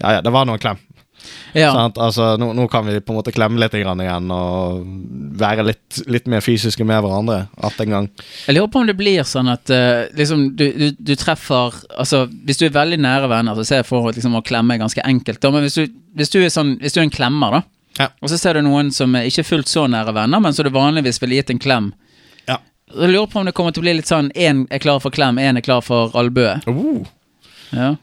Ja, 0.00 0.18
ja, 0.18 0.20
det 0.24 0.32
var 0.32 0.48
nå 0.48 0.56
en 0.56 0.62
klem'. 0.62 0.80
Ja. 1.52 1.70
Altså, 2.00 2.32
nå, 2.40 2.52
nå 2.56 2.64
kan 2.72 2.86
vi 2.86 3.00
på 3.00 3.12
en 3.12 3.18
måte 3.18 3.32
klemme 3.34 3.60
litt 3.60 3.74
grann 3.76 4.00
igjen 4.00 4.30
og 4.32 4.86
være 5.40 5.66
litt, 5.66 6.00
litt 6.08 6.28
mer 6.30 6.40
fysiske 6.44 6.84
med 6.88 7.02
hverandre 7.04 7.42
At 7.64 7.80
en 7.82 7.92
gang. 7.92 8.08
Jeg 8.46 8.56
lurer 8.56 8.70
på 8.72 8.80
om 8.80 8.88
det 8.88 8.96
blir 8.98 9.26
sånn 9.28 9.50
at 9.52 9.72
uh, 9.72 10.08
liksom, 10.16 10.46
du, 10.56 10.64
du, 10.78 10.86
du 10.96 11.14
treffer 11.20 11.76
Altså, 11.98 12.24
hvis 12.46 12.60
du 12.60 12.66
er 12.68 12.74
veldig 12.76 13.00
nære 13.04 13.30
venner, 13.32 13.58
så 13.58 13.66
ser 13.68 13.82
jeg 13.82 13.88
for 13.90 14.06
meg 14.06 14.16
liksom, 14.16 14.38
å 14.38 14.44
klemme 14.46 14.76
er 14.76 14.82
ganske 14.82 15.04
enkelt. 15.04 15.40
Da. 15.42 15.52
Men 15.54 15.66
hvis 15.66 15.78
du, 15.78 15.98
hvis, 16.16 16.32
du 16.32 16.40
sånn, 16.48 16.76
hvis 16.80 16.96
du 16.96 17.02
er 17.02 17.06
en 17.06 17.14
klemmer, 17.14 17.58
da, 17.58 17.62
Ja. 18.00 18.06
og 18.24 18.30
så 18.32 18.38
ser 18.40 18.56
du 18.56 18.64
noen 18.64 18.88
som 18.94 19.12
er 19.18 19.26
ikke 19.28 19.44
fullt 19.44 19.68
så 19.68 19.84
nære 19.90 20.14
venner, 20.16 20.40
men 20.40 20.54
som 20.56 20.64
du 20.64 20.72
vanligvis 20.72 21.20
ville 21.20 21.36
gitt 21.40 21.52
en 21.52 21.60
klem 21.60 21.90
Ja. 22.48 22.56
Jeg 22.92 23.12
lurer 23.12 23.28
på 23.28 23.40
om 23.40 23.48
det 23.48 23.54
kommer 23.56 23.72
til 23.72 23.84
å 23.84 23.86
bli 23.86 23.98
litt 23.98 24.08
sånn 24.08 24.30
én 24.32 24.64
er 24.72 24.80
klar 24.80 25.00
for 25.00 25.12
klem, 25.12 25.40
én 25.40 25.60
er 25.60 25.64
klar 25.64 25.84
for 25.84 26.14
albue. 26.18 26.56
Uh. 26.66 27.04
Ja. 27.72 27.94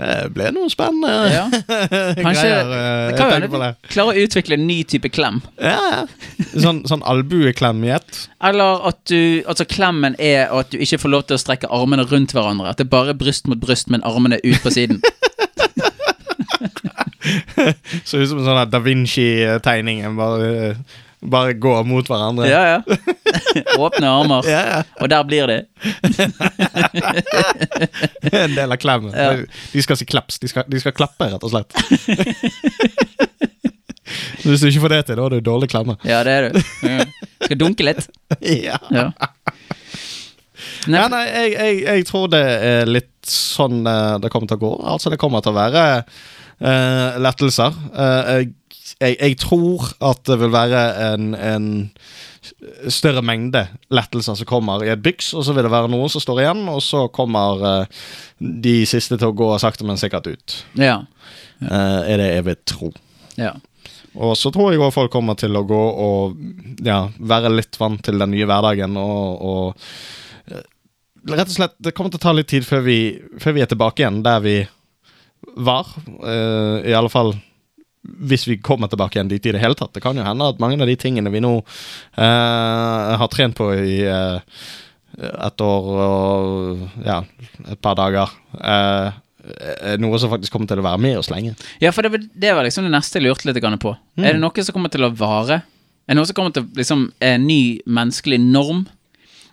Det 0.00 0.32
ble 0.34 0.50
noe 0.56 0.70
spennende 0.72 1.12
Ja. 1.30 1.44
Kanskje 2.24 2.46
greier. 2.46 3.16
Kan 3.18 3.30
det 3.30 3.38
jeg 3.38 3.52
det. 3.52 3.70
vi 3.84 3.92
klarer 3.94 4.16
å 4.16 4.24
utvikle 4.26 4.58
en 4.58 4.66
ny 4.68 4.80
type 4.88 5.12
klem. 5.12 5.40
Ja. 5.60 6.06
Sånn, 6.54 6.82
sånn 6.88 7.04
albueklem 7.06 7.84
i 7.86 7.94
ett. 7.98 8.24
Eller 8.44 8.86
at 8.90 9.00
du 9.10 9.42
Altså 9.50 9.66
klemmen 9.68 10.16
er 10.18 10.50
at 10.54 10.72
du 10.72 10.78
ikke 10.80 11.00
får 11.04 11.14
lov 11.14 11.26
til 11.28 11.36
å 11.36 11.42
strekke 11.42 11.70
armene 11.72 12.06
rundt 12.08 12.34
hverandre. 12.36 12.72
At 12.72 12.80
det 12.80 12.88
er 12.88 12.94
bare 12.96 13.16
bryst 13.18 13.50
mot 13.50 13.60
bryst, 13.60 13.90
men 13.92 14.04
armene 14.06 14.40
ut 14.42 14.62
på 14.64 14.72
siden. 14.74 15.02
Så 18.04 18.20
ut 18.20 18.28
som 18.30 18.40
en 18.40 18.46
sånn 18.46 18.72
Da 18.72 18.80
Vinci-tegning. 18.82 20.02
Bare, 20.18 20.74
bare 21.20 21.52
gå 21.52 21.82
mot 21.84 22.08
hverandre. 22.08 22.48
Ja, 22.48 22.60
ja. 22.68 22.82
Åpne 23.78 24.08
armer. 24.08 24.48
Ja, 24.48 24.60
ja. 24.70 24.82
Og 25.00 25.08
der 25.12 25.24
blir 25.28 25.46
de. 25.50 25.64
En 28.30 28.54
del 28.54 28.72
av 28.72 28.76
klemmen. 28.80 29.12
Ja. 29.14 29.36
De 29.72 29.82
skal 29.84 29.96
si 30.00 30.06
klaps. 30.08 30.38
De 30.40 30.48
skal, 30.48 30.64
de 30.70 30.80
skal 30.80 30.94
klappe, 30.96 31.28
rett 31.32 31.44
og 31.44 31.52
slett. 31.52 31.70
Hvis 34.42 34.62
du 34.62 34.66
ikke 34.70 34.84
får 34.86 34.94
det 34.94 35.02
til, 35.06 35.16
da 35.18 35.22
har 35.26 35.34
du 35.36 35.40
dårlig 35.44 35.68
klemme. 35.70 35.94
Ja, 36.08 36.22
det 36.26 36.32
er 36.32 36.48
du. 36.48 36.58
Skal 37.44 37.60
dunke 37.60 37.84
litt. 37.86 38.08
Ja. 38.40 38.80
Nei, 40.88 41.04
nei, 41.12 41.24
jeg, 41.28 41.52
jeg, 41.52 41.74
jeg 41.84 42.06
tror 42.08 42.30
det 42.32 42.40
er 42.40 42.88
litt 42.88 43.12
sånn 43.26 43.84
eh, 43.86 44.16
det 44.22 44.30
kommer 44.32 44.48
til 44.48 44.58
å 44.58 44.64
gå. 44.64 44.72
Altså, 44.94 45.12
det 45.12 45.20
kommer 45.20 45.44
til 45.44 45.52
å 45.52 45.58
være 45.58 45.82
uh, 46.00 47.18
lettelser. 47.20 47.76
Uh, 47.92 48.22
jeg 48.40 48.50
jeg, 48.98 49.16
jeg 49.20 49.38
tror 49.40 49.92
at 50.10 50.24
det 50.26 50.38
vil 50.40 50.52
være 50.52 50.82
en, 51.12 51.34
en 51.34 51.70
større 52.88 53.22
mengde 53.24 53.62
lettelser 53.92 54.38
som 54.38 54.48
kommer 54.48 54.84
i 54.84 54.90
et 54.92 55.02
byks, 55.04 55.32
og 55.36 55.44
så 55.44 55.54
vil 55.54 55.66
det 55.66 55.72
være 55.72 55.90
noen 55.92 56.10
som 56.12 56.22
står 56.22 56.42
igjen, 56.44 56.62
og 56.72 56.80
så 56.84 57.04
kommer 57.12 57.64
eh, 57.68 58.04
de 58.38 58.76
siste 58.88 59.18
til 59.20 59.30
å 59.30 59.36
gå 59.36 59.50
sakte, 59.60 59.86
men 59.88 60.00
sikkert 60.00 60.30
ut. 60.30 60.56
Ja. 60.80 61.02
Eh, 61.60 61.98
er 62.14 62.22
det 62.22 62.30
jeg 62.34 62.46
vil 62.50 62.62
tro. 62.74 62.94
ja. 63.40 63.56
Og 64.18 64.32
så 64.34 64.50
tror 64.50 64.72
jeg 64.72 64.80
òg 64.82 64.88
folk 64.90 65.12
kommer 65.14 65.36
til 65.38 65.54
å 65.54 65.60
gå 65.62 65.82
og 66.02 66.32
ja, 66.82 67.04
være 67.14 67.52
litt 67.52 67.76
vant 67.78 68.00
til 68.02 68.18
den 68.18 68.32
nye 68.32 68.48
hverdagen 68.48 68.96
og, 68.98 69.44
og 69.46 69.84
eh, 70.50 70.64
Rett 71.30 71.46
og 71.46 71.52
slett, 71.52 71.76
det 71.78 71.92
kommer 71.94 72.10
til 72.10 72.18
å 72.18 72.24
ta 72.24 72.32
litt 72.34 72.48
tid 72.50 72.66
før 72.66 72.82
vi, 72.82 72.96
før 73.38 73.54
vi 73.54 73.62
er 73.62 73.70
tilbake 73.70 74.02
igjen 74.02 74.22
der 74.24 74.40
vi 74.42 74.54
var. 75.60 75.92
I 76.24 76.94
alle 76.96 77.12
fall 77.12 77.34
hvis 78.02 78.46
vi 78.48 78.58
kommer 78.64 78.88
tilbake 78.88 79.18
igjen 79.18 79.28
dit 79.28 79.46
i 79.46 79.52
det 79.52 79.60
hele 79.60 79.76
tatt. 79.76 79.92
Det 79.94 80.02
kan 80.04 80.16
jo 80.16 80.24
hende 80.24 80.48
at 80.48 80.60
mange 80.62 80.80
av 80.80 80.88
de 80.88 80.96
tingene 80.96 81.32
vi 81.32 81.42
nå 81.44 81.56
eh, 81.60 83.16
har 83.20 83.32
trent 83.32 83.56
på 83.58 83.68
i 83.76 83.98
eh, 84.08 84.62
et 85.20 85.64
år 85.64 85.90
og 86.04 87.02
ja, 87.04 87.20
et 87.66 87.80
par 87.82 87.98
dager, 87.98 88.32
eh, 88.56 89.18
er 89.90 90.00
noe 90.00 90.18
som 90.20 90.32
faktisk 90.32 90.52
kommer 90.54 90.68
til 90.70 90.80
å 90.80 90.86
være 90.86 91.00
med 91.00 91.18
oss 91.20 91.30
lenge. 91.32 91.54
Ja, 91.82 91.92
for 91.96 92.06
det, 92.06 92.26
det 92.32 92.54
var 92.56 92.64
liksom 92.64 92.86
det 92.86 92.94
neste 92.94 93.20
jeg 93.20 93.26
lurte 93.28 93.48
litt 93.48 93.60
på. 93.60 93.76
på. 93.90 93.94
Er 94.20 94.36
det 94.36 94.42
noe 94.42 94.64
som 94.64 94.76
kommer 94.76 94.92
til 94.92 95.04
å 95.04 95.12
vare? 95.16 95.62
Er 96.06 96.14
det 96.14 96.20
noe 96.20 96.28
som 96.28 96.36
kommer 96.38 96.56
til 96.56 96.68
liksom 96.76 97.08
en 97.24 97.46
ny 97.46 97.80
menneskelig 97.86 98.40
norm? 98.42 98.86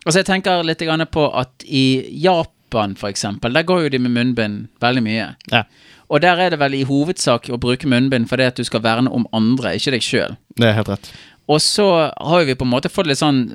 Altså 0.05 0.21
jeg 0.21 0.29
tenker 0.29 0.63
litt 0.63 0.83
på 1.11 1.27
at 1.35 1.67
i 1.67 2.07
Japan 2.23 2.95
for 2.95 3.09
eksempel, 3.09 3.53
der 3.53 3.67
går 3.67 3.85
jo 3.85 3.89
de 3.95 3.99
med 3.99 4.15
munnbind 4.15 4.67
veldig 4.83 5.03
mye. 5.03 5.29
Ja, 5.51 5.63
Og 6.07 6.21
der 6.23 6.39
er 6.39 6.53
det 6.53 6.59
vel 6.61 6.77
i 6.77 6.85
hovedsak 6.87 7.49
å 7.51 7.59
bruke 7.59 7.89
munnbind 7.89 8.29
fordi 8.29 8.47
at 8.47 8.59
du 8.59 8.63
skal 8.67 8.83
verne 8.85 9.11
om 9.11 9.27
andre, 9.35 9.75
ikke 9.75 9.97
deg 9.97 10.05
sjøl. 10.05 10.37
det 10.55 10.69
er 10.69 10.79
helt 10.79 10.93
rett. 10.93 11.09
Og 11.47 11.61
så 11.63 11.85
har 12.11 12.43
vi 12.43 12.57
på 12.59 12.65
en 12.65 12.71
måte 12.73 12.91
fått 12.91 13.07
litt 13.07 13.21
sånn 13.21 13.45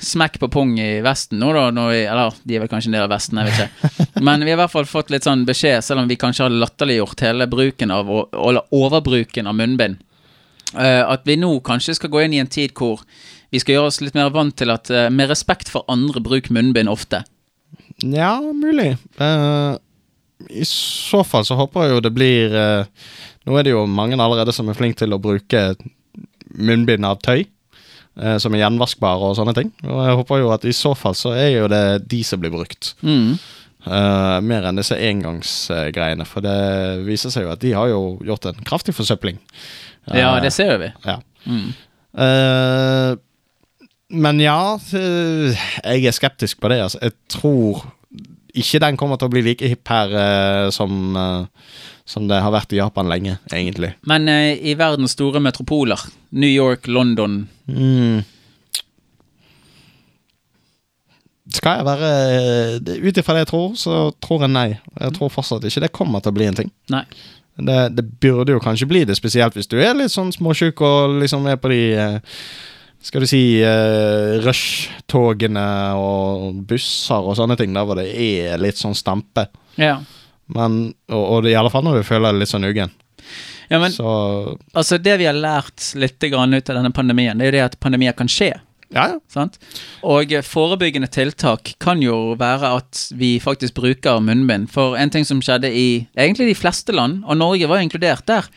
smekk 0.00 0.38
på 0.40 0.48
pung 0.54 0.70
i 0.80 1.02
Vesten 1.04 1.36
nå, 1.42 1.50
da. 1.52 1.66
Når 1.74 1.90
vi, 1.92 1.98
eller 2.08 2.38
de 2.48 2.56
er 2.56 2.62
vel 2.62 2.70
kanskje 2.72 2.88
en 2.88 2.96
del 2.96 3.04
av 3.04 3.12
Vesten, 3.12 3.40
jeg 3.42 3.50
vet 3.50 3.58
ikke. 3.66 4.06
Men 4.26 4.40
vi 4.40 4.54
har 4.54 4.56
i 4.56 4.62
hvert 4.62 4.72
fall 4.72 4.88
fått 4.88 5.12
litt 5.12 5.28
sånn 5.28 5.44
beskjed, 5.48 5.84
selv 5.84 6.00
om 6.00 6.08
vi 6.08 6.16
kanskje 6.20 6.46
har 6.46 6.56
latterliggjort 6.62 7.24
hele 7.26 7.48
bruken 7.52 7.92
av, 7.92 8.08
eller 8.32 8.72
overbruken 8.72 9.52
av 9.52 9.58
munnbind, 9.58 10.00
eh, 10.78 11.02
at 11.04 11.28
vi 11.28 11.36
nå 11.40 11.52
kanskje 11.66 11.98
skal 12.00 12.12
gå 12.14 12.24
inn 12.24 12.38
i 12.38 12.40
en 12.40 12.48
tid 12.48 12.72
hvor 12.78 13.04
vi 13.52 13.60
skal 13.60 13.76
gjøre 13.76 13.92
oss 13.92 14.00
litt 14.00 14.16
mer 14.16 14.32
vant 14.32 14.56
til 14.56 14.72
at 14.72 14.88
eh, 14.88 15.10
med 15.12 15.28
respekt 15.28 15.68
for 15.68 15.84
andre, 15.92 16.24
bruk 16.24 16.48
munnbind 16.48 16.88
ofte. 16.88 17.20
Ja, 18.00 18.38
mulig. 18.40 18.94
Eh, 19.20 19.76
I 20.50 20.64
så 20.68 21.22
fall 21.26 21.44
så 21.44 21.56
håper 21.58 21.82
jeg 21.86 21.94
jo 21.96 22.00
det 22.04 22.12
blir 22.16 22.54
eh, 22.56 22.84
Nå 23.46 23.56
er 23.58 23.62
det 23.66 23.72
jo 23.74 23.86
mange 23.90 24.14
allerede 24.18 24.52
som 24.54 24.68
er 24.70 24.74
flinke 24.78 24.98
til 25.02 25.12
å 25.14 25.18
bruke 25.22 25.74
munnbind 26.54 27.04
av 27.08 27.18
tøy. 27.24 27.46
eh, 28.20 28.36
som 28.38 28.52
er 28.54 28.60
gjenvaskbare 28.62 29.30
og 29.30 29.36
sånne 29.38 29.54
ting. 29.56 29.70
Og 29.88 30.02
jeg 30.06 30.16
håper 30.20 30.38
jo 30.42 30.50
at 30.52 30.64
i 30.68 30.72
så 30.76 30.92
fall 30.94 31.14
så 31.16 31.32
er 31.34 31.48
jo 31.56 31.68
det 31.72 32.04
de 32.12 32.22
som 32.28 32.38
blir 32.42 32.52
brukt. 32.52 32.92
Mm. 33.02 33.38
Eh, 33.86 34.40
mer 34.44 34.68
enn 34.68 34.76
disse 34.78 34.94
engangsgreiene. 34.94 36.26
For 36.28 36.44
det 36.44 36.58
viser 37.06 37.32
seg 37.34 37.46
jo 37.48 37.52
at 37.54 37.62
de 37.64 37.72
har 37.74 37.88
jo 37.90 38.02
gjort 38.28 38.46
en 38.52 38.60
kraftig 38.68 38.94
forsøpling. 38.94 39.40
Ja, 40.12 40.36
Eh, 40.36 40.42
det 40.42 40.52
ser 40.52 40.76
vi. 40.78 40.92
ja. 41.06 41.18
Mm. 41.46 41.72
Eh, 42.18 43.16
men 44.12 44.40
ja, 44.44 44.76
eh, 44.92 45.56
jeg 45.88 46.04
er 46.06 46.12
skeptisk 46.12 46.60
på 46.60 46.68
det. 46.68 46.82
Altså. 46.84 46.98
Jeg 47.00 47.12
tror 47.32 47.80
ikke 48.58 48.80
den 48.84 48.98
kommer 49.00 49.18
til 49.18 49.30
å 49.30 49.32
bli 49.32 49.42
like 49.46 49.68
hipp 49.70 49.88
her 49.88 50.12
uh, 50.12 50.66
som, 50.74 51.16
uh, 51.16 51.46
som 52.08 52.28
det 52.28 52.40
har 52.44 52.52
vært 52.52 52.74
i 52.74 52.80
Japan 52.80 53.08
lenge, 53.08 53.38
egentlig. 53.52 53.94
Men 54.08 54.28
uh, 54.28 54.52
i 54.52 54.76
verdens 54.78 55.16
store 55.16 55.40
metropoler, 55.42 56.00
New 56.30 56.50
York, 56.50 56.88
London 56.88 57.44
Mm. 57.72 58.24
Skal 61.52 61.78
jeg 61.78 61.86
være 61.86 62.08
Ut 63.06 63.18
ifra 63.20 63.36
det 63.36 63.44
jeg 63.44 63.50
tror, 63.52 63.68
så 63.78 64.00
tror 64.24 64.44
jeg 64.44 64.52
nei. 64.52 64.66
Jeg 64.98 65.14
tror 65.16 65.30
fortsatt 65.32 65.64
ikke 65.68 65.84
det 65.84 65.92
kommer 65.94 66.20
til 66.20 66.32
å 66.32 66.36
bli 66.36 66.48
en 66.48 66.58
ting. 66.58 66.72
Nei. 66.92 67.04
Det, 67.56 67.78
det 67.94 68.04
burde 68.20 68.56
jo 68.56 68.62
kanskje 68.64 68.88
bli 68.90 69.04
det, 69.06 69.14
spesielt 69.18 69.54
hvis 69.56 69.70
du 69.70 69.76
er 69.78 69.94
litt 69.94 70.12
sånn 70.12 70.32
småsjuk 70.34 70.80
og 70.82 71.18
liksom 71.22 71.46
er 71.52 71.58
på 71.60 71.70
de 71.70 71.82
Skal 73.02 73.24
du 73.24 73.26
si 73.26 73.42
uh, 73.66 74.38
rush-togene 74.44 75.66
og 75.98 76.62
busser 76.70 77.18
og 77.18 77.34
sånne 77.38 77.56
ting, 77.58 77.74
der 77.74 77.86
hvor 77.88 77.98
det 77.98 78.08
er 78.14 78.60
litt 78.62 78.78
sånn 78.78 78.94
stampe. 78.94 79.48
Ja. 79.80 79.96
Men, 80.52 80.92
og, 81.10 81.22
og 81.38 81.48
i 81.50 81.56
alle 81.58 81.72
fall 81.72 81.84
når 81.86 82.00
du 82.00 82.06
føler 82.06 82.30
deg 82.30 82.42
litt 82.42 82.52
sånn 82.52 82.66
uggen. 82.68 82.92
ja, 83.70 83.78
men 83.78 83.92
Så 83.94 84.10
Altså, 84.74 84.98
det 84.98 85.16
vi 85.18 85.26
har 85.26 85.34
lært 85.38 85.94
litt 85.98 86.22
grann 86.30 86.54
ut 86.54 86.68
av 86.70 86.78
denne 86.78 86.92
pandemien, 86.94 87.38
det 87.38 87.46
er 87.48 87.50
jo 87.50 87.56
det 87.56 87.64
at 87.70 87.80
pandemier 87.80 88.14
kan 88.18 88.30
skje. 88.30 88.52
ja, 88.92 89.06
ja. 89.14 89.18
Sant? 89.32 89.56
Og 90.04 90.32
eh, 90.36 90.44
forebyggende 90.44 91.08
tiltak 91.08 91.74
kan 91.80 92.02
jo 92.04 92.34
være 92.38 92.74
at 92.78 93.06
vi 93.16 93.38
faktisk 93.40 93.78
bruker 93.80 94.20
munnbind. 94.20 94.68
For 94.70 94.98
en 95.00 95.10
ting 95.10 95.24
som 95.24 95.40
skjedde 95.42 95.70
i 95.72 96.06
egentlig 96.14 96.50
de 96.52 96.58
fleste 96.58 96.92
land, 96.92 97.22
og 97.24 97.38
Norge 97.40 97.66
var 97.70 97.80
jo 97.80 97.88
inkludert 97.88 98.26
der, 98.28 98.50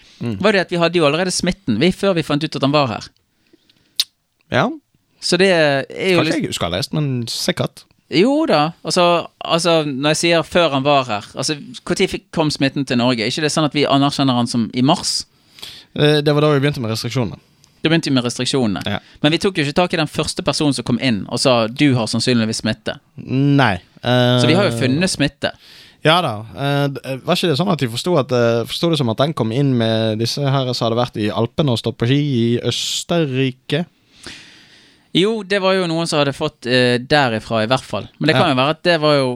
var 0.43 0.51
det 0.51 0.65
at 0.67 0.73
vi 0.75 0.81
hadde 0.81 0.99
jo 0.99 1.05
allerede 1.07 1.31
smitten 1.31 1.79
vi 1.79 1.93
før 1.95 2.17
vi 2.19 2.27
fant 2.27 2.43
ut 2.43 2.55
at 2.59 2.67
han 2.67 2.75
var 2.75 2.91
her. 2.91 3.07
Ja. 4.51 4.69
Så 5.25 5.37
det 5.41 5.49
er 5.49 6.11
jo 6.13 6.21
Kanskje 6.21 6.37
jeg 6.37 6.51
husker 6.51 6.67
å 6.67 6.69
ha 6.69 6.77
lest, 6.77 6.93
men 6.93 7.25
sikkert. 7.31 7.85
Jo 8.13 8.45
da. 8.45 8.75
Altså, 8.85 9.25
altså, 9.41 9.79
når 9.87 10.13
jeg 10.13 10.19
sier 10.19 10.45
før 10.45 10.75
han 10.75 10.83
var 10.85 11.07
her 11.09 11.25
Altså, 11.33 11.55
Når 11.57 12.19
kom 12.31 12.51
smitten 12.53 12.85
til 12.85 12.99
Norge? 13.01 13.25
Ikke 13.25 13.41
det 13.41 13.49
sånn 13.51 13.65
at 13.65 13.73
vi 13.73 13.87
anerkjenner 13.89 14.37
han 14.37 14.47
som 14.47 14.69
i 14.73 14.83
mars? 14.85 15.25
Eh, 15.95 16.21
Det 16.21 16.33
var 16.33 16.45
da 16.45 16.53
vi 16.53 16.61
begynte 16.61 16.83
med 16.83 16.93
restriksjonene. 16.93 17.39
Da 17.81 17.89
begynte 17.89 18.09
vi 18.09 18.15
med 18.17 18.25
restriksjonene. 18.25 18.81
Ja. 18.85 18.99
Men 19.21 19.33
vi 19.33 19.39
tok 19.41 19.57
jo 19.57 19.65
ikke 19.65 19.77
tak 19.77 19.93
i 19.93 19.97
den 19.97 20.09
første 20.09 20.45
personen 20.45 20.73
som 20.73 20.85
kom 20.85 20.99
inn 21.01 21.25
og 21.29 21.39
sa 21.39 21.67
'du 21.67 21.95
har 21.95 22.07
sannsynligvis 22.07 22.61
smitte'. 22.61 22.99
Nei. 23.17 23.75
Uh, 24.03 24.41
Så 24.41 24.47
vi 24.47 24.53
har 24.53 24.65
jo 24.69 24.77
funnet 24.77 25.09
smitte. 25.09 25.51
Ja 26.03 26.21
da. 26.21 26.45
Uh, 26.53 27.17
var 27.25 27.35
ikke 27.35 27.49
det 27.49 27.57
sånn 27.57 27.71
at 27.71 27.79
de 27.79 27.89
forsto 27.89 28.17
eh, 28.17 28.89
det 28.89 28.97
som 28.97 29.09
at 29.09 29.17
den 29.17 29.33
kom 29.33 29.51
inn 29.51 29.77
med 29.77 30.19
disse 30.19 30.41
her 30.41 30.73
som 30.73 30.85
hadde 30.85 31.01
vært 31.01 31.17
i 31.17 31.29
Alpene 31.29 31.71
og 31.71 31.79
stått 31.79 31.97
på 31.97 32.05
ski 32.05 32.19
i 32.21 32.59
Østerrike? 32.61 33.85
Jo, 35.15 35.43
det 35.47 35.61
var 35.63 35.73
jo 35.77 35.85
noen 35.87 36.07
som 36.11 36.19
hadde 36.19 36.33
fått 36.35 36.67
uh, 36.67 36.95
derifra, 36.99 37.63
i 37.63 37.69
hvert 37.71 37.85
fall. 37.87 38.07
Men 38.19 38.27
det 38.27 38.35
kan 38.35 38.49
Ja. 38.49 38.53
jo 38.53 38.59
være 38.59 38.73
at 38.75 38.81
det 38.83 38.97
var 39.01 39.13
jo 39.15 39.29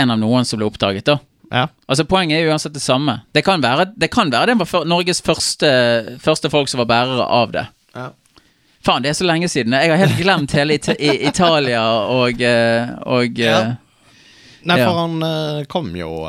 en 0.00 0.10
av 0.14 0.18
noen 0.22 0.46
som 0.48 0.58
ble 0.60 0.66
oppdaget, 0.70 1.04
da. 1.04 1.18
Ja. 1.52 1.66
Altså 1.88 2.04
Poenget 2.08 2.36
er 2.38 2.44
jo 2.44 2.50
uansett 2.52 2.74
det 2.76 2.82
samme. 2.84 3.22
Det 3.32 3.42
kan 3.44 3.60
være 3.64 3.86
det 3.96 4.10
kan 4.12 4.28
være 4.32 4.50
det 4.52 4.58
var 4.60 4.68
for, 4.68 4.84
Norges 4.88 5.20
første, 5.24 5.68
første 6.20 6.50
folk 6.52 6.68
som 6.68 6.82
var 6.82 6.88
bærere 6.90 7.24
av 7.24 7.52
det. 7.54 7.66
Ja. 7.96 8.10
Faen, 8.84 9.02
det 9.02 9.10
er 9.10 9.16
så 9.18 9.24
lenge 9.28 9.48
siden. 9.48 9.72
Jeg 9.72 9.90
har 9.90 10.00
helt 10.00 10.20
glemt 10.20 10.52
hele 10.56 10.76
It 10.76 10.88
i 10.98 11.14
Italia 11.28 11.82
og, 12.12 12.40
eh, 12.40 12.88
og 13.08 13.38
Ja. 13.40 13.60
eh, 13.60 13.74
Nei, 14.68 14.76
for 14.84 14.98
han 14.98 15.64
kom 15.68 15.94
jo 15.96 16.26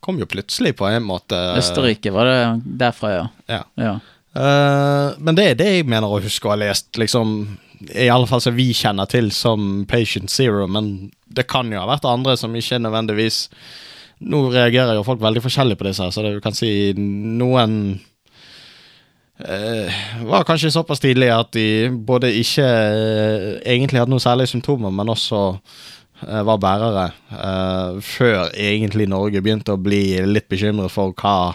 Kom 0.00 0.18
jo 0.20 0.26
plutselig 0.30 0.76
på 0.78 0.86
en 0.86 1.02
måte. 1.02 1.34
Østerrike 1.58 2.12
var 2.14 2.24
det 2.30 2.62
derfra, 2.78 3.10
ja. 3.10 3.24
Ja. 3.48 3.62
ja. 3.74 3.94
Eh, 4.36 5.14
men 5.18 5.34
det 5.34 5.46
er 5.50 5.54
det 5.58 5.66
jeg 5.72 5.86
mener 5.90 6.06
å 6.06 6.20
huske 6.22 6.46
å 6.46 6.52
ha 6.54 6.58
lest, 6.60 6.92
liksom 7.00 7.58
I 7.80 8.08
alle 8.08 8.28
fall 8.28 8.40
som 8.40 8.56
vi 8.56 8.70
kjenner 8.76 9.08
til 9.10 9.28
som 9.34 9.84
Patient 9.88 10.32
Zero, 10.32 10.64
men 10.70 11.10
det 11.26 11.46
kan 11.50 11.68
jo 11.72 11.82
ha 11.82 11.88
vært 11.90 12.08
andre 12.08 12.36
som 12.40 12.54
ikke 12.56 12.80
nødvendigvis 12.82 13.46
Nå 14.16 14.46
reagerer 14.48 14.96
jo 14.96 15.02
folk 15.04 15.20
veldig 15.20 15.42
forskjellig 15.44 15.74
på 15.76 15.84
disse, 15.84 16.00
her, 16.00 16.12
så 16.14 16.22
det, 16.24 16.30
du 16.38 16.40
kan 16.40 16.54
si 16.56 16.70
noen 16.96 17.74
eh, 19.44 19.98
var 20.24 20.46
kanskje 20.48 20.70
såpass 20.72 21.02
tidlig 21.04 21.28
at 21.34 21.50
de 21.52 21.90
både 21.92 22.30
ikke 22.40 22.64
eh, 22.64 23.50
egentlig 23.74 24.00
hadde 24.00 24.14
noen 24.14 24.24
særlige 24.24 24.54
symptomer, 24.54 24.88
men 24.88 25.12
også 25.12 25.42
eh, 25.52 26.40
var 26.48 26.62
bærere, 26.64 27.10
eh, 27.28 28.00
før 28.00 28.48
egentlig 28.54 29.10
Norge 29.12 29.44
begynte 29.44 29.76
å 29.76 29.82
bli 29.84 30.16
litt 30.24 30.48
bekymret 30.48 30.96
for 30.96 31.12
hva, 31.12 31.52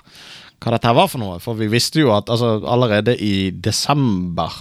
hva 0.61 0.75
dette 0.75 0.93
var 1.01 1.09
for 1.09 1.23
noe. 1.23 1.41
For 1.41 1.57
vi 1.57 1.71
visste 1.73 2.03
jo 2.03 2.13
at 2.13 2.29
altså, 2.29 2.59
allerede 2.61 3.17
i 3.17 3.49
desember 3.57 4.53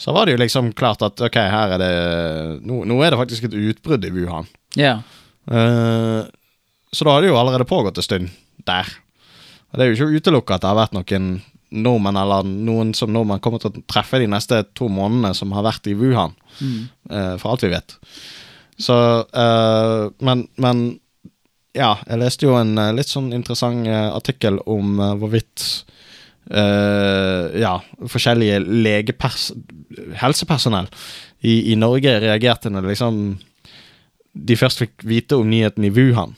så 0.00 0.14
var 0.16 0.26
det 0.26 0.32
jo 0.34 0.40
liksom 0.40 0.72
klart 0.72 1.02
at 1.04 1.20
ok, 1.20 1.36
her 1.52 1.74
er 1.76 1.82
det 1.82 1.94
Nå, 2.64 2.82
nå 2.88 2.96
er 3.04 3.12
det 3.12 3.20
faktisk 3.20 3.48
et 3.50 3.56
utbrudd 3.56 4.06
i 4.08 4.12
Wuhan. 4.14 4.48
ja. 4.80 5.00
Uh, 5.50 6.28
så 6.92 7.06
da 7.06 7.14
har 7.14 7.22
det 7.22 7.30
jo 7.30 7.38
allerede 7.38 7.64
pågått 7.70 7.98
en 7.98 8.04
stund 8.04 8.30
der. 8.66 8.88
Og 9.70 9.78
det 9.78 9.84
er 9.84 9.90
jo 9.90 9.96
ikke 9.96 10.18
utelukka 10.20 10.56
at 10.56 10.64
det 10.64 10.70
har 10.72 10.78
vært 10.78 10.96
noen 10.96 11.28
nordmenn 11.70 12.18
eller 12.18 12.48
noen 12.48 12.90
som 12.98 13.12
nordmenn 13.14 13.42
kommer 13.42 13.62
til 13.62 13.70
å 13.70 13.82
treffe 13.90 14.18
de 14.18 14.26
neste 14.30 14.58
to 14.74 14.88
månedene 14.90 15.30
som 15.38 15.54
har 15.54 15.62
vært 15.68 15.86
i 15.86 15.94
Wuhan. 15.94 16.34
eh, 17.14 17.36
for 17.38 17.52
alt 17.52 17.62
vi 17.62 17.70
vet. 17.70 17.94
Så 18.82 18.96
uh, 19.22 20.10
men, 20.18 20.48
men 20.58 20.82
ja, 21.78 21.92
jeg 22.08 22.18
leste 22.18 22.48
jo 22.48 22.56
en 22.58 22.74
eh, 22.74 22.90
litt 22.96 23.12
sånn 23.12 23.30
interessant 23.36 23.86
artikkel 23.86 24.58
om 24.66 24.98
hvorvidt 25.22 25.68
eh, 26.50 27.60
ja, 27.62 27.76
forskjellige 28.10 28.58
legepers 28.66 29.50
helsepersonell 30.20 30.88
i, 31.42 31.72
i 31.72 31.78
Norge 31.78 32.18
reagerte 32.22 32.70
når 32.72 32.90
liksom 32.92 33.22
de 34.32 34.56
først 34.58 34.84
fikk 34.84 35.06
vite 35.08 35.38
om 35.38 35.48
nyheten 35.50 35.84
i 35.86 35.90
Wuhan. 35.94 36.36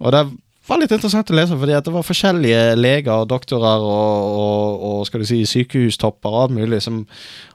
Og 0.00 0.14
det 0.14 0.22
var 0.70 0.78
litt 0.80 0.92
interessant 0.94 1.30
å 1.32 1.36
lese, 1.36 1.56
fordi 1.58 1.74
at 1.76 1.84
det 1.84 1.92
var 1.92 2.06
forskjellige 2.06 2.62
leger, 2.78 3.26
doktorer 3.28 3.82
og, 3.84 4.30
og, 4.40 4.84
og 4.86 5.02
skal 5.08 5.24
du 5.24 5.28
si, 5.28 5.42
sykehustopper 5.48 6.30
og 6.30 6.44
alt 6.44 6.56
mulig 6.56 6.80
som 6.84 7.02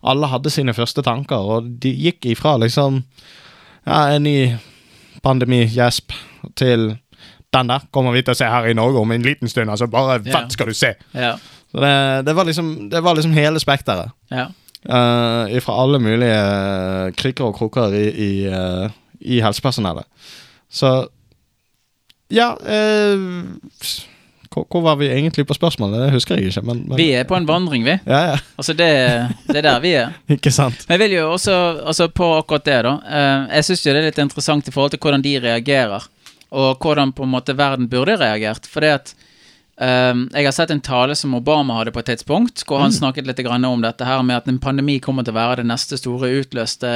alle 0.05 0.29
hadde 0.29 0.51
sine 0.53 0.75
første 0.77 1.01
tanker, 1.05 1.39
og 1.39 1.71
de 1.81 1.93
gikk 1.95 2.27
ifra 2.35 2.57
liksom 2.61 3.01
ja, 3.85 4.01
en 4.17 4.25
ny 4.27 4.37
pandemi, 5.25 5.63
gjesp, 5.71 6.13
til 6.59 6.91
den 7.55 7.69
der 7.71 7.85
kommer 7.95 8.13
vi 8.13 8.21
til 8.25 8.35
å 8.35 8.37
se 8.37 8.47
her 8.51 8.67
i 8.69 8.75
Norge 8.77 8.99
om 9.01 9.13
en 9.15 9.23
liten 9.25 9.49
stund. 9.49 9.71
altså 9.71 9.87
Bare 9.89 10.19
Ja. 10.25 10.43
skal 10.51 10.67
du 10.69 10.75
se! 10.77 10.93
Ja. 11.15 11.37
Det, 11.81 12.21
det, 12.27 12.35
var 12.37 12.47
liksom, 12.47 12.69
det 12.89 13.01
var 13.03 13.17
liksom 13.17 13.35
hele 13.35 13.59
spekteret. 13.63 14.15
ja. 14.31 14.51
Uh, 14.85 15.49
fra 15.65 15.79
alle 15.81 15.97
mulige 15.97 17.11
krykker 17.17 17.47
og 17.47 17.55
krukker 17.57 17.93
i, 17.97 18.03
i, 18.05 18.33
uh, 18.45 18.91
i 19.19 19.39
helsepersonellet. 19.41 20.05
Så 20.69 21.07
Ja 22.29 22.51
uh, 22.53 23.17
hvor, 24.55 24.65
hvor 24.71 24.81
var 24.81 24.95
vi 24.95 25.09
egentlig 25.11 25.45
på 25.47 25.53
spørsmålet? 25.53 26.05
Det 26.05 26.11
husker 26.15 26.35
jeg 26.35 26.47
ikke. 26.47 26.61
Men, 26.61 26.83
men 26.87 26.97
Vi 26.97 27.09
er 27.11 27.27
på 27.27 27.35
en 27.35 27.47
vandring, 27.47 27.83
vi. 27.83 27.97
Ja, 28.07 28.19
ja. 28.31 28.37
Altså, 28.57 28.73
det, 28.73 28.87
det 29.47 29.59
er 29.59 29.67
der 29.67 29.79
vi 29.83 29.91
er. 29.99 30.15
Ikke 30.37 30.51
sant? 30.51 30.85
Men 30.87 30.95
jeg 30.95 31.03
vil 31.03 31.17
jo 31.17 31.31
også, 31.33 31.55
altså 31.85 32.07
på 32.07 32.29
akkurat 32.37 32.65
det, 32.65 32.79
da. 32.87 32.93
eh, 33.19 33.55
jeg 33.57 33.67
syns 33.67 33.83
det 33.83 33.93
er 33.93 34.07
litt 34.07 34.21
interessant 34.23 34.67
i 34.67 34.71
forhold 34.71 34.95
til 34.95 35.01
hvordan 35.03 35.25
de 35.25 35.35
reagerer. 35.43 36.07
Og 36.55 36.77
hvordan 36.79 37.11
på 37.11 37.25
en 37.25 37.33
måte 37.33 37.57
verden 37.57 37.89
burde 37.91 38.15
reagert. 38.21 38.69
For 38.71 38.85
det 38.85 38.93
at 39.01 39.15
eh, 39.77 40.13
Jeg 40.33 40.45
har 40.45 40.51
sett 40.55 40.71
en 40.71 40.81
tale 40.81 41.15
som 41.15 41.33
Obama 41.35 41.77
hadde 41.79 41.91
på 41.91 41.99
et 41.99 42.05
tidspunkt, 42.13 42.63
hvor 42.67 42.79
han 42.79 42.91
snakket 42.95 43.27
litt 43.27 43.41
grann 43.45 43.65
om 43.65 43.81
dette 43.81 44.05
her 44.05 44.21
med 44.23 44.37
at 44.37 44.47
en 44.47 44.59
pandemi 44.59 44.99
kommer 44.99 45.23
til 45.23 45.33
å 45.33 45.39
være 45.39 45.57
den 45.63 45.67
neste 45.71 45.97
store 45.99 46.29
utløste 46.41 46.91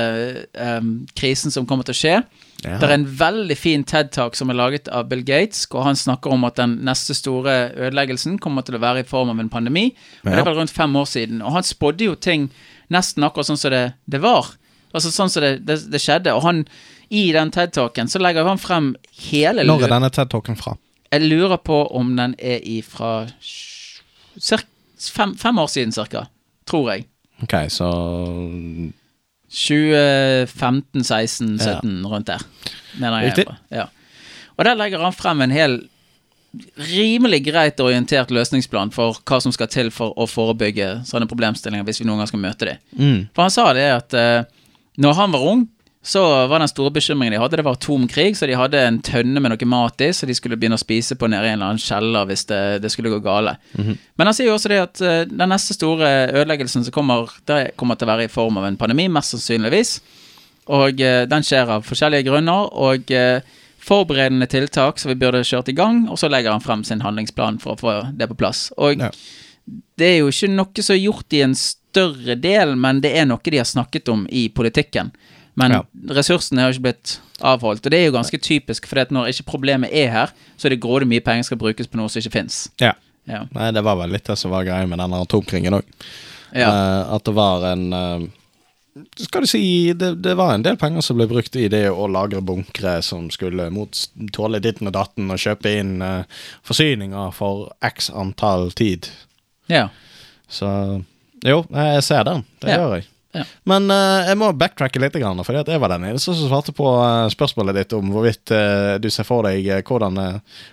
um, 0.56 0.94
krisen 1.16 1.52
som 1.52 1.66
kommer 1.66 1.84
til 1.88 1.96
å 1.96 2.00
skje. 2.00 2.16
Ja. 2.64 2.78
Det 2.80 2.90
er 2.90 2.94
en 2.98 3.06
veldig 3.20 3.56
fin 3.58 3.84
TED-talk 3.88 4.36
som 4.36 4.50
er 4.52 4.58
laget 4.60 4.90
av 4.92 5.08
Bill 5.12 5.24
Gates, 5.24 5.66
hvor 5.72 5.86
han 5.88 5.96
snakker 5.96 6.34
om 6.36 6.44
at 6.44 6.58
den 6.60 6.78
neste 6.84 7.16
store 7.16 7.70
ødeleggelsen 7.76 8.40
kommer 8.44 8.66
til 8.68 8.76
å 8.76 8.82
være 8.84 9.06
i 9.06 9.08
form 9.08 9.30
av 9.32 9.40
en 9.40 9.50
pandemi. 9.50 9.94
Og 10.24 10.32
Det 10.32 10.34
Ja. 10.34 10.40
er 10.42 10.50
vel 10.50 10.60
rundt 10.60 10.72
fem 10.76 10.96
år 10.96 11.08
siden. 11.08 11.42
Og 11.42 11.52
han 11.54 11.64
spådde 11.64 12.04
jo 12.10 12.16
ting 12.16 12.50
nesten 12.92 13.24
akkurat 13.24 13.48
sånn 13.48 13.58
som 13.58 13.72
det, 13.72 13.94
det 14.10 14.20
var. 14.22 14.46
Altså 14.94 15.12
sånn 15.14 15.30
som 15.30 15.42
det, 15.44 15.66
det, 15.66 15.92
det 15.92 16.02
skjedde. 16.02 16.34
Og 16.36 16.42
han, 16.44 16.66
i 17.10 17.32
den 17.32 17.52
TED-talken, 17.52 18.08
så 18.10 18.20
legger 18.20 18.44
han 18.44 18.58
frem 18.58 18.96
hele 19.30 19.64
Når 19.64 19.84
er 19.88 19.94
denne 19.96 20.10
TED-talken 20.12 20.58
fra? 20.58 20.76
Jeg 21.12 21.22
lurer 21.26 21.58
på 21.58 21.88
om 21.98 22.12
den 22.18 22.36
er 22.38 22.60
cir- 23.42 24.66
fem, 25.00 25.36
fem 25.38 25.58
år 25.60 25.68
siden, 25.68 25.92
cirka. 25.92 26.26
Tror 26.70 26.92
jeg. 26.92 27.06
Ok, 27.44 27.56
så 27.72 27.88
2015, 29.50 31.04
16, 31.04 31.60
17, 31.60 32.06
rundt 32.06 32.28
der. 32.28 32.44
Mener 33.00 33.20
jeg. 33.24 33.32
Riktig. 33.32 33.46
Ja. 33.72 33.86
Og 34.58 34.66
der 34.66 34.76
legger 34.78 35.02
han 35.04 35.14
frem 35.16 35.42
en 35.42 35.52
hel 35.56 35.80
rimelig 36.90 37.44
greit 37.46 37.80
orientert 37.80 38.32
løsningsplan 38.34 38.90
for 38.92 39.20
hva 39.30 39.38
som 39.42 39.54
skal 39.54 39.70
til 39.70 39.92
for 39.94 40.16
å 40.18 40.26
forebygge 40.28 41.04
sånne 41.06 41.28
problemstillinger 41.30 41.86
hvis 41.86 42.02
vi 42.02 42.08
noen 42.10 42.24
gang 42.24 42.30
skal 42.32 42.42
møte 42.42 42.66
dem. 42.72 42.80
mm. 42.98 43.20
For 43.36 43.46
han 43.46 43.54
sa 43.54 43.68
det 43.78 43.86
at 43.94 44.16
uh, 44.18 44.40
når 44.98 45.14
han 45.20 45.36
var 45.36 45.46
ung, 45.52 45.68
så 46.10 46.22
var 46.50 46.62
den 46.64 46.72
store 46.72 46.90
bekymringen 46.96 47.36
de 47.36 47.40
hadde, 47.42 47.58
det 47.60 47.66
var 47.68 47.76
atomkrig, 47.78 48.32
så 48.40 48.48
de 48.50 48.56
hadde 48.58 48.80
en 48.82 48.98
tønne 49.06 49.42
med 49.44 49.52
noe 49.54 49.68
mat 49.70 50.02
i, 50.02 50.08
så 50.16 50.26
de 50.26 50.34
skulle 50.38 50.58
begynne 50.58 50.78
å 50.80 50.82
spise 50.82 51.14
på 51.20 51.28
nede 51.30 51.46
i 51.46 51.52
en 51.52 51.60
eller 51.60 51.74
annen 51.76 51.84
kjeller 51.84 52.26
hvis 52.30 52.48
det, 52.50 52.62
det 52.82 52.90
skulle 52.94 53.12
gå 53.14 53.20
gale. 53.26 53.54
Men 53.78 54.26
han 54.30 54.34
sier 54.34 54.50
jo 54.50 54.56
også 54.58 54.72
det 54.72 54.80
at 54.82 55.02
eh, 55.06 55.20
den 55.30 55.52
neste 55.54 55.76
store 55.78 56.10
ødeleggelsen 56.34 56.88
som 56.88 56.96
kommer, 56.96 57.30
det 57.50 57.60
kommer 57.78 58.00
til 58.00 58.10
å 58.10 58.14
være 58.16 58.26
i 58.26 58.34
form 58.34 58.58
av 58.58 58.66
en 58.72 58.80
pandemi, 58.82 59.06
mest 59.12 59.36
sannsynligvis. 59.36 60.00
Og 60.70 61.02
eh, 61.02 61.24
den 61.30 61.46
skjer 61.46 61.76
av 61.78 61.86
forskjellige 61.86 62.28
grunner, 62.32 62.74
og 62.74 63.14
eh, 63.14 63.42
forberedende 63.86 64.50
tiltak 64.50 65.00
som 65.02 65.14
vi 65.14 65.20
burde 65.22 65.44
kjørt 65.46 65.70
i 65.72 65.78
gang, 65.78 66.08
og 66.10 66.18
så 66.22 66.30
legger 66.30 66.54
han 66.56 66.64
frem 66.66 66.82
sin 66.88 67.02
handlingsplan 67.06 67.62
for 67.62 67.76
å 67.76 67.80
få 67.80 67.96
det 68.18 68.28
på 68.34 68.38
plass. 68.42 68.68
Og 68.78 69.02
Ja. 69.06 69.10
det 69.98 70.06
er 70.16 70.18
jo 70.24 70.30
ikke 70.34 70.50
noe 70.58 70.84
som 70.84 70.96
er 70.98 71.04
gjort 71.06 71.34
i 71.38 71.42
en 71.46 71.56
større 71.58 72.36
del, 72.38 72.76
men 72.78 73.02
det 73.02 73.14
er 73.18 73.26
noe 73.30 73.42
de 73.46 73.58
har 73.62 73.66
snakket 73.70 74.10
om 74.10 74.26
i 74.30 74.48
politikken. 74.50 75.12
Men 75.60 75.72
Ja. 75.76 75.82
ressursene 76.16 76.64
har 76.64 76.72
ikke 76.74 76.86
blitt 76.88 77.18
avholdt, 77.42 77.86
og 77.86 77.92
det 77.92 78.00
er 78.00 78.06
jo 78.10 78.16
ganske 78.16 78.40
typisk, 78.40 78.88
for 78.88 79.02
når 79.12 79.30
ikke 79.34 79.46
problemet 79.52 79.92
er 79.92 80.10
her, 80.14 80.34
så 80.58 80.68
er 80.70 80.76
det 80.76 80.82
grådig 80.84 81.08
mye 81.12 81.24
penger 81.26 81.44
skal 81.50 81.60
brukes 81.62 81.88
på 81.92 82.00
noe 82.00 82.10
som 82.12 82.22
ikke 82.22 82.32
fins. 82.38 82.64
Ja. 82.80 82.94
Ja. 83.30 83.44
Nei, 83.54 83.70
det 83.76 83.84
var 83.86 83.96
vel 84.00 84.10
litt 84.16 84.26
det 84.26 84.38
som 84.42 84.52
var 84.52 84.64
greia 84.66 84.88
med 84.90 84.98
denne 85.02 85.20
atomkringen 85.22 85.76
òg. 85.82 85.84
Ja. 86.56 86.70
at 87.14 87.24
det 87.28 87.34
var 87.38 87.62
en 87.74 87.94
uh, 87.94 88.24
Skal 89.22 89.42
du 89.46 89.48
si 89.48 89.94
det, 89.94 90.16
det 90.24 90.34
var 90.36 90.56
en 90.56 90.64
del 90.66 90.76
penger 90.82 91.02
som 91.06 91.16
ble 91.20 91.28
brukt 91.30 91.54
i 91.56 91.68
det 91.70 91.84
å 91.94 92.08
lagre 92.10 92.42
bunkere 92.42 93.04
som 93.06 93.28
skulle 93.30 93.68
mot 93.72 93.94
tåle 94.34 94.60
ditten 94.60 94.90
og 94.90 94.96
datten, 94.96 95.30
og 95.30 95.38
kjøpe 95.38 95.70
inn 95.80 96.02
uh, 96.02 96.24
forsyninger 96.66 97.30
for 97.38 97.70
x 97.86 98.10
antall 98.10 98.72
tid. 98.72 99.08
ja. 99.70 99.90
Så 100.50 100.66
jo, 101.46 101.62
jeg 101.70 102.04
ser 102.04 102.24
den. 102.26 102.44
Det 102.60 102.70
Ja. 102.72 102.78
gjør 102.80 102.96
jeg. 102.98 103.06
Ja. 103.30 103.44
Men 103.70 103.86
uh, 103.94 104.26
jeg 104.26 104.38
må 104.42 104.48
backtracke 104.58 104.98
litt, 105.02 105.14
grann, 105.22 105.38
at 105.38 105.68
jeg 105.70 105.82
var 105.82 105.92
den 105.94 106.08
eneste 106.10 106.34
som 106.34 106.48
svarte 106.50 106.74
på 106.74 106.86
eh, 106.98 107.28
spørsmålet 107.30 107.78
ditt 107.78 107.94
om 107.94 108.10
hvorvidt 108.10 108.50
uh, 108.56 108.96
du 108.98 109.06
ser 109.14 109.28
for 109.28 109.46
deg 109.46 109.68
uh, 109.70 109.82
hvordan 109.86 110.18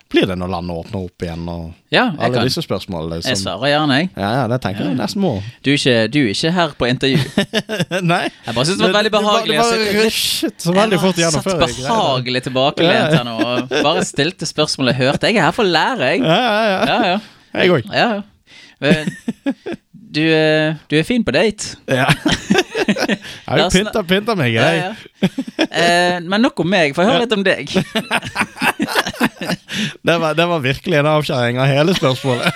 blir 0.09 0.25
det 0.31 0.39
når 0.41 0.53
landet 0.55 0.81
åpner 0.81 1.05
opp 1.05 1.27
igjen, 1.27 1.45
og 1.53 1.93
ja, 1.93 2.07
alle 2.17 2.39
kan. 2.39 2.49
disse 2.49 2.65
spørsmålene. 2.65 3.21
Jeg 3.27 3.41
svarer 3.43 3.75
gjerne, 3.75 3.99
jeg. 4.01 4.11
ja, 4.17 4.31
ja, 4.39 4.47
det 4.49 4.61
tenker 4.65 4.89
jeg 4.89 4.97
nesten 4.97 5.25
må. 5.27 5.35
Du 5.61 5.73
er 5.75 5.77
ikke, 5.77 5.97
du 6.15 6.21
er 6.23 6.33
ikke 6.33 6.55
her 6.57 6.75
på 6.81 6.91
intervju. 6.95 7.21
Nei. 8.13 8.23
Jeg 8.31 8.57
bare 8.57 8.67
synes 8.71 8.81
det 8.81 8.87
var 8.87 8.99
veldig 9.01 9.15
behagelig. 9.19 9.61
Du 9.61 10.01
rushet 10.01 10.69
så 10.69 10.77
veldig 10.81 11.01
fort 11.03 11.21
Jeg 11.21 11.27
gjennom 11.27 11.45
satt 11.45 11.51
før. 11.51 11.61
jeg 11.61 11.77
greide 11.77 11.89
behagelig 11.91 12.45
tilbakelent 12.49 13.17
her 13.19 13.27
nå 13.29 13.37
og 13.37 13.75
bare 13.77 14.07
stilte 14.09 14.49
spørsmål 14.49 14.95
jeg 14.95 15.03
hørte. 15.03 15.29
Jeg 15.29 15.43
er 15.43 15.51
her 15.51 15.57
for 15.57 15.67
å 15.67 15.75
lære, 15.77 16.15
jeg. 16.15 16.25
Ja, 16.25 16.41
ja, 16.41 16.63
ja. 16.71 16.79
Ja, 16.87 17.01
ja. 17.13 17.19
Jeg 17.57 17.77
òg. 17.77 17.93
ja, 17.93 18.09
ja. 18.17 19.83
Men 20.17 20.23
Du, 20.25 20.33
eh, 20.33 20.75
du 20.91 20.97
er 20.99 21.03
fin 21.05 21.25
på 21.25 21.31
date. 21.35 21.77
Ja. 21.89 22.07
Jeg 22.87 23.19
har 23.47 23.71
pynta, 23.71 24.03
pynta 24.07 24.35
meg, 24.39 24.55
jeg. 24.55 24.79
ja. 24.81 24.95
Eh, 25.67 26.21
men 26.23 26.41
nok 26.41 26.61
om 26.63 26.69
meg, 26.71 26.95
for 26.95 27.03
jeg 27.03 27.11
hører 27.11 27.25
litt 27.27 27.35
om 27.37 27.45
deg. 27.45 27.69
Det, 30.07 30.15
var, 30.21 30.33
det 30.35 30.45
var 30.49 30.61
virkelig 30.65 30.97
en 30.99 31.07
avskjæring 31.11 31.59
av 31.61 31.67
hele 31.69 31.93
spørsmålet. 31.95 32.47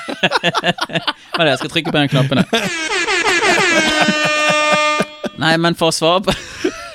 Er 1.36 1.42
det, 1.44 1.50
jeg 1.50 1.58
skal 1.60 1.70
trykke 1.74 1.92
på 1.92 1.98
den 1.98 2.08
knappen. 2.08 2.40
Nei, 5.40 5.52
men 5.60 5.76
for 5.78 5.90
å 5.90 5.94
svare 5.94 6.22
på 6.24 6.32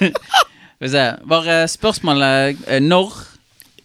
Skal 0.06 0.88
vi 0.88 0.92
se. 0.92 1.06
Var 1.30 1.52
eh, 1.54 1.66
spørsmålet 1.72 2.66
eh, 2.68 2.82
når? 2.84 3.14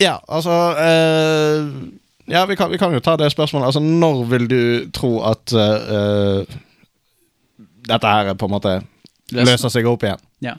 Ja, 0.00 0.16
altså 0.28 0.56
eh, 0.80 1.68
Ja, 2.32 2.46
vi 2.48 2.56
kan, 2.58 2.70
vi 2.72 2.80
kan 2.80 2.94
jo 2.96 3.02
ta 3.04 3.16
det 3.20 3.30
spørsmålet. 3.34 3.66
Altså, 3.70 3.80
Når 3.84 4.24
vil 4.32 4.48
du 4.50 4.62
tro 4.96 5.12
at 5.28 5.52
eh, 5.54 6.58
dette 7.90 8.14
her 8.14 8.34
på 8.38 8.48
en 8.48 8.54
måte 8.54 8.76
løser 9.36 9.72
seg 9.72 9.88
opp 9.90 10.04
igjen? 10.06 10.22
Ja. 10.44 10.56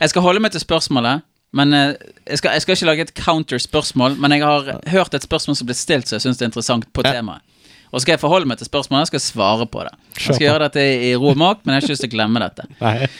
Jeg 0.00 0.12
skal 0.12 0.24
holde 0.26 0.42
meg 0.44 0.54
til 0.54 0.62
spørsmålet, 0.62 1.24
men 1.56 1.76
eh, 1.76 1.94
jeg, 2.26 2.40
skal, 2.40 2.56
jeg 2.56 2.64
skal 2.64 2.76
ikke 2.76 2.90
lage 2.90 3.06
et 3.08 3.14
counter-spørsmål. 3.18 4.18
Men 4.22 4.36
jeg 4.36 4.44
har 4.46 4.70
hørt 4.92 5.16
et 5.16 5.26
spørsmål 5.26 5.58
som 5.58 5.68
ble 5.68 5.76
stilt, 5.76 6.08
så 6.08 6.16
jeg 6.16 6.26
syns 6.26 6.40
det 6.40 6.46
er 6.46 6.52
interessant 6.52 6.88
på 6.94 7.04
temaet. 7.06 7.44
Og 7.92 8.00
så 8.00 8.06
skal 8.06 8.14
jeg 8.14 8.22
forholde 8.22 8.48
meg 8.48 8.56
til 8.56 8.70
spørsmålet, 8.70 9.04
jeg 9.04 9.12
skal 9.12 9.24
svare 9.26 9.68
på 9.68 9.82
det. 9.84 9.92
Jeg 10.16 10.24
skal 10.24 10.46
gjøre 10.46 10.64
dette 10.64 10.84
i 11.10 11.12
ro 11.12 11.34
og 11.34 11.40
mak, 11.40 11.60
men 11.62 11.74
jeg 11.74 11.82
har 11.82 11.84
ikke 11.84 11.92
lyst 11.92 12.04
til 12.06 12.12
å 12.12 12.16
glemme 12.16 12.44
dette. 12.46 12.68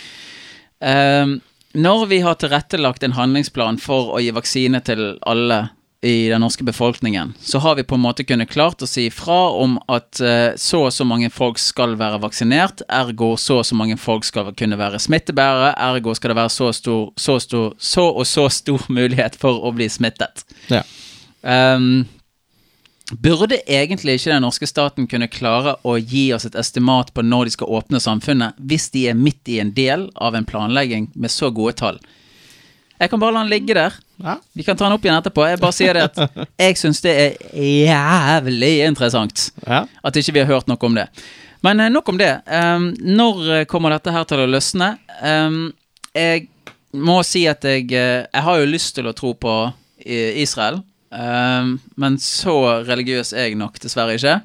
Ehm, 0.82 1.36
når 1.78 2.00
vi 2.10 2.16
har 2.24 2.34
tilrettelagt 2.34 3.04
en 3.06 3.12
handlingsplan 3.14 3.76
for 3.78 4.16
å 4.16 4.18
gi 4.18 4.32
vaksine 4.34 4.80
til 4.82 5.12
alle 5.30 5.58
i 6.02 6.28
den 6.28 6.40
norske 6.40 6.64
befolkningen, 6.64 7.34
så 7.40 7.58
har 7.58 7.74
vi 7.74 7.84
på 7.84 7.94
en 7.94 8.02
måte 8.02 8.24
kunnet 8.24 8.50
klart 8.50 8.82
å 8.82 8.88
si 8.90 9.04
fra 9.14 9.52
om 9.54 9.76
at 9.86 10.18
eh, 10.18 10.54
så 10.58 10.80
og 10.88 10.94
så 10.94 11.04
mange 11.06 11.28
folk 11.30 11.60
skal 11.62 11.94
være 12.00 12.18
vaksinert, 12.24 12.82
ergo 12.90 13.36
så 13.38 13.60
og 13.60 13.68
så 13.68 13.76
mange 13.78 13.94
folk 14.02 14.26
skal 14.26 14.50
kunne 14.58 14.78
være 14.80 14.98
smittebærere, 14.98 15.76
ergo 15.78 16.14
skal 16.18 16.32
det 16.32 16.38
være 16.40 16.50
så, 16.50 16.72
stor, 16.74 17.12
så, 17.14 17.36
stor, 17.44 17.76
så 17.78 18.08
og 18.10 18.26
så 18.26 18.48
stor 18.50 18.82
mulighet 18.98 19.38
for 19.38 19.62
å 19.62 19.70
bli 19.76 19.86
smittet. 19.92 20.42
Ja. 20.72 20.82
Um, 21.42 22.08
burde 23.22 23.60
egentlig 23.70 24.16
ikke 24.18 24.32
den 24.32 24.42
norske 24.42 24.66
staten 24.66 25.06
kunne 25.06 25.30
klare 25.30 25.76
å 25.86 25.94
gi 26.00 26.32
oss 26.34 26.48
et 26.48 26.58
estimat 26.58 27.12
på 27.14 27.22
når 27.22 27.46
de 27.46 27.54
skal 27.54 27.78
åpne 27.78 28.02
samfunnet, 28.02 28.58
hvis 28.58 28.88
de 28.90 29.06
er 29.12 29.18
midt 29.18 29.46
i 29.46 29.60
en 29.62 29.70
del 29.76 30.08
av 30.18 30.34
en 30.34 30.48
planlegging 30.50 31.12
med 31.14 31.30
så 31.30 31.52
gode 31.54 31.76
tall? 31.78 32.02
Jeg 33.02 33.10
kan 33.10 33.18
bare 33.18 33.34
la 33.34 33.42
den 33.42 33.50
ligge 33.50 33.74
der. 33.74 33.94
Ja. 34.22 34.36
Vi 34.54 34.62
kan 34.62 34.78
ta 34.78 34.86
den 34.86 34.94
opp 34.94 35.02
igjen 35.02 35.18
etterpå. 35.18 35.42
Jeg 35.50 35.58
bare 35.58 35.74
sier 35.74 35.98
det 35.98 36.04
at 36.06 36.50
jeg 36.62 36.76
syns 36.78 37.02
det 37.02 37.14
er 37.18 37.32
jævlig 37.58 38.76
interessant 38.86 39.48
ja. 39.66 39.82
at 39.82 40.18
ikke 40.20 40.36
vi 40.36 40.44
har 40.44 40.52
hørt 40.52 40.70
noe 40.70 40.86
om 40.86 40.94
det. 41.00 41.08
Men 41.62 41.80
eh, 41.80 41.90
nok 41.90 42.08
om 42.08 42.18
det. 42.18 42.30
Um, 42.46 42.92
når 42.98 43.42
eh, 43.56 43.64
kommer 43.70 43.94
dette 43.94 44.14
her 44.14 44.26
til 44.28 44.42
å 44.42 44.48
løsne? 44.50 44.92
Um, 45.22 45.72
jeg 46.14 46.48
må 46.92 47.20
si 47.24 47.46
at 47.48 47.64
jeg 47.64 47.88
eh, 47.96 48.26
Jeg 48.26 48.44
har 48.46 48.60
jo 48.60 48.70
lyst 48.70 48.94
til 48.98 49.08
å 49.08 49.14
tro 49.16 49.32
på 49.34 49.54
Israel, 50.02 50.80
um, 51.14 51.76
men 51.94 52.16
så 52.18 52.82
religiøs 52.82 53.30
er 53.36 53.46
jeg 53.46 53.58
nok 53.60 53.76
dessverre 53.78 54.16
ikke. 54.18 54.40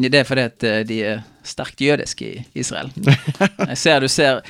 Det 0.00 0.18
er 0.18 0.26
fordi 0.26 0.46
at 0.48 0.66
de 0.88 0.96
er 1.06 1.20
sterkt 1.46 1.84
jødiske 1.86 2.26
i 2.26 2.42
Israel. 2.58 2.90
Jeg 3.70 3.78
ser 3.78 4.02
du 4.02 4.08
ser 4.10 4.42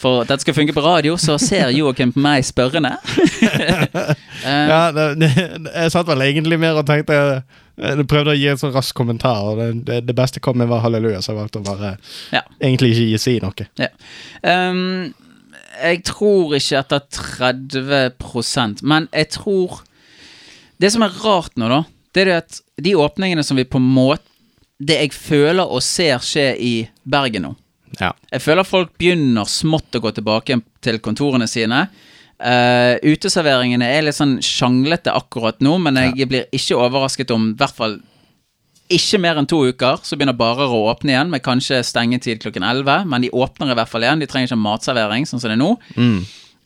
For 0.00 0.22
at 0.22 0.30
dette 0.30 0.46
skal 0.46 0.56
funke 0.56 0.72
på 0.72 0.82
radio, 0.84 1.16
så 1.20 1.36
ser 1.40 1.72
Joakim 1.76 2.14
på 2.14 2.22
meg 2.24 2.46
spørrende. 2.48 2.96
Eh, 4.40 4.68
Ja, 4.70 4.86
det, 4.96 5.02
det, 5.20 5.28
jeg 5.68 5.92
satt 5.92 6.08
vel 6.08 6.22
egentlig 6.24 6.56
mer 6.56 6.78
og 6.80 6.86
tenkte 6.88 7.12
eh, 7.20 7.90
Du 7.98 8.06
prøvde 8.08 8.32
å 8.32 8.38
gi 8.38 8.46
en 8.48 8.56
sånn 8.56 8.72
rask 8.72 8.96
kommentar, 8.96 9.42
og 9.50 9.82
det, 9.84 9.98
det, 10.08 10.14
beste 10.16 10.40
kom 10.40 10.56
med 10.56 10.70
var 10.70 10.80
halleluja, 10.80 11.20
så 11.20 11.34
jeg 11.34 11.40
valgte 11.42 11.60
å 11.60 11.66
bare 11.66 11.90
Ja. 12.32 12.40
egentlig 12.56 12.94
ikke 12.94 13.04
gi 13.10 13.18
si 13.20 13.34
noe. 13.44 13.66
Ja. 13.76 13.90
Um, 14.40 15.12
jeg 15.76 16.00
tror 16.08 16.56
ikke 16.56 16.80
etter 16.80 17.04
30% 17.20 18.80
men 18.80 19.10
jeg 19.12 19.28
tror 19.36 19.82
Det 20.80 20.88
som 20.94 21.04
er 21.04 21.20
rart 21.20 21.60
nå, 21.60 21.68
da, 21.68 21.82
det 22.16 22.24
er 22.24 22.36
at 22.40 22.62
de 22.80 22.96
åpningene 22.96 23.44
som 23.44 23.60
vi 23.60 23.68
på 23.68 23.76
en 23.80 23.92
måte 23.92 24.24
Det 24.80 24.96
jeg 25.02 25.12
føler 25.12 25.68
og 25.68 25.84
ser 25.84 26.24
skje 26.24 26.54
i 26.56 26.74
Bergen 27.04 27.50
nå 27.50 27.54
Ja. 27.98 28.12
Jeg 28.30 28.44
føler 28.44 28.68
folk 28.68 28.92
begynner 29.00 29.48
smått 29.50 29.96
å 29.96 30.02
gå 30.04 30.12
tilbake 30.14 30.60
til 30.84 31.00
kontorene 31.02 31.48
sine. 31.50 31.86
Uh, 32.40 32.96
uteserveringene 33.04 33.84
er 33.84 34.06
litt 34.06 34.16
sånn 34.16 34.38
sjanglete 34.44 35.12
akkurat 35.12 35.58
nå, 35.60 35.74
men 35.82 35.98
jeg 36.14 36.28
blir 36.30 36.46
ikke 36.56 36.78
overrasket 36.80 37.34
om 37.34 37.50
i 37.50 37.58
hvert 37.58 37.76
fall 37.76 37.98
ikke 38.90 39.20
mer 39.22 39.38
enn 39.38 39.46
to 39.46 39.60
uker, 39.70 40.00
så 40.02 40.16
begynner 40.18 40.34
barer 40.38 40.70
å 40.72 40.84
åpne 40.90 41.12
igjen, 41.12 41.30
med 41.30 41.44
kanskje 41.46 41.78
stengetid 41.86 42.40
klokken 42.42 42.64
11. 42.66 43.04
Men 43.10 43.22
de 43.22 43.30
åpner 43.30 43.70
i 43.70 43.76
hvert 43.78 43.90
fall 43.90 44.02
igjen. 44.02 44.22
De 44.22 44.26
trenger 44.30 44.50
ikke 44.50 44.58
matservering, 44.64 45.26
sånn 45.28 45.42
som 45.42 45.52
det 45.52 45.54
er 45.54 45.60
nå. 45.60 45.70
Mm. 45.94 46.16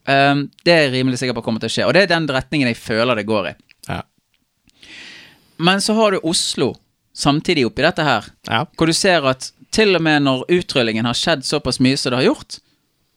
Um, 0.05 0.41
det 0.65 0.73
er 0.73 0.93
rimelig 0.93 1.21
sikker 1.21 1.37
på 1.37 1.45
kommer 1.45 1.61
til 1.63 1.71
å 1.71 1.75
skje, 1.75 1.85
og 1.89 1.95
det 1.97 2.05
er 2.05 2.15
den 2.15 2.29
retningen 2.29 2.69
jeg 2.69 2.81
føler 2.81 3.21
det 3.21 3.27
går 3.29 3.51
i. 3.51 3.55
Ja. 3.89 4.01
Men 5.65 5.85
så 5.85 5.97
har 5.97 6.15
du 6.15 6.25
Oslo 6.29 6.75
samtidig 7.15 7.67
oppi 7.69 7.85
dette 7.85 8.05
her, 8.05 8.27
ja. 8.49 8.65
hvor 8.77 8.91
du 8.91 8.97
ser 8.97 9.25
at 9.31 9.51
til 9.75 9.97
og 9.99 10.03
med 10.07 10.25
når 10.25 10.45
utrullingen 10.55 11.07
har 11.09 11.19
skjedd 11.19 11.45
såpass 11.47 11.81
mye 11.83 11.99
som 11.99 12.15
det 12.15 12.23
har 12.23 12.31
gjort, 12.31 12.59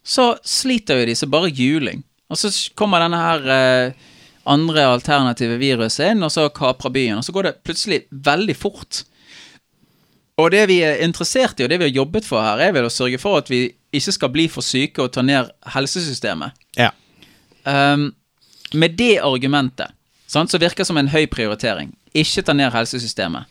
så 0.08 0.32
sliter 0.48 1.02
jo 1.02 1.10
de 1.10 1.16
så 1.20 1.28
bare 1.30 1.52
juling. 1.52 2.04
Og 2.32 2.40
så 2.40 2.52
kommer 2.80 3.04
denne 3.04 3.20
her 3.20 3.50
eh, 3.54 4.08
andre 4.48 4.86
alternative 4.88 5.60
viruset 5.60 6.14
inn, 6.14 6.24
og 6.24 6.32
så 6.34 6.48
kaprer 6.56 6.94
byen, 6.96 7.20
og 7.20 7.28
så 7.28 7.36
går 7.36 7.50
det 7.50 7.56
plutselig 7.68 8.02
veldig 8.12 8.56
fort. 8.58 9.04
Og 10.38 10.52
det 10.54 10.68
vi 10.70 10.80
er 10.86 11.02
interessert 11.04 11.60
i, 11.60 11.66
og 11.66 11.72
det 11.72 11.80
vi 11.82 11.90
har 11.90 12.00
jobbet 12.00 12.28
for 12.28 12.44
her, 12.44 12.62
er 12.62 12.76
vel 12.76 12.88
å 12.88 12.94
sørge 12.94 13.20
for 13.22 13.42
at 13.42 13.52
vi 13.52 13.66
ikke 13.96 14.14
skal 14.14 14.32
bli 14.32 14.48
for 14.52 14.66
syke 14.66 15.04
og 15.04 15.12
ta 15.16 15.24
ned 15.26 15.52
helsesystemet. 15.76 16.66
ja. 16.80 16.94
Um, 17.68 18.14
med 18.74 18.96
det 19.00 19.20
argumentet, 19.24 19.92
sant, 20.28 20.52
så 20.52 20.60
virker 20.60 20.84
det 20.84 20.88
som 20.88 20.98
en 21.00 21.10
høy 21.12 21.26
prioritering. 21.32 21.94
Ikke 22.16 22.44
ta 22.44 22.54
ned 22.56 22.72
helsesystemet. 22.72 23.48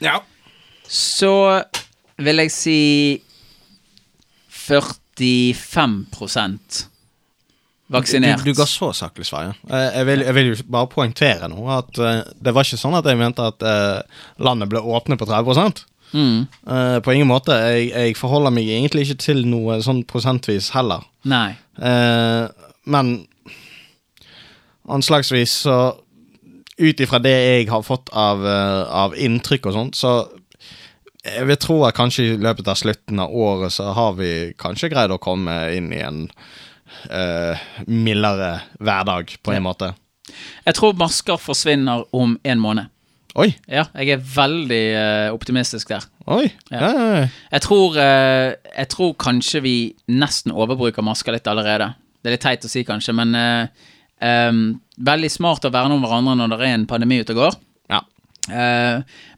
ja. 0.00 0.20
Så 0.88 1.62
vil 2.18 2.42
jeg 2.44 2.50
si 2.54 2.78
45 4.52 6.06
vaksinert. 7.92 8.42
Du, 8.44 8.50
du 8.52 8.56
ga 8.56 8.66
så 8.68 8.92
saklig 8.96 9.26
svar, 9.28 9.50
ja. 9.50 9.54
Eh, 9.68 9.88
Jeg 9.98 10.08
vil, 10.08 10.20
jeg 10.26 10.34
vil 10.34 10.50
jo 10.52 10.58
bare 10.72 10.90
poengtere 10.92 11.48
nå 11.52 11.64
at 11.72 11.98
eh, 12.00 12.20
det 12.40 12.54
var 12.54 12.66
ikke 12.66 12.80
sånn 12.80 12.96
at 12.98 13.08
jeg 13.08 13.20
mente 13.20 13.44
at 13.52 13.64
eh, 13.66 14.20
landet 14.42 14.70
ble 14.72 14.80
åpnet 14.80 15.20
på 15.20 15.28
30 15.28 15.88
Mm. 16.12 16.46
Uh, 16.68 17.00
På 17.00 17.12
ingen 17.12 17.24
måte. 17.24 17.54
Jeg, 17.56 17.88
jeg 17.88 18.16
forholder 18.20 18.52
meg 18.52 18.68
egentlig 18.68 19.06
ikke 19.06 19.22
til 19.22 19.46
noe 19.48 19.78
sånn 19.80 20.02
prosentvis 20.04 20.68
heller. 20.74 21.06
Nei. 21.24 21.54
Uh, 21.80 22.52
men 22.84 23.14
anslagsvis 24.92 25.62
så 25.64 25.76
Ut 26.82 26.98
ifra 27.04 27.18
det 27.22 27.32
jeg 27.32 27.66
har 27.68 27.82
fått 27.84 28.08
av, 28.16 28.40
uh, 28.42 28.84
av 29.04 29.12
inntrykk 29.14 29.68
og 29.68 29.74
sånt, 29.76 29.96
så 29.96 30.12
jeg 31.22 31.46
vil 31.46 31.58
tro 31.60 31.78
at 31.86 31.96
kanskje 31.96 32.24
i 32.32 32.38
løpet 32.42 32.68
av 32.70 32.78
slutten 32.78 33.20
av 33.22 33.30
året 33.30 33.74
så 33.74 33.92
har 33.94 34.16
vi 34.18 34.30
kanskje 34.58 34.90
greid 34.92 35.14
å 35.14 35.20
komme 35.22 35.54
inn 35.76 35.92
i 35.94 36.00
en 36.02 36.24
eh, 37.08 37.62
mildere 37.86 38.56
hverdag, 38.82 39.36
på 39.42 39.54
en 39.54 39.66
måte. 39.68 39.92
Jeg 40.66 40.78
tror 40.78 40.98
masker 40.98 41.38
forsvinner 41.40 42.04
om 42.16 42.34
en 42.42 42.62
måned. 42.62 42.90
Oi! 43.38 43.48
Ja, 43.70 43.86
jeg 43.96 44.10
er 44.12 44.24
veldig 44.34 44.82
uh, 44.92 45.28
optimistisk 45.32 45.88
der. 45.88 46.04
Oi! 46.28 46.50
Ja. 46.68 46.82
Ja. 46.82 46.90
Ja, 46.90 47.04
ja. 47.22 47.28
Jeg 47.54 47.64
tror, 47.64 47.96
uh, 47.96 48.52
jeg 48.76 48.90
tror 48.92 49.14
kanskje 49.16 49.62
vi 49.64 49.76
nesten 50.12 50.52
overbruker 50.52 51.06
masker 51.06 51.32
litt 51.32 51.48
allerede. 51.48 51.94
Det 52.20 52.28
er 52.28 52.36
litt 52.36 52.44
teit 52.44 52.66
å 52.68 52.70
si, 52.70 52.82
kanskje, 52.84 53.14
men 53.16 53.32
uh, 53.32 53.86
um, 54.20 54.66
veldig 55.00 55.30
smart 55.32 55.64
å 55.64 55.72
verne 55.72 55.96
om 55.96 56.04
hverandre 56.04 56.36
når 56.42 56.52
det 56.52 56.58
er 56.66 56.76
en 56.76 56.88
pandemi 56.90 57.22
ute 57.22 57.36
og 57.36 57.46
går. 57.46 57.60
ja. 57.94 58.02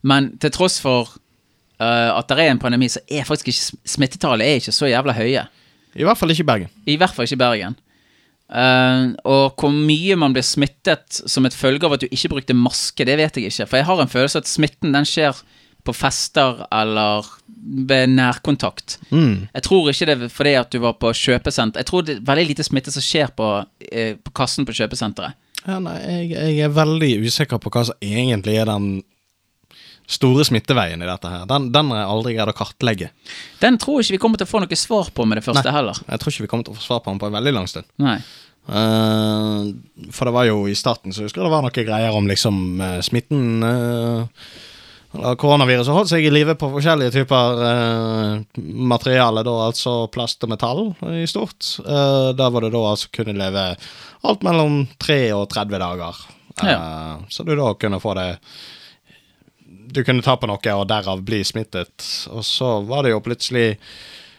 Men 0.01 0.31
til 0.41 0.53
tross 0.55 0.79
for 0.81 1.11
eh, 1.81 2.11
at 2.15 2.29
det 2.31 2.45
er 2.45 2.53
en 2.53 2.63
pandemi, 2.63 2.89
så 2.93 3.03
er 3.09 3.27
faktisk 3.29 3.51
ikke 3.53 3.89
smittetallet 3.97 4.47
er 4.47 4.61
ikke 4.61 4.75
så 4.75 4.91
jævla 4.91 5.17
høye. 5.17 5.47
I 5.95 6.07
hvert 6.07 6.19
fall 6.19 6.35
ikke 6.35 6.45
i 6.45 6.51
Bergen. 6.53 6.71
I 6.87 6.99
hvert 6.99 7.15
fall 7.15 7.29
ikke 7.29 7.39
i 7.39 7.45
Bergen. 7.45 7.81
Uh, 8.45 9.17
og 9.25 9.57
hvor 9.57 9.73
mye 9.73 10.15
man 10.21 10.35
blir 10.35 10.45
smittet 10.45 11.17
som 11.17 11.47
et 11.49 11.57
følge 11.57 11.89
av 11.89 11.95
at 11.97 12.03
du 12.05 12.11
ikke 12.13 12.29
brukte 12.35 12.57
maske, 12.57 13.07
det 13.07 13.17
vet 13.19 13.39
jeg 13.39 13.49
ikke. 13.49 13.67
For 13.71 13.81
jeg 13.81 13.89
har 13.89 14.03
en 14.03 14.11
følelse 14.13 14.43
at 14.43 14.51
smitten 14.51 14.93
den 14.95 15.09
skjer 15.09 15.39
på 15.85 15.93
fester 15.97 16.63
eller 16.73 17.27
ved 17.89 18.13
nærkontakt. 18.15 18.99
Mm. 19.11 19.49
Jeg 19.53 19.65
tror 19.67 19.89
ikke 19.91 20.09
det 20.09 20.17
er 20.17 20.33
fordi 20.33 20.55
at 20.61 20.71
du 20.73 20.79
var 20.85 20.97
på 21.01 21.13
kjøpesenter. 21.17 21.83
Jeg 21.83 21.91
tror 21.91 22.05
det 22.05 22.19
er 22.19 22.29
veldig 22.29 22.47
lite 22.53 22.67
smitte 22.67 22.93
som 22.95 23.05
skjer 23.05 23.33
på, 23.37 23.49
eh, 23.91 24.15
på 24.17 24.33
kassen 24.37 24.69
på 24.69 24.77
kjøpesenteret. 24.77 25.37
Ja, 25.65 25.79
nei, 25.81 25.97
jeg, 26.05 26.31
jeg 26.37 26.65
er 26.67 26.73
veldig 26.77 27.11
usikker 27.25 27.61
på 27.61 27.73
hva 27.73 27.87
som 27.89 28.01
egentlig 28.05 28.57
er 28.61 28.69
den 28.69 29.03
store 30.07 30.45
smitteveien 30.45 31.03
i 31.03 31.09
dette 31.09 31.31
her. 31.33 31.45
Den, 31.49 31.71
den 31.73 31.93
har 31.93 32.03
jeg 32.03 32.13
aldri 32.15 32.35
greid 32.37 32.53
å 32.53 32.57
kartlegge. 32.59 33.11
Den 33.63 33.79
tror 33.81 34.01
jeg 34.01 34.09
ikke 34.09 34.19
vi 34.19 34.23
kommer 34.27 34.41
til 34.41 34.49
å 34.49 34.53
få 34.53 34.61
noe 34.65 34.77
svar 34.81 35.09
på 35.15 35.27
med 35.29 35.41
det 35.41 35.47
første 35.47 35.69
Nei. 35.69 35.77
heller. 35.79 36.01
Jeg 36.09 36.21
tror 36.21 36.35
ikke 36.35 36.47
vi 36.47 36.51
kommer 36.53 36.69
til 36.69 36.75
å 36.77 36.81
få 36.81 36.85
svar 36.85 37.01
på 37.05 37.11
den 37.15 37.23
på 37.23 37.31
en 37.31 37.39
veldig 37.39 37.55
lang 37.57 37.71
stund. 37.71 37.89
Nei. 38.05 38.19
Uh, 38.65 39.75
for 40.13 40.25
det 40.29 40.33
var 40.37 40.47
jo 40.49 40.63
i 40.73 40.77
starten 40.77 41.13
så 41.13 41.27
husker 41.27 41.43
jeg 41.43 41.45
det 41.51 41.53
var 41.53 41.67
noen 41.67 41.85
greier 41.89 42.15
om 42.17 42.29
liksom 42.31 42.63
uh, 42.81 43.01
smitten 43.05 43.61
uh, 43.61 44.47
Koronaviruset 45.15 45.95
holdt 45.95 46.11
seg 46.11 46.25
i 46.27 46.31
live 46.33 46.57
på 46.59 46.69
forskjellige 46.73 47.13
typer 47.15 47.61
eh, 47.69 48.63
materiale, 48.91 49.45
da 49.47 49.53
altså 49.69 50.09
plast 50.11 50.43
og 50.43 50.51
metall 50.51 50.81
i 51.15 51.23
stort. 51.31 51.69
Eh, 51.85 52.31
da 52.35 52.49
var 52.51 52.67
det 52.67 52.73
da 52.75 52.81
altså 52.91 53.13
kunne 53.15 53.37
leve 53.39 53.67
alt 54.27 54.43
mellom 54.47 54.81
3 54.99 55.19
og 55.37 55.47
30 55.55 55.79
dager. 55.85 56.19
Eh, 56.67 57.13
Så 57.31 57.47
du 57.47 57.55
da 57.55 57.71
kunne 57.79 58.03
få 58.03 58.17
det 58.19 58.27
Du 59.95 60.03
kunne 60.05 60.25
ta 60.27 60.37
på 60.41 60.51
noe 60.51 60.75
og 60.75 60.89
derav 60.91 61.23
bli 61.27 61.41
smittet. 61.47 61.95
Og 62.35 62.45
så 62.47 62.77
var 62.89 63.07
det 63.07 63.15
jo 63.15 63.23
plutselig 63.25 63.75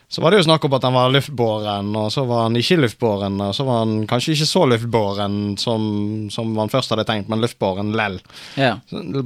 så 0.08 0.22
var 0.22 0.30
det 0.30 0.38
jo 0.38 0.44
snakk 0.46 0.62
om 0.64 0.74
at 0.76 0.84
han 0.86 0.94
var 0.94 1.10
luftbåren, 1.10 1.88
og 1.98 2.12
så 2.14 2.22
var 2.28 2.44
han 2.44 2.56
ikke 2.56 2.76
luftbåren, 2.78 3.40
og 3.42 3.54
så 3.56 3.64
var 3.66 3.80
han 3.80 4.04
kanskje 4.06 4.36
ikke 4.36 4.46
så 4.46 4.60
luftbåren 4.70 5.56
som, 5.58 5.88
som 6.30 6.52
man 6.54 6.70
først 6.70 6.94
hadde 6.94 7.04
tenkt, 7.08 7.26
men 7.32 7.42
luftbåren 7.42 7.90
lell. 7.98 8.20
Ja. 8.54 8.76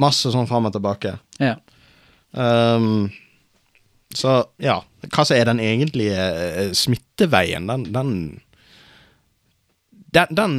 Masse 0.00 0.32
sånn 0.32 0.48
fram 0.48 0.70
og 0.70 0.76
tilbake. 0.76 1.18
ja. 1.42 1.58
Um, 2.30 3.10
så 4.14 4.40
ja, 4.58 4.80
hva 5.06 5.24
som 5.26 5.36
er 5.36 5.46
den 5.46 5.60
egentlige 5.62 6.18
eh, 6.18 6.70
smitteveien, 6.74 7.68
den, 7.70 7.84
den 7.94 8.14
den, 10.10 10.32
den 10.34 10.54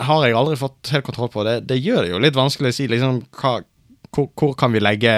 har 0.00 0.22
jeg 0.24 0.36
aldri 0.38 0.56
fått 0.56 0.88
helt 0.94 1.04
kontroll 1.04 1.28
på. 1.28 1.42
Det, 1.44 1.58
det 1.68 1.76
gjør 1.76 2.06
det 2.06 2.12
jo 2.14 2.20
litt 2.24 2.38
vanskelig 2.38 2.70
å 2.72 2.76
si 2.78 2.86
liksom, 2.88 3.18
hva, 3.36 3.58
hvor, 4.14 4.28
hvor 4.38 4.54
kan 4.58 4.72
vi 4.74 4.82
legge 4.82 5.14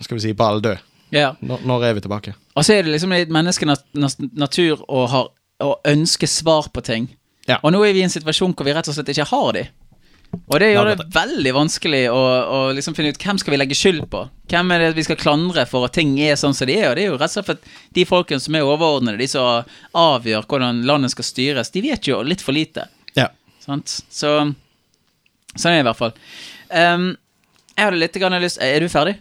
Skal 0.00 0.18
vi 0.18 0.24
si 0.26 0.32
Baldø? 0.36 0.74
ja. 1.14 1.34
Når, 1.40 1.60
når 1.64 1.84
er 1.86 1.94
vi 1.94 2.02
tilbake? 2.04 2.34
Og 2.54 2.64
så 2.66 2.74
er 2.74 2.82
det 2.82 2.92
liksom 2.94 3.12
et 3.14 3.30
menneskenes 3.32 3.84
natur 4.34 4.82
å, 4.88 5.04
ha, 5.10 5.20
å 5.62 5.70
ønske 5.86 6.26
svar 6.26 6.68
på 6.74 6.82
ting. 6.86 7.08
Ja. 7.46 7.60
Og 7.62 7.72
nå 7.74 7.82
er 7.86 7.94
vi 7.94 8.02
i 8.02 8.06
en 8.06 8.12
situasjon 8.12 8.54
hvor 8.56 8.66
vi 8.66 8.74
rett 8.74 8.88
og 8.90 8.96
slett 8.96 9.10
ikke 9.12 9.26
har 9.30 9.48
de. 9.54 9.64
Og 10.50 10.58
det 10.58 10.72
gjør 10.72 10.88
det 10.90 11.06
veldig 11.14 11.52
vanskelig 11.54 12.00
å, 12.10 12.20
å 12.50 12.58
liksom 12.74 12.96
finne 12.96 13.12
ut 13.14 13.20
hvem 13.22 13.38
skal 13.38 13.54
vi 13.54 13.58
legge 13.60 13.76
skyld 13.78 14.08
på. 14.10 14.24
Hvem 14.50 14.72
er 14.74 14.82
det 14.82 14.88
vi 14.96 15.04
skal 15.06 15.18
klandre 15.20 15.62
for 15.70 15.86
at 15.86 15.94
ting 15.94 16.16
er 16.18 16.34
sånn 16.40 16.56
som 16.56 16.66
de 16.66 16.74
er. 16.80 16.88
Og 16.90 16.96
det 16.98 17.04
er 17.04 17.12
jo 17.12 17.18
rett 17.20 17.30
og 17.30 17.36
slett 17.36 17.52
at 17.54 17.68
de 17.94 18.06
folkene 18.08 18.42
som 18.42 18.58
er 18.58 18.66
overordnede, 18.66 19.20
de 19.22 19.28
som 19.30 19.70
avgjør 19.94 20.48
hvordan 20.50 20.82
landet 20.88 21.14
skal 21.14 21.28
styres, 21.28 21.70
de 21.74 21.84
vet 21.86 22.10
jo 22.10 22.18
litt 22.26 22.42
for 22.42 22.56
lite. 22.56 22.88
Ja. 23.14 23.28
Sant? 23.62 24.00
Så 24.10 24.34
Sånn 25.54 25.70
er 25.70 25.76
det 25.78 25.84
i 25.84 25.86
hvert 25.86 26.00
fall. 26.00 26.16
Ehm, 26.74 27.12
jeg 27.76 27.84
hadde 27.88 27.98
litt 28.00 28.16
grann 28.22 28.36
lyst 28.42 28.58
Er 28.62 28.80
du 28.84 28.88
ferdig? 28.92 29.16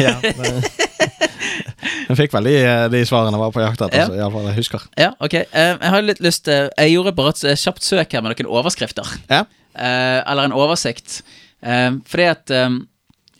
ja 0.00 0.16
jeg 2.08 2.16
fikk 2.18 2.32
vel 2.34 2.48
de, 2.48 2.54
de 2.92 3.02
svarene 3.08 3.34
jeg 3.36 3.42
var 3.42 3.52
på 3.54 3.62
jakt 3.64 3.82
etter, 3.84 3.98
Ja. 3.98 4.04
Altså, 4.06 4.16
iallfall 4.18 4.48
jeg 4.50 4.56
husker. 4.58 4.86
Ja, 5.00 5.10
ok. 5.22 5.34
Eh, 5.42 5.70
jeg 5.74 5.92
har 5.94 6.02
litt 6.04 6.20
lyst 6.24 6.48
eh, 6.52 6.66
Jeg 6.80 6.94
gjorde 6.94 7.12
bare 7.16 7.32
et 7.34 7.44
eh, 7.50 7.58
kjapt 7.60 7.84
søk 7.86 8.12
her 8.16 8.24
med 8.24 8.34
noen 8.34 8.50
overskrifter. 8.60 9.08
Ja. 9.30 9.42
Eh, 9.74 10.20
eller 10.30 10.48
en 10.48 10.56
oversikt. 10.56 11.20
Eh, 11.64 11.90
fordi 12.10 12.26
at 12.30 12.50
eh, 12.54 12.76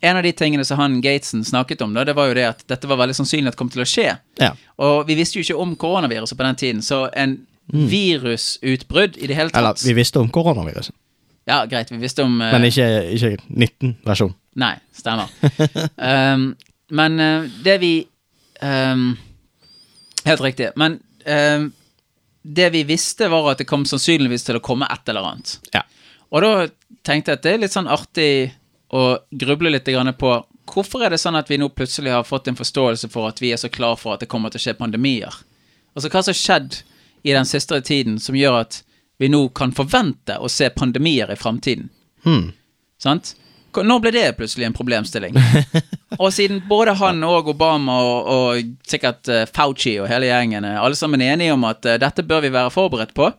en 0.04 0.20
av 0.20 0.24
de 0.26 0.32
tingene 0.36 0.64
som 0.68 0.80
han 0.80 0.98
Gatesen 1.04 1.44
snakket 1.48 1.80
om, 1.84 1.94
da, 1.96 2.04
det 2.08 2.14
var 2.16 2.28
jo 2.30 2.36
det 2.36 2.46
at 2.50 2.64
dette 2.68 2.88
var 2.90 3.00
veldig 3.00 3.16
sannsynlig 3.16 3.48
at 3.52 3.56
det 3.56 3.60
kom 3.62 3.72
til 3.72 3.84
å 3.84 3.88
skje. 3.88 4.10
ja. 4.42 4.52
Og 4.84 5.04
vi 5.08 5.14
visste 5.20 5.38
jo 5.38 5.44
ikke 5.46 5.60
om 5.62 5.76
koronaviruset 5.80 6.36
på 6.36 6.44
den 6.48 6.56
tiden, 6.60 6.82
så 6.84 7.04
en 7.16 7.38
virusutbrudd 7.72 9.16
i 9.16 9.28
det 9.30 9.36
hele 9.38 9.48
tatt 9.52 9.60
Eller, 9.62 9.78
vi 9.86 9.94
visste 9.96 10.20
om 10.20 10.28
koronaviruset, 10.28 10.92
Ja, 11.48 11.64
greit, 11.68 11.92
vi 11.92 12.00
visste 12.00 12.24
om 12.24 12.38
uh, 12.40 12.48
men 12.54 12.66
ikke, 12.70 12.86
ikke 13.12 13.34
19-versjon. 13.50 14.32
Nei, 14.60 14.74
stemmer. 14.96 15.32
um, 15.96 16.50
men 17.00 17.20
uh, 17.20 17.48
det 17.64 17.78
vi 17.82 17.94
um, 18.62 19.12
Helt 20.24 20.40
riktig. 20.40 20.70
Men 20.80 21.00
um, 21.28 21.66
Det 22.42 22.70
vi 22.72 22.84
visste, 22.88 23.28
var 23.28 23.50
at 23.50 23.60
det 23.60 23.68
kom 23.68 23.84
sannsynligvis 23.88 24.44
til 24.44 24.56
å 24.56 24.64
komme 24.64 24.88
et 24.92 25.08
eller 25.08 25.26
annet. 25.28 25.58
Ja. 25.72 25.82
Og 26.32 26.44
da 26.44 26.66
tenkte 27.04 27.32
jeg 27.32 27.38
at 27.38 27.44
det 27.44 27.52
er 27.52 27.62
litt 27.62 27.76
sånn 27.76 27.88
artig 27.88 28.52
å 28.94 29.18
gruble 29.32 29.72
litt 29.72 29.88
på 30.18 30.32
hvorfor 30.70 31.04
er 31.04 31.12
det 31.12 31.20
sånn 31.20 31.36
at 31.36 31.50
vi 31.50 31.58
nå 31.60 31.68
plutselig 31.72 32.12
har 32.12 32.24
fått 32.24 32.48
en 32.48 32.58
forståelse 32.58 33.08
for 33.12 33.28
at 33.28 33.40
vi 33.42 33.52
er 33.52 33.60
så 33.60 33.68
klar 33.68 33.96
for 34.00 34.14
at 34.14 34.24
det 34.24 34.30
kommer 34.32 34.52
til 34.52 34.60
å 34.60 34.64
skje 34.64 34.76
pandemier? 34.78 35.34
Altså 35.94 36.10
hva 36.10 36.22
som 36.24 36.32
har 36.32 36.40
skjedd 36.40 36.78
i 37.24 37.32
den 37.32 37.48
siste 37.48 37.80
tiden 37.84 38.18
som 38.20 38.36
gjør 38.36 38.60
at 38.62 38.80
vi 39.18 39.30
nå 39.30 39.48
kan 39.54 39.72
forvente 39.72 40.38
å 40.38 40.50
se 40.50 40.70
pandemier 40.74 41.32
i 41.32 41.36
framtiden? 41.38 41.88
Hmm. 42.24 42.52
Sant? 43.00 43.34
Når 43.74 44.00
ble 44.02 44.12
det 44.14 44.26
plutselig 44.38 44.68
en 44.68 44.76
problemstilling? 44.76 45.36
og 46.22 46.28
siden 46.34 46.62
både 46.68 46.94
han 47.00 47.22
og 47.26 47.48
Obama 47.50 47.96
og, 48.06 48.28
og 48.34 48.74
sikkert 48.86 49.30
eh, 49.30 49.46
Fauci 49.50 49.96
og 49.98 50.08
hele 50.10 50.30
gjengen 50.30 50.66
er 50.68 50.78
alle 50.82 50.98
sammen 50.98 51.22
enige 51.24 51.54
om 51.56 51.66
at 51.66 51.86
eh, 51.86 51.98
dette 52.02 52.22
bør 52.26 52.44
vi 52.44 52.52
være 52.54 52.74
forberedt 52.74 53.14
på, 53.16 53.32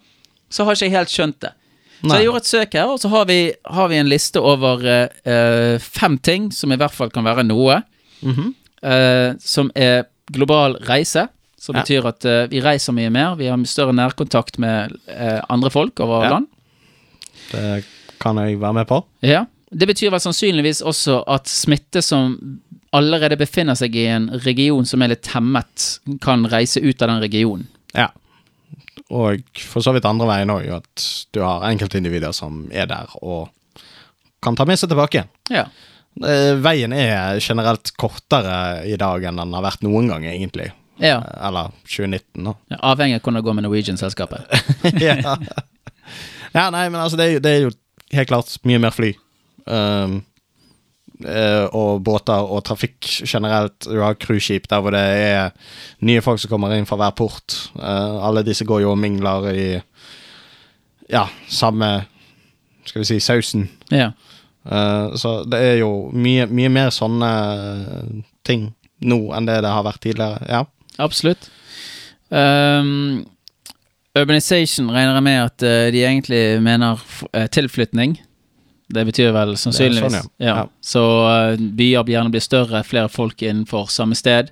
så 0.51 0.67
har 0.67 0.75
ikke 0.75 0.89
jeg 0.89 0.97
helt 0.97 1.13
skjønt 1.13 1.39
det. 1.45 1.53
Så 2.05 2.17
jeg 2.19 2.27
gjorde 2.27 2.41
et 2.43 2.49
søk 2.49 2.75
her, 2.77 2.91
og 2.91 2.99
så 3.01 3.09
har 3.09 3.23
vi, 3.29 3.39
har 3.77 3.87
vi 3.89 3.97
en 3.97 4.09
liste 4.11 4.41
over 4.43 4.83
eh, 4.85 5.81
fem 5.81 6.17
ting 6.19 6.51
som 6.53 6.73
i 6.73 6.77
hvert 6.77 6.93
fall 6.93 7.13
kan 7.13 7.25
være 7.25 7.47
noe, 7.47 7.81
Mm 8.21 8.33
-hmm. 8.33 8.53
uh, 8.87 9.35
som 9.39 9.71
er 9.75 10.05
global 10.31 10.77
reise. 10.89 11.27
Som 11.65 11.75
Ja. 11.75 11.81
betyr 11.81 12.05
at 12.11 12.25
uh, 12.29 12.43
vi 12.51 12.59
reiser 12.61 12.93
mye 12.93 13.09
mer, 13.09 13.35
vi 13.39 13.47
har 13.49 13.57
større 13.65 13.93
nærkontakt 13.97 14.59
med 14.61 14.93
uh, 15.09 15.41
andre 15.49 15.71
folk 15.73 15.99
over 16.05 16.23
Ja. 16.27 16.29
land. 16.35 16.47
Det 17.51 17.85
kan 18.21 18.37
jeg 18.37 18.59
være 18.61 18.73
med 18.77 18.87
på. 18.89 18.99
Ja. 19.25 19.45
Det 19.75 19.87
betyr 19.89 20.11
vel 20.13 20.21
sannsynligvis 20.21 20.83
også 20.85 21.23
at 21.27 21.49
smitte 21.51 22.01
som 22.05 22.35
allerede 22.95 23.35
befinner 23.37 23.75
seg 23.75 23.95
i 23.97 24.05
en 24.07 24.29
region 24.45 24.85
som 24.87 25.01
er 25.03 25.09
litt 25.11 25.23
temmet, 25.25 25.87
kan 26.23 26.45
reise 26.47 26.79
ut 26.85 27.01
av 27.01 27.09
den 27.11 27.23
regionen. 27.25 27.65
Ja. 27.97 28.11
Og 29.11 29.41
for 29.59 29.83
så 29.85 29.91
vidt 29.93 30.05
andre 30.07 30.25
veien 30.29 30.53
òg, 30.53 30.69
at 30.79 31.03
du 31.35 31.41
har 31.43 31.65
enkeltindivider 31.67 32.31
som 32.33 32.67
er 32.71 32.87
der 32.89 33.11
og 33.21 33.49
kan 34.45 34.55
ta 34.55 34.65
med 34.69 34.79
seg 34.79 34.89
tilbake. 34.93 35.25
Ja. 35.51 35.65
Eh, 36.23 36.53
Veien 36.63 36.93
er 36.95 37.41
generelt 37.43 37.91
kortere 37.99 38.85
i 38.87 38.95
dag 39.01 39.23
enn 39.27 39.41
den 39.41 39.53
har 39.57 39.65
vært 39.65 39.83
noen 39.83 40.07
gang, 40.13 40.23
egentlig. 40.29 40.69
Ja. 40.97 41.17
Eh, 41.17 41.47
Eller 41.47 41.71
2019, 41.83 42.43
da. 42.43 42.55
Ja, 42.67 42.77
Avhengig 42.91 43.19
av 43.19 43.25
hvordan 43.25 43.39
det 43.39 43.47
går 43.47 43.57
med 43.57 43.67
Norwegian-selskapet. 43.67 44.39
ja. 45.05 45.17
ja, 46.53 46.69
nei, 46.69 46.87
men 46.89 47.01
altså, 47.01 47.19
det 47.19 47.25
er, 47.25 47.35
jo, 47.35 47.43
det 47.43 47.51
er 47.51 47.61
jo 47.65 47.75
helt 48.15 48.31
klart 48.31 48.55
mye 48.67 48.81
mer 48.81 48.95
fly. 48.95 49.11
Um, 49.65 50.19
eh, 51.25 51.65
og 51.75 52.03
båter 52.05 52.51
og 52.51 52.63
trafikk 52.67 53.09
generelt. 53.25 53.77
Du 53.87 53.99
har 54.03 54.17
cruiseskip 54.19 54.69
der 54.71 54.83
hvor 54.83 54.95
det 54.95 55.03
er 55.03 55.55
nye 56.05 56.23
folk 56.25 56.41
som 56.41 56.53
kommer 56.53 56.75
inn 56.75 56.87
fra 56.89 56.99
hver 57.01 57.15
port. 57.17 57.57
Uh, 57.75 58.21
alle 58.27 58.45
disse 58.47 58.67
går 58.67 58.85
jo 58.85 58.93
og 58.93 59.01
mingler 59.01 59.49
i 59.53 59.69
ja, 61.11 61.27
samme 61.51 62.07
Skal 62.85 63.01
vi 63.01 63.05
si 63.09 63.19
sausen. 63.19 63.67
Ja. 63.89 64.11
Uh, 64.65 65.13
så 65.17 65.39
det 65.49 65.57
er 65.57 65.75
jo 65.79 66.11
mye, 66.13 66.45
mye 66.45 66.69
mer 66.69 66.91
sånne 66.93 67.29
ting 68.45 68.67
nå 69.05 69.17
enn 69.33 69.47
det 69.49 69.59
det 69.65 69.71
har 69.73 69.85
vært 69.85 70.03
tidligere. 70.05 70.45
Ja. 70.49 70.63
Absolutt. 71.01 71.49
Um, 72.29 73.25
urbanization 74.17 74.89
regner 74.89 75.19
jeg 75.19 75.25
med 75.27 75.41
at 75.43 75.65
uh, 75.65 75.87
de 75.93 76.01
egentlig 76.05 76.43
mener 76.63 77.01
eh, 77.33 77.47
tilflytning. 77.51 78.17
Det 78.95 79.03
betyr 79.07 79.31
vel 79.33 79.55
sannsynligvis 79.57 80.13
sånn, 80.13 80.31
ja. 80.39 80.45
ja. 80.45 80.55
Ja. 80.63 80.65
Så 80.83 81.03
uh, 81.03 81.53
byer 81.57 82.07
gjerne 82.09 82.33
blir 82.33 82.43
større, 82.43 82.83
flere 82.87 83.11
folk 83.11 83.41
innenfor 83.43 83.89
samme 83.93 84.17
sted. 84.17 84.51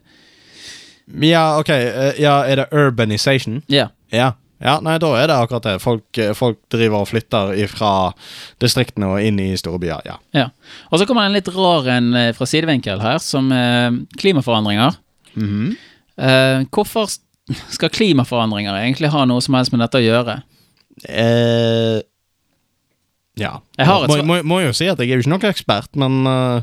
ja, 1.22 1.60
ok. 1.60 1.70
ja, 2.20 2.38
er 2.48 2.64
det 2.64 2.72
urbanization? 2.72 3.62
Ja. 3.68 3.90
Ja. 4.14 4.34
ja, 4.62 4.78
nei, 4.86 4.98
da 5.02 5.14
er 5.20 5.28
det 5.32 5.38
akkurat 5.38 5.66
det. 5.68 5.78
Folk, 5.82 6.20
folk 6.38 6.60
driver 6.72 7.04
og 7.04 7.10
flytter 7.10 7.56
fra 7.72 7.94
distriktene 8.62 9.10
og 9.16 9.24
inn 9.24 9.40
i 9.42 9.54
store 9.58 9.82
byer. 9.82 10.04
Ja. 10.06 10.20
ja. 10.36 10.50
Og 10.92 11.00
så 11.00 11.08
kommer 11.10 11.26
det 11.26 11.32
en 11.32 11.40
litt 11.40 11.54
rar 11.56 11.90
en 11.96 12.14
fra 12.38 12.48
sidevinkel 12.50 13.02
her, 13.04 13.18
som 13.24 13.50
klimaforandringer. 14.20 15.00
Eh, 16.20 16.64
hvorfor 16.74 17.10
skal 17.74 17.92
klimaforandringer 17.94 18.78
egentlig 18.80 19.12
ha 19.14 19.26
noe 19.28 19.44
som 19.44 19.58
helst 19.58 19.74
med 19.74 19.84
dette 19.84 20.02
å 20.02 20.06
gjøre? 20.06 20.42
eh, 21.10 22.02
ja. 23.40 23.56
Jeg 23.80 23.90
har 23.90 24.06
et 24.06 24.12
må, 24.12 24.20
må, 24.30 24.42
må 24.46 24.60
jo 24.62 24.74
si 24.78 24.88
at 24.92 25.00
jeg 25.02 25.10
er 25.10 25.18
jo 25.18 25.26
ikke 25.26 25.34
noen 25.34 25.50
ekspert, 25.50 25.96
men 25.98 26.20
uh, 26.30 26.62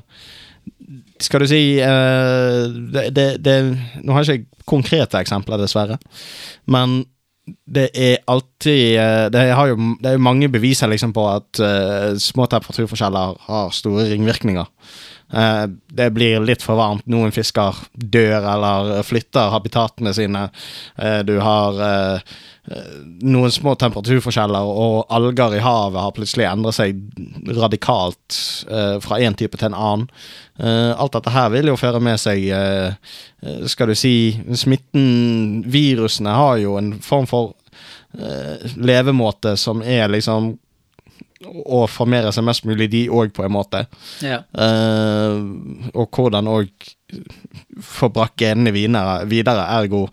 skal 1.21 1.43
du 1.43 1.51
si 1.51 1.63
uh, 1.83 2.69
det, 2.95 3.09
det, 3.17 3.27
det 3.43 3.57
Nå 4.05 4.15
har 4.15 4.23
jeg 4.23 4.45
ikke 4.45 4.67
konkrete 4.71 5.19
eksempler, 5.19 5.59
dessverre. 5.59 5.99
Men 6.71 7.03
det 7.67 7.89
er 7.99 8.21
alltid 8.31 8.95
eh, 9.01 9.25
det, 9.35 9.41
har 9.57 9.73
jo, 9.73 9.77
det 9.99 10.07
er 10.07 10.15
jo 10.15 10.23
mange 10.23 10.47
beviser 10.53 10.87
liksom 10.93 11.11
på 11.17 11.25
at 11.27 11.59
små 12.23 12.45
temperaturforskjeller 12.53 13.41
har 13.49 13.73
store 13.75 14.05
ringvirkninger. 14.13 14.69
Eh, 15.33 15.67
det 15.87 16.11
blir 16.11 16.43
litt 16.43 16.63
for 16.63 16.79
varmt, 16.81 17.07
noen 17.11 17.33
fisker 17.35 17.77
dør 17.93 18.47
eller 18.55 19.03
flytter 19.07 19.53
habitatene 19.55 20.13
sine. 20.15 20.49
Eh, 20.99 21.21
du 21.27 21.37
har 21.43 21.79
eh, 21.87 22.33
noen 23.23 23.53
små 23.55 23.77
temperaturforskjeller, 23.79 24.67
og 24.67 25.07
alger 25.15 25.57
i 25.57 25.63
havet 25.65 26.03
har 26.03 26.15
plutselig 26.17 26.49
endret 26.51 26.77
seg 26.77 27.01
radikalt 27.57 28.37
fra 29.03 29.19
én 29.19 29.35
type 29.35 29.59
til 29.59 29.71
en 29.71 29.79
annen. 29.79 30.05
Alt 30.61 31.17
dette 31.17 31.33
her 31.35 31.49
vil 31.51 31.71
jo 31.73 31.79
føre 31.81 32.03
med 32.05 32.21
seg 32.21 32.45
Skal 33.73 33.91
du 33.91 33.97
si 33.97 34.13
Smitten 34.61 35.65
Virusene 35.73 36.37
har 36.37 36.61
jo 36.61 36.77
en 36.79 36.93
form 37.03 37.27
for 37.27 37.57
levemåte 38.77 39.57
som 39.59 39.83
er 39.83 40.13
liksom 40.13 40.53
å 41.49 41.87
formere 41.89 42.33
seg 42.35 42.45
mest 42.45 42.67
mulig, 42.69 42.91
de 42.93 43.07
òg, 43.09 43.33
på 43.37 43.47
en 43.47 43.55
måte. 43.55 43.85
Ja. 44.25 44.43
Uh, 44.53 45.91
og 45.95 46.11
hvordan 46.13 46.51
òg 46.51 46.71
få 47.85 48.11
brakt 48.13 48.39
genene 48.43 48.75
videre, 48.75 49.25
videre 49.31 49.67
ergo 49.81 50.07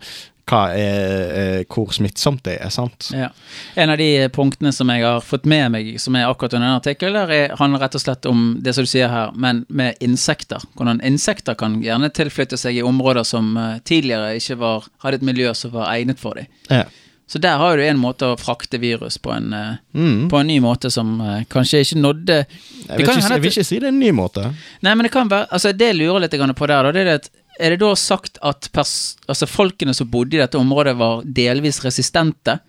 hva 0.48 0.62
er, 0.72 1.64
hvor 1.68 1.90
smittsomt 1.94 2.44
det 2.46 2.56
er, 2.62 2.70
sant? 2.72 3.10
Ja. 3.12 3.30
En 3.78 3.92
av 3.92 3.98
de 4.00 4.28
punktene 4.34 4.72
som 4.74 4.90
jeg 4.92 5.04
har 5.04 5.20
fått 5.24 5.44
med 5.48 5.74
meg, 5.74 5.90
som 6.00 6.16
er 6.16 6.28
akkurat 6.28 6.56
under 6.56 6.68
denne 6.68 6.80
artikkel, 6.80 7.16
der 7.16 7.32
er, 7.34 7.56
handler 7.60 7.84
rett 7.84 7.98
og 7.98 8.04
slett 8.04 8.28
om 8.30 8.46
det 8.64 8.74
som 8.76 8.86
du 8.86 8.90
sier 8.90 9.12
her, 9.12 9.34
men 9.36 9.64
med 9.68 10.00
insekter. 10.04 10.64
Hvordan 10.78 11.02
insekter 11.04 11.58
kan 11.58 11.78
gjerne 11.84 12.10
tilflytte 12.14 12.58
seg 12.60 12.80
i 12.80 12.86
områder 12.86 13.26
som 13.28 13.52
eh, 13.60 13.76
tidligere 13.88 14.38
ikke 14.40 14.58
var, 14.62 14.88
hadde 15.04 15.20
et 15.20 15.28
miljø 15.28 15.52
som 15.58 15.74
var 15.76 15.92
egnet 15.92 16.22
for 16.22 16.40
dem. 16.40 16.48
Ja. 16.72 16.86
Så 17.28 17.38
der 17.38 17.58
har 17.60 17.76
du 17.76 17.82
en 17.84 18.00
måte 18.00 18.24
å 18.24 18.38
frakte 18.40 18.80
virus 18.80 19.18
på 19.20 19.34
en, 19.34 19.52
eh, 19.52 19.76
Mm. 19.94 20.28
på 20.30 20.38
en 20.40 20.46
ny 20.46 20.60
måte 20.60 20.90
som 20.90 21.20
eh, 21.20 21.44
kanskje 21.44 21.80
ikke 21.84 22.00
nådde 22.00 22.46
Jeg, 22.46 22.96
vil 22.96 23.06
kan 23.06 23.18
ikke, 23.18 23.32
jeg 23.34 23.42
vil 23.42 23.50
ikke 23.50 23.64
si 23.64 23.78
det 23.78 23.84
er 23.84 23.92
en 23.92 24.00
ny 24.00 24.12
måte. 24.12 24.54
Nei, 24.80 24.94
men 24.94 25.04
det 25.04 25.12
kan 25.12 25.28
være 25.28 25.46
Altså, 25.52 25.72
det 25.76 25.92
jeg 25.92 25.96
lurer 25.96 26.20
litt 26.20 26.56
på 26.56 26.66
der, 26.66 26.82
da, 26.82 26.92
det 26.92 27.00
er 27.00 27.04
det 27.04 27.14
at 27.20 27.30
Er 27.60 27.70
det 27.70 27.80
da 27.80 27.94
sagt 27.94 28.38
at 28.40 28.70
altså 28.72 29.46
folkene 29.46 29.92
som 29.94 30.08
bodde 30.08 30.36
i 30.36 30.40
dette 30.40 30.56
området, 30.56 30.96
var 30.96 31.22
delvis 31.24 31.84
resistente? 31.84 32.60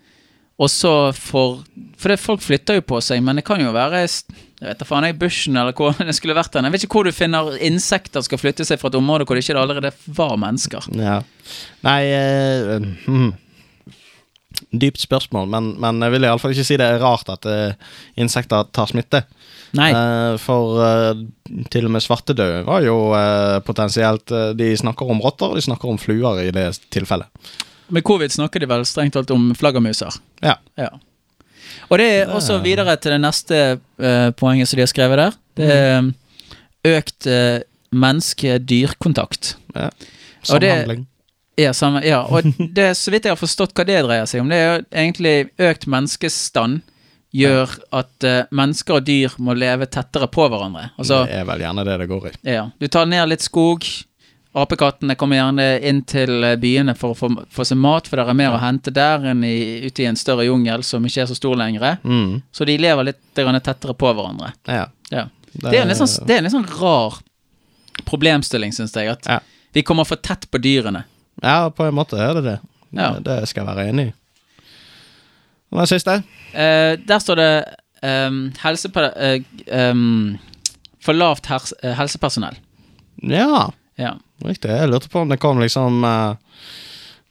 Og 0.58 0.68
så 0.68 1.14
for 1.14 1.64
For 1.96 2.08
det, 2.08 2.20
folk 2.20 2.40
flytter 2.42 2.74
jo 2.74 2.80
på 2.82 3.00
seg, 3.00 3.22
men 3.22 3.36
det 3.36 3.44
kan 3.44 3.60
jo 3.60 3.72
være 3.72 4.08
jeg 4.60 4.68
vet 4.68 4.78
da 4.78 4.84
faen, 4.84 5.04
jeg, 5.08 5.16
bushen 5.16 5.56
eller 5.56 5.72
hvor 5.72 5.94
det 6.04 6.14
skulle 6.14 6.36
vært 6.36 6.52
den. 6.52 6.66
Jeg 6.68 6.72
vet 6.72 6.82
ikke 6.84 6.98
hvor 6.98 7.08
du 7.08 7.16
finner 7.16 7.54
insekter 7.64 8.20
skal 8.20 8.40
flytte 8.40 8.66
seg 8.68 8.80
fra 8.80 8.90
et 8.92 8.98
område 8.98 9.24
hvor 9.24 9.38
det 9.38 9.44
ikke 9.46 9.56
allerede 9.56 9.92
var 10.04 10.36
mennesker. 10.36 10.84
Ja. 11.00 11.22
Nei 11.86 12.00
uh, 12.12 12.84
hmm. 13.06 13.30
Dypt 14.70 15.02
spørsmål, 15.02 15.48
men, 15.50 15.72
men 15.80 16.00
jeg 16.04 16.14
vil 16.14 16.26
iallfall 16.28 16.54
ikke 16.54 16.66
si 16.68 16.78
det 16.80 16.86
er 16.86 17.02
rart 17.02 17.28
at 17.32 17.48
uh, 17.48 17.90
insekter 18.20 18.68
tar 18.74 18.90
smitte. 18.90 19.24
Eh, 19.70 20.34
for 20.42 20.80
uh, 20.82 21.20
til 21.70 21.86
og 21.86 21.92
med 21.94 22.02
svartedauden 22.02 22.64
var 22.66 22.82
jo 22.82 22.96
potensielt 23.62 24.32
De 24.58 24.70
snakker 24.76 25.12
om 25.12 25.20
rotter, 25.22 25.52
og 25.52 25.58
de 25.58 25.62
snakker 25.62 25.90
om 25.90 25.98
fluer 26.00 26.42
i 26.42 26.50
det 26.54 26.66
tilfellet. 26.90 27.30
Med 27.90 28.02
covid 28.06 28.34
snakker 28.34 28.62
de 28.62 28.70
vel 28.70 28.82
strengt 28.86 29.14
talt 29.14 29.30
om 29.34 29.50
flaggermuser. 29.58 30.14
Ja. 30.42 30.56
Ja. 30.78 30.90
Og 31.90 31.98
det 31.98 32.06
er 32.06 32.34
også 32.34 32.60
videre 32.62 32.94
til 33.02 33.16
det 33.16 33.22
neste 33.22 33.62
poenget 34.38 34.70
som 34.70 34.78
de 34.78 34.84
har 34.84 34.90
skrevet 34.90 35.18
der. 35.18 35.38
Det 35.58 35.68
er 35.74 35.98
eh, 35.98 36.10
økt 36.96 37.28
uh, 37.28 37.60
menneske-dyrkontakt. 37.90 39.56
ja. 39.74 39.90
Samhandling. 40.42 41.04
Ja, 41.60 41.72
samme, 41.76 42.02
ja, 42.06 42.22
og 42.24 42.46
det, 42.76 42.92
så 42.98 43.12
vidt 43.12 43.28
jeg 43.28 43.34
har 43.36 43.40
forstått 43.40 43.74
hva 43.76 43.84
det 43.88 44.00
dreier 44.06 44.28
seg 44.30 44.42
om, 44.44 44.50
det 44.52 44.58
er 44.60 44.68
jo 44.70 44.84
egentlig 44.90 45.34
økt 45.70 45.86
menneskestand 45.90 46.80
gjør 47.30 47.70
at 47.94 48.26
uh, 48.26 48.38
mennesker 48.50 48.96
og 48.98 49.04
dyr 49.06 49.34
må 49.38 49.54
leve 49.54 49.86
tettere 49.86 50.26
på 50.32 50.48
hverandre. 50.50 50.88
Altså, 50.98 51.22
det 51.30 51.36
er 51.38 51.44
vel 51.46 51.62
gjerne 51.62 51.84
det 51.86 51.98
det 52.02 52.08
går 52.10 52.30
i. 52.30 52.36
ja, 52.56 52.64
du 52.80 52.88
tar 52.90 53.06
ned 53.06 53.28
litt 53.30 53.44
skog. 53.46 53.86
Apekattene 54.50 55.14
kommer 55.14 55.38
gjerne 55.38 55.66
inn 55.86 56.00
til 56.10 56.42
eh, 56.42 56.56
byene 56.58 56.96
for 56.98 57.14
å 57.14 57.14
få, 57.14 57.28
få 57.54 57.62
seg 57.68 57.78
mat, 57.78 58.08
for 58.10 58.18
det 58.18 58.24
er 58.32 58.34
mer 58.34 58.56
å 58.56 58.58
hente 58.58 58.90
der 58.90 59.28
enn 59.30 59.44
i, 59.46 59.86
ute 59.86 60.02
i 60.02 60.08
en 60.10 60.18
større 60.18 60.42
jungel 60.48 60.82
som 60.82 61.06
ikke 61.06 61.22
er 61.22 61.28
så 61.30 61.36
stor 61.38 61.54
lenger. 61.54 62.00
Mm. 62.02 62.40
Så 62.50 62.66
de 62.66 62.74
lever 62.82 63.12
litt 63.12 63.20
tettere 63.38 63.94
på 63.94 64.10
hverandre. 64.10 64.50
Ja. 64.66 64.88
Ja. 65.14 65.28
Det 65.52 65.70
er 65.70 65.84
en 65.84 65.92
litt 65.92 66.02
sånn, 66.02 66.26
det 66.26 66.34
er 66.34 66.42
en 66.42 66.48
litt 66.48 66.56
sånn 66.56 66.66
rar 66.80 67.20
problemstilling, 68.10 68.74
syns 68.74 68.96
jeg. 68.98 69.06
At 69.14 69.30
Ja. 69.30 69.38
vi 69.72 69.86
kommer 69.86 70.04
for 70.04 70.16
tett 70.16 70.50
på 70.50 70.58
dyrene. 70.58 71.04
Ja, 71.42 71.70
på 71.70 71.86
en 71.86 71.96
måte 71.96 72.18
er 72.20 72.34
det 72.38 72.44
det. 72.46 72.58
Ja. 72.96 73.12
Det, 73.22 73.36
skal 73.48 73.64
jeg 73.64 73.76
være 73.76 73.88
enig 73.92 74.06
i. 74.10 74.14
Hva 75.70 75.84
er 75.84 75.86
det 75.86 75.92
siste? 75.92 76.16
Uh, 76.50 76.94
der 77.06 77.22
står 77.22 77.38
det 77.40 77.52
um, 78.02 78.40
helsepe... 78.62 79.04
um, 79.70 80.38
for 81.00 81.16
lavt 81.16 81.46
eh, 81.48 81.94
helsepersonell. 81.96 82.58
Ja, 83.22 83.70
Ja. 83.96 84.18
riktig. 84.44 84.68
Jeg 84.68 84.88
lurte 84.88 85.08
på 85.08 85.20
om 85.20 85.28
det 85.28 85.38
kom 85.40 85.60
liksom 85.60 86.04
uh, 86.04 86.34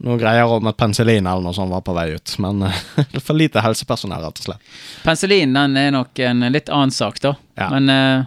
noen 0.02 0.18
greier 0.22 0.49
om 0.49 0.65
at 0.69 0.77
penicillin 0.77 1.27
eller 1.27 1.44
noe 1.45 1.53
sånt 1.53 1.69
var 1.69 1.84
på 1.86 1.94
vei 1.94 2.07
ut. 2.15 2.34
Men 2.41 2.64
for 3.26 3.38
lite 3.38 3.61
helsepersonell, 3.61 4.23
rett 4.26 4.41
og 4.41 4.48
slett. 4.48 4.73
Penicillin 5.03 5.53
den 5.53 5.77
er 5.77 5.94
nok 5.94 6.18
en 6.26 6.48
litt 6.49 6.69
annen 6.73 6.94
sak, 6.95 7.22
da. 7.22 7.36
Ja. 7.60 7.69
Men 7.76 8.26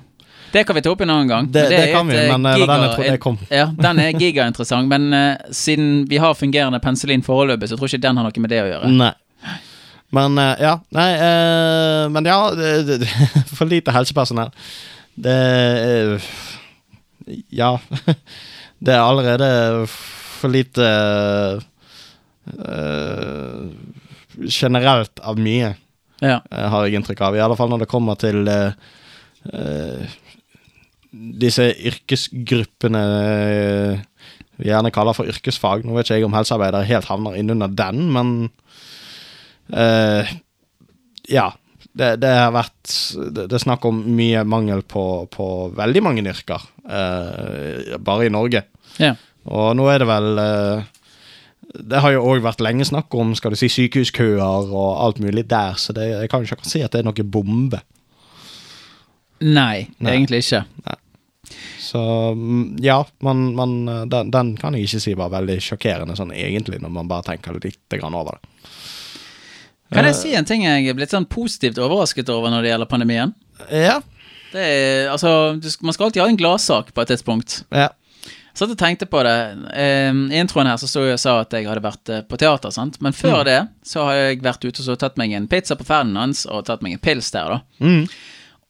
det 0.52 0.64
kan 0.68 0.76
vi 0.76 0.82
ta 0.84 0.90
opp 0.92 1.00
en 1.00 1.10
annen 1.10 1.28
gang. 1.28 1.46
Det, 1.52 1.62
det, 1.70 1.76
det, 1.76 1.92
kan 1.94 2.08
vi, 2.08 2.16
et, 2.16 2.28
eh, 2.28 2.36
men 2.36 2.52
giga, 2.60 2.66
den 2.68 2.84
jeg 2.84 2.94
trodde 2.94 3.08
jeg 3.08 3.20
kom. 3.24 3.38
Ja, 3.60 3.66
den 3.86 4.00
er 4.02 4.12
gigainteressant, 4.20 4.88
men 4.90 5.08
uh, 5.16 5.52
siden 5.54 6.04
vi 6.10 6.20
har 6.20 6.36
fungerende 6.36 6.80
penicillin 6.84 7.24
foreløpig, 7.24 7.70
så 7.70 7.78
tror 7.78 7.88
jeg 7.88 7.98
ikke 7.98 8.06
den 8.08 8.20
har 8.20 8.28
noe 8.28 8.44
med 8.44 8.52
det 8.52 8.60
å 8.60 8.68
gjøre. 8.68 8.90
Nei. 8.92 9.12
Men 10.12 10.36
uh, 10.36 10.52
ja, 10.60 10.74
nei 10.92 11.08
uh, 11.16 12.04
Men 12.12 12.28
ja, 12.28 12.38
det, 12.52 13.08
for 13.56 13.70
lite 13.70 13.94
helsepersonell. 13.96 14.52
Det 15.14 15.38
eh, 15.88 16.32
Ja. 17.48 17.78
Det 18.82 18.90
er 18.90 18.98
allerede 18.98 19.86
for 19.86 20.50
lite 20.50 20.86
eh, 22.50 23.60
Generelt 24.50 25.20
av 25.22 25.38
mye, 25.38 25.76
Ja. 26.18 26.40
eh, 26.50 26.66
har 26.66 26.86
jeg 26.86 26.98
inntrykk 26.98 27.20
av. 27.20 27.36
I 27.36 27.44
alle 27.44 27.54
fall 27.54 27.70
når 27.70 27.84
det 27.84 27.92
kommer 27.92 28.18
til 28.18 28.42
Uh, 29.42 29.58
eh, 29.58 30.06
disse 31.12 31.68
yrkesgruppene 31.76 33.02
eh, 33.02 34.04
vi 34.62 34.70
gjerne 34.70 34.92
kaller 34.94 35.16
for 35.16 35.28
yrkesfag. 35.28 35.82
Nå 35.84 35.96
vet 35.96 36.06
ikke 36.06 36.20
jeg 36.20 36.28
om 36.28 36.36
helsearbeidere 36.36 36.86
helt 36.88 37.08
havner 37.10 37.38
innunder 37.40 37.72
den, 37.72 38.06
men 38.14 38.36
uh, 39.74 40.30
Ja. 41.30 41.50
Det, 41.92 42.14
det 42.22 42.28
har 42.32 42.54
vært 42.54 42.88
det, 43.36 43.50
det 43.50 43.56
er 43.58 43.60
snakk 43.60 43.82
om 43.84 43.98
mye 44.16 44.46
mangel 44.48 44.80
på, 44.88 45.26
på 45.28 45.46
veldig 45.76 46.00
mange 46.06 46.22
yrker, 46.24 46.62
uh, 46.88 47.98
bare 48.00 48.30
i 48.30 48.32
Norge. 48.32 48.62
Ja. 48.96 49.10
Og 49.44 49.74
nå 49.76 49.90
er 49.92 50.00
det 50.00 50.06
vel 50.08 50.40
uh, 50.40 50.86
Det 51.92 52.00
har 52.00 52.14
jo 52.14 52.22
òg 52.30 52.40
vært 52.46 52.64
lenge 52.64 52.86
snakk 52.88 53.12
om 53.12 53.34
skal 53.36 53.52
du 53.52 53.60
si, 53.60 53.68
sykehuskøer 53.68 54.72
og 54.72 54.88
alt 55.04 55.20
mulig 55.20 55.44
der, 55.50 55.76
så 55.76 55.92
det, 55.92 56.08
jeg 56.14 56.32
kan 56.32 56.40
jo 56.40 56.48
ikke 56.48 56.70
si 56.70 56.80
at 56.80 56.96
det 56.96 57.02
er 57.02 57.10
noe 57.10 57.28
bombe. 57.28 57.82
Nei, 59.42 59.90
Nei. 59.98 60.14
egentlig 60.14 60.46
ikke. 60.46 60.64
Så 61.92 62.00
mm, 62.38 62.78
ja, 62.80 62.98
man, 63.26 63.42
man, 63.58 63.72
eh, 63.88 64.04
den, 64.08 64.30
den 64.32 64.54
kan 64.56 64.72
jeg 64.78 64.86
ikke 64.88 65.00
si 65.04 65.12
var 65.18 65.32
veldig 65.34 65.58
sjokkerende 65.60 66.16
sånn 66.16 66.32
egentlig, 66.32 66.80
når 66.80 66.94
man 66.94 67.10
bare 67.10 67.26
tenker 67.32 67.58
litt 67.60 67.98
grann 67.98 68.16
over 68.16 68.38
det. 68.38 68.70
Kan 69.92 70.06
jeg 70.08 70.16
si 70.16 70.30
en 70.38 70.46
ting 70.48 70.62
jeg 70.64 70.86
er 70.88 70.96
blitt 70.96 71.12
sånn 71.12 71.26
positivt 71.28 71.76
overrasket 71.82 72.30
over 72.32 72.48
når 72.52 72.64
det 72.64 72.70
gjelder 72.72 72.88
pandemien? 72.88 73.34
Ja. 73.68 73.98
Det 74.52 74.62
er, 74.62 75.10
altså, 75.12 75.32
Man 75.84 75.92
skal 75.96 76.06
alltid 76.08 76.22
ha 76.24 76.28
en 76.32 76.38
gladsak 76.40 76.94
på 76.96 77.04
et 77.04 77.12
tidspunkt. 77.12 77.64
ja. 77.72 77.90
Jeg 78.52 78.60
satt 78.60 78.72
og 78.74 78.76
tenkte 78.82 79.06
på 79.08 79.20
det. 79.24 79.34
Eh, 79.80 80.12
I 80.12 80.36
introen 80.42 80.68
her 80.68 80.76
så 80.76 80.84
sto 80.84 81.00
jeg 81.06 81.16
og 81.16 81.20
sa 81.22 81.38
at 81.40 81.54
jeg 81.56 81.64
hadde 81.64 81.80
vært 81.86 82.10
eh, 82.12 82.18
på 82.28 82.36
teater, 82.36 82.68
sant? 82.74 82.98
men 83.00 83.14
før 83.16 83.38
Mm. 83.40 83.44
det 83.48 83.60
så 83.88 84.02
har 84.04 84.14
jeg 84.18 84.42
vært 84.44 84.66
ute 84.66 84.76
og 84.82 84.84
så 84.90 84.96
tatt 85.00 85.16
meg 85.16 85.32
en 85.32 85.46
pizza 85.48 85.72
på 85.74 85.86
Ferdinands 85.88 86.42
og 86.44 86.66
tatt 86.68 86.82
meg 86.84 86.92
en 86.92 87.00
pils 87.00 87.30
der, 87.32 87.48
da. 87.48 87.62
Mm. 87.80 88.02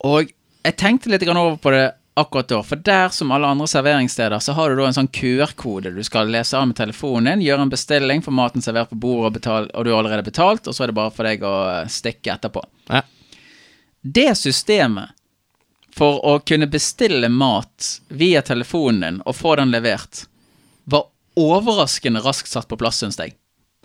Og 0.06 0.30
jeg 0.62 0.76
tenkte 0.78 1.10
litt 1.10 1.26
over 1.26 1.56
på 1.58 1.72
det 1.74 1.88
akkurat 2.14 2.48
da, 2.48 2.62
for 2.62 2.76
der 2.76 3.08
som 3.08 3.30
alle 3.30 3.46
andre 3.46 3.66
serveringssteder, 3.66 4.38
så 4.38 4.52
har 4.52 4.70
du 4.70 4.76
da 4.76 4.86
en 4.86 4.96
sånn 4.96 5.08
QR-kode 5.08 5.94
du 5.94 6.02
skal 6.04 6.28
lese 6.32 6.58
av 6.58 6.66
med 6.68 6.76
telefonen 6.76 7.30
din, 7.32 7.46
gjøre 7.46 7.66
en 7.66 7.72
bestilling, 7.72 8.22
få 8.22 8.34
maten 8.36 8.64
servert 8.64 8.90
på 8.90 8.98
bordet 9.00 9.26
og, 9.30 9.32
betal, 9.38 9.68
og 9.72 9.84
du 9.84 9.92
har 9.92 10.02
allerede 10.02 10.26
betalt, 10.26 10.68
og 10.68 10.76
så 10.76 10.84
er 10.84 10.92
det 10.92 10.98
bare 10.98 11.14
for 11.14 11.28
deg 11.28 11.44
å 11.46 11.54
eh, 11.70 11.88
stikke 11.92 12.34
etterpå. 12.34 12.64
Ja. 12.92 13.02
Det 14.02 14.32
systemet 14.36 15.14
for 15.96 16.20
å 16.26 16.38
kunne 16.44 16.68
bestille 16.72 17.28
mat 17.28 17.88
via 18.08 18.42
telefonen 18.44 19.00
din 19.04 19.22
og 19.24 19.36
få 19.36 19.56
den 19.60 19.72
levert, 19.72 20.26
var 20.84 21.08
overraskende 21.38 22.20
raskt 22.24 22.50
satt 22.50 22.68
på 22.68 22.76
plass, 22.80 23.00
syns 23.00 23.20
jeg. 23.20 23.36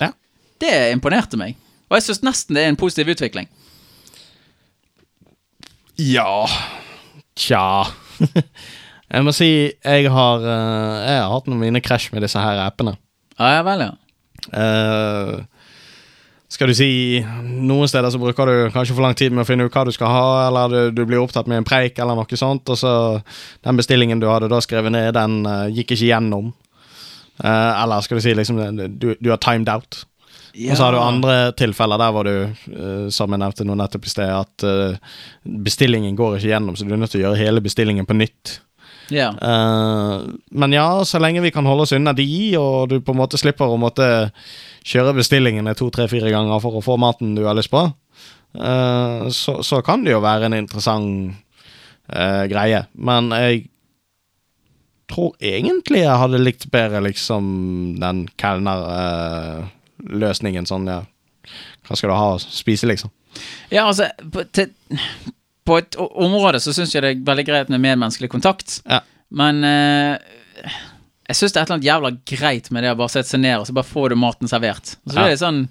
Ja. 0.01 0.11
Det 0.59 0.73
imponerte 0.91 1.39
meg. 1.39 1.55
Og 1.87 1.99
jeg 1.99 2.09
syns 2.09 2.25
nesten 2.27 2.57
det 2.57 2.65
er 2.65 2.73
en 2.73 2.79
positiv 2.79 3.13
utvikling. 3.13 3.47
Ja 5.97 6.43
Tja. 7.37 7.87
jeg 9.13 9.25
må 9.25 9.33
si 9.35 9.51
jeg 9.67 10.09
har, 10.13 10.43
eh, 10.45 10.95
jeg 11.07 11.21
har 11.21 11.33
hatt 11.33 11.47
noen 11.49 11.61
mine 11.65 11.83
krasj 11.83 12.09
med 12.13 12.25
disse 12.25 12.41
her 12.41 12.63
appene. 12.65 12.97
Ja, 13.37 13.57
ja 13.57 13.61
vel, 13.67 13.85
ja. 13.87 13.93
Uh, 14.47 15.41
skal 16.47 16.69
du 16.71 16.75
si 16.77 17.19
Noen 17.43 17.89
steder 17.89 18.13
så 18.13 18.19
bruker 18.21 18.47
du 18.47 18.69
kanskje 18.71 18.93
for 18.95 19.03
lang 19.03 19.17
tid 19.17 19.33
med 19.35 19.43
å 19.43 19.47
finne 19.49 19.65
ut 19.67 19.73
hva 19.73 19.83
du 19.87 19.91
skal 19.91 20.13
ha, 20.13 20.27
eller 20.47 20.71
du, 20.71 20.79
du 20.95 21.01
blir 21.09 21.19
opptatt 21.19 21.49
med 21.49 21.59
en 21.59 21.67
preik 21.67 21.99
eller 21.99 22.15
noe 22.15 22.39
sånt, 22.39 22.69
og 22.71 22.79
så 22.79 22.93
den 23.67 23.79
bestillingen 23.79 24.21
du 24.23 24.29
hadde 24.31 24.49
da 24.51 24.61
skrevet 24.63 24.93
ned, 24.95 25.11
den 25.17 25.41
uh, 25.47 25.65
gikk 25.67 25.95
ikke 25.97 26.11
gjennom. 26.13 26.53
Uh, 27.43 27.73
eller 27.83 28.05
skal 28.05 28.17
du 28.17 28.23
si 28.25 28.33
liksom 28.33 28.61
du, 28.97 29.11
du 29.19 29.33
har 29.33 29.41
timed 29.43 29.69
out. 29.69 30.05
Og 30.57 30.77
så 30.77 30.87
har 30.87 30.95
du 30.95 30.99
andre 31.01 31.35
tilfeller 31.57 31.99
der 32.01 32.13
hvor 32.15 32.25
du, 32.27 32.35
eh, 32.49 33.09
som 33.13 33.33
jeg 33.33 33.41
nevnte 33.41 33.65
nå 33.67 33.75
nettopp 33.77 34.07
i 34.07 34.11
sted, 34.11 34.31
at 34.33 34.65
eh, 34.65 35.19
bestillingen 35.67 36.15
går 36.17 36.37
ikke 36.37 36.51
gjennom, 36.53 36.77
så 36.77 36.87
du 36.87 36.95
er 36.95 37.01
nødt 37.01 37.13
til 37.13 37.21
å 37.21 37.27
gjøre 37.27 37.41
hele 37.41 37.63
bestillingen 37.63 38.07
på 38.09 38.17
nytt. 38.17 38.57
Ja. 39.13 39.29
Eh, 39.37 40.25
men 40.49 40.75
ja, 40.75 40.87
så 41.07 41.21
lenge 41.21 41.43
vi 41.45 41.53
kan 41.53 41.67
holde 41.69 41.85
oss 41.85 41.93
unna 41.95 42.15
de, 42.17 42.27
og 42.59 42.89
du 42.91 42.97
på 42.99 43.13
en 43.13 43.21
måte 43.21 43.39
slipper 43.39 43.69
å 43.69 43.79
måtte 43.81 44.09
kjøre 44.87 45.15
bestillingene 45.19 45.75
to, 45.77 45.91
tre, 45.93 46.09
fire 46.11 46.33
ganger 46.33 46.63
for 46.63 46.79
å 46.79 46.83
få 46.85 46.97
maten 47.01 47.35
du 47.37 47.45
har 47.45 47.57
lyst 47.57 47.73
på, 47.73 47.85
så, 48.57 49.53
så 49.61 49.81
kan 49.85 50.01
det 50.01 50.13
jo 50.15 50.21
være 50.23 50.47
en 50.47 50.55
interessant 50.55 51.35
greie. 52.49 52.79
Men 52.95 53.27
jeg 53.35 53.67
tror 55.11 55.35
egentlig 55.43 56.01
jeg 56.05 56.21
hadde 56.23 56.39
likt 56.41 56.65
bedre 56.73 57.03
liksom 57.05 57.51
den 58.01 58.23
kelnerløsningen. 59.97 60.65
sånn, 60.65 60.87
ja. 60.87 61.01
Hva 61.87 61.95
skal 61.95 62.09
du 62.09 62.15
ha 62.15 62.33
å 62.35 62.39
spise, 62.41 62.87
liksom? 62.87 63.09
Ja, 63.71 63.85
altså 63.87 64.07
På, 64.31 64.43
til, 64.51 64.71
på 65.65 65.77
et 65.77 65.95
område 65.99 66.59
så 66.59 66.73
syns 66.73 66.93
jeg 66.95 67.01
det 67.03 67.11
er 67.11 67.23
veldig 67.27 67.45
greit 67.45 67.69
med 67.69 67.79
medmenneskelig 67.83 68.29
kontakt, 68.29 68.81
Ja. 68.89 69.01
men 69.31 69.63
eh, 69.63 70.17
jeg 71.27 71.35
syns 71.35 71.51
det 71.53 71.59
er 71.59 71.63
et 71.63 71.69
eller 71.69 71.75
annet 71.77 71.85
jævla 71.87 72.11
greit 72.25 72.71
med 72.71 72.83
det 72.83 72.91
å 72.91 72.97
bare 72.97 73.09
sette 73.09 73.29
seg 73.29 73.39
ned 73.41 73.59
og 73.59 73.67
så 73.67 73.73
bare 73.73 73.85
får 73.87 74.09
du 74.09 74.15
maten 74.15 74.47
servert. 74.47 74.95
Så 75.07 75.15
Ja. 75.15 75.27
det 75.27 75.39
sånn 75.39 75.67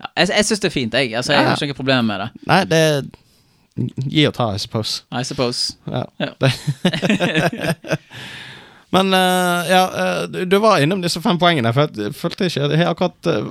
ja, 0.00 0.06
Jeg, 0.16 0.28
jeg 0.28 0.44
syns 0.44 0.60
det 0.60 0.68
er 0.68 0.70
fint, 0.74 0.92
jeg. 0.92 1.14
Altså, 1.14 1.32
jeg 1.32 1.42
Ja. 1.42 1.48
har 1.48 1.56
ikke 1.56 1.66
noe 1.72 1.74
problem 1.74 2.06
med 2.06 2.20
det. 2.20 2.30
Nei, 2.46 2.64
det 2.64 3.10
Gi 4.08 4.26
og 4.26 4.32
ta, 4.34 4.54
I 4.54 4.56
suppose. 4.58 5.02
I 5.12 5.22
suppose. 5.22 5.76
Ja. 5.86 6.04
Ja. 6.18 6.32
Det- 8.96 9.04
Men 9.04 9.14
eh, 9.14 9.70
ja, 9.70 9.84
eh, 10.22 10.44
du, 10.46 10.58
var 10.58 10.80
innom 10.80 11.02
disse 11.04 11.20
fem 11.20 11.38
poengene. 11.38 11.72
For 11.76 11.88
jeg 11.96 12.14
følte 12.16 12.46
ikke 12.48 12.68
jeg 12.72 12.86
akkurat 12.88 13.26
eh, 13.26 13.48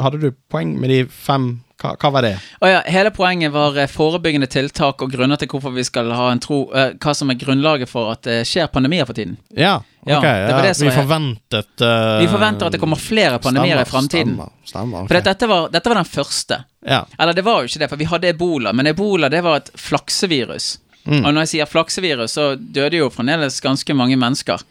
Hadde 0.00 0.20
du 0.22 0.30
poeng 0.50 0.76
med 0.80 0.90
de 0.90 1.04
fem? 1.10 1.60
Hva, 1.82 1.96
hva 1.98 2.10
var 2.14 2.22
det? 2.22 2.36
Oh 2.62 2.68
ja, 2.70 2.78
Hele 2.86 3.10
poenget 3.10 3.50
var 3.52 3.74
forebyggende 3.90 4.46
tiltak 4.46 5.02
og 5.02 5.10
grunner 5.12 5.36
til 5.36 5.48
hvorfor 5.50 5.72
vi 5.74 5.82
skal 5.84 6.06
ha 6.14 6.28
en 6.30 6.38
tro 6.40 6.60
uh, 6.70 6.92
Hva 7.02 7.14
som 7.18 7.32
er 7.32 7.38
grunnlaget 7.40 7.90
for 7.90 8.12
at 8.12 8.22
det 8.22 8.36
skjer 8.46 8.70
pandemier 8.72 9.04
for 9.08 9.12
tiden. 9.18 9.34
Ja, 9.58 9.80
Ja, 10.06 10.18
ok. 10.20 10.22
det 10.22 10.52
var 10.54 10.62
ja, 10.62 10.68
det 10.68 10.76
som 10.78 10.86
vi 10.86 10.94
forventet 10.94 11.82
uh, 11.82 12.20
Vi 12.22 12.28
forventer 12.30 12.66
at 12.70 12.72
det 12.76 12.80
kommer 12.80 13.00
flere 13.02 13.40
pandemier 13.42 13.74
i 13.74 13.82
stemmer, 13.82 13.90
framtiden. 13.90 14.36
Stemmer. 14.38 14.52
stemmer 14.70 15.08
For 15.10 15.18
ok. 15.18 15.24
dette 15.26 15.48
var, 15.50 15.68
dette 15.74 15.88
var 15.92 15.98
den 16.00 16.10
første. 16.14 16.60
Ja. 16.86 17.02
Eller 17.18 17.32
det 17.40 17.44
var 17.50 17.60
jo 17.64 17.68
ikke 17.72 17.82
det, 17.82 17.90
for 17.90 18.00
vi 18.04 18.08
hadde 18.14 18.30
ebola, 18.30 18.72
men 18.72 18.86
ebola 18.94 19.28
det 19.32 19.42
var 19.44 19.56
et 19.64 19.70
flaksevirus. 19.74 20.78
Mm. 21.04 21.24
Og 21.24 21.34
når 21.34 21.40
jeg 21.44 21.48
sier 21.56 21.68
flaksevirus, 21.68 22.32
så 22.38 22.54
døde 22.56 22.96
jo 23.02 23.10
fremdeles 23.12 23.58
ganske 23.64 23.96
mange 23.96 24.16
mennesker. 24.16 24.62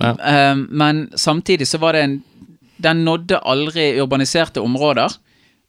Ja. 0.00 0.14
Eh, 0.20 0.56
men 0.56 1.06
samtidig 1.16 1.68
så 1.68 1.80
var 1.82 1.96
det 1.96 2.02
en 2.06 2.22
Den 2.76 3.04
nådde 3.06 3.38
aldri 3.40 4.00
urbaniserte 4.02 4.60
områder. 4.60 5.08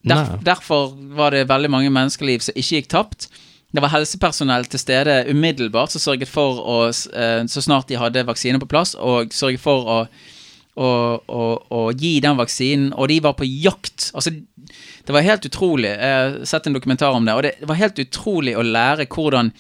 Der, 0.04 0.34
derfor 0.44 0.92
var 1.16 1.32
det 1.32 1.48
veldig 1.48 1.70
mange 1.72 1.90
menneskeliv 1.90 2.44
som 2.44 2.58
ikke 2.60 2.82
gikk 2.82 2.90
tapt. 2.92 3.30
Det 3.72 3.84
var 3.84 3.92
helsepersonell 3.92 4.68
til 4.68 4.80
stede 4.80 5.16
umiddelbart 5.32 5.92
som 5.92 6.04
sørget 6.04 6.28
for 6.28 6.60
å, 6.60 6.78
eh, 6.88 7.46
så 7.48 7.64
snart 7.64 7.88
de 7.88 8.00
hadde 8.00 8.26
vaksine 8.28 8.60
på 8.60 8.68
plass, 8.68 8.96
og 8.96 9.34
sørget 9.36 9.64
for 9.64 9.88
å, 9.88 9.98
å, 10.76 10.92
å, 11.28 11.48
å 11.72 11.82
gi 11.96 12.18
den 12.24 12.40
vaksinen. 12.40 12.94
Og 12.96 13.08
de 13.12 13.20
var 13.24 13.36
på 13.40 13.48
jakt. 13.48 14.10
Altså, 14.14 14.36
det 15.08 15.16
var 15.16 15.26
helt 15.28 15.48
utrolig. 15.48 15.92
Jeg 15.92 16.20
har 16.20 16.38
sett 16.48 16.68
en 16.68 16.76
dokumentar 16.76 17.16
om 17.16 17.28
det, 17.28 17.36
og 17.36 17.48
det 17.48 17.56
var 17.68 17.80
helt 17.80 18.00
utrolig 18.04 18.56
å 18.56 18.68
lære 18.68 19.08
hvordan 19.12 19.52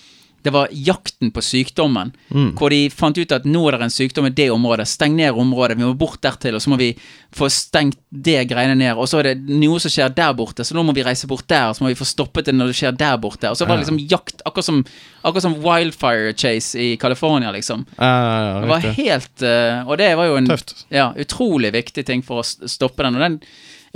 det 0.47 0.53
var 0.55 0.71
jakten 0.71 1.31
på 1.35 1.41
sykdommen. 1.43 2.13
Hvor 2.55 2.71
de 2.71 2.87
fant 2.93 3.17
ut 3.17 3.33
at 3.35 3.47
nå 3.47 3.65
er 3.67 3.75
det 3.75 3.87
en 3.89 3.93
sykdom 3.93 4.29
i 4.29 4.33
det 4.35 4.47
området. 4.53 4.87
Steng 4.87 5.17
ned 5.17 5.35
området. 5.35 5.75
Vi 5.75 5.83
må 5.83 5.91
bort 5.99 6.21
dertil, 6.23 6.55
og 6.55 6.63
så 6.63 6.71
må 6.71 6.77
vi 6.79 6.93
få 7.35 7.49
stengt 7.51 7.99
det 8.09 8.45
greiene 8.47 8.77
ned. 8.79 8.95
Og 8.95 9.09
så 9.11 9.19
er 9.19 9.31
det 9.33 9.57
noe 9.59 9.81
som 9.83 9.91
skjer 9.91 10.13
der 10.15 10.31
borte, 10.37 10.63
så 10.63 10.77
nå 10.77 10.85
må 10.87 10.95
vi 10.95 11.03
reise 11.03 11.27
bort 11.27 11.47
der. 11.51 11.67
Og 11.67 11.75
så 11.75 11.83
må 11.83 11.91
vi 11.91 11.99
få 11.99 12.07
stoppet 12.07 12.47
det 12.47 12.55
når 12.55 12.71
det 12.71 12.77
skjer 12.79 12.95
der 12.95 13.17
borte. 13.21 13.51
Og 13.51 13.59
så 13.59 13.67
var 13.67 13.75
det 13.75 13.85
liksom 13.85 13.99
jakt, 14.07 14.39
akkurat 14.47 14.69
som, 14.69 14.83
akkurat 15.21 15.47
som 15.49 15.57
wildfire 15.63 16.35
chase 16.37 16.79
i 16.79 16.89
California, 17.01 17.51
liksom. 17.51 17.83
Ja, 17.97 18.07
ja, 18.07 18.37
ja, 18.47 18.59
Det 18.61 18.71
var 18.71 18.85
helt 19.01 19.43
uh, 19.43 19.89
Og 19.89 19.97
det 19.99 20.13
var 20.15 20.29
jo 20.29 20.37
en 20.39 20.51
ja, 20.93 21.09
utrolig 21.19 21.73
viktig 21.75 22.05
ting 22.07 22.23
for 22.23 22.43
å 22.43 22.69
stoppe 22.69 23.03
den. 23.03 23.19
Og 23.19 23.25
den 23.25 23.41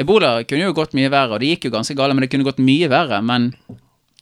Ebola 0.02 0.42
kunne 0.48 0.68
jo 0.68 0.76
gått 0.76 0.96
mye 0.98 1.12
verre, 1.12 1.36
og 1.36 1.44
det 1.44 1.54
gikk 1.54 1.70
jo 1.70 1.74
ganske 1.78 1.96
galt, 1.96 2.16
men 2.16 2.26
det 2.26 2.32
kunne 2.34 2.48
gått 2.48 2.62
mye 2.64 2.92
verre. 2.92 3.22
Men 3.24 3.54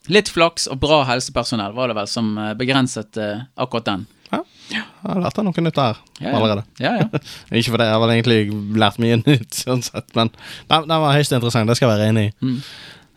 litt 0.10 0.30
flaks 0.34 0.68
og 0.72 0.80
bra 0.81 1.03
helsepersonell 1.10 1.76
var 1.77 1.91
det 1.91 1.98
vel 1.99 2.10
som 2.10 2.31
eh, 2.38 2.53
begrenset 2.60 3.19
uh, 3.22 3.45
akkurat 3.60 3.88
den. 3.90 4.06
Ja. 4.30 4.44
Jeg 4.69 4.84
har 5.02 5.22
lært 5.23 5.40
noe 5.41 5.64
nytt 5.65 5.77
der 5.80 5.98
Ja, 6.19 6.27
ja. 6.27 6.36
allerede. 6.38 6.64
Ja. 6.81 6.94
Ikke 7.60 7.73
fordi 7.73 7.88
jeg 7.88 7.95
har 7.95 8.03
vel 8.03 8.14
egentlig 8.15 8.40
lært 8.81 8.99
mye 9.02 9.22
nytt, 9.26 9.61
sånn 9.64 9.84
sett, 9.86 10.10
men 10.18 10.31
den, 10.69 10.94
var 10.94 11.18
høyst 11.18 11.34
interessant, 11.36 11.69
det 11.69 11.80
skal 11.80 11.90
jeg 11.90 11.98
være 11.98 12.11
enig 12.14 12.27
i. 12.30 12.36
Mm. 12.45 12.61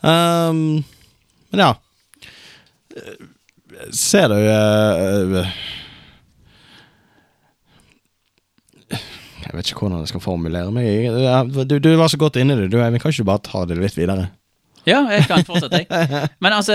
Um, 0.02 0.64
men 1.52 1.62
ja. 1.62 1.74
Ser 3.94 4.28
du 4.28 4.36
uh, 4.36 5.47
Jeg 9.43 9.59
vet 9.59 9.69
ikke 9.69 9.85
hvordan 9.85 10.02
jeg 10.02 10.12
skal 10.12 10.23
formulere 10.24 10.73
meg. 10.73 11.66
Du, 11.69 11.77
du 11.82 11.90
var 12.01 12.09
så 12.12 12.20
godt 12.20 12.39
inni 12.40 12.56
det. 12.56 12.70
Du, 12.73 12.78
vi 12.81 13.01
kan 13.02 13.12
ikke 13.12 13.27
bare 13.28 13.43
ta 13.44 13.64
det 13.69 13.77
litt 13.81 13.98
videre? 13.98 14.31
Ja, 14.88 15.00
jeg 15.14 15.26
kan 15.30 15.44
fortsette, 15.46 15.82
jeg. 15.84 16.28
Men 16.42 16.56
altså, 16.56 16.74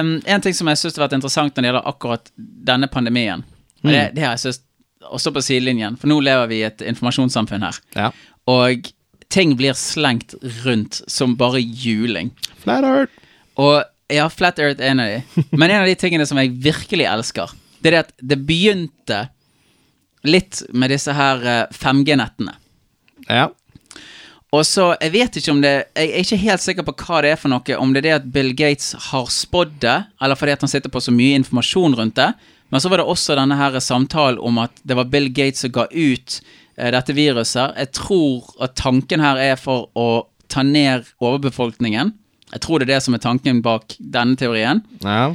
um, 0.00 0.16
en 0.26 0.44
ting 0.44 0.56
som 0.56 0.70
jeg 0.70 0.80
syns 0.80 0.98
har 0.98 1.04
vært 1.06 1.16
interessant 1.20 1.54
når 1.54 1.62
det 1.62 1.70
gjelder 1.70 1.88
akkurat 1.92 2.30
denne 2.70 2.88
pandemien, 2.90 3.44
mm. 3.84 3.90
det, 3.90 4.04
det 4.16 4.24
har 4.26 4.34
jeg 4.34 4.46
synes 4.46 4.60
også 5.04 5.34
på 5.36 5.42
sidelinjen, 5.44 5.98
for 6.00 6.10
nå 6.10 6.16
lever 6.24 6.50
vi 6.50 6.60
i 6.62 6.66
et 6.66 6.84
informasjonssamfunn 6.88 7.66
her, 7.66 7.80
Ja. 7.98 8.10
og 8.50 8.88
ting 9.34 9.56
blir 9.58 9.74
slengt 9.76 10.34
rundt 10.64 11.02
som 11.10 11.34
bare 11.36 11.60
juling. 11.60 12.30
Flat 12.62 12.86
Earth. 12.86 13.12
Og 13.60 13.82
ja, 14.12 14.28
Flat 14.30 14.58
Earth 14.62 14.82
er 14.82 14.92
en 14.92 15.02
av 15.02 15.10
de. 15.10 15.44
Men 15.50 15.70
en 15.70 15.82
av 15.82 15.88
de 15.90 15.96
tingene 15.98 16.26
som 16.28 16.38
jeg 16.38 16.52
virkelig 16.62 17.06
elsker, 17.10 17.52
det 17.82 17.90
er 17.90 17.96
det 17.96 18.02
at 18.04 18.12
det 18.32 18.38
begynte 18.46 19.20
litt 20.24 20.62
med 20.72 20.92
disse 20.94 21.12
her 21.12 21.42
eh, 21.44 21.64
5G-nettene. 21.74 22.54
Ja. 23.28 23.48
Og 24.54 24.62
så, 24.68 24.90
Jeg 25.00 25.12
vet 25.14 25.36
ikke 25.40 25.50
om 25.54 25.60
det 25.64 25.72
Jeg 25.96 26.10
er 26.14 26.22
ikke 26.22 26.38
helt 26.44 26.62
sikker 26.62 26.86
på 26.86 26.94
hva 27.00 27.22
det 27.24 27.30
er 27.34 27.38
for 27.40 27.50
noe. 27.50 27.76
Om 27.80 27.94
det 27.94 28.02
er 28.02 28.06
det 28.08 28.16
at 28.20 28.26
Bill 28.34 28.52
Gates 28.56 28.92
har 29.10 29.26
spådd 29.32 29.78
det, 29.82 29.96
eller 30.22 30.38
fordi 30.38 30.54
at 30.54 30.62
han 30.66 30.70
sitter 30.70 30.92
på 30.92 31.02
så 31.02 31.14
mye 31.14 31.38
informasjon 31.40 31.96
rundt 31.98 32.18
det. 32.20 32.28
Men 32.70 32.82
så 32.82 32.90
var 32.92 33.00
det 33.02 33.06
også 33.10 33.36
denne 33.38 33.56
her 33.58 33.78
samtalen 33.82 34.38
om 34.42 34.60
at 34.62 34.78
det 34.86 34.96
var 34.98 35.08
Bill 35.10 35.28
Gates 35.34 35.64
som 35.64 35.72
ga 35.74 35.86
ut 35.90 36.38
eh, 36.76 36.90
dette 36.94 37.14
viruset. 37.16 37.74
Jeg 37.78 37.92
tror 37.98 38.52
at 38.64 38.76
tanken 38.78 39.20
her 39.24 39.40
er 39.42 39.56
for 39.60 39.88
å 39.98 40.26
ta 40.48 40.62
ned 40.66 41.04
overbefolkningen. 41.22 42.12
Jeg 42.54 42.62
tror 42.62 42.78
det 42.78 42.88
er 42.88 42.94
det 42.94 43.02
som 43.02 43.14
er 43.16 43.22
tanken 43.24 43.62
bak 43.64 43.96
denne 43.98 44.36
teorien. 44.38 44.84
ja. 45.02 45.34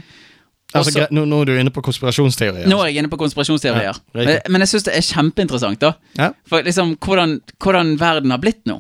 Altså, 0.70 0.92
Også- 1.02 1.08
nå, 1.10 1.24
nå 1.26 1.42
er 1.42 1.46
du 1.46 1.52
inne 1.58 1.72
på 1.74 1.82
konspirasjonsteorier. 1.82 2.68
Nå 2.70 2.78
er 2.84 2.92
jeg 2.92 2.98
inne 3.02 3.10
på 3.10 3.18
konspirasjonsteorier. 3.18 3.90
Ja, 3.90 3.94
men, 4.14 4.28
men 4.54 4.62
jeg 4.62 4.70
syns 4.70 4.84
det 4.86 4.94
er 5.00 5.02
kjempeinteressant, 5.02 5.80
da. 5.82 5.96
Ja. 6.20 6.28
For 6.46 6.62
liksom, 6.62 6.92
hvordan, 7.02 7.40
hvordan 7.58 7.96
verden 7.98 8.30
har 8.30 8.38
blitt 8.38 8.62
nå. 8.70 8.76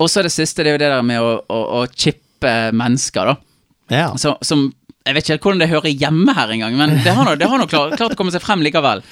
Og 0.00 0.10
så 0.10 0.22
det 0.24 0.32
siste, 0.34 0.64
det 0.64 0.72
er 0.72 0.78
jo 0.78 0.82
det 0.84 0.92
der 0.92 1.02
med 1.06 1.20
å, 1.22 1.34
å, 1.46 1.58
å 1.80 1.82
chippe 1.92 2.54
mennesker, 2.76 3.32
da. 3.32 3.36
Ja. 3.92 4.06
Så, 4.16 4.36
som 4.46 4.70
Jeg 5.02 5.16
vet 5.16 5.24
ikke 5.24 5.34
helt 5.34 5.44
hvordan 5.44 5.60
det 5.64 5.70
hører 5.72 5.90
hjemme 5.98 6.34
her 6.36 6.52
engang, 6.54 6.76
men 6.78 6.96
det 7.02 7.12
har 7.16 7.26
nå 7.26 7.34
det 7.36 7.48
har 7.50 7.58
nå 7.58 7.66
klart, 7.70 7.96
klart 7.98 8.14
å 8.14 8.18
komme 8.18 8.32
seg 8.34 8.44
frem 8.44 8.62
likevel. 8.64 9.02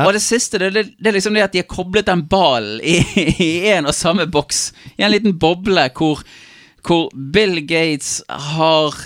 Og 0.00 0.12
det 0.16 0.22
siste, 0.24 0.60
det, 0.60 0.70
det, 0.72 0.84
det 0.96 1.10
er 1.10 1.16
liksom 1.18 1.36
det 1.36 1.44
at 1.44 1.52
de 1.52 1.60
har 1.60 1.68
koblet 1.68 2.08
den 2.08 2.24
ballen 2.28 2.80
i, 2.84 2.98
i 3.32 3.50
en 3.74 3.88
og 3.88 3.96
samme 3.96 4.26
boks, 4.28 4.70
i 4.96 5.04
en 5.04 5.12
liten 5.12 5.36
boble 5.40 5.84
hvor, 5.96 6.22
hvor 6.86 7.10
Bill 7.12 7.58
Gates 7.68 8.22
har 8.28 8.96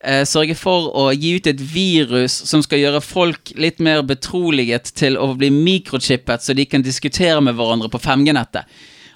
eh, 0.00 0.24
sørget 0.28 0.60
for 0.60 0.90
å 0.96 1.06
gi 1.12 1.36
ut 1.38 1.48
et 1.48 1.60
virus 1.60 2.36
som 2.50 2.64
skal 2.64 2.82
gjøre 2.82 3.04
folk 3.04 3.54
litt 3.56 3.80
mer 3.84 4.04
betroliget 4.04 4.92
til 4.96 5.16
å 5.20 5.30
bli 5.38 5.52
mikrochippet, 5.54 6.44
så 6.44 6.56
de 6.56 6.68
kan 6.68 6.84
diskutere 6.84 7.40
med 7.44 7.56
hverandre 7.56 7.92
på 7.92 8.02
5G-nettet. 8.04 8.68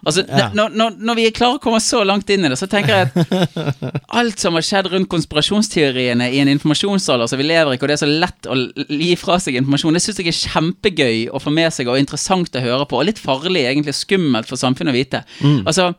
Altså, 0.06 0.22
Ja. 0.28 0.46
når, 0.56 0.70
når, 0.80 0.94
når 0.98 1.18
vi 1.18 1.24
er 1.28 1.34
klare 1.36 1.58
å 1.58 1.62
komme 1.62 1.80
så 1.84 2.00
langt 2.08 2.30
inn 2.32 2.44
i 2.46 2.48
det, 2.48 2.56
så 2.60 2.68
tenker 2.70 2.94
jeg 2.94 3.26
at 3.26 3.98
alt 4.20 4.40
som 4.40 4.54
har 4.56 4.64
skjedd 4.64 4.88
rundt 4.92 5.10
konspirasjonsteoriene 5.12 6.30
i 6.32 6.38
en 6.40 6.48
informasjonsalder 6.54 7.28
som 7.30 7.40
vi 7.40 7.48
lever 7.50 7.74
i, 7.74 7.80
og 7.80 7.88
det 7.90 7.96
er 7.98 8.02
så 8.04 8.08
lett 8.10 8.48
å 8.50 8.56
gi 8.88 9.10
fra 9.20 9.36
seg 9.42 9.58
informasjon, 9.60 9.96
det 9.98 10.02
syns 10.04 10.22
jeg 10.22 10.30
er 10.32 10.38
kjempegøy 10.40 11.20
å 11.36 11.42
få 11.42 11.52
med 11.54 11.72
seg 11.76 11.90
og 11.92 12.00
interessant 12.00 12.56
å 12.56 12.64
høre 12.64 12.86
på, 12.88 13.00
og 13.00 13.08
litt 13.10 13.20
farlig, 13.20 13.66
egentlig 13.68 13.96
skummelt 13.98 14.48
for 14.50 14.60
samfunnet 14.60 14.94
å 14.94 14.98
vite. 14.98 15.22
Altså, 15.68 15.90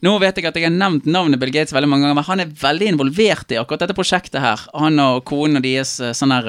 nå 0.00 0.14
vet 0.22 0.38
jeg 0.40 0.48
at 0.48 0.56
jeg 0.56 0.64
har 0.64 0.72
nevnt 0.72 1.04
navnet 1.10 1.40
Bill 1.42 1.52
Gates 1.52 1.74
veldig 1.76 1.88
mange 1.92 2.06
ganger, 2.08 2.16
men 2.16 2.28
han 2.30 2.40
er 2.46 2.54
veldig 2.62 2.94
involvert 2.94 3.52
i 3.52 3.58
akkurat 3.60 3.82
dette 3.84 3.96
prosjektet 3.98 4.40
her. 4.40 4.62
Han 4.80 4.96
og 5.04 5.24
konen 5.28 5.60
og 5.60 5.66
deres 5.66 5.98
eh, 6.00 6.14
sånn 6.16 6.32
her 6.32 6.48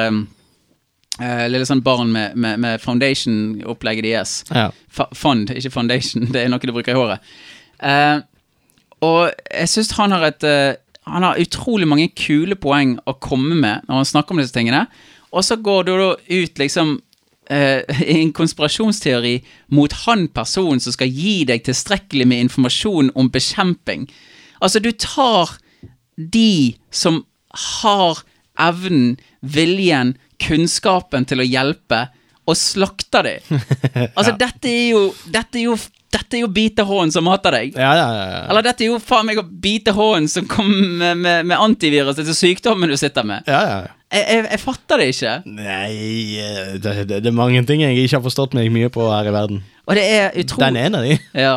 eh, 1.22 1.46
Lille 1.52 1.68
sånn 1.68 1.84
barn 1.86 2.12
med, 2.14 2.36
med, 2.40 2.60
med 2.62 2.82
foundation-opplegget 2.84 4.08
deres. 4.08 4.36
Ja. 4.52 4.70
Fond, 4.92 5.52
ikke 5.54 5.74
foundation. 5.74 6.28
Det 6.34 6.44
er 6.44 6.52
noe 6.52 6.62
du 6.64 6.74
bruker 6.74 6.96
i 6.96 7.00
håret. 7.00 7.32
Uh, 7.82 8.22
og 9.02 9.32
jeg 9.50 9.70
syns 9.72 9.96
han 9.98 10.14
har 10.14 10.28
et 10.28 10.44
uh, 10.46 10.76
Han 11.10 11.24
har 11.26 11.40
utrolig 11.42 11.88
mange 11.90 12.12
kule 12.14 12.54
poeng 12.54 12.92
å 13.10 13.16
komme 13.18 13.56
med 13.58 13.88
når 13.88 14.04
han 14.04 14.10
snakker 14.12 14.36
om 14.36 14.42
disse 14.44 14.54
tingene. 14.54 14.84
Og 15.34 15.42
så 15.48 15.58
går 15.58 15.88
du 15.88 15.96
da 15.98 16.12
ut 16.14 16.62
liksom 16.62 17.00
i 17.52 18.14
en 18.14 18.30
konspirasjonsteori 18.32 19.34
mot 19.76 19.92
han 20.06 20.28
personen 20.32 20.80
som 20.80 20.94
skal 20.94 21.10
gi 21.12 21.42
deg 21.50 21.66
tilstrekkelig 21.66 22.28
med 22.30 22.46
informasjon 22.46 23.10
om 23.18 23.28
bekjemping. 23.34 24.06
Altså, 24.62 24.80
du 24.80 24.94
tar 24.94 25.58
de 26.16 26.78
som 26.94 27.26
har 27.82 28.22
evnen, 28.62 29.18
viljen, 29.42 30.16
kunnskapen 30.42 31.28
til 31.30 31.44
å 31.44 31.48
hjelpe, 31.48 32.06
og 32.50 32.58
slakter 32.58 33.28
de. 33.28 33.36
Altså, 34.18 34.34
dette 34.40 34.68
er 34.68 34.88
jo 34.96 35.02
Dette 35.32 35.60
er 35.62 35.68
jo, 35.70 35.76
dette 36.12 36.36
er 36.36 36.42
jo 36.44 36.50
bite 36.52 36.84
hånden 36.88 37.14
som 37.14 37.30
hater 37.32 37.54
deg. 37.56 37.78
Ja, 37.78 37.94
ja, 37.96 38.08
ja, 38.18 38.26
ja. 38.34 38.44
Eller 38.50 38.66
dette 38.66 38.84
er 38.84 38.92
jo 38.92 39.00
faen 39.00 39.30
meg 39.30 39.40
å 39.40 39.46
bite 39.46 39.94
hånden 39.96 40.28
som 40.32 40.48
kommer 40.50 40.82
med, 41.00 41.22
med, 41.22 41.50
med 41.54 41.62
antiviruset 41.62 42.26
til 42.28 42.36
sykdommen 42.36 42.92
du 42.92 42.98
sitter 43.00 43.28
med. 43.28 43.48
ja, 43.48 43.64
ja, 43.70 43.82
ja. 43.88 43.98
Jeg, 44.12 44.26
jeg, 44.28 44.44
jeg 44.52 44.60
fatter 44.60 45.00
det 45.00 45.06
ikke. 45.14 45.34
Nei, 45.56 45.92
eh, 46.44 46.72
det, 46.84 46.96
det, 47.08 47.22
det 47.24 47.30
er 47.30 47.36
mange 47.36 47.62
ting 47.64 47.80
jeg 47.80 47.96
ikke 47.96 48.18
har 48.18 48.26
forstått 48.26 48.58
meg 48.58 48.68
mye 48.76 48.90
på 48.92 49.06
her 49.08 49.30
i 49.30 49.32
verden. 49.32 49.62
Og 49.88 49.96
det 49.96 50.04
er 50.04 50.34
utrolig 50.42 50.66
Den 50.66 50.80
ene 50.82 51.00
av 51.00 51.06
de. 51.08 51.16
Ja. 51.46 51.54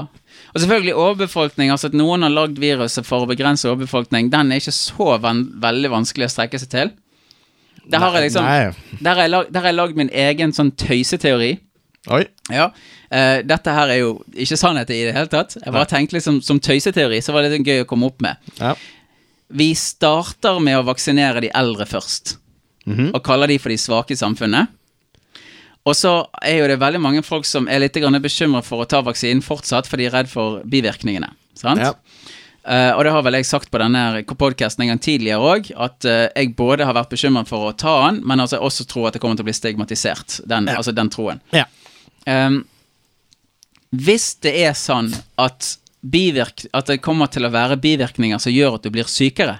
Og 0.54 0.62
selvfølgelig 0.62 0.94
overbefolkning. 0.94 1.72
Altså 1.74 1.90
at 1.90 1.96
noen 1.98 2.22
har 2.22 2.30
lagd 2.30 2.60
viruset 2.62 3.02
for 3.08 3.24
å 3.24 3.30
begrense 3.30 3.66
overbefolkning, 3.66 4.30
den 4.30 4.54
er 4.54 4.62
ikke 4.62 4.74
så 4.76 5.16
veldig 5.18 5.90
vanskelig 5.96 6.28
å 6.28 6.34
strekke 6.36 6.60
seg 6.62 6.70
til. 6.70 6.92
Der 7.90 7.98
har 8.00 8.14
jeg 8.16 8.30
liksom 8.30 8.44
Nei. 8.44 8.72
Der 9.02 9.60
har 9.60 9.68
jeg 9.68 9.74
lagd 9.76 9.96
min 9.96 10.10
egen 10.10 10.52
sånn 10.56 10.70
tøyseteori. 10.80 11.52
Oi. 12.12 12.22
Ja. 12.52 12.66
Uh, 13.12 13.40
dette 13.46 13.72
her 13.72 13.88
er 13.94 13.98
jo 14.02 14.10
ikke 14.34 14.56
sannhet 14.60 14.90
i 14.92 15.02
det 15.06 15.14
hele 15.16 15.30
tatt. 15.32 15.56
Jeg 15.60 15.72
bare 15.72 15.88
tenkte 15.88 16.16
liksom 16.18 16.42
som 16.44 16.60
tøyseteori, 16.60 17.20
så 17.24 17.32
var 17.32 17.42
det 17.46 17.52
litt 17.58 17.66
gøy 17.68 17.84
å 17.84 17.88
komme 17.88 18.06
opp 18.10 18.20
med. 18.24 18.36
Ja. 18.60 18.74
Vi 19.54 19.70
starter 19.78 20.58
med 20.60 20.78
å 20.80 20.84
vaksinere 20.88 21.40
de 21.44 21.50
eldre 21.54 21.86
først, 21.86 22.36
Mhm. 22.86 23.14
og 23.14 23.22
kaller 23.24 23.46
de 23.48 23.58
for 23.58 23.68
de 23.70 23.76
svake 23.76 24.12
i 24.12 24.16
samfunnet. 24.20 24.68
Og 25.86 25.94
så 25.94 26.26
er 26.42 26.58
jo 26.58 26.68
det 26.68 26.78
veldig 26.80 27.00
mange 27.00 27.22
folk 27.22 27.44
som 27.44 27.68
er 27.68 27.78
litt 27.78 27.92
bekymra 27.94 28.62
for 28.64 28.84
å 28.84 28.88
ta 28.88 29.02
vaksinen 29.02 29.42
fortsatt, 29.42 29.86
for 29.86 29.96
de 29.96 30.06
er 30.06 30.10
redd 30.10 30.28
for 30.28 30.62
bivirkningene. 30.64 31.30
Sant? 31.54 31.80
Ja. 31.80 31.92
Eh, 32.64 32.90
og 32.96 33.04
det 33.04 33.12
har 33.12 33.24
vel 33.26 33.36
jeg 33.36 33.48
sagt 33.48 33.68
på 33.72 33.80
denne 33.82 34.22
podkasten 34.24 34.84
en 34.84 34.94
gang 34.94 35.00
tidligere 35.04 35.50
òg, 35.52 35.66
at 35.76 36.06
uh, 36.08 36.28
jeg 36.32 36.54
både 36.56 36.86
har 36.88 36.96
vært 36.96 37.12
bekymret 37.12 37.50
for 37.50 37.68
å 37.68 37.74
ta 37.76 37.96
den, 38.06 38.22
men 38.24 38.40
altså 38.40 38.56
jeg 38.56 38.64
også 38.64 38.86
tror 38.88 39.08
at 39.08 39.16
det 39.16 39.20
kommer 39.20 39.36
til 39.36 39.44
å 39.44 39.50
bli 39.50 39.56
stigmatisert, 39.56 40.38
den, 40.48 40.70
Ja. 40.72 40.78
altså 40.80 40.94
den 40.96 41.12
troen. 41.12 41.42
Ja. 41.52 41.66
Um, 42.24 42.62
hvis 43.92 44.30
det 44.40 44.54
er 44.64 44.72
sånn 44.78 45.12
at, 45.36 45.74
bivirk, 46.00 46.66
at 46.72 46.88
det 46.88 47.02
kommer 47.04 47.28
til 47.32 47.44
å 47.46 47.52
være 47.52 47.78
bivirkninger 47.80 48.40
som 48.40 48.52
gjør 48.52 48.78
at 48.78 48.88
du 48.88 48.90
blir 48.92 49.08
sykere, 49.08 49.58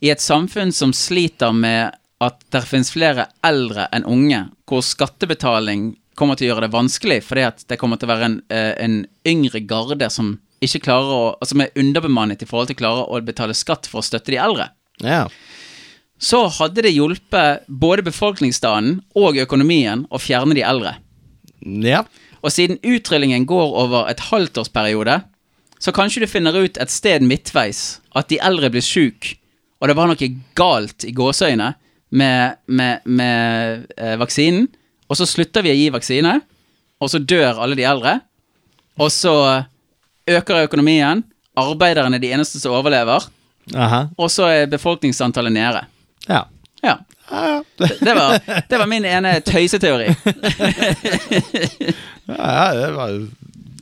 i 0.00 0.08
et 0.08 0.24
samfunn 0.24 0.72
som 0.72 0.94
sliter 0.96 1.52
med 1.52 1.96
at 2.24 2.40
det 2.52 2.64
finnes 2.68 2.92
flere 2.92 3.28
eldre 3.44 3.86
enn 3.92 4.08
unge, 4.08 4.46
hvor 4.68 4.80
skattebetaling 4.84 5.90
kommer 6.16 6.36
til 6.36 6.48
å 6.48 6.54
gjøre 6.54 6.66
det 6.66 6.74
vanskelig, 6.74 7.20
fordi 7.24 7.44
at 7.48 7.64
det 7.68 7.78
kommer 7.80 8.00
til 8.00 8.08
å 8.08 8.12
være 8.14 8.28
en, 8.28 8.38
eh, 8.52 8.72
en 8.84 9.02
yngre 9.28 9.60
garde 9.68 10.08
som 10.12 10.38
ikke 10.64 10.82
klarer 10.84 11.10
å, 11.14 11.22
altså 11.40 11.54
som 11.54 11.62
er 11.64 11.72
underbemannet 11.80 12.42
i 12.44 12.48
forhold 12.48 12.68
til 12.70 12.76
å 12.78 12.82
klare 12.82 13.06
å 13.08 13.20
betale 13.24 13.56
skatt 13.56 13.88
for 13.88 14.00
å 14.02 14.06
støtte 14.06 14.32
de 14.34 14.40
eldre 14.40 14.68
Ja. 15.02 15.26
så 16.20 16.42
hadde 16.58 16.82
det 16.84 16.92
hjulpet 16.92 17.64
både 17.68 18.04
befolkningsstanden 18.04 18.98
og 19.16 19.38
økonomien 19.40 20.02
å 20.12 20.20
fjerne 20.20 20.54
de 20.54 20.60
eldre. 20.66 20.96
Ja. 21.64 22.02
Og 22.44 22.52
siden 22.52 22.78
utrullingen 22.84 23.46
går 23.48 23.72
over 23.84 24.08
et 24.10 24.20
halvtårsperiode, 24.30 25.22
så 25.80 25.92
kanskje 25.96 26.20
du 26.24 26.28
finner 26.28 26.56
ut 26.60 26.76
et 26.76 26.92
sted 26.92 27.24
midtveis 27.24 28.00
at 28.16 28.28
de 28.28 28.36
eldre 28.44 28.68
blir 28.72 28.84
syke, 28.84 29.38
og 29.80 29.88
det 29.88 29.96
var 29.96 30.10
noe 30.10 30.28
galt 30.60 31.06
i 31.08 31.12
gåseøyne 31.16 31.70
med, 32.12 32.56
med, 32.68 33.00
med 33.08 33.86
eh, 33.96 34.16
vaksinen, 34.20 34.68
og 35.08 35.16
så 35.16 35.24
slutter 35.28 35.64
vi 35.64 35.72
å 35.72 35.78
gi 35.78 35.88
vaksine, 35.94 36.34
og 37.00 37.08
så 37.08 37.18
dør 37.18 37.62
alle 37.64 37.78
de 37.80 37.86
eldre, 37.88 38.18
og 39.00 39.08
så 39.08 39.32
øker 40.36 40.64
økonomien, 40.66 41.24
arbeiderne 41.58 42.16
er 42.16 42.22
de 42.22 42.32
eneste 42.34 42.60
som 42.62 42.74
overlever, 42.78 43.26
Aha. 43.74 44.04
og 44.18 44.30
så 44.32 44.48
er 44.50 44.70
befolkningsantallet 44.70 45.52
nede. 45.52 45.84
Ja. 46.28 46.42
Ja. 46.82 46.94
Ja, 47.30 47.40
ja. 47.46 47.62
Det, 47.78 47.90
Det 48.00 48.14
var, 48.14 48.38
det 48.70 48.78
var 48.78 48.86
min 48.90 49.04
ene 49.04 49.36
tøyseteori. 49.46 50.08
ja, 52.26 52.48
ja, 52.50 52.74
det 52.74 52.92
var 52.96 53.28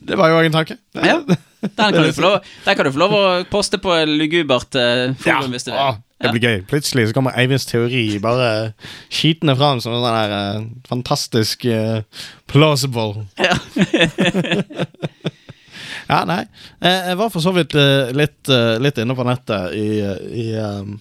Det 0.09 0.17
var 0.17 0.29
jo 0.29 0.39
en 0.41 0.51
tanke. 0.51 0.77
Ja. 0.93 1.19
Den 1.61 1.93
kan 1.93 2.03
du 2.03 2.13
få 2.13 2.21
lov, 2.21 2.39
den 2.65 2.75
kan 2.75 2.85
du 2.85 2.91
få 2.91 2.99
lov 3.01 3.13
å 3.13 3.23
poste 3.51 3.77
på 3.81 3.95
lugubert 4.07 4.75
eh, 4.79 5.11
forum 5.19 5.51
hvis 5.53 5.67
du 5.67 5.71
vil. 5.73 5.79
Ja. 5.79 5.95
det 6.23 6.31
blir 6.35 6.45
gøy. 6.47 6.61
Plutselig 6.69 7.07
så 7.09 7.15
kommer 7.17 7.35
Eivinds 7.39 7.67
teori 7.67 8.05
bare 8.23 8.73
skitende 9.11 9.55
fram 9.59 9.81
som 9.83 9.93
en 9.93 9.99
sånn 9.99 10.15
der 10.15 10.35
eh, 10.37 10.63
fantastisk 10.87 11.65
eh, 11.67 12.01
plausible. 12.47 13.25
Ja. 13.39 13.57
Ja, 16.09 16.23
nei. 16.25 16.41
Eh, 16.81 17.11
jeg 17.11 17.17
var 17.19 17.29
for 17.29 17.43
så 17.43 17.53
vidt 17.53 17.75
eh, 17.77 18.09
litt, 18.17 18.41
eh, 18.49 18.77
litt 18.81 18.97
inne 18.97 19.15
på 19.17 19.25
nettet 19.27 19.75
i, 19.77 19.89
i 20.41 20.45
um, 20.57 20.95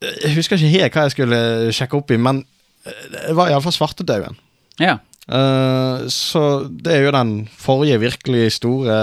Jeg 0.00 0.34
husker 0.36 0.60
ikke 0.60 0.74
helt 0.74 0.96
hva 0.96 1.06
jeg 1.06 1.14
skulle 1.16 1.38
sjekke 1.76 1.96
opp 1.96 2.12
i, 2.12 2.18
men 2.20 2.42
det 2.84 3.36
var 3.36 3.52
iallfall 3.52 3.76
svartedauden. 3.76 4.38
ja. 4.80 4.98
Uh, 5.30 6.08
så 6.10 6.64
det 6.66 6.90
er 6.90 7.04
jo 7.04 7.10
den 7.14 7.44
forrige 7.54 8.00
virkelig 8.02 8.56
store 8.56 8.96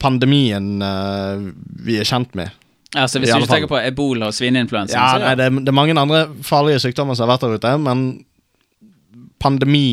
pandemien 0.00 0.78
uh, 0.80 1.42
vi 1.84 1.98
er 2.00 2.08
kjent 2.08 2.32
med. 2.38 2.54
Altså, 2.94 3.20
hvis 3.20 3.28
I 3.28 3.34
du 3.34 3.42
ikke 3.42 3.50
tenker 3.50 3.72
på 3.74 3.80
ebola 3.82 4.30
og 4.30 4.38
svineinfluensa 4.38 4.96
Ja, 4.96 5.10
så 5.10 5.20
nei, 5.20 5.34
det, 5.36 5.50
er, 5.50 5.58
det 5.58 5.74
er 5.74 5.76
mange 5.76 5.98
andre 6.00 6.22
farlige 6.46 6.80
sykdommer 6.86 7.18
som 7.18 7.26
har 7.26 7.34
vært 7.34 7.44
der 7.44 7.58
ute, 7.60 7.74
men 7.82 8.06
pandemi 9.42 9.90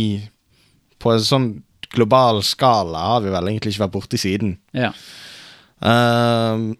på 1.03 1.17
en 1.17 1.25
sånn 1.25 1.49
global 1.93 2.41
skala 2.45 3.05
har 3.13 3.23
vi 3.23 3.31
vel 3.33 3.51
egentlig 3.51 3.75
ikke 3.75 3.85
vært 3.85 3.95
borti 3.95 4.19
siden. 4.21 4.57
ja. 4.75 4.91
Uh, 5.77 6.73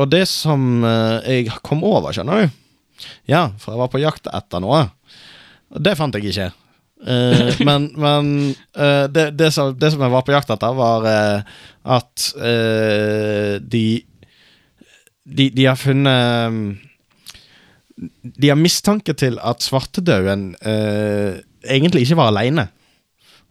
og 0.00 0.08
det 0.08 0.24
som 0.30 0.84
eh, 0.88 1.42
jeg 1.44 1.60
kom 1.66 1.82
over, 1.84 2.14
skjønner 2.16 2.46
du 2.46 3.08
Ja, 3.28 3.50
for 3.60 3.74
jeg 3.74 3.80
var 3.82 3.90
på 3.92 4.00
jakt 4.00 4.28
etter 4.30 4.62
noe. 4.64 4.86
Det 5.68 5.96
fant 5.98 6.16
jeg 6.16 6.30
ikke. 6.30 6.50
Uh, 7.02 7.50
men 7.68 7.90
men 7.98 8.30
uh, 8.78 9.04
det, 9.10 9.32
det, 9.34 9.50
som, 9.54 9.74
det 9.74 9.90
som 9.92 10.04
jeg 10.04 10.14
var 10.14 10.24
på 10.24 10.34
jakt 10.34 10.52
etter, 10.54 10.76
var 10.78 11.08
eh, 11.10 11.52
at 11.82 12.28
de, 13.74 13.86
de 15.26 15.46
De 15.50 15.64
har 15.66 15.76
funnet 15.76 16.78
De 18.22 18.48
har 18.52 18.60
mistanke 18.60 19.16
til 19.18 19.40
at 19.42 19.64
svartedauden 19.66 20.54
egentlig 20.62 22.06
ikke 22.06 22.20
var 22.20 22.30
aleine. 22.30 22.68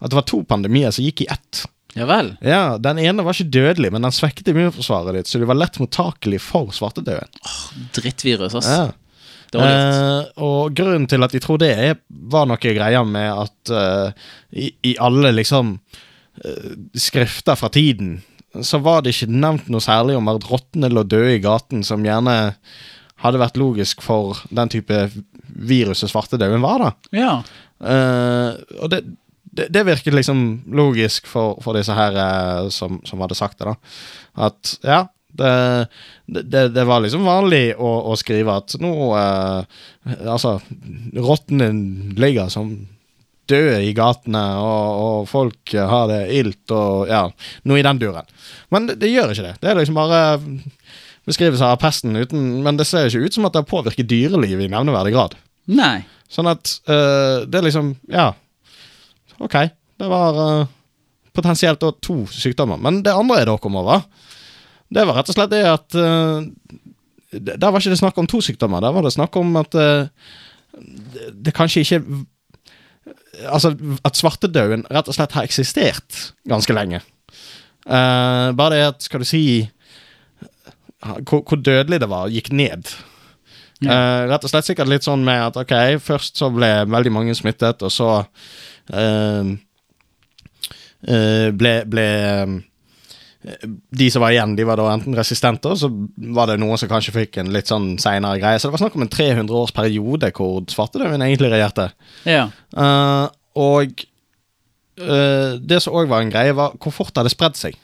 At 0.01 0.11
det 0.11 0.17
var 0.17 0.25
to 0.27 0.41
pandemier 0.49 0.91
som 0.91 1.05
gikk 1.05 1.23
i 1.25 1.29
ett. 1.31 1.65
ja 1.93 2.07
vel. 2.09 2.33
Ja, 2.41 2.77
Den 2.81 2.99
ene 2.99 3.23
var 3.23 3.37
ikke 3.37 3.53
dødelig, 3.53 3.91
men 3.93 4.01
den 4.07 4.15
svekket 4.15 4.49
immunforsvaret 4.51 5.15
ditt, 5.19 5.29
så 5.29 5.39
du 5.39 5.45
var 5.45 5.59
lett 5.59 5.79
mottakelig 5.79 6.41
for 6.41 6.73
svartedauden. 6.73 7.29
Drittvirus, 7.93 8.55
ass. 8.57 8.71
Ja. 8.71 8.89
Eh, 9.51 10.21
og 10.39 10.71
grunnen 10.77 11.09
til 11.11 11.25
at 11.25 11.33
de 11.35 11.41
tror 11.43 11.59
det, 11.59 11.73
er, 11.75 11.97
var 12.07 12.47
noe 12.47 12.59
greier 12.61 13.03
med 13.07 13.27
at 13.35 13.71
eh, 13.75 14.29
i, 14.55 14.69
i 14.93 14.93
alle 15.03 15.33
liksom 15.35 15.73
eh, 16.45 16.69
skrifter 16.95 17.59
fra 17.59 17.69
tiden, 17.73 18.21
så 18.63 18.79
var 18.83 19.03
det 19.03 19.13
ikke 19.15 19.31
nevnt 19.31 19.67
noe 19.71 19.83
særlig 19.83 20.15
om 20.19 20.31
at 20.31 20.47
rottene 20.47 20.89
lå 20.91 21.03
døde 21.03 21.35
i 21.35 21.43
gaten, 21.43 21.83
som 21.87 22.03
gjerne 22.07 22.53
hadde 23.21 23.41
vært 23.41 23.59
logisk 23.59 24.01
for 24.03 24.39
den 24.49 24.71
type 24.71 25.03
viruset 25.51 26.09
svartedauden 26.09 26.63
var, 26.63 26.87
da. 26.87 26.91
Ja. 27.15 27.33
Eh, 27.81 28.55
og 28.79 28.91
det, 28.93 29.03
det, 29.51 29.67
det 29.73 29.83
virket 29.87 30.15
liksom 30.15 30.61
logisk 30.71 31.27
for, 31.27 31.57
for 31.63 31.77
disse 31.77 31.95
her 31.95 32.15
eh, 32.15 32.69
som, 32.73 33.01
som 33.07 33.23
hadde 33.23 33.37
sagt 33.37 33.59
det, 33.59 33.71
da. 33.71 33.75
At 34.47 34.75
ja, 34.87 35.01
det, 35.31 35.51
det, 36.25 36.63
det 36.75 36.85
var 36.87 37.03
liksom 37.03 37.27
vanlig 37.27 37.75
å, 37.75 37.91
å 38.11 38.17
skrive 38.19 38.57
at 38.59 38.75
nå 38.83 38.93
eh, 39.15 39.77
Altså, 40.25 40.57
rottene 41.13 41.69
ligger 42.17 42.49
som 42.51 42.73
døde 43.51 43.81
i 43.83 43.91
gatene, 43.93 44.41
og, 44.63 45.01
og 45.01 45.27
folk 45.29 45.73
har 45.75 46.07
det 46.09 46.21
ilt 46.39 46.71
og 46.73 47.09
ja, 47.11 47.25
noe 47.67 47.81
i 47.81 47.85
den 47.85 47.99
duren. 48.01 48.27
Men 48.73 48.87
det, 48.87 48.97
det 49.03 49.11
gjør 49.11 49.33
ikke 49.33 49.45
det. 49.45 49.55
Det 49.61 49.71
er 49.71 49.77
liksom 49.77 49.99
bare 49.99 50.21
beskrivelser 51.27 51.67
av 51.67 51.81
pesten 51.81 52.17
uten 52.17 52.63
Men 52.65 52.79
det 52.79 52.87
ser 52.89 53.05
ikke 53.05 53.27
ut 53.27 53.35
som 53.35 53.45
at 53.45 53.53
det 53.53 53.61
har 53.61 53.69
påvirket 53.69 54.09
dyrelivet 54.09 54.65
i 54.65 54.71
nevneverdig 54.71 55.13
grad. 55.13 55.35
Nei. 55.69 55.99
Sånn 56.31 56.49
at 56.49 56.79
eh, 56.89 57.43
det 57.45 57.59
er 57.59 57.67
liksom 57.67 57.93
Ja, 58.09 58.31
ok. 59.45 59.57
Det 60.01 60.09
var 60.09 60.37
uh, 60.37 60.69
potensielt 61.35 61.81
da 61.81 61.91
to 62.03 62.23
sykdommer. 62.31 62.79
Men 62.81 63.01
det 63.05 63.13
andre 63.15 63.41
jeg 63.41 63.49
da 63.51 63.57
kom 63.61 63.77
over, 63.81 64.05
det 64.91 65.05
var 65.07 65.19
rett 65.19 65.31
og 65.31 65.37
slett 65.37 65.53
det 65.53 65.63
at 65.67 65.95
uh, 65.95 66.43
Der 67.31 67.69
var 67.69 67.79
ikke 67.79 67.93
det 67.93 68.01
snakk 68.01 68.17
om 68.19 68.27
to 68.27 68.41
sykdommer. 68.43 68.83
Der 68.83 68.91
var 68.91 69.05
det 69.05 69.13
snakk 69.15 69.35
om 69.39 69.55
at 69.61 69.77
uh, 69.77 70.09
det, 70.75 71.31
det 71.47 71.55
kanskje 71.55 71.85
ikke 71.85 72.25
Altså 73.47 73.71
at 74.05 74.17
svartedauden 74.19 74.83
rett 74.91 75.07
og 75.07 75.15
slett 75.15 75.31
har 75.33 75.47
eksistert 75.47 76.17
ganske 76.45 76.73
lenge. 76.75 76.99
Bare 77.87 78.73
det 78.75 78.81
at, 78.85 79.05
skal 79.07 79.23
du 79.23 79.25
si 79.25 79.39
hvor, 81.01 81.41
hvor 81.41 81.57
dødelig 81.57 82.01
det 82.03 82.09
var, 82.11 82.29
gikk 82.29 82.51
ned. 82.53 82.91
Eh, 83.81 84.23
rett 84.29 84.43
og 84.45 84.51
slett 84.51 84.67
sikkert 84.67 84.91
litt 84.91 85.05
sånn 85.07 85.23
med 85.25 85.41
at 85.41 85.55
ok, 85.57 85.73
først 86.03 86.37
så 86.37 86.51
ble 86.53 86.69
veldig 86.85 87.13
mange 87.13 87.33
smittet, 87.37 87.81
og 87.81 87.93
så 87.93 88.09
ble, 91.01 91.73
ble 91.89 92.07
eh, 93.41 93.65
de 93.89 94.09
som 94.13 94.21
var 94.21 94.35
igjen, 94.35 94.55
de 94.57 94.65
var 94.67 94.77
da 94.77 94.89
enten 94.93 95.17
resistente, 95.17 95.71
og 95.71 95.79
så 95.81 95.89
var 96.35 96.51
det 96.51 96.59
noen 96.61 96.77
som 96.77 96.89
kanskje 96.91 97.15
fikk 97.15 97.39
en 97.41 97.51
litt 97.53 97.71
sånn 97.71 97.95
seinere 98.01 98.41
greie. 98.41 98.59
Så 98.59 98.69
det 98.69 98.75
var 98.75 98.83
snakk 98.83 98.97
om 98.99 99.05
en 99.07 99.13
300 99.13 99.61
års 99.63 99.73
periode 99.75 100.31
hvor 100.37 100.61
svartedauden 100.69 101.25
egentlig 101.25 101.51
regjerte. 101.53 101.89
Ja. 102.29 102.47
Uh, 102.75 103.25
og 103.57 104.05
uh, 105.01 105.57
det 105.57 105.81
som 105.81 105.97
òg 105.97 106.11
var 106.11 106.21
en 106.21 106.33
greie, 106.33 106.53
var 106.57 106.77
hvor 106.77 106.93
fort 106.93 107.15
det 107.15 107.23
hadde 107.23 107.33
spredd 107.33 107.57
seg. 107.59 107.79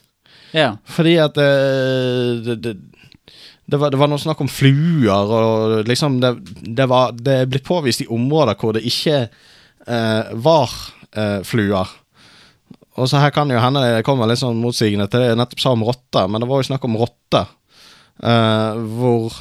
Ja. 0.53 0.75
Fordi 0.87 1.17
at 1.25 1.41
uh, 1.41 2.37
det, 2.45 2.59
det, 2.61 2.77
det, 3.65 3.81
var, 3.81 3.91
det 3.91 3.99
var 3.99 4.13
noe 4.13 4.21
snakk 4.21 4.45
om 4.45 4.51
fluer, 4.51 5.33
og 5.33 5.89
liksom 5.89 6.21
Det, 6.23 6.35
det 6.77 6.85
var 6.87 7.11
Det 7.17 7.41
er 7.41 7.49
blitt 7.49 7.65
påvist 7.67 8.05
i 8.05 8.11
områder 8.13 8.55
hvor 8.61 8.77
det 8.77 8.85
ikke 8.87 9.25
eh, 9.87 10.29
var 10.33 10.71
eh, 11.15 11.39
fluer. 11.47 11.91
Og 12.97 13.09
så 13.09 13.21
her 13.21 13.33
kan 13.33 13.49
jo 13.53 13.59
hende 13.61 13.83
det 13.85 14.05
kommer 14.05 14.29
litt 14.29 14.41
sånn 14.41 14.57
motsigende 14.61 15.05
til 15.11 15.21
det 15.21 15.31
jeg 15.31 15.39
nettopp 15.39 15.61
sa 15.61 15.75
om 15.75 15.85
rotter, 15.85 16.27
men 16.31 16.41
det 16.41 16.49
var 16.49 16.63
jo 16.63 16.69
snakk 16.71 16.87
om 16.87 16.97
rotter. 16.97 17.53
eh, 18.23 18.77
hvor 18.97 19.35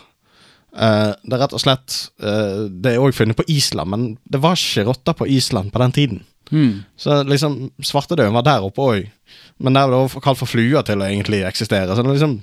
eh, 0.77 1.13
det 1.25 1.39
rett 1.41 1.55
og 1.57 1.63
slett 1.63 1.95
eh, 2.21 2.67
Det 2.69 2.91
er 2.93 3.01
òg 3.01 3.15
funnet 3.17 3.39
på 3.39 3.47
Island, 3.49 3.91
men 3.91 4.09
det 4.25 4.43
var 4.43 4.59
ikke 4.61 4.85
rotter 4.91 5.17
på 5.17 5.27
Island 5.27 5.73
på 5.73 5.81
den 5.81 5.93
tiden. 5.93 6.25
Mm. 6.51 6.85
Så 6.97 7.23
liksom 7.25 7.71
svartedauden 7.83 8.37
var 8.37 8.45
der 8.47 8.67
oppe 8.67 8.83
òg. 8.83 9.09
Men 9.57 9.75
der 9.75 9.89
var 9.89 10.05
det 10.05 10.23
kalt 10.23 10.39
for 10.39 10.51
fluer 10.51 10.85
til 10.85 11.01
å 11.01 11.09
egentlig 11.09 11.41
eksistere. 11.49 11.97
Så 11.97 12.05
det 12.05 12.13
liksom 12.13 12.37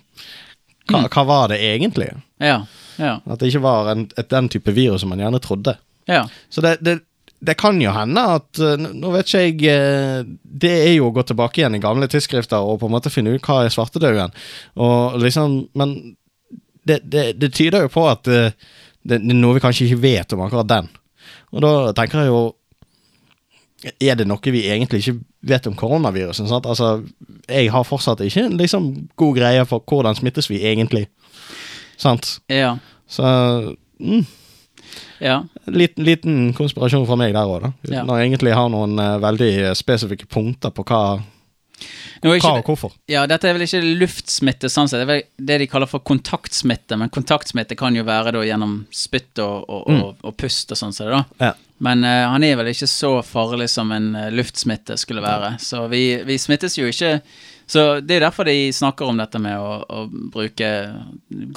hva, 0.90 1.06
hva 1.08 1.24
var 1.24 1.52
det 1.54 1.62
egentlig? 1.64 2.10
Ja. 2.44 2.66
Ja. 3.00 3.18
At 3.24 3.40
det 3.40 3.52
ikke 3.52 3.64
var 3.64 3.92
en, 3.94 4.08
et, 4.18 4.30
den 4.30 4.50
type 4.52 4.74
virus 4.76 5.04
som 5.04 5.14
man 5.14 5.22
gjerne 5.24 5.40
trodde. 5.44 5.78
Ja. 6.10 6.26
Så 6.52 6.64
det, 6.66 6.78
det, 6.84 7.00
det 7.44 7.58
kan 7.60 7.80
jo 7.82 7.92
hende 7.92 8.24
at 8.38 8.60
eh, 8.62 8.80
Nå 8.80 9.12
vet 9.14 9.28
ikke 9.28 9.44
jeg 9.44 9.74
eh, 9.74 10.32
Det 10.44 10.72
er 10.72 10.94
jo 10.96 11.10
å 11.10 11.16
gå 11.16 11.26
tilbake 11.28 11.62
igjen 11.62 11.78
i 11.78 11.84
gamle 11.84 12.08
tidsskrifter 12.12 12.64
og 12.64 12.80
på 12.82 12.90
en 12.90 12.96
måte 12.96 13.12
finne 13.14 13.34
ut 13.36 13.44
hva 13.44 13.64
er 13.66 13.74
svartedauden. 13.74 14.34
Og 14.80 15.20
liksom 15.24 15.64
Men 15.80 15.96
det, 16.84 17.02
det, 17.04 17.26
det 17.40 17.54
tyder 17.56 17.86
jo 17.86 17.94
på 17.94 18.06
at 18.10 18.28
eh, 18.32 18.52
det, 19.04 19.20
det 19.20 19.36
er 19.36 19.40
noe 19.40 19.58
vi 19.58 19.64
kanskje 19.64 19.90
ikke 19.90 20.04
vet 20.04 20.36
om 20.36 20.44
akkurat 20.46 20.70
den. 20.70 20.92
Og 21.52 21.64
da 21.64 21.72
tenker 21.96 22.24
jeg 22.24 22.32
jo 22.32 22.44
Er 24.00 24.16
det 24.20 24.28
noe 24.30 24.54
vi 24.56 24.66
egentlig 24.72 25.04
ikke 25.04 25.20
vet 25.52 25.68
om 25.68 25.76
koronavirusen? 25.80 26.48
Sant? 26.48 26.68
Altså, 26.70 27.02
jeg 27.50 27.72
har 27.72 27.88
fortsatt 27.88 28.24
ikke 28.24 28.48
en 28.48 28.56
liksom, 28.60 28.94
god 29.20 29.36
greie 29.36 29.66
for 29.68 29.84
hvordan 29.84 30.16
smittes 30.16 30.48
vi 30.52 30.62
egentlig. 30.64 31.10
Sant? 32.00 32.38
Ja. 32.52 32.78
Så 33.12 33.28
mm, 34.00 34.24
Ja. 35.24 35.44
liten, 35.66 36.04
liten 36.04 36.54
konspirasjon 36.58 37.06
fra 37.08 37.16
meg 37.20 37.34
der 37.36 37.48
òg, 37.48 37.62
da. 37.62 37.74
Uten 37.86 37.94
Ja. 37.96 38.04
å 38.04 38.18
egentlig 38.20 38.54
ha 38.58 38.68
noen 38.68 38.98
eh, 39.00 39.20
veldig 39.24 39.54
spesifikke 39.80 40.28
punkter 40.28 40.74
på 40.76 40.84
hva, 40.84 41.22
hva 42.24 42.36
ikke, 42.38 42.52
og 42.62 42.66
hvorfor. 42.72 42.92
ja, 43.12 43.26
dette 43.28 43.48
er 43.50 43.58
vel 43.58 43.66
ikke 43.66 43.82
luftsmitte, 44.00 44.70
sånn 44.72 44.88
sett. 44.88 45.02
Det 45.02 45.08
er 45.08 45.12
vel 45.14 45.24
det 45.38 45.58
de 45.64 45.68
kaller 45.68 45.90
for 45.92 46.04
kontaktsmitte, 46.06 46.98
men 47.00 47.12
kontaktsmitte 47.14 47.76
kan 47.80 47.96
jo 47.96 48.06
være 48.08 48.36
da 48.36 48.44
gjennom 48.48 48.86
spytt 48.94 49.40
og, 49.44 49.70
og, 49.70 49.88
og, 49.90 50.16
og 50.24 50.36
pust 50.40 50.72
og 50.72 50.80
sånn. 50.80 50.96
det 50.98 51.10
da. 51.12 51.24
Ja. 51.40 51.54
Men 51.84 52.04
uh, 52.08 52.30
han 52.32 52.44
er 52.48 52.56
vel 52.60 52.70
ikke 52.72 52.88
så 52.88 53.18
farlig 53.28 53.68
som 53.70 53.92
en 53.92 54.14
eh, 54.16 54.30
luftsmitte 54.32 54.96
skulle 55.02 55.24
være. 55.26 55.58
Så 55.60 55.88
vi, 55.92 56.22
vi 56.24 56.38
smittes 56.40 56.78
jo 56.80 56.88
ikke 56.88 57.18
Så 57.74 57.84
det 58.06 58.20
er 58.20 58.26
derfor 58.28 58.46
de 58.46 58.58
snakker 58.76 59.08
om 59.10 59.18
dette 59.18 59.40
med 59.42 59.58
å, 59.58 59.70
å 59.90 60.04
bruke 60.34 60.68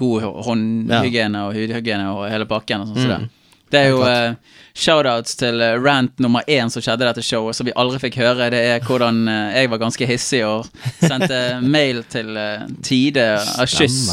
god 0.00 0.22
hå- 0.24 0.36
håndhygiene 0.46 1.42
og 1.48 1.56
hudhygiene 1.58 2.06
og 2.14 2.22
hele 2.32 2.46
pakken 2.48 2.86
og 2.86 2.94
sånn 2.94 3.10
Mm. 3.10 3.26
det. 3.26 3.32
Det 3.74 3.80
er 3.82 3.88
jo 3.90 4.02
eh, 4.06 4.34
shoutouts 4.78 5.34
til 5.40 5.60
eh, 5.60 5.74
rant 5.82 6.20
nummer 6.22 6.44
én 6.46 6.70
som 6.70 6.80
skjedde 6.84 7.02
dette 7.08 7.24
showet, 7.26 7.56
som 7.58 7.66
vi 7.66 7.74
aldri 7.74 7.98
fikk 8.04 8.20
høre. 8.22 8.46
Det 8.54 8.60
er 8.62 8.84
hvordan 8.86 9.24
uh, 9.26 9.50
jeg 9.58 9.70
var 9.72 9.80
ganske 9.82 10.06
hissig 10.06 10.44
og 10.46 10.68
sendte 11.02 11.40
mail 11.76 12.04
til 12.12 12.30
uh, 12.38 12.62
Tide 12.86 13.26
av 13.58 13.66
Skyss 13.66 14.06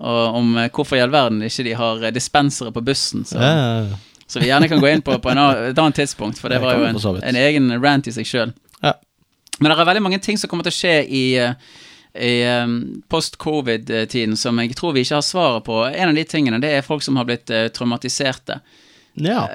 og 0.00 0.34
om 0.40 0.50
hvorfor 0.72 0.96
i 0.98 1.04
all 1.04 1.12
verden 1.12 1.44
ikke 1.44 1.64
de 1.68 1.76
har 1.76 2.02
dispensere 2.12 2.72
på 2.72 2.82
bussen. 2.84 3.22
Så. 3.28 3.36
Ja, 3.40 3.52
ja, 3.52 3.76
ja. 3.92 3.96
Så 4.26 4.40
vi 4.42 4.48
gjerne 4.48 4.66
kan 4.68 4.80
gå 4.82 4.88
inn 4.90 5.04
på, 5.06 5.14
på 5.22 5.30
en 5.30 5.38
et 5.38 5.78
annet 5.78 5.94
tidspunkt, 6.00 6.40
for 6.42 6.50
det 6.50 6.58
var 6.64 6.74
jo 6.80 6.84
en, 6.88 6.98
så 6.98 7.12
en 7.22 7.36
egen 7.38 7.68
rant 7.84 8.08
i 8.10 8.12
seg 8.16 8.26
sjøl. 8.26 8.52
Men 9.58 9.70
det 9.70 9.76
er 9.76 9.88
veldig 9.88 10.04
mange 10.04 10.22
ting 10.22 10.38
som 10.38 10.50
kommer 10.50 10.66
til 10.66 10.74
å 10.74 10.78
skje 10.78 10.96
i, 11.04 11.26
eh, 11.40 11.54
i 12.20 12.32
eh, 12.44 12.66
post-covid-tiden 13.12 14.36
som 14.36 14.58
jeg 14.60 14.76
tror 14.76 14.96
vi 14.96 15.06
ikke 15.06 15.20
har 15.20 15.26
svaret 15.26 15.64
på. 15.66 15.78
En 15.88 16.10
av 16.12 16.18
de 16.18 16.26
tingene 16.28 16.60
det 16.62 16.74
er 16.76 16.86
folk 16.86 17.04
som 17.04 17.16
har 17.20 17.28
blitt 17.28 17.52
eh, 17.52 17.70
traumatiserte. 17.72 18.60
Ja. 19.16 19.46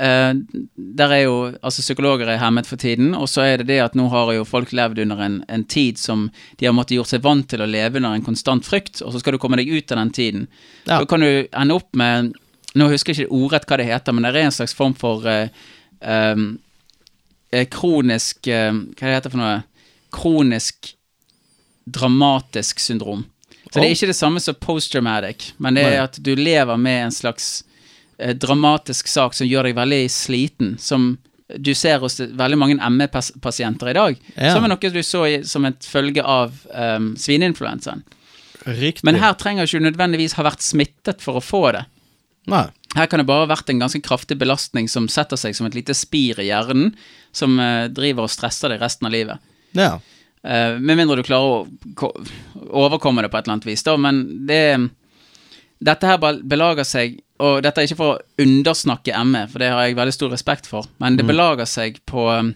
Der 0.73 1.11
er 1.14 1.19
jo, 1.22 1.34
altså 1.61 1.84
Psykologer 1.84 2.32
er 2.34 2.40
hemmet 2.41 2.65
for 2.65 2.82
tiden, 2.82 3.11
og 3.14 3.28
så 3.30 3.44
er 3.45 3.61
det 3.61 3.68
det 3.69 3.78
at 3.84 3.94
nå 3.94 4.07
har 4.10 4.32
jo 4.34 4.48
folk 4.48 4.72
levd 4.73 5.03
under 5.03 5.22
en, 5.22 5.36
en 5.53 5.65
tid 5.69 6.02
som 6.02 6.32
de 6.57 6.65
har 6.65 6.73
måttet 6.73 6.95
gjort 6.95 7.11
seg 7.11 7.22
vant 7.22 7.45
til 7.45 7.61
å 7.61 7.68
leve 7.69 8.02
under 8.02 8.15
en 8.18 8.26
konstant 8.26 8.65
frykt, 8.65 9.03
og 9.06 9.14
så 9.14 9.22
skal 9.22 9.38
du 9.38 9.41
komme 9.44 9.60
deg 9.61 9.69
ut 9.69 9.94
av 9.94 10.02
den 10.02 10.14
tiden. 10.18 10.48
Ja. 10.88 10.98
Så 10.98 11.06
kan 11.06 11.22
du 11.22 11.45
ende 11.45 11.78
opp 11.78 11.94
med 11.94 12.34
Nå 12.72 12.86
husker 12.88 13.11
jeg 13.11 13.26
ikke 13.26 13.36
ordrett 13.36 13.65
hva 13.68 13.78
det 13.82 13.86
heter, 13.90 14.15
men 14.15 14.23
det 14.23 14.30
er 14.32 14.45
en 14.48 14.53
slags 14.56 14.73
form 14.73 14.94
for 14.95 15.26
uh, 15.28 15.49
um, 15.99 16.53
kronisk 17.68 18.48
uh, 18.48 18.72
Hva 18.95 19.10
det 19.10 19.18
heter 19.18 19.34
for 19.34 19.41
noe? 19.41 19.57
Kronisk 20.12 20.94
dramatisk 21.90 22.80
syndrom. 22.80 23.26
Så 23.72 23.80
det 23.80 23.86
er 23.86 23.90
Oh. 23.90 23.96
ikke 23.96 24.08
det 24.12 24.16
samme 24.16 24.40
som 24.44 24.56
post-dramatic, 24.56 25.54
men 25.58 25.74
det 25.76 25.84
er 25.86 26.02
at 26.04 26.18
du 26.22 26.36
lever 26.36 26.78
med 26.78 27.06
en 27.06 27.12
slags 27.12 27.64
eh, 28.20 28.34
dramatisk 28.36 29.08
sak 29.08 29.34
som 29.34 29.48
gjør 29.48 29.64
deg 29.70 29.76
veldig 29.76 30.10
sliten, 30.12 30.78
som 30.80 31.18
du 31.58 31.74
ser 31.76 32.00
hos 32.00 32.20
veldig 32.20 32.58
mange 32.58 32.76
ME-pasienter 32.90 33.90
i 33.90 33.94
dag, 33.94 34.18
Ja. 34.38 34.54
som 34.54 34.64
er 34.64 34.68
noe 34.70 34.78
du 34.92 35.02
så 35.04 35.26
i, 35.28 35.44
som 35.44 35.66
et 35.66 35.80
følge 35.84 36.24
av 36.24 36.54
um, 36.74 37.16
svineinfluensaen. 37.18 38.04
Men 39.04 39.16
her 39.16 39.34
trenger 39.34 39.64
ikke 39.66 39.80
du 39.80 39.86
nødvendigvis 39.90 40.34
ha 40.38 40.44
vært 40.44 40.62
smittet 40.62 41.20
for 41.22 41.40
å 41.40 41.42
få 41.44 41.72
det. 41.74 41.86
Nei. 42.48 42.68
Her 42.96 43.08
kan 43.08 43.20
det 43.20 43.26
bare 43.28 43.46
ha 43.48 43.56
vært 43.56 43.70
en 43.70 43.80
ganske 43.80 44.02
kraftig 44.02 44.38
belastning 44.38 44.88
som 44.88 45.08
setter 45.08 45.36
seg 45.38 45.56
som 45.56 45.66
et 45.68 45.76
lite 45.76 45.94
spir 45.98 46.40
i 46.40 46.48
hjernen, 46.52 46.94
som 47.34 47.60
eh, 47.60 47.88
driver 47.88 48.24
og 48.28 48.30
stresser 48.30 48.70
deg 48.70 48.80
resten 48.82 49.08
av 49.08 49.12
livet. 49.16 49.40
Ja. 49.77 49.99
Uh, 50.41 50.80
med 50.81 50.98
mindre 50.98 51.19
du 51.19 51.26
klarer 51.26 51.61
å 51.61 52.11
overkomme 52.72 53.22
det 53.22 53.30
på 53.30 53.38
et 53.38 53.45
eller 53.45 53.60
annet 53.60 53.69
vis, 53.69 53.84
da. 53.85 53.98
Men 53.98 54.23
det 54.49 54.64
Dette 55.81 56.06
her 56.06 56.18
belager 56.45 56.85
seg 56.85 57.15
Og 57.41 57.61
dette 57.65 57.81
er 57.81 57.88
ikke 57.88 57.98
for 57.98 58.15
å 58.15 58.41
undersnakke 58.41 59.22
ME, 59.26 59.48
for 59.49 59.61
det 59.61 59.69
har 59.73 59.85
jeg 59.85 59.98
veldig 59.98 60.14
stor 60.14 60.34
respekt 60.34 60.69
for, 60.69 60.89
men 61.02 61.18
det 61.18 61.26
belager 61.30 61.69
seg 61.69 61.98
på 62.10 62.27
um, 62.30 62.52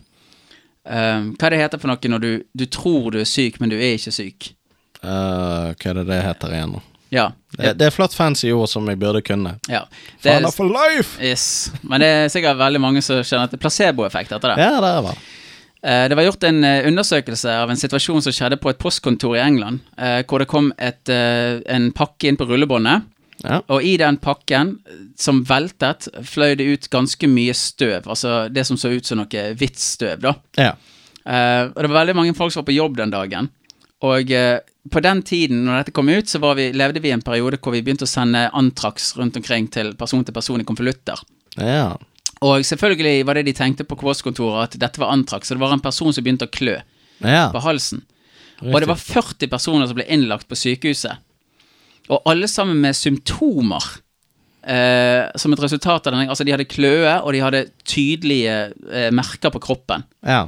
Hva 0.86 1.50
det 1.50 1.62
heter 1.62 1.82
for 1.82 1.90
noe 1.90 2.12
når 2.14 2.26
du, 2.26 2.32
du 2.54 2.66
tror 2.70 3.12
du 3.14 3.22
er 3.22 3.30
syk, 3.30 3.58
men 3.62 3.74
du 3.74 3.78
er 3.78 3.98
ikke 3.98 4.14
syk? 4.14 4.52
Uh, 5.02 5.74
hva 5.74 5.90
er 5.92 6.02
det 6.02 6.06
det 6.10 6.22
heter 6.26 6.54
igjen 6.58 6.78
nå? 6.78 6.84
Ja. 7.14 7.32
Det, 7.58 7.74
det 7.80 7.88
er 7.88 7.94
flott 7.94 8.14
fancy 8.14 8.50
ord 8.52 8.68
som 8.70 8.88
jeg 8.90 9.00
burde 9.00 9.22
kunne. 9.26 9.56
ja. 9.72 9.86
Faen, 10.24 10.48
for 10.52 10.68
life! 10.70 11.22
yes. 11.24 11.72
Men 11.82 12.02
det 12.04 12.10
er 12.12 12.30
sikkert 12.34 12.60
veldig 12.60 12.82
mange 12.82 13.04
som 13.06 13.22
kjenner 13.22 13.48
at 13.48 13.54
det 13.54 13.60
er 13.60 13.64
placeboeffekt 13.64 14.34
etter 14.36 14.52
det. 14.54 14.58
Ja, 14.66 14.82
det 14.84 14.92
er 14.92 15.08
det. 15.10 15.16
Eh, 15.86 16.08
Det 16.10 16.16
var 16.18 16.26
gjort 16.26 16.44
en 16.48 16.64
eh, 16.64 16.88
undersøkelse 16.90 17.52
av 17.62 17.70
en 17.70 17.78
situasjon 17.78 18.24
som 18.26 18.34
skjedde 18.34 18.58
på 18.58 18.72
et 18.72 18.80
postkontor 18.82 19.36
i 19.38 19.44
England, 19.44 19.84
eh, 19.98 20.24
hvor 20.26 20.42
det 20.42 20.48
kom 20.50 20.72
et, 20.82 21.10
en 21.10 21.92
pakke 21.94 22.28
inn 22.32 22.40
på 22.40 22.48
rullebåndet, 22.50 23.12
Ja. 23.44 23.60
og 23.70 23.84
i 23.84 23.98
den 24.00 24.18
pakken, 24.18 24.80
som 25.20 25.44
veltet, 25.46 26.08
fløy 26.24 26.56
det 26.58 26.66
ut 26.66 26.90
ganske 26.90 27.28
mye 27.28 27.54
støv, 27.54 28.08
altså 28.08 28.48
det 28.52 28.64
som 28.66 28.78
så 28.78 28.90
ut 28.96 29.06
som 29.06 29.20
noe 29.20 29.44
hvitt 29.60 29.78
støv, 29.78 30.22
da. 30.24 30.34
ja. 30.58 30.72
Og 31.26 31.76
det 31.82 31.90
var 31.90 32.00
veldig 32.06 32.16
mange 32.16 32.34
folk 32.38 32.54
som 32.54 32.62
var 32.64 32.70
på 32.72 32.78
jobb 32.78 32.98
den 32.98 33.12
dagen. 33.12 33.50
Og 34.02 34.30
på 34.92 35.02
den 35.02 35.22
tiden 35.26 35.66
når 35.66 35.80
dette 35.84 35.92
kom 35.92 36.10
ut, 36.10 36.30
så 36.30 36.40
var 36.40 36.56
vi, 36.56 36.72
levde 36.72 37.02
vi 37.02 37.10
i 37.10 37.16
en 37.16 37.22
periode 37.26 37.58
hvor 37.58 37.74
vi 37.74 37.82
begynte 37.82 38.06
å 38.06 38.10
sende 38.10 38.50
antrax 38.54 39.16
rundt 39.18 39.36
omkring 39.38 39.68
til 39.68 39.96
person 39.98 40.24
til 40.24 40.34
person 40.34 40.62
i 40.62 40.68
konvolutter. 40.68 41.20
Ja. 41.58 41.98
Og 42.42 42.66
selvfølgelig 42.68 43.26
var 43.26 43.34
det 43.40 43.46
de 43.48 43.54
tenkte 43.54 43.86
på 43.88 43.96
postkontoret, 44.00 44.64
at 44.74 44.80
dette 44.80 45.00
var 45.00 45.14
antrax, 45.14 45.48
så 45.48 45.56
det 45.56 45.62
var 45.64 45.74
en 45.74 45.84
person 45.84 46.14
som 46.14 46.24
begynte 46.24 46.48
å 46.48 46.52
klø 46.52 46.82
Ja. 47.24 47.50
på 47.52 47.62
halsen. 47.64 48.02
Og 48.62 48.80
det 48.80 48.88
var 48.88 48.96
40 49.00 49.48
personer 49.52 49.88
som 49.88 49.96
ble 49.96 50.06
innlagt 50.08 50.48
på 50.48 50.56
sykehuset. 50.56 51.18
Og 52.10 52.22
alle 52.26 52.48
sammen 52.48 52.82
med 52.82 52.96
symptomer. 52.96 53.84
Eh, 54.66 55.30
som 55.38 55.54
et 55.54 55.60
resultat 55.62 56.08
av 56.08 56.14
den 56.14 56.28
Altså, 56.28 56.44
de 56.44 56.52
hadde 56.52 56.66
kløe, 56.66 57.22
og 57.22 57.34
de 57.34 57.40
hadde 57.44 57.70
tydelige 57.86 58.74
eh, 58.92 59.12
merker 59.12 59.52
på 59.54 59.62
kroppen. 59.62 60.04
Ja. 60.26 60.48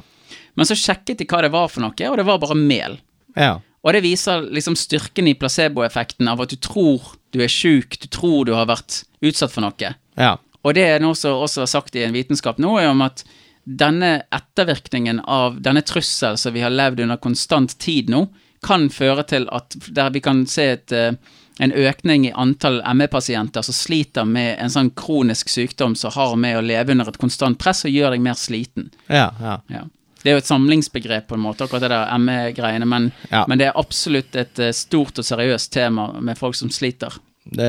Men 0.56 0.66
så 0.66 0.74
sjekket 0.74 1.20
de 1.20 1.26
hva 1.30 1.44
det 1.46 1.52
var 1.54 1.68
for 1.70 1.82
noe, 1.82 1.94
og 2.10 2.18
det 2.18 2.26
var 2.26 2.40
bare 2.42 2.56
mel. 2.58 2.98
Ja. 3.38 3.60
Og 3.86 3.94
det 3.94 4.02
viser 4.04 4.42
liksom 4.52 4.76
styrken 4.76 5.28
i 5.30 5.36
placeboeffekten 5.38 6.28
av 6.28 6.42
at 6.42 6.50
du 6.50 6.58
tror 6.58 7.14
du 7.32 7.44
er 7.44 7.52
sjuk, 7.52 8.00
du 8.02 8.08
tror 8.10 8.46
du 8.46 8.54
har 8.58 8.66
vært 8.66 9.04
utsatt 9.22 9.54
for 9.54 9.62
noe. 9.62 9.94
Ja. 10.18 10.38
Og 10.68 10.76
det 10.76 10.84
er 10.84 11.00
noe 11.04 11.16
som 11.16 11.40
også 11.40 11.64
er 11.64 11.72
sagt 11.72 11.96
i 11.96 12.04
en 12.04 12.16
vitenskap 12.16 12.60
nå, 12.60 12.74
er 12.82 12.92
om 12.92 13.06
at 13.06 13.24
denne 13.68 14.24
ettervirkningen 14.32 15.22
av 15.28 15.62
denne 15.64 15.84
trussel 15.84 16.38
som 16.40 16.56
vi 16.56 16.64
har 16.64 16.72
levd 16.72 17.02
under 17.04 17.20
konstant 17.24 17.78
tid 17.84 18.12
nå, 18.12 18.26
kan 18.64 18.88
føre 18.92 19.24
til 19.28 19.46
at 19.54 19.76
der 19.96 20.12
vi 20.16 20.22
kan 20.24 20.46
se 20.50 20.64
et, 20.74 20.92
eh, 20.92 21.14
en 21.60 21.74
økning 21.74 22.26
i 22.28 22.34
antall 22.34 22.82
ME-pasienter 22.96 23.64
som 23.64 23.76
sliter 23.76 24.26
med 24.26 24.58
en 24.60 24.72
sånn 24.74 24.90
kronisk 24.98 25.52
sykdom 25.52 25.96
som 25.96 26.12
har 26.16 26.36
med 26.36 26.58
å 26.58 26.66
leve 26.66 26.92
under 26.96 27.12
et 27.12 27.20
konstant 27.22 27.60
press 27.60 27.86
og 27.86 27.94
gjør 27.94 28.16
deg 28.16 28.26
mer 28.26 28.40
sliten. 28.40 28.90
Ja. 29.08 29.30
ja. 29.40 29.60
Ja. 29.70 29.84
Det 30.24 30.32
er 30.32 30.38
jo 30.40 30.42
et 30.42 30.50
samlingsbegrep 30.50 31.28
på 31.30 31.38
en 31.38 31.44
måte, 31.44 31.64
akkurat 31.64 31.86
det 31.86 31.94
der 31.94 32.18
ME-greiene, 32.20 32.88
men, 32.90 33.12
Ja. 33.30 33.46
men 33.48 33.60
det 33.62 33.68
er 33.70 33.78
absolutt 33.80 34.36
et 34.36 34.60
eh, 34.60 34.74
stort 34.76 35.20
og 35.22 35.26
seriøst 35.28 35.72
tema 35.72 36.10
med 36.20 36.38
folk 36.38 36.56
som 36.56 36.72
sliter. 36.74 37.14
Det 37.48 37.68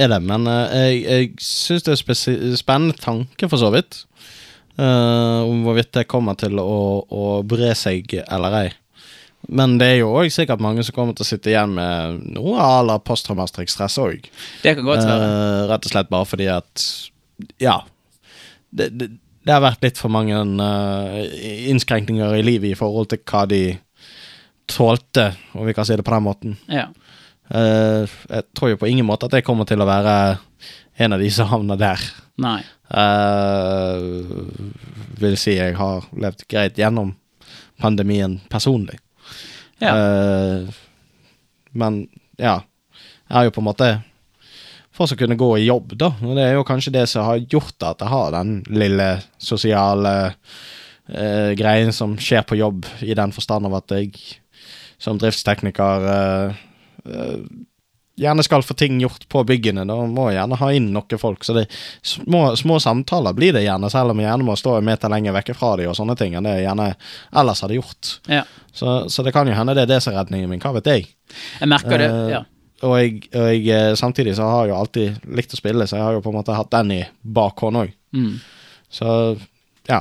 er 0.00 0.08
det, 0.08 0.20
men 0.24 0.46
eh, 0.48 0.76
jeg, 0.76 1.00
jeg 1.04 1.32
syns 1.44 1.84
det 1.84 1.96
er 1.96 2.14
en 2.32 2.56
spennende 2.56 2.96
tanke, 2.96 3.48
for 3.50 3.60
så 3.60 3.72
vidt. 3.74 4.04
Uh, 4.80 5.44
om 5.44 5.64
hvorvidt 5.66 5.90
det 5.92 6.08
kommer 6.08 6.38
til 6.40 6.56
å, 6.62 7.02
å 7.04 7.24
bre 7.44 7.74
seg 7.76 8.14
eller 8.22 8.54
ei. 8.62 8.68
Men 9.48 9.78
det 9.80 9.88
er 9.88 9.98
jo 10.02 10.12
òg 10.20 10.30
sikkert 10.32 10.62
mange 10.62 10.84
som 10.86 10.94
kommer 10.96 11.16
til 11.16 11.24
å 11.24 11.28
sitte 11.28 11.50
igjen 11.52 11.72
med 11.76 12.20
noe 12.36 12.60
à 12.60 12.80
la 12.84 12.98
posttraumatisk 13.02 13.72
stress 13.72 13.98
òg. 14.00 14.28
Det 14.62 14.76
kan 14.76 14.86
godt 14.86 15.04
være. 15.04 15.26
Eh, 15.26 15.64
rett 15.72 15.88
og 15.88 15.94
slett 15.94 16.12
bare 16.12 16.28
fordi 16.28 16.48
at 16.52 16.86
Ja. 17.60 17.80
Det, 18.70 18.90
det, 18.94 19.10
det 19.44 19.52
har 19.52 19.64
vært 19.64 19.82
litt 19.82 19.98
for 19.98 20.12
mange 20.12 20.36
uh, 20.38 21.20
innskrenkninger 21.72 22.36
i 22.38 22.44
livet 22.46 22.70
i 22.72 22.78
forhold 22.78 23.10
til 23.10 23.22
hva 23.26 23.46
de 23.50 23.62
tålte, 24.70 25.32
om 25.58 25.66
vi 25.66 25.74
kan 25.74 25.88
si 25.88 25.96
det 25.98 26.06
på 26.06 26.14
den 26.14 26.26
måten. 26.28 26.58
Ja. 26.70 26.86
Eh, 27.50 28.18
jeg 28.30 28.46
tror 28.54 28.72
jo 28.72 28.80
på 28.80 28.90
ingen 28.90 29.08
måte 29.08 29.26
at 29.26 29.34
jeg 29.38 29.46
kommer 29.46 29.66
til 29.68 29.82
å 29.82 29.88
være 29.88 30.16
en 31.00 31.16
av 31.16 31.22
de 31.22 31.30
som 31.34 31.48
havner 31.50 31.80
der. 31.80 32.02
Nei. 32.40 32.60
Eh, 32.90 34.04
vil 35.20 35.36
si 35.38 35.56
jeg 35.56 35.76
har 35.78 36.06
levd 36.16 36.46
greit 36.50 36.78
gjennom 36.78 37.14
pandemien 37.80 38.38
personlig. 38.52 38.98
Ja. 39.80 39.94
Eh, 39.96 40.68
men 41.72 42.02
ja, 42.36 42.60
jeg 43.28 43.36
har 43.36 43.46
jo 43.46 43.54
på 43.54 43.62
en 43.62 43.68
måte 43.70 43.90
For 44.90 45.08
å 45.08 45.16
kunne 45.16 45.38
gå 45.38 45.46
i 45.56 45.68
jobb, 45.68 45.94
da. 45.96 46.10
Og 46.26 46.34
det 46.36 46.42
er 46.44 46.58
jo 46.58 46.64
kanskje 46.66 46.92
det 46.92 47.06
som 47.08 47.24
har 47.24 47.38
gjort 47.48 47.86
at 47.88 48.02
jeg 48.02 48.10
har 48.10 48.34
den 48.34 48.50
lille 48.68 49.06
sosiale 49.40 50.12
eh, 51.08 51.54
greien 51.56 51.94
som 51.96 52.18
skjer 52.20 52.42
på 52.44 52.58
jobb, 52.58 52.84
i 53.00 53.16
den 53.16 53.32
forstand 53.32 53.70
av 53.70 53.78
at 53.78 53.94
jeg 53.96 54.10
som 55.00 55.16
driftstekniker 55.16 56.04
eh, 56.10 56.58
gjerne 58.20 58.42
skal 58.44 58.62
få 58.62 58.74
ting 58.76 58.98
gjort 59.00 59.28
på 59.32 59.42
byggene. 59.48 59.86
Da 59.88 59.96
må 60.06 60.26
jeg 60.28 60.36
gjerne 60.40 60.58
ha 60.60 60.68
inn 60.76 60.90
noen 60.92 61.20
folk. 61.20 61.44
Så 61.46 61.54
det 61.56 61.66
små, 62.04 62.50
små 62.58 62.76
samtaler 62.82 63.32
blir 63.36 63.54
det 63.56 63.64
gjerne, 63.64 63.90
selv 63.92 64.12
om 64.12 64.20
jeg 64.20 64.28
gjerne 64.28 64.46
må 64.46 64.56
stå 64.60 64.76
en 64.78 64.88
meter 64.90 65.12
lenger 65.12 65.32
vekke 65.38 65.56
fra 65.56 65.74
dem 65.80 65.88
og 65.92 65.96
sånne 65.96 66.16
ting 66.20 66.36
enn 66.36 66.44
det 66.48 66.58
jeg 66.58 66.66
gjerne 66.68 66.90
ellers 67.42 67.62
hadde 67.64 67.78
gjort. 67.80 68.16
ja. 68.28 68.44
Så, 68.72 69.08
så 69.10 69.24
det 69.26 69.32
kan 69.34 69.48
jo 69.50 69.54
hende 69.56 69.74
det 69.74 69.82
er 69.82 69.88
det 69.90 70.02
som 70.04 70.14
er 70.14 70.20
redningen 70.20 70.50
min, 70.52 70.60
hva 70.62 70.70
vet 70.76 70.86
jeg. 70.86 71.08
Jeg 71.58 71.68
merker 71.68 71.98
det. 71.98 72.06
Eh, 72.06 72.28
Ja. 72.36 72.44
Og, 72.86 72.94
jeg, 72.96 73.16
og 73.36 73.48
jeg, 73.50 73.64
eh, 73.76 73.94
samtidig 73.98 74.32
så 74.38 74.46
har 74.48 74.62
jeg 74.64 74.70
jo 74.70 74.76
alltid 74.78 75.26
likt 75.36 75.52
å 75.52 75.58
spille, 75.58 75.84
så 75.90 75.98
jeg 75.98 76.04
har 76.06 76.14
jo 76.16 76.22
på 76.24 76.30
en 76.30 76.36
måte 76.38 76.54
hatt 76.56 76.70
den 76.72 76.92
i 76.94 77.00
bakhånd 77.20 77.76
òg. 77.76 77.90
Mm. 78.16 78.38
Så 78.88 79.10
ja. 79.90 79.98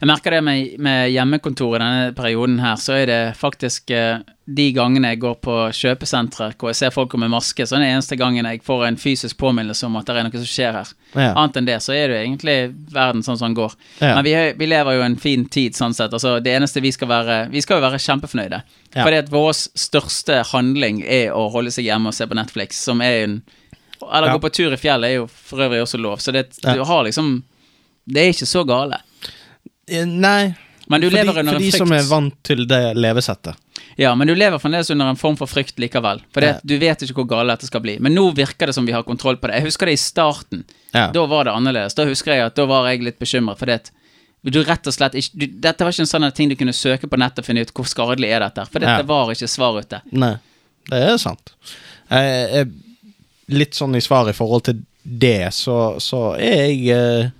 Jeg 0.00 0.08
merker 0.10 0.34
det 0.34 0.40
med, 0.44 0.74
med 0.82 1.10
hjemmekontor 1.12 1.76
i 1.76 1.80
denne 1.80 2.12
perioden 2.16 2.58
her, 2.60 2.76
så 2.80 2.96
er 2.98 3.06
det 3.06 3.18
faktisk 3.38 3.90
eh, 3.94 4.18
de 4.50 4.64
gangene 4.74 5.12
jeg 5.12 5.20
går 5.22 5.36
på 5.44 5.54
kjøpesentre 5.78 6.48
hvor 6.58 6.72
jeg 6.72 6.78
ser 6.80 6.90
folk 6.94 7.14
med 7.20 7.30
maske, 7.30 7.62
så 7.66 7.76
er 7.76 7.84
det 7.84 7.90
eneste 7.92 8.18
gangen 8.18 8.48
jeg 8.48 8.62
får 8.66 8.82
en 8.88 8.98
fysisk 8.98 9.38
påminnelse 9.38 9.86
om 9.86 9.94
at 10.00 10.08
det 10.10 10.16
er 10.16 10.26
noe 10.26 10.40
som 10.42 10.48
skjer 10.50 10.74
her. 10.80 10.90
Ja. 11.14 11.28
Annet 11.38 11.60
enn 11.60 11.68
det, 11.68 11.76
så 11.84 11.94
er 11.94 12.10
det 12.10 12.16
jo 12.18 12.24
egentlig 12.24 12.56
verden 12.96 13.22
sånn 13.26 13.38
som 13.38 13.48
den 13.50 13.58
går. 13.60 13.76
Ja. 14.00 14.16
Men 14.18 14.26
vi, 14.26 14.34
vi 14.58 14.68
lever 14.72 14.98
jo 14.98 15.04
en 15.06 15.16
fin 15.22 15.44
tid 15.46 15.78
sånn 15.78 15.94
sett. 15.94 16.12
Altså, 16.18 16.36
det 16.42 16.56
eneste 16.58 16.82
vi 16.82 16.90
skal 16.94 17.10
være 17.10 17.38
Vi 17.54 17.62
skal 17.62 17.78
jo 17.78 17.86
være 17.86 18.00
kjempefornøyde. 18.02 18.60
Ja. 18.94 19.04
Fordi 19.04 19.20
at 19.22 19.30
vår 19.30 19.52
største 19.78 20.40
handling 20.50 21.02
er 21.06 21.30
å 21.36 21.46
holde 21.54 21.70
seg 21.74 21.86
hjemme 21.86 22.10
og 22.10 22.16
se 22.18 22.26
på 22.26 22.38
Netflix, 22.38 22.82
som 22.90 23.00
er 23.06 23.22
en 23.28 23.38
Eller 24.00 24.28
Ja. 24.28 24.34
gå 24.34 24.40
på 24.48 24.52
tur 24.56 24.72
i 24.72 24.80
fjellet 24.80 25.10
er 25.10 25.14
jo 25.20 25.26
for 25.28 25.62
øvrig 25.62 25.82
også 25.84 25.98
lov. 26.00 26.18
Så 26.18 26.32
det, 26.32 26.48
du 26.62 26.82
har 26.84 27.04
liksom 27.04 27.42
Det 28.08 28.22
er 28.22 28.32
ikke 28.34 28.48
så 28.48 28.64
gale. 28.66 28.98
Eh, 29.88 30.06
Nei, 30.06 30.54
Men 30.88 31.00
du 31.00 31.08
lever 31.10 31.24
lever 31.32 31.40
en 31.40 31.46
frykt. 31.48 31.54
for 31.56 31.64
de 31.64 31.70
som 31.78 31.92
er 31.92 32.02
vant 32.08 32.34
til 32.44 32.66
det 32.66 32.80
levesettet. 32.96 33.54
Ja, 33.96 34.14
men 34.14 34.26
du 34.26 34.34
lever 34.34 34.58
fremdeles 34.58 34.90
under 34.90 35.08
en 35.10 35.16
form 35.16 35.36
for 35.36 35.46
frykt 35.46 35.76
likevel. 35.78 36.20
For 36.32 36.42
Ja. 36.42 36.58
du 36.64 36.78
vet 36.78 37.02
ikke 37.02 37.14
hvor 37.22 37.28
gale 37.28 37.52
dette 37.52 37.66
skal 37.66 37.80
bli. 37.80 37.98
Men 38.00 38.14
nå 38.14 38.34
virker 38.34 38.66
det 38.66 38.74
som 38.74 38.86
vi 38.86 38.92
har 38.92 39.02
kontroll 39.02 39.36
på 39.36 39.46
det. 39.48 39.56
Jeg 39.60 39.64
husker 39.70 39.86
det 39.86 39.92
i 39.92 39.96
starten. 40.02 40.64
Ja. 40.94 41.10
Da 41.12 41.26
var 41.26 41.44
det 41.44 41.52
annerledes. 41.54 41.94
Da 41.94 42.04
husker 42.04 42.32
jeg 42.34 42.46
at 42.46 42.54
da 42.56 42.66
var 42.66 42.88
jeg 42.88 43.02
litt 43.02 43.18
bekymret, 43.18 43.58
For 43.58 43.66
det 43.66 43.90
Du 44.42 44.62
rett 44.64 44.86
og 44.86 44.94
slett 44.94 45.12
ikke, 45.12 45.30
du, 45.38 45.46
Dette 45.60 45.80
var 45.84 45.90
ikke 45.92 46.00
en 46.00 46.06
sånn 46.06 46.32
ting 46.34 46.48
du 46.48 46.54
kunne 46.56 46.72
søke 46.72 47.06
på 47.06 47.18
nettet 47.18 47.40
og 47.40 47.44
finne 47.44 47.60
ut 47.60 47.72
hvor 47.74 47.84
skadelig 47.84 48.30
er 48.30 48.40
dette. 48.40 48.64
For 48.70 48.78
dette 48.80 48.96
Ja. 49.00 49.02
var 49.02 49.28
ikke 49.30 49.46
svar 49.48 49.78
ute. 49.78 50.00
Nei, 50.12 50.36
det 50.88 51.02
er 51.10 51.16
sant. 51.18 51.52
Jeg 52.10 52.50
jeg, 52.52 52.68
litt 53.50 53.72
sånn 53.74 53.94
i 53.96 54.00
svar 54.00 54.28
i 54.30 54.32
forhold 54.32 54.64
til 54.64 54.82
det, 55.04 55.52
så, 55.52 55.98
så 56.00 56.38
jeg 56.38 56.88
eh, 56.88 57.30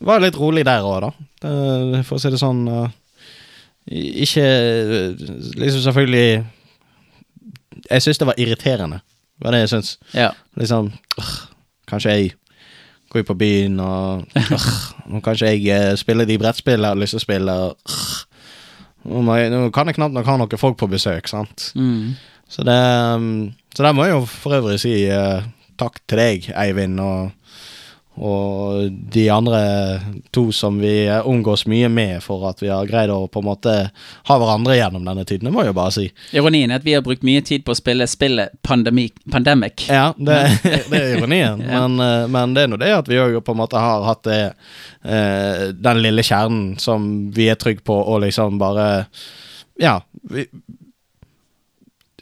Var 0.00 0.20
litt 0.20 0.34
rolig 0.34 0.64
der 0.64 0.80
òg, 0.80 1.00
da. 1.02 1.10
Det, 1.42 2.02
for 2.06 2.18
å 2.18 2.22
si 2.22 2.30
det 2.30 2.38
sånn 2.40 2.60
eh, 2.70 2.92
Ikke 4.22 4.44
eh, 4.46 5.24
Liksom 5.58 5.82
selvfølgelig 5.82 6.44
Jeg 7.88 8.04
syns 8.04 8.20
det 8.20 8.28
var 8.28 8.38
irriterende. 8.38 9.00
Var 9.42 9.54
det 9.54 9.64
jeg 9.64 9.72
syns. 9.72 9.96
Ja. 10.14 10.30
Liksom 10.60 10.92
øh, 11.18 11.32
Kanskje 11.90 12.16
jeg 12.16 12.32
går 13.12 13.26
på 13.28 13.34
byen 13.36 13.80
og 13.84 14.22
øh, 14.38 15.22
kanskje 15.24 15.50
jeg 15.50 15.66
eh, 15.68 15.96
spiller 16.00 16.24
de 16.24 16.38
brettspillene 16.40 16.88
jeg 16.88 16.96
har 16.96 17.00
lyst 17.00 17.16
til 17.16 17.20
å 17.20 17.24
spille. 17.26 17.56
nå, 19.04 19.38
nå 19.52 19.64
kan 19.74 19.90
jeg 19.90 19.98
knapt 19.98 20.16
nok 20.16 20.30
ha 20.30 20.36
noen 20.40 20.60
folk 20.60 20.78
på 20.80 20.88
besøk, 20.88 21.28
sant. 21.28 21.72
Mm. 21.76 22.14
Så 22.48 22.64
det 22.64 22.78
um, 23.16 23.52
Så 23.76 23.84
der 23.84 23.92
må 23.92 24.04
jeg 24.04 24.14
jo 24.14 24.24
for 24.28 24.56
øvrig 24.56 24.80
si 24.80 24.94
uh, 25.08 25.44
takk 25.80 26.00
til 26.08 26.20
deg, 26.20 26.48
Eivind, 26.56 27.00
og, 27.00 27.32
og 28.20 28.90
de 29.12 29.22
andre 29.32 29.60
to 30.36 30.50
som 30.52 30.76
vi 30.82 31.08
omgås 31.24 31.64
mye 31.70 31.88
med 31.88 32.20
for 32.20 32.44
at 32.50 32.60
vi 32.60 32.68
har 32.68 32.88
greid 32.88 33.08
å 33.10 33.24
på 33.32 33.40
en 33.40 33.46
måte 33.46 33.76
ha 34.28 34.36
hverandre 34.36 34.76
gjennom 34.76 35.06
denne 35.08 35.24
tiden. 35.24 35.48
Det 35.48 35.52
må 35.54 35.64
jeg 35.64 35.72
jo 35.72 35.76
bare 35.78 35.94
si. 35.96 36.04
Ironien 36.36 36.70
er 36.70 36.82
at 36.82 36.84
vi 36.84 36.92
har 36.92 37.04
brukt 37.04 37.24
mye 37.24 37.40
tid 37.46 37.64
på 37.64 37.72
å 37.72 37.78
spille 37.78 38.04
spillet 38.10 38.52
Pandemic, 38.66 39.16
Pandemic. 39.32 39.86
Ja, 39.88 40.10
det, 40.18 40.36
det 40.92 41.00
er 41.00 41.16
ironien. 41.16 41.64
Ja. 41.72 41.86
men, 41.86 42.00
eh, 42.04 42.26
men 42.28 42.52
det 42.56 42.64
er 42.66 42.68
nå 42.72 42.76
det 42.80 42.90
at 42.92 43.08
vi 43.08 43.16
jo 43.16 43.40
på 43.44 43.54
en 43.54 43.60
måte 43.62 43.80
har 43.80 44.02
hatt 44.04 44.24
det 44.26 44.40
eh, 45.06 45.70
Den 45.72 46.02
lille 46.02 46.24
kjernen 46.26 46.76
som 46.82 47.06
vi 47.32 47.46
er 47.48 47.56
trygge 47.60 47.84
på, 47.86 47.96
og 47.96 48.20
liksom 48.26 48.60
bare 48.60 49.06
Ja. 49.80 50.00
Vi, 50.28 50.44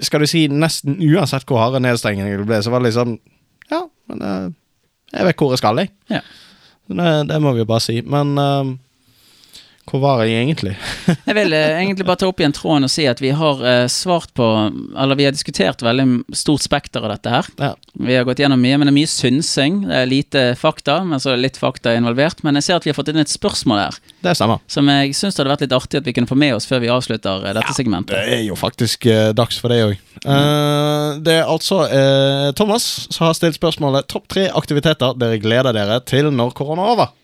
skal 0.00 0.22
du 0.22 0.30
si 0.30 0.46
nesten 0.48 1.00
uansett 1.02 1.44
hvor 1.48 1.60
harde 1.60 1.82
nedstengninger 1.82 2.40
det 2.40 2.48
ble, 2.48 2.62
så 2.62 2.72
var 2.72 2.84
det 2.84 2.92
liksom 2.92 3.18
Ja, 3.72 3.82
men 4.10 4.22
eh, 4.22 4.46
jeg 5.12 5.26
vet 5.26 5.42
hvor 5.42 5.52
jeg 5.54 5.62
skal, 5.62 5.82
jeg. 5.82 5.90
Ja. 6.10 6.20
Det, 6.90 7.10
det 7.30 7.38
må 7.42 7.52
vi 7.54 7.62
jo 7.62 7.68
bare 7.70 7.84
si. 7.84 8.00
Men 8.02 8.32
eh, 8.38 8.72
hvor 9.90 10.02
var 10.02 10.22
jeg 10.24 10.38
egentlig? 10.44 10.72
Jeg 11.28 11.36
vil 11.36 11.54
eh, 11.56 11.76
egentlig 11.80 12.06
bare 12.06 12.20
ta 12.22 12.28
opp 12.30 12.40
igjen 12.40 12.54
tråden 12.54 12.86
og 12.86 12.92
si 12.92 13.06
at 13.10 13.20
vi 13.22 13.32
har 13.36 13.62
eh, 13.66 13.86
svart 13.90 14.32
på 14.36 14.46
Eller 14.94 15.18
vi 15.18 15.26
har 15.26 15.34
diskutert 15.34 15.82
veldig 15.84 16.36
stort 16.36 16.64
spekter 16.64 17.04
av 17.04 17.14
dette 17.14 17.32
her. 17.32 17.48
Ja. 17.60 17.72
Vi 18.00 18.16
har 18.16 18.26
gått 18.28 18.42
gjennom 18.42 18.60
mye, 18.62 18.78
men 18.78 18.88
det 18.88 18.92
er 18.94 18.98
mye 19.00 19.10
synsing. 19.10 19.80
Det 19.88 19.98
er 20.02 20.10
lite 20.10 20.44
fakta, 20.58 21.00
men 21.06 21.22
så 21.22 21.32
er 21.32 21.38
det 21.38 21.46
litt 21.48 21.60
fakta 21.60 21.94
involvert. 21.98 22.42
Men 22.46 22.58
jeg 22.58 22.68
ser 22.68 22.80
at 22.80 22.86
vi 22.86 22.92
har 22.92 22.98
fått 22.98 23.12
inn 23.12 23.20
et 23.22 23.32
spørsmål 23.32 23.82
her, 23.82 23.98
Det 24.24 24.34
stemmer. 24.38 24.62
som 24.70 24.88
jeg 24.90 25.14
syns 25.18 25.38
hadde 25.40 25.52
vært 25.52 25.66
litt 25.66 25.76
artig 25.76 26.00
at 26.00 26.08
vi 26.08 26.14
kunne 26.16 26.30
få 26.30 26.38
med 26.38 26.54
oss 26.56 26.68
før 26.70 26.82
vi 26.84 26.92
avslutter 26.92 27.44
dette 27.46 27.60
dette 27.60 27.76
segmentet. 27.76 28.14
Det 28.16 28.38
er 28.40 28.44
jo 28.46 28.58
faktisk 28.58 29.06
eh, 29.10 29.30
dags 29.36 29.58
for 29.60 29.72
det 29.72 29.80
òg. 29.84 29.96
det 31.24 31.36
er 31.40 31.48
altså 31.48 31.82
eh, 31.88 32.50
Thomas 32.58 32.86
som 33.10 33.26
har 33.26 33.36
stilt 33.38 33.56
spørsmålet 33.56 34.08
Topp 34.10 34.28
tre 34.32 34.48
aktiviteter 34.52 35.16
dere 35.18 35.40
gleder 35.40 35.76
dere 35.76 36.00
til 36.04 36.30
når 36.34 36.54
korona 36.56 36.86
er 36.86 36.94
over. 36.96 37.16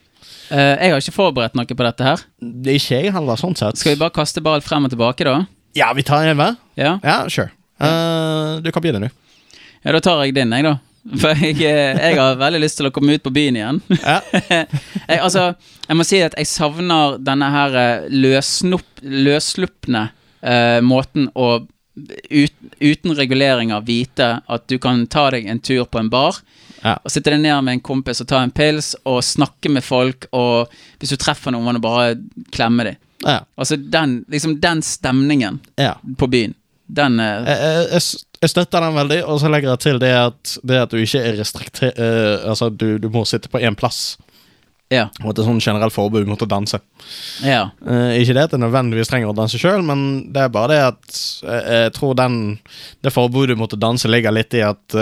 Eh, 0.51 0.73
jeg 0.79 0.93
har 0.93 1.03
ikke 1.03 1.15
forberedt 1.17 1.57
noe 1.59 1.67
på 1.67 1.87
dette 1.87 2.07
her. 2.07 2.25
Det 2.41 2.73
er 2.73 2.81
ikke 2.81 3.01
jeg 3.01 3.15
heller, 3.15 3.41
sånn 3.41 3.57
sett. 3.59 3.79
Skal 3.81 3.95
vi 3.95 4.01
bare 4.03 4.15
kaste 4.15 4.43
ball 4.45 4.63
frem 4.65 4.87
og 4.87 4.93
tilbake, 4.93 5.27
da? 5.27 5.45
Ja, 5.77 5.91
vi 5.97 6.05
tar 6.07 6.27
en 6.27 6.39
hver. 6.39 6.59
Ja? 6.79 6.97
Ja, 7.05 7.19
sure. 7.33 7.51
Uh, 7.83 8.63
du 8.65 8.71
kan 8.73 8.85
begynne, 8.85 9.09
du. 9.09 9.59
ja, 9.85 9.93
da 9.93 10.01
tar 10.01 10.23
jeg 10.25 10.37
din, 10.37 10.55
jeg, 10.55 10.65
da. 10.65 10.77
For 11.21 11.39
jeg, 11.39 11.59
eh, 11.63 11.99
jeg 12.01 12.19
har 12.19 12.39
veldig 12.41 12.61
lyst 12.63 12.81
til 12.81 12.89
å 12.89 12.93
komme 12.95 13.15
ut 13.15 13.25
på 13.27 13.35
byen 13.35 13.59
igjen. 13.59 13.81
Ja. 14.01 14.19
jeg, 14.51 15.19
altså, 15.21 15.53
jeg 15.87 15.99
må 15.99 16.07
si 16.07 16.23
at 16.25 16.35
jeg 16.39 16.51
savner 16.51 17.19
denne 17.23 17.51
her 17.53 17.71
løsslupne 18.11 20.09
uh, 20.11 20.81
måten 20.83 21.31
å 21.35 21.67
ut, 21.97 22.55
uten 22.81 23.15
reguleringer 23.17 23.85
vite 23.87 24.29
at 24.47 24.67
du 24.69 24.79
kan 24.83 25.07
ta 25.11 25.31
deg 25.35 25.47
en 25.49 25.61
tur 25.63 25.87
på 25.89 26.01
en 26.01 26.11
bar. 26.13 26.41
Ja. 26.87 26.95
Og 27.03 27.11
sitte 27.11 27.33
deg 27.35 27.43
ned 27.43 27.65
med 27.67 27.79
en 27.79 27.83
kompis 27.85 28.23
og 28.23 28.29
ta 28.31 28.43
en 28.45 28.53
pils 28.55 28.93
og 29.09 29.19
snakke 29.27 29.73
med 29.73 29.85
folk. 29.85 30.29
Og 30.37 30.71
hvis 31.01 31.15
du 31.15 31.19
treffer 31.21 31.55
noen, 31.55 31.79
du 31.79 31.83
bare 31.83 32.15
klemme 32.55 32.87
dem. 32.87 33.01
Ja. 33.25 33.41
Altså 33.59 33.79
den, 33.81 34.21
liksom 34.31 34.59
den 34.63 34.85
stemningen 34.87 35.59
ja. 35.81 35.97
på 36.19 36.29
byen. 36.31 36.55
Den 36.87 37.19
eh, 37.19 37.49
Jeg, 37.49 37.87
jeg, 37.91 38.03
jeg 38.45 38.53
støtter 38.53 38.85
den 38.85 38.95
veldig, 38.95 39.19
og 39.27 39.41
så 39.43 39.51
legger 39.51 39.73
jeg 39.73 39.83
til 39.83 39.99
det 39.99 40.13
at, 40.21 40.53
det 40.63 40.79
at 40.85 40.93
du 40.93 41.01
ikke 41.03 41.25
er 41.25 41.41
restriktert 41.41 41.99
Altså, 41.99 42.69
du, 42.71 43.01
du 43.03 43.09
må 43.11 43.25
sitte 43.27 43.51
på 43.51 43.59
én 43.59 43.75
plass. 43.75 44.15
Ja. 44.93 45.09
Og 45.25 45.33
at 45.33 45.39
det 45.39 45.43
er 45.43 45.49
sånn 45.49 45.65
generelt 45.65 45.95
forbud 45.95 46.29
mot 46.31 46.43
å 46.45 46.47
danse. 46.47 46.79
ja. 47.43 47.65
Uh, 47.83 48.15
ikke 48.21 48.37
det 48.37 48.45
at 48.47 48.55
jeg 48.55 48.63
nødvendigvis 48.63 49.11
trenger 49.11 49.33
å 49.33 49.35
danse 49.35 49.59
sjøl, 49.59 49.83
men 49.83 50.29
det 50.31 50.45
er 50.45 50.53
bare 50.55 50.71
det 50.71 50.83
at 50.93 51.17
jeg, 51.43 51.63
jeg 51.67 51.95
tror 51.97 52.15
den 52.19 52.37
Det 53.03 53.11
forbudet 53.11 53.59
mot 53.59 53.73
å 53.73 53.81
danse 53.81 54.07
ligger 54.07 54.35
litt 54.37 54.55
i 54.55 54.63
at 54.63 54.99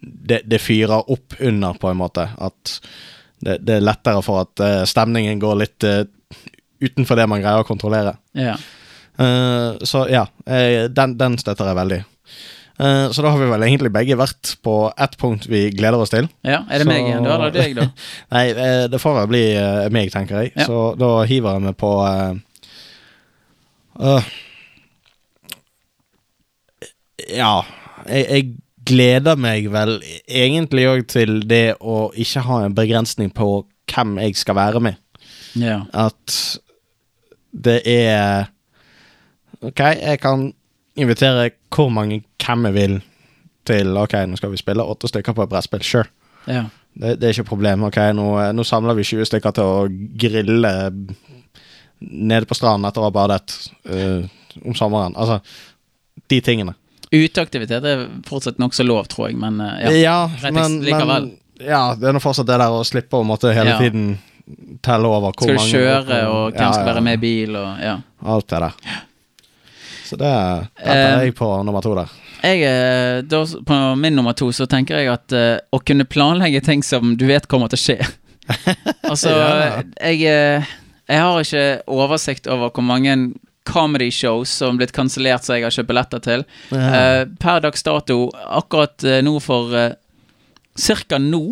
det, 0.00 0.42
det 0.44 0.60
fyrer 0.62 1.10
opp 1.10 1.34
under, 1.40 1.74
på 1.74 1.90
en 1.90 1.96
måte. 2.00 2.28
At 2.38 2.78
det, 3.38 3.58
det 3.66 3.78
er 3.78 3.86
lettere 3.86 4.22
for 4.26 4.44
at 4.46 4.62
uh, 4.62 4.82
stemningen 4.88 5.40
går 5.42 5.56
litt 5.62 5.86
uh, 5.86 6.02
utenfor 6.82 7.18
det 7.18 7.26
man 7.30 7.42
greier 7.42 7.64
å 7.64 7.68
kontrollere. 7.68 8.18
ja. 8.38 8.58
Uh, 9.18 9.74
så 9.82 10.04
ja, 10.06 10.20
den, 10.46 11.16
den 11.18 11.32
støtter 11.40 11.66
jeg 11.66 11.74
veldig. 11.74 11.96
Så 12.78 13.24
da 13.24 13.32
har 13.32 13.40
vi 13.40 13.48
vel 13.50 13.64
egentlig 13.66 13.90
begge 13.90 14.14
vært 14.14 14.52
på 14.62 14.74
ett 14.94 15.16
punkt 15.18 15.48
vi 15.50 15.64
gleder 15.74 15.98
oss 15.98 16.12
til. 16.14 16.28
ja. 16.46 16.60
Er 16.70 16.78
det 16.78 16.84
Så- 16.86 16.92
meg 16.92 17.08
igjen, 17.08 17.24
Du 17.26 17.30
Eller 17.34 17.50
deg, 17.50 17.74
da? 17.74 17.88
Nei, 18.36 18.44
det 18.92 19.00
får 19.02 19.16
vel 19.16 19.26
bli 19.32 19.42
meg, 19.90 20.12
tenker 20.14 20.44
jeg. 20.44 20.52
Ja. 20.54 20.68
Så 20.70 20.94
da 20.94 21.10
hiver 21.26 21.58
jeg 21.58 21.64
meg 21.66 21.74
på 21.82 21.90
Ja, 27.26 27.52
jeg, 28.06 28.24
jeg 28.30 28.46
gleder 28.88 29.38
meg 29.40 29.68
vel 29.72 29.98
egentlig 30.26 30.86
òg 30.90 31.04
til 31.12 31.42
det 31.48 31.78
å 31.80 32.08
ikke 32.16 32.44
ha 32.46 32.62
en 32.64 32.76
begrensning 32.76 33.30
på 33.34 33.48
hvem 33.88 34.16
jeg 34.22 34.36
skal 34.40 34.58
være 34.58 34.82
med. 34.84 34.98
Ja. 35.58 35.82
At 35.92 36.60
det 37.52 37.82
er 37.88 38.50
Ok, 39.58 39.80
jeg 39.80 40.20
kan 40.22 40.52
invitere 40.94 41.50
hvor 41.74 41.88
mange 41.90 42.20
hvem 42.44 42.68
jeg 42.68 42.74
vil 42.74 43.00
til 43.66 43.96
Ok, 43.98 44.14
nå 44.28 44.36
skal 44.38 44.52
vi 44.52 44.60
spille 44.60 44.84
åtte 44.84 45.10
stykker 45.10 45.34
på 45.34 45.44
et 45.44 45.50
brettspill. 45.50 45.82
Sure. 45.82 46.08
ja. 46.46 46.68
Det, 46.98 47.20
det 47.20 47.28
er 47.28 47.34
ikke 47.34 47.44
et 47.44 47.50
problem. 47.50 47.82
Ok, 47.86 47.98
nå, 48.16 48.26
nå 48.52 48.64
samler 48.66 48.96
vi 48.98 49.04
20 49.06 49.28
stykker 49.28 49.54
til 49.54 49.68
å 49.70 49.82
grille 50.18 50.72
nede 52.00 52.46
på 52.48 52.56
stranden 52.58 52.88
etter 52.88 53.02
å 53.02 53.08
ha 53.08 53.14
badet 53.14 53.54
uh, 53.90 54.24
om 54.64 54.74
sommeren. 54.74 55.14
Altså, 55.14 55.38
de 56.30 56.40
tingene. 56.42 56.74
Uteaktivitet 57.12 57.84
er 57.88 58.06
fortsatt 58.28 58.58
nokså 58.60 58.84
lov, 58.84 59.06
tror 59.08 59.30
jeg, 59.30 59.38
men 59.40 59.60
eh, 59.64 60.00
ja. 60.02 60.30
Rett 60.42 60.54
men, 60.54 60.80
likevel. 60.84 61.28
men 61.30 61.68
ja, 61.68 61.94
det 61.98 62.08
er 62.10 62.12
nå 62.16 62.20
fortsatt 62.22 62.46
det 62.46 62.58
der 62.60 62.70
å 62.74 62.84
slippe 62.86 63.18
å 63.18 63.24
måtte 63.26 63.52
hele 63.56 63.70
Ja. 63.74 63.78
tiden 63.82 64.18
telle 64.84 65.08
over 65.08 65.32
hvor 65.32 65.44
Skal 65.48 65.56
du 65.56 65.60
mange 65.60 65.72
kjøre, 65.74 66.18
og 66.30 66.52
hvem 66.54 66.62
Ja, 66.62 66.72
skal 66.72 66.86
være 66.92 67.00
med 67.04 67.18
i 67.18 67.22
bil, 67.24 67.56
og 67.58 67.80
ja. 67.84 67.96
Alt 68.24 68.48
det 68.48 68.60
der. 68.64 68.76
Så 70.08 70.16
det 70.16 70.28
dette 70.28 70.88
er 70.88 71.18
Eh, 71.18 71.24
jeg 71.26 71.34
på 71.36 71.48
nummer 71.64 71.82
to 71.84 71.94
der. 71.98 72.08
Jeg, 72.42 72.62
eh, 72.62 73.22
da, 73.28 73.42
på 73.66 73.78
min 73.98 74.14
nummer 74.16 74.32
to 74.32 74.48
så 74.52 74.64
tenker 74.70 74.96
jeg 75.02 75.08
at 75.12 75.32
uh, 75.34 75.58
å 75.74 75.80
kunne 75.84 76.04
planlegge 76.06 76.62
ting 76.64 76.82
som 76.86 77.16
du 77.18 77.26
vet 77.26 77.48
kommer 77.50 77.68
til 77.68 77.76
å 77.76 77.82
skje 77.82 77.96
Altså, 79.10 79.28
Ja. 79.34 79.82
jeg, 80.06 80.20
jeg 81.08 81.20
har 81.20 81.40
ikke 81.42 81.82
oversikt 81.88 82.46
over 82.46 82.70
hvor 82.70 82.86
mange 82.86 83.16
comedy 83.68 84.10
shows 84.14 84.50
som 84.62 84.78
blitt 84.80 84.94
kansellert 84.96 85.44
så 85.44 85.58
jeg 85.58 85.66
har 85.66 85.74
kjøpt 85.74 85.90
billetter 85.90 86.24
til. 86.24 86.44
Eh, 86.72 87.22
per 87.40 87.62
dags 87.64 87.84
dato, 87.84 88.28
akkurat 88.48 89.04
eh, 89.04 89.20
nå 89.24 89.36
for 89.44 89.74
uh, 89.76 89.90
Cirka 90.78 91.18
nå, 91.18 91.42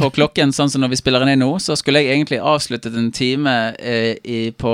på 0.00 0.08
klokken 0.16 0.54
sånn 0.56 0.70
som 0.72 0.82
når 0.82 0.94
vi 0.94 0.98
spiller 1.00 1.22
den 1.22 1.34
inn 1.34 1.42
nå, 1.44 1.50
så 1.60 1.76
skulle 1.76 2.00
jeg 2.00 2.14
egentlig 2.14 2.38
avsluttet 2.40 2.94
en 2.96 3.10
time 3.12 3.54
i, 3.76 4.54
på 4.56 4.72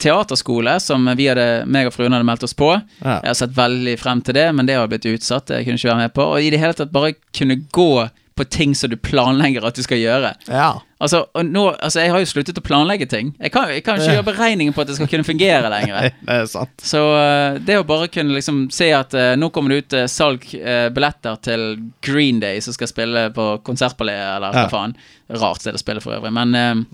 teaterskole 0.00 0.78
som 0.80 1.04
vi 1.18 1.26
hadde, 1.28 1.64
meg 1.68 1.88
og 1.88 1.94
fruen 1.94 2.14
hadde 2.14 2.26
meldt 2.26 2.46
oss 2.46 2.56
på. 2.56 2.70
Ja. 3.02 3.18
Jeg 3.18 3.30
har 3.30 3.38
sett 3.38 3.56
veldig 3.56 3.96
frem 4.00 4.22
til 4.24 4.38
det, 4.38 4.46
men 4.56 4.70
det 4.70 4.78
har 4.78 4.88
blitt 4.90 5.06
utsatt. 5.10 5.50
Det 5.50 5.62
kunne 5.66 5.80
ikke 5.80 5.90
være 5.90 6.06
med 6.06 6.14
på. 6.16 6.26
Og 6.32 6.46
i 6.46 6.50
det 6.54 6.62
hele 6.62 6.76
tatt 6.78 6.94
bare 6.94 7.14
kunne 7.36 7.60
gå 7.74 7.90
på 8.34 8.44
ting 8.50 8.74
som 8.74 8.90
du 8.90 8.96
planlegger 8.98 9.64
at 9.66 9.76
du 9.78 9.82
skal 9.86 10.00
gjøre. 10.02 10.34
ja. 10.48 10.72
Altså, 11.04 11.26
nå, 11.44 11.62
altså 11.84 12.00
Jeg 12.00 12.12
har 12.14 12.22
jo 12.22 12.28
sluttet 12.30 12.56
å 12.56 12.62
planlegge 12.64 13.04
ting. 13.10 13.34
Jeg 13.36 13.52
kan, 13.52 13.68
jeg 13.68 13.82
kan 13.84 13.98
ikke 14.00 14.14
gjøre 14.14 14.24
beregninger 14.24 14.72
på 14.72 14.80
at 14.80 14.88
det 14.88 14.94
skal 14.96 15.08
kunne 15.10 15.26
fungere 15.26 15.68
lenger. 15.68 16.06
Det 16.24 16.36
er 16.38 16.46
sant. 16.48 16.72
Så 16.80 17.02
eh, 17.18 17.58
det 17.60 17.76
å 17.76 17.84
bare 17.84 18.06
kunne 18.08 18.32
liksom 18.32 18.62
se 18.72 18.88
at 18.96 19.12
uh, 19.12 19.34
nå 19.36 19.50
kommer 19.52 19.74
det 19.74 19.82
ut 19.82 19.96
uh, 19.98 20.04
salg 20.08 20.46
uh, 20.54 20.86
billetter 20.94 21.36
til 21.44 21.64
Green 22.06 22.38
Day, 22.40 22.62
som 22.64 22.72
skal 22.72 22.88
spille 22.88 23.26
på 23.36 23.48
Konsertpaléet, 23.66 24.30
eller 24.38 24.54
hva 24.54 24.64
Ja. 24.64 24.70
faen. 24.72 24.96
Rart 25.34 25.60
sted 25.60 25.76
å 25.76 25.82
spille 25.82 26.00
for 26.00 26.16
øvrig. 26.16 26.32
Men 26.32 26.86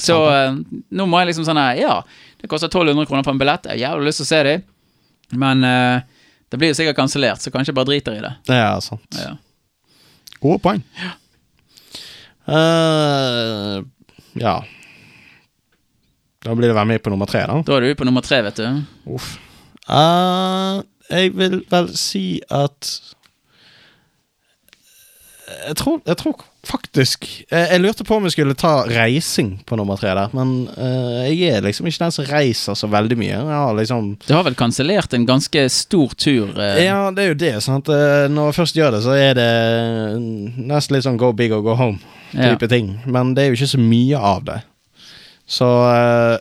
så 0.00 0.16
nå 0.56 1.08
må 1.10 1.20
jeg 1.20 1.32
liksom 1.32 1.44
sånn 1.50 1.60
her 1.60 1.76
Ja, 1.82 1.94
det 2.40 2.48
koster 2.48 2.70
1200 2.70 3.10
kroner 3.10 3.26
for 3.26 3.34
en 3.34 3.42
billett. 3.42 3.68
Jeg 3.68 3.82
har 3.82 3.90
jævlig 3.90 4.08
lyst 4.08 4.22
til 4.22 4.28
å 4.28 4.32
se 4.32 4.42
dem. 4.46 4.64
Men 5.44 5.68
det 6.48 6.56
blir 6.56 6.72
jo 6.72 6.80
sikkert 6.80 6.96
kansellert, 6.96 7.42
så 7.44 7.52
kanskje 7.52 7.74
jeg 7.74 7.80
bare 7.82 7.90
driter 7.92 8.16
i 8.16 8.24
det. 8.24 8.34
Det 8.48 8.56
er 8.56 8.80
sant. 8.84 9.20
Ja. 9.20 9.34
Gode 10.40 10.60
poeng. 10.64 10.82
Eh, 12.50 13.76
ja. 14.40 14.54
Da 16.40 16.54
blir 16.56 16.70
det 16.70 16.76
vel 16.76 16.88
med 16.88 17.02
på 17.04 17.12
nummer 17.12 17.28
tre, 17.28 17.44
da. 17.46 17.60
Da 17.66 17.76
er 17.76 17.84
du 17.84 17.94
på 17.98 18.08
nummer 18.08 18.24
tre, 18.24 18.40
vet 18.46 18.56
du. 18.56 18.82
Uff. 19.12 19.34
Uh, 19.90 20.80
jeg 21.10 21.34
vil 21.36 21.60
vel 21.70 21.88
si 21.98 22.40
at 22.54 22.90
jeg 25.50 25.76
tror, 25.76 25.98
jeg 26.06 26.16
tror 26.16 26.44
faktisk 26.66 27.24
jeg, 27.48 27.66
jeg 27.70 27.80
lurte 27.80 28.04
på 28.04 28.16
om 28.18 28.26
jeg 28.26 28.34
skulle 28.34 28.56
ta 28.58 28.72
reising 28.88 29.52
på 29.66 29.78
nummer 29.78 30.00
tre 30.00 30.12
der, 30.16 30.32
men 30.36 30.68
uh, 30.74 31.22
jeg 31.24 31.56
er 31.56 31.64
liksom 31.64 31.88
ikke 31.88 32.04
den 32.04 32.14
som 32.14 32.28
reiser 32.28 32.76
så 32.78 32.90
veldig 32.90 33.18
mye. 33.20 33.38
Har 33.48 33.76
liksom 33.78 34.12
Du 34.26 34.34
har 34.34 34.44
vel 34.46 34.58
kansellert 34.58 35.14
en 35.16 35.26
ganske 35.28 35.64
stor 35.72 36.12
tur? 36.20 36.52
Uh... 36.56 36.76
Ja, 36.82 36.98
det 37.14 37.24
er 37.24 37.32
jo 37.32 37.38
det. 37.40 37.54
Sant? 37.64 37.88
Eh, 37.88 38.26
Når 38.30 38.50
jeg 38.50 38.58
først 38.60 38.78
gjør 38.78 38.94
det, 38.96 39.02
så 39.06 39.16
er 39.16 39.38
det 39.38 39.50
nesten 40.58 40.96
litt 40.96 41.06
sånn 41.06 41.20
go 41.20 41.32
big 41.36 41.54
or 41.54 41.64
go 41.64 41.76
home-type 41.78 42.68
ja. 42.68 42.70
ting. 42.70 42.94
Men 43.08 43.34
det 43.36 43.44
er 43.44 43.50
jo 43.50 43.60
ikke 43.60 43.74
så 43.74 43.82
mye 43.82 44.20
av 44.34 44.44
det. 44.48 44.60
Så 45.50 45.68
eh, 45.88 46.36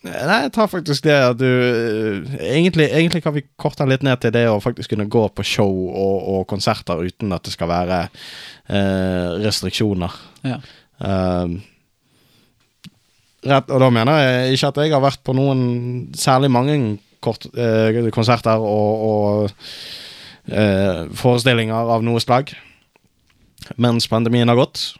Nei, 0.00 0.36
jeg 0.46 0.52
tar 0.56 0.68
faktisk 0.72 1.04
det 1.04 1.12
at 1.12 1.36
du 1.36 1.44
eh, 1.44 2.36
egentlig, 2.54 2.86
egentlig 2.88 3.20
kan 3.20 3.34
vi 3.34 3.42
korte 3.60 3.84
litt 3.84 4.04
ned 4.06 4.22
til 4.22 4.32
det 4.32 4.46
å 4.48 4.60
faktisk 4.62 4.94
kunne 4.94 5.10
gå 5.12 5.26
på 5.36 5.44
show 5.44 5.68
og, 5.68 6.16
og 6.32 6.46
konserter 6.48 7.02
uten 7.04 7.34
at 7.36 7.44
det 7.44 7.52
skal 7.52 7.68
være 7.68 7.98
eh, 8.08 9.28
restriksjoner. 9.44 10.16
Ja. 10.48 10.56
Um, 11.00 11.58
rett, 13.44 13.68
og 13.68 13.84
da 13.84 13.90
mener 13.92 14.24
jeg 14.24 14.56
ikke 14.56 14.72
at 14.72 14.80
jeg 14.86 14.94
har 14.96 15.04
vært 15.04 15.22
på 15.24 15.36
noen 15.36 15.62
særlig 16.16 16.48
mange 16.52 16.78
kort, 17.20 17.44
eh, 17.52 18.00
konserter 18.16 18.64
og, 18.64 19.04
og 19.10 20.48
eh, 20.48 21.04
forestillinger 21.20 21.92
av 21.96 22.04
noe 22.08 22.24
slag 22.24 22.54
mens 23.76 24.08
pandemien 24.08 24.48
har 24.48 24.58
gått. 24.58 24.94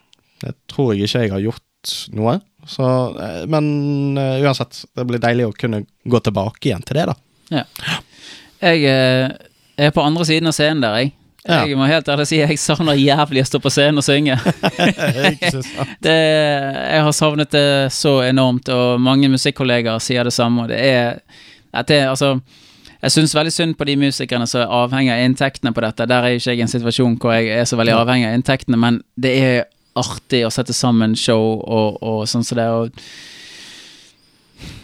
Det 0.45 0.53
tror 0.71 0.93
jeg 0.93 1.09
ikke 1.09 1.25
jeg 1.25 1.33
har 1.33 1.43
gjort 1.43 1.97
noe. 2.17 2.37
Så, 2.71 2.87
eh, 3.21 3.47
men 3.47 4.19
eh, 4.19 4.43
uansett, 4.45 4.85
det 4.95 5.05
blir 5.05 5.23
deilig 5.23 5.49
å 5.49 5.55
kunne 5.57 5.83
gå 6.05 6.21
tilbake 6.23 6.69
igjen 6.69 6.85
til 6.87 7.01
det, 7.01 7.07
da. 7.11 7.65
Jeg 8.61 8.85
eh, 8.87 9.33
er 9.81 9.91
på 9.97 10.05
andre 10.05 10.27
siden 10.29 10.51
av 10.51 10.55
scenen 10.55 10.85
der, 10.85 11.01
jeg. 11.01 11.17
Ja. 11.49 11.63
Jeg 11.65 11.79
må 11.81 11.87
helt 11.89 12.09
ærlig 12.13 12.27
si 12.29 12.37
jeg 12.37 12.59
savner 12.61 12.99
jævlig 13.01 13.43
å 13.43 13.49
stå 13.49 13.59
på 13.65 13.73
scenen 13.73 13.99
og 13.99 14.05
synge. 14.05 14.37
Det, 16.05 16.15
jeg 16.15 17.05
har 17.07 17.15
savnet 17.17 17.51
det 17.57 17.67
så 17.97 18.19
enormt, 18.27 18.69
og 18.71 19.01
mange 19.03 19.31
musikkollegaer 19.33 20.05
sier 20.05 20.29
det 20.29 20.37
samme. 20.37 20.67
Og 20.67 20.71
det 20.71 20.79
er, 20.85 21.19
at 21.73 21.89
det, 21.89 22.03
altså, 22.13 22.35
jeg 23.01 23.17
syns 23.17 23.35
veldig 23.35 23.55
synd 23.57 23.79
på 23.81 23.89
de 23.89 23.97
musikerne 23.99 24.47
som 24.47 24.63
er 24.63 24.79
avhengig 24.83 25.15
av 25.17 25.25
inntektene 25.25 25.73
på 25.75 25.83
dette. 25.89 26.07
Der 26.13 26.29
er 26.29 26.37
ikke 26.37 26.53
jeg 26.53 26.61
i 26.61 26.67
en 26.69 26.75
situasjon 26.77 27.19
hvor 27.19 27.35
jeg 27.35 27.51
er 27.57 27.67
så 27.67 27.81
veldig 27.81 27.99
avhengig 27.99 28.29
av 28.29 28.39
inntektene, 28.39 28.79
men 28.79 29.01
det 29.17 29.37
er 29.41 29.63
artig 30.01 30.45
å 30.47 30.53
sette 30.55 30.75
sammen 30.77 31.17
show 31.19 31.59
og, 31.61 32.01
og 32.03 32.23
sånn 32.31 32.45
som 32.47 32.59
det. 32.59 32.69
Og 32.69 32.91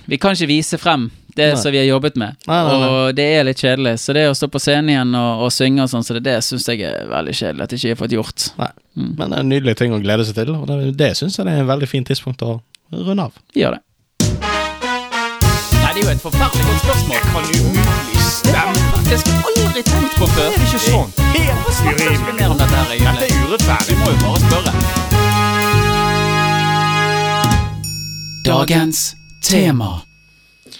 vi 0.06 0.18
kan 0.22 0.36
ikke 0.36 0.48
vise 0.48 0.78
frem 0.78 1.08
det 1.36 1.50
Nei. 1.52 1.56
som 1.60 1.72
vi 1.72 1.78
har 1.78 1.84
jobbet 1.84 2.14
med, 2.16 2.36
Nei, 2.48 2.60
nei, 2.64 2.76
nei. 2.80 2.88
og 2.88 3.16
det 3.18 3.24
er 3.36 3.44
litt 3.44 3.60
kjedelig. 3.60 3.98
Så 4.00 4.14
det 4.16 4.22
å 4.30 4.36
stå 4.36 4.48
på 4.48 4.60
scenen 4.62 4.88
igjen 4.94 5.10
og, 5.18 5.42
og 5.44 5.50
synge 5.52 5.84
og 5.84 5.90
sånn, 5.92 6.04
så 6.06 6.16
det, 6.16 6.22
det 6.24 6.36
syns 6.46 6.64
jeg 6.70 6.80
er 6.88 7.10
veldig 7.10 7.34
kjedelig 7.36 7.66
at 7.66 7.74
jeg 7.74 7.82
ikke 7.82 7.92
har 7.92 8.00
fått 8.00 8.14
gjort. 8.16 8.46
Nei. 8.62 8.70
Mm. 8.96 9.10
Men 9.18 9.24
det 9.26 9.36
er 9.36 9.42
en 9.44 9.50
nydelig 9.52 9.74
ting 9.76 9.92
å 9.92 10.00
glede 10.00 10.24
seg 10.24 10.38
til, 10.38 10.54
og 10.56 10.64
det, 10.70 10.78
det 10.96 11.10
syns 11.18 11.36
jeg 11.36 11.44
det 11.48 11.52
er 11.58 11.66
en 11.66 11.68
veldig 11.68 11.90
fint 11.90 12.08
tidspunkt 12.08 12.46
å 12.46 12.54
runde 12.94 13.26
av. 13.28 13.36
Gjør 13.58 13.76
det. 13.76 13.82
Nei, 15.76 15.90
det 15.92 16.00
er 16.00 16.00
jo 16.00 16.08
et 16.14 16.24
forferdelig 16.24 16.64
godt 16.70 16.86
spørsmål. 16.86 17.26
Kan 17.34 17.50
umulig 17.60 18.22
stemme. 18.30 19.02
Jeg 19.10 19.20
skulle 19.20 19.52
aldri 19.52 19.84
tenkt 19.90 20.16
på 20.16 20.30
før. 20.32 20.48
Det 20.54 20.62
er 20.62 20.70
ikke 20.70 20.84
sånn. 20.86 21.12
Helt 21.36 21.82
vi 21.82 21.92
urimelig. 22.00 22.48
dette 22.62 22.80
er 22.86 23.36
urettferdig. 23.44 23.92
Vi 23.92 24.00
må 24.00 24.14
jo 24.14 24.22
bare 24.24 24.40
spørre. 24.46 25.05
Dagens 28.46 29.14
tema. 29.42 30.00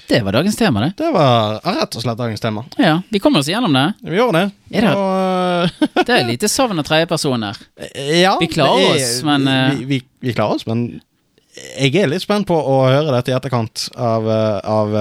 Det 0.08 0.20
var 0.22 0.32
dagens 0.32 0.56
tema, 0.56 0.80
det. 0.80 0.92
Det 0.96 1.10
var 1.12 1.60
rett 1.64 1.96
og 1.96 2.02
slett 2.02 2.18
dagens 2.18 2.40
tema. 2.40 2.64
Ja, 2.78 3.00
vi 3.10 3.18
kommer 3.18 3.40
oss 3.42 3.48
gjennom 3.50 3.72
det. 3.74 3.86
Vi 4.06 4.16
gjør 4.16 4.32
det. 4.36 4.44
Er 4.70 4.80
det- 4.86 4.94
Og, 4.96 6.04
Det 6.06 6.14
er 6.20 6.24
lite 6.28 6.48
savn 6.48 6.78
av 6.78 6.84
tredjeperson 6.84 7.42
her. 7.42 7.56
eh, 7.94 8.20
ja, 8.22 8.36
Vi 8.38 8.46
klarer 8.46 8.78
er- 8.78 8.94
oss, 8.96 9.22
men, 9.22 9.48
eh, 9.48 9.74
vi, 9.74 9.84
vi, 9.84 10.02
vi 10.20 10.32
klarer 10.32 10.54
oss, 10.54 10.66
men 10.66 11.00
jeg 11.80 11.94
er 11.96 12.06
litt 12.06 12.22
spent 12.22 12.46
på 12.46 12.54
å 12.54 12.86
høre 12.86 13.10
dette 13.16 13.32
i 13.32 13.34
etterkant 13.34 13.88
av, 13.96 14.28
eh, 14.30 14.60
av 14.64 14.94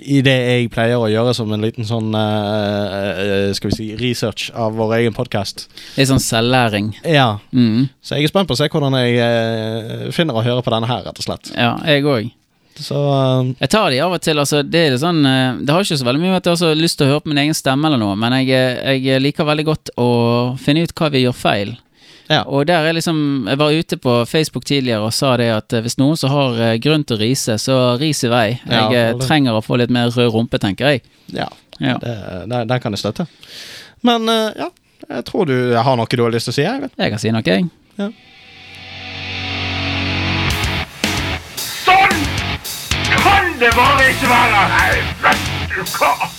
I 0.00 0.20
det 0.24 0.34
jeg 0.34 0.70
pleier 0.74 1.00
å 1.00 1.10
gjøre 1.10 1.34
som 1.36 1.50
en 1.54 1.64
liten 1.64 1.86
sånn 1.88 2.14
eh, 2.18 3.50
Skal 3.56 3.70
vi 3.70 3.76
si 3.76 3.88
research 4.00 4.50
av 4.54 4.76
vår 4.78 4.98
egen 5.00 5.16
podkast. 5.16 5.66
Litt 5.98 6.10
sånn 6.10 6.22
selvlæring. 6.22 6.92
Ja. 7.02 7.40
Mm. 7.52 7.90
Så 8.04 8.18
jeg 8.18 8.28
er 8.28 8.32
spent 8.32 8.50
på 8.50 8.56
å 8.56 8.60
se 8.60 8.70
hvordan 8.70 8.96
jeg 9.00 10.14
finner 10.16 10.38
å 10.38 10.44
høre 10.44 10.64
på 10.64 10.72
denne 10.74 10.90
her, 10.90 11.04
rett 11.06 11.20
og 11.20 11.26
slett. 11.26 11.52
Ja, 11.56 11.76
jeg 11.88 12.06
òg. 12.08 12.32
Så 12.74 12.98
uh, 12.98 13.46
Jeg 13.60 13.70
tar 13.70 13.92
de 13.94 14.00
av 14.02 14.16
og 14.16 14.22
til. 14.24 14.38
altså 14.42 14.64
Det 14.66 14.80
er 14.82 14.96
sånn 14.98 15.20
Det 15.22 15.70
har 15.70 15.84
ikke 15.84 15.98
så 16.00 16.06
veldig 16.08 16.22
mye 16.24 16.32
med 16.32 16.40
at 16.40 16.48
jeg 16.50 16.58
har 16.58 16.80
lyst 16.80 16.98
til 16.98 17.06
å 17.06 17.12
høre 17.12 17.22
på 17.22 17.30
min 17.30 17.44
egen 17.44 17.54
stemme, 17.54 17.86
eller 17.86 18.02
noe 18.02 18.16
men 18.18 18.34
jeg, 18.40 18.50
jeg 19.04 19.22
liker 19.22 19.46
veldig 19.46 19.66
godt 19.68 19.92
å 20.00 20.08
finne 20.58 20.82
ut 20.82 20.94
hva 20.98 21.12
vi 21.14 21.22
gjør 21.22 21.38
feil. 21.38 21.76
Ja. 22.28 22.42
Og 22.46 22.66
der 22.66 22.86
er 22.88 22.96
liksom 22.96 23.46
Jeg 23.48 23.58
var 23.60 23.72
ute 23.72 23.96
på 24.00 24.12
Facebook 24.26 24.64
tidligere 24.64 25.04
og 25.04 25.12
sa 25.12 25.34
det 25.36 25.50
at 25.52 25.72
eh, 25.76 25.82
hvis 25.84 25.98
noen 26.00 26.16
som 26.16 26.32
har 26.32 26.60
eh, 26.60 26.76
grunn 26.82 27.04
til 27.04 27.18
å 27.18 27.20
rise, 27.20 27.58
så 27.60 27.78
ris 28.00 28.24
i 28.24 28.30
vei. 28.32 28.46
Jeg 28.64 28.94
ja, 28.96 29.12
trenger 29.20 29.58
å 29.58 29.64
få 29.64 29.76
litt 29.80 29.92
mer 29.92 30.12
rød 30.14 30.32
rumpe, 30.32 30.60
tenker 30.62 30.94
jeg. 30.94 31.04
ja. 31.34 31.50
Ja. 31.82 31.96
den 32.46 32.80
kan 32.80 32.94
jeg 32.94 33.00
støtte. 33.02 33.26
Men 34.06 34.28
eh, 34.30 34.52
ja, 34.62 34.68
jeg 35.08 35.24
tror 35.26 35.48
du 35.50 35.74
har 35.74 35.96
noe 35.98 36.06
du 36.10 36.22
har 36.22 36.32
lyst 36.32 36.46
til 36.48 36.54
å 36.54 36.58
si. 36.60 36.62
Jeg 36.62 36.84
vet. 36.84 36.94
Jeg 37.00 37.14
kan 37.14 37.22
si 37.22 37.32
noe, 37.34 37.42
jeg. 37.44 37.66
Sånn 41.58 42.22
kan 43.24 43.52
det 43.60 43.74
bare 43.74 44.08
ikke 44.12 44.30
være! 44.30 44.64
Nei, 44.76 44.88
vet 45.26 45.52
du 45.74 45.84
hva? 45.98 46.33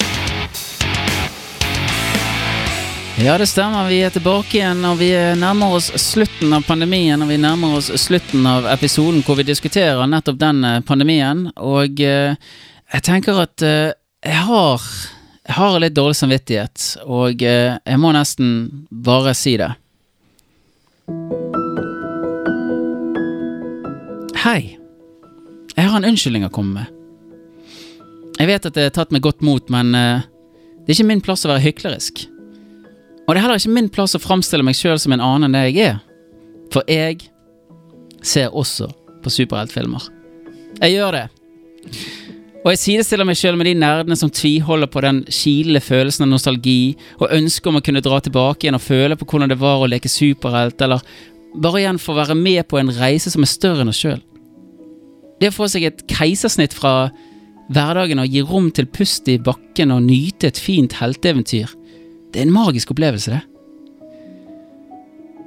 Ja, 3.18 3.38
det 3.38 3.48
stemmer. 3.48 3.88
Vi 3.88 4.02
er 4.04 4.10
tilbake 4.12 4.58
igjen, 4.58 4.82
og 4.84 4.98
vi 5.00 5.08
nærmer 5.40 5.78
oss 5.78 5.86
slutten 6.04 6.52
av 6.52 6.66
pandemien. 6.68 7.22
Og 7.24 7.30
vi 7.32 7.38
nærmer 7.40 7.78
oss 7.78 7.88
slutten 8.02 8.44
av 8.44 8.68
episoden 8.68 9.22
hvor 9.24 9.38
vi 9.40 9.46
diskuterer 9.48 10.04
nettopp 10.12 10.42
den 10.42 10.60
eh, 10.68 10.82
pandemien. 10.84 11.46
Og 11.56 12.02
eh, 12.04 12.36
jeg 12.92 13.06
tenker 13.08 13.40
at 13.46 13.64
eh, 13.64 13.96
jeg 14.26 14.42
har 14.50 14.90
Jeg 15.46 15.54
har 15.54 15.80
litt 15.80 15.94
dårlig 15.94 16.16
samvittighet, 16.18 16.84
og 17.06 17.44
eh, 17.46 17.78
jeg 17.78 18.00
må 18.02 18.10
nesten 18.12 18.88
bare 18.90 19.36
si 19.38 19.54
det. 19.62 19.70
Hei. 24.42 24.76
Jeg 25.78 25.86
har 25.86 26.00
en 26.02 26.10
unnskyldning 26.10 26.50
å 26.50 26.52
komme 26.52 26.82
med. 26.82 27.76
Jeg 28.40 28.50
vet 28.50 28.66
at 28.66 28.74
det 28.74 28.90
er 28.90 28.96
tatt 28.98 29.14
med 29.14 29.22
godt 29.22 29.46
mot, 29.46 29.70
men 29.70 29.94
eh, 29.94 30.26
det 30.82 30.90
er 30.90 30.98
ikke 30.98 31.12
min 31.14 31.22
plass 31.22 31.46
å 31.46 31.54
være 31.54 31.70
hyklerisk. 31.70 32.26
Og 33.26 33.34
det 33.34 33.40
er 33.40 33.46
heller 33.46 33.62
ikke 33.62 33.74
min 33.74 33.90
plass 33.90 34.14
å 34.18 34.22
framstille 34.22 34.66
meg 34.66 34.78
sjøl 34.78 35.00
som 35.02 35.16
en 35.16 35.24
annen 35.24 35.50
enn 35.50 35.58
det 35.58 35.64
jeg 35.70 35.88
er. 35.90 36.04
For 36.74 36.86
jeg 36.90 37.32
ser 38.26 38.54
også 38.54 38.90
på 39.24 39.34
superheltfilmer. 39.34 40.06
Jeg 40.82 40.98
gjør 40.98 41.18
det. 41.18 41.26
Og 42.66 42.72
jeg 42.74 42.82
sidestiller 42.82 43.28
meg 43.30 43.38
sjøl 43.38 43.58
med 43.58 43.70
de 43.70 43.76
nerdene 43.78 44.18
som 44.18 44.32
tviholder 44.34 44.90
på 44.90 45.02
den 45.06 45.22
kilende 45.30 45.82
følelsen 45.86 46.26
av 46.26 46.32
nostalgi, 46.32 46.96
og 47.22 47.34
ønsket 47.34 47.70
om 47.70 47.78
å 47.78 47.84
kunne 47.86 48.02
dra 48.06 48.18
tilbake 48.26 48.66
igjen 48.66 48.78
og 48.78 48.82
føle 48.82 49.18
på 49.18 49.28
hvordan 49.30 49.54
det 49.54 49.60
var 49.62 49.84
å 49.84 49.90
leke 49.90 50.10
superhelt, 50.10 50.82
eller 50.82 51.06
bare 51.62 51.84
igjen 51.84 52.02
få 52.02 52.16
være 52.18 52.38
med 52.38 52.66
på 52.70 52.80
en 52.82 52.90
reise 52.98 53.30
som 53.32 53.46
er 53.46 53.52
større 53.54 53.86
enn 53.86 53.94
oss 53.94 54.02
sjøl. 54.02 54.18
Det 55.42 55.52
å 55.52 55.56
få 55.56 55.70
seg 55.70 55.86
et 55.86 56.02
keisersnitt 56.10 56.74
fra 56.74 57.12
hverdagen 57.74 58.22
og 58.22 58.34
gi 58.34 58.42
rom 58.46 58.72
til 58.74 58.90
pust 58.90 59.30
i 59.30 59.38
bakken 59.42 59.94
og 59.94 60.06
nyte 60.08 60.50
et 60.50 60.62
fint 60.62 60.98
helteeventyr, 60.98 61.70
det 62.36 62.41
er 62.41 62.49
en 62.49 62.56
magisk 62.56 62.90
opplevelse, 62.91 63.32
det. 63.32 63.44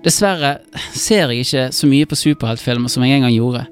Dessverre 0.06 0.54
ser 0.96 1.28
jeg 1.34 1.44
ikke 1.44 1.64
så 1.74 1.88
mye 1.90 2.06
på 2.08 2.16
superheltfilmer 2.16 2.88
som 2.88 3.04
jeg 3.04 3.18
en 3.18 3.26
gang 3.26 3.34
gjorde. 3.34 3.66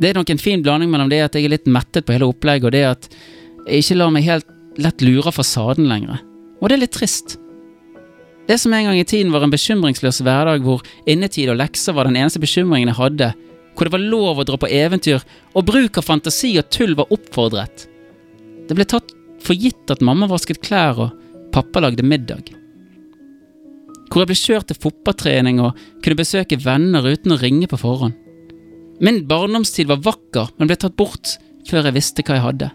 Det 0.00 0.08
er 0.08 0.16
nok 0.16 0.30
en 0.32 0.40
fin 0.40 0.62
blanding 0.64 0.88
mellom 0.92 1.10
det 1.12 1.18
at 1.24 1.36
jeg 1.36 1.44
er 1.44 1.52
litt 1.52 1.68
mettet 1.68 2.06
på 2.06 2.14
hele 2.14 2.30
opplegget, 2.30 2.68
og 2.68 2.72
det 2.72 2.84
at 2.88 3.08
jeg 3.66 3.82
ikke 3.82 3.98
lar 3.98 4.14
meg 4.14 4.24
helt 4.24 4.48
lett 4.80 5.04
lure 5.04 5.34
fasaden 5.34 5.90
lenger. 5.90 6.22
Og 6.62 6.70
det 6.70 6.78
er 6.78 6.82
litt 6.86 6.96
trist. 6.96 7.36
Det 8.48 8.56
som 8.62 8.72
en 8.72 8.88
gang 8.88 9.02
i 9.02 9.04
tiden 9.04 9.34
var 9.34 9.44
en 9.44 9.52
bekymringsløs 9.52 10.22
hverdag 10.24 10.64
hvor 10.64 10.84
innetid 11.04 11.52
og 11.52 11.60
lekser 11.60 11.96
var 11.96 12.08
den 12.08 12.16
eneste 12.16 12.40
bekymringen 12.40 12.94
jeg 12.94 13.00
hadde, 13.02 13.30
hvor 13.76 13.84
det 13.84 13.96
var 13.98 14.06
lov 14.14 14.40
å 14.40 14.48
dra 14.48 14.56
på 14.60 14.72
eventyr, 14.72 15.20
og 15.52 15.68
bruk 15.68 16.00
av 16.00 16.08
fantasi 16.08 16.54
og 16.56 16.70
tull 16.72 16.96
var 16.96 17.12
oppfordret. 17.12 17.84
Det 18.64 18.76
ble 18.78 18.88
tatt 18.88 19.12
for 19.44 19.58
gitt 19.58 19.92
at 19.92 20.04
mamma 20.04 20.30
vasket 20.30 20.62
klær 20.64 21.04
og 21.04 21.25
pappa 21.56 21.82
lagde 21.82 22.04
middag. 22.04 22.52
Hvor 24.06 24.22
jeg 24.22 24.30
ble 24.30 24.38
kjørt 24.38 24.70
til 24.70 24.80
fotballtrening 24.80 25.60
og 25.64 25.76
kunne 26.04 26.20
besøke 26.20 26.60
venner 26.62 27.06
uten 27.08 27.34
å 27.34 27.40
ringe 27.40 27.68
på 27.70 27.80
forhånd. 27.80 28.14
Min 29.02 29.24
barndomstid 29.28 29.90
var 29.90 30.04
vakker, 30.04 30.52
men 30.56 30.70
ble 30.70 30.76
tatt 30.80 30.96
bort 30.96 31.36
før 31.68 31.88
jeg 31.88 31.96
visste 31.96 32.24
hva 32.24 32.36
jeg 32.36 32.44
hadde. 32.46 32.68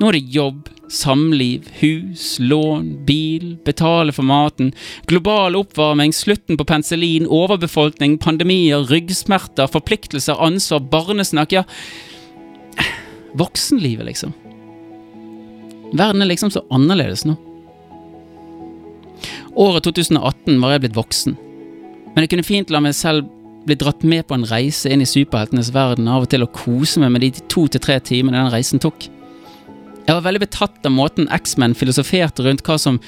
Nå 0.00 0.08
er 0.08 0.16
det 0.16 0.32
jobb, 0.32 0.70
samliv, 0.90 1.66
hus, 1.82 2.38
lån, 2.40 2.86
bil, 3.06 3.52
betale 3.66 4.14
for 4.16 4.26
maten, 4.26 4.72
global 5.10 5.58
oppvarming, 5.60 6.14
slutten 6.16 6.56
på 6.56 6.66
penicillin, 6.66 7.28
overbefolkning, 7.28 8.16
pandemier, 8.22 8.86
ryggsmerter, 8.88 9.68
forpliktelser, 9.70 10.40
ansvar, 10.40 10.82
barnesnakk, 10.92 11.58
ja 11.60 11.66
Voksenlivet, 13.38 14.08
liksom. 14.08 14.32
Verden 15.94 16.24
er 16.24 16.32
liksom 16.32 16.50
så 16.50 16.64
annerledes 16.74 17.22
nå. 17.28 17.36
Året 19.58 19.84
2018 19.84 20.60
var 20.62 20.74
jeg 20.74 20.84
blitt 20.84 20.96
voksen, 20.98 21.36
men 22.14 22.22
jeg 22.22 22.30
kunne 22.32 22.46
fint 22.46 22.70
la 22.70 22.80
meg 22.82 22.94
selv 22.94 23.26
bli 23.66 23.76
dratt 23.76 24.04
med 24.06 24.24
på 24.28 24.36
en 24.36 24.46
reise 24.48 24.90
inn 24.90 25.02
i 25.02 25.08
superheltenes 25.08 25.72
verden, 25.74 26.08
av 26.08 26.24
og 26.24 26.30
til 26.32 26.44
å 26.44 26.52
kose 26.54 27.02
meg 27.02 27.12
med 27.14 27.24
de 27.26 27.32
to 27.50 27.66
til 27.68 27.82
tre 27.82 27.98
timene 28.00 28.38
den 28.38 28.52
reisen 28.54 28.80
tok. 28.82 29.08
Jeg 30.06 30.16
var 30.16 30.24
veldig 30.24 30.42
betatt 30.42 30.86
av 30.86 30.94
måten 30.94 31.28
X-Men 31.34 31.76
filosoferte 31.78 32.46
rundt 32.46 32.64
hva 32.66 32.78
som 32.80 32.98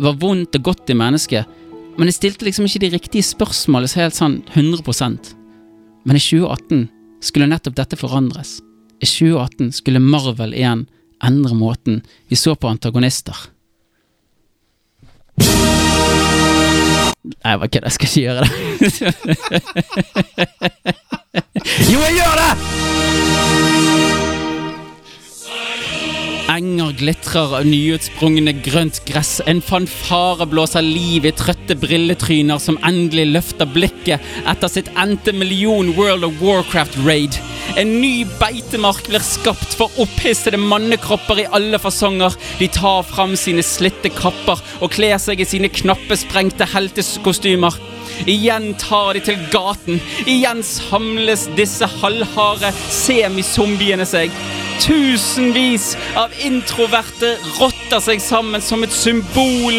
var 0.00 0.18
vondt 0.20 0.56
og 0.58 0.66
godt 0.72 0.90
i 0.90 0.98
mennesket, 0.98 1.46
men 1.96 2.08
jeg 2.08 2.16
stilte 2.16 2.48
liksom 2.48 2.66
ikke 2.66 2.82
de 2.84 2.92
riktige 2.96 3.26
spørsmålene 3.26 3.90
så 3.90 4.02
helt 4.04 4.16
sånn 4.16 4.40
100% 4.54 5.34
Men 6.08 6.16
i 6.16 6.22
2018 6.22 6.86
skulle 7.20 7.48
nettopp 7.50 7.76
dette 7.76 7.98
forandres. 8.00 8.58
I 9.04 9.06
2018 9.06 9.74
skulle 9.76 10.00
Marvel 10.00 10.54
igjen 10.56 10.86
endre 11.24 11.56
måten 11.56 12.00
vi 12.32 12.38
så 12.40 12.54
på 12.56 12.70
antagonister. 12.70 13.36
Nei, 17.40 17.54
hva 17.56 17.66
kødder, 17.68 17.88
jeg 17.88 17.94
skal 17.96 18.08
ikke 18.08 18.20
gjøre 18.24 18.40
det. 18.40 18.50
jo, 21.92 21.98
jeg 22.00 22.12
gjør 22.18 22.34
det! 22.40 22.52
Enger 26.50 26.96
glitrer 26.98 27.52
av 27.60 27.64
nyutsprungne 27.68 28.52
grønt 28.64 28.98
gress. 29.06 29.38
En 29.48 29.62
fanfare 29.62 30.48
blåser 30.50 30.82
liv 30.82 31.28
i 31.28 31.32
trøtte 31.36 31.76
brilletryner 31.78 32.58
som 32.58 32.80
endelig 32.84 33.28
løfter 33.36 33.70
blikket 33.70 34.18
etter 34.50 34.72
sitt 34.72 34.90
endte 34.98 35.32
million 35.36 35.94
World 35.96 36.26
of 36.26 36.42
Warcraft-raid. 36.42 37.38
En 37.80 37.94
ny 38.02 38.26
beitemark 38.36 39.06
blir 39.08 39.22
skapt 39.24 39.72
for 39.78 39.94
opphissede 40.02 40.58
mannekropper 40.60 41.38
i 41.40 41.46
alle 41.56 41.78
fasonger. 41.80 42.34
De 42.58 42.68
tar 42.68 43.06
fram 43.08 43.32
sine 43.40 43.64
slitte 43.64 44.10
kapper 44.12 44.60
og 44.84 44.92
kler 44.92 45.16
seg 45.22 45.40
i 45.40 45.46
sine 45.48 45.70
knappesprengte 45.72 46.68
heltekostymer. 46.74 47.78
Igjen 48.28 48.74
tar 48.82 49.16
de 49.16 49.24
til 49.24 49.40
gaten. 49.54 50.02
Igjen 50.28 50.60
samles 50.66 51.46
disse 51.56 51.88
halvharde 52.02 52.74
semizombiene 52.92 54.04
seg. 54.04 54.34
Tusenvis 54.80 55.96
av 56.16 56.32
introverte 56.40 57.34
rotter 57.58 58.00
seg 58.00 58.22
sammen 58.24 58.62
som 58.64 58.80
et 58.84 58.94
symbol. 58.94 59.76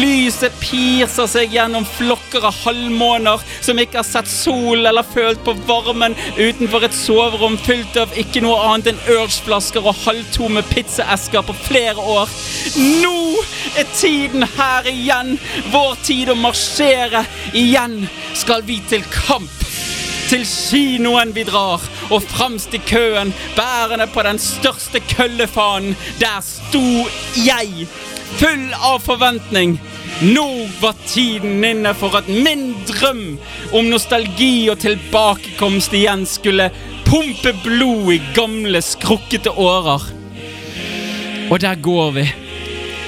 Lyset 0.00 0.54
pirser 0.62 1.28
seg 1.28 1.52
gjennom 1.52 1.84
flokker 1.84 2.46
av 2.48 2.56
halvmåner 2.64 3.44
som 3.60 3.78
ikke 3.78 4.00
har 4.00 4.08
sett 4.08 4.30
sol 4.30 4.88
eller 4.88 5.04
følt 5.04 5.42
på 5.44 5.52
varmen 5.68 6.16
utenfor 6.38 6.88
et 6.88 6.96
soverom 6.96 7.58
fylt 7.60 8.00
av 8.00 8.16
ikke 8.18 8.42
noe 8.44 8.56
annet 8.70 8.94
enn 8.94 9.04
Urge-flasker 9.18 9.84
og 9.84 10.00
halvtomme 10.06 10.64
pizzaesker 10.72 11.44
på 11.44 11.56
flere 11.66 12.08
år. 12.16 12.32
Nå 13.04 13.44
er 13.76 13.92
tiden 13.92 14.48
her 14.56 14.88
igjen. 14.88 15.36
Vår 15.74 16.00
tid 16.08 16.32
å 16.32 16.38
marsjere. 16.40 17.26
Igjen 17.52 18.00
skal 18.38 18.64
vi 18.64 18.80
til 18.88 19.04
kamp. 19.12 19.58
Til 20.28 20.42
kinoen 20.44 21.30
vi 21.32 21.42
drar, 21.48 21.80
og 22.12 22.24
fremst 22.28 22.74
i 22.76 22.80
køen, 22.84 23.30
bærende 23.56 24.06
på 24.12 24.22
den 24.26 24.38
største 24.38 25.00
køllefanen. 25.00 25.96
Der 26.20 26.42
sto 26.44 26.84
jeg, 27.40 27.86
full 28.36 28.66
av 28.76 29.00
forventning. 29.06 29.78
Nå 30.20 30.66
var 30.82 30.98
tiden 31.06 31.64
inne 31.64 31.94
for 31.96 32.18
at 32.18 32.28
min 32.28 32.74
drøm 32.90 33.38
om 33.72 33.88
nostalgi 33.88 34.68
og 34.68 34.82
tilbakekomst 34.82 35.96
igjen 35.96 36.26
skulle 36.28 36.68
pumpe 37.06 37.54
blod 37.64 38.12
i 38.12 38.20
gamle, 38.36 38.82
skrukkete 38.84 39.54
årer. 39.56 40.10
Og 41.48 41.56
der 41.64 41.80
går 41.80 42.12
vi. 42.18 42.26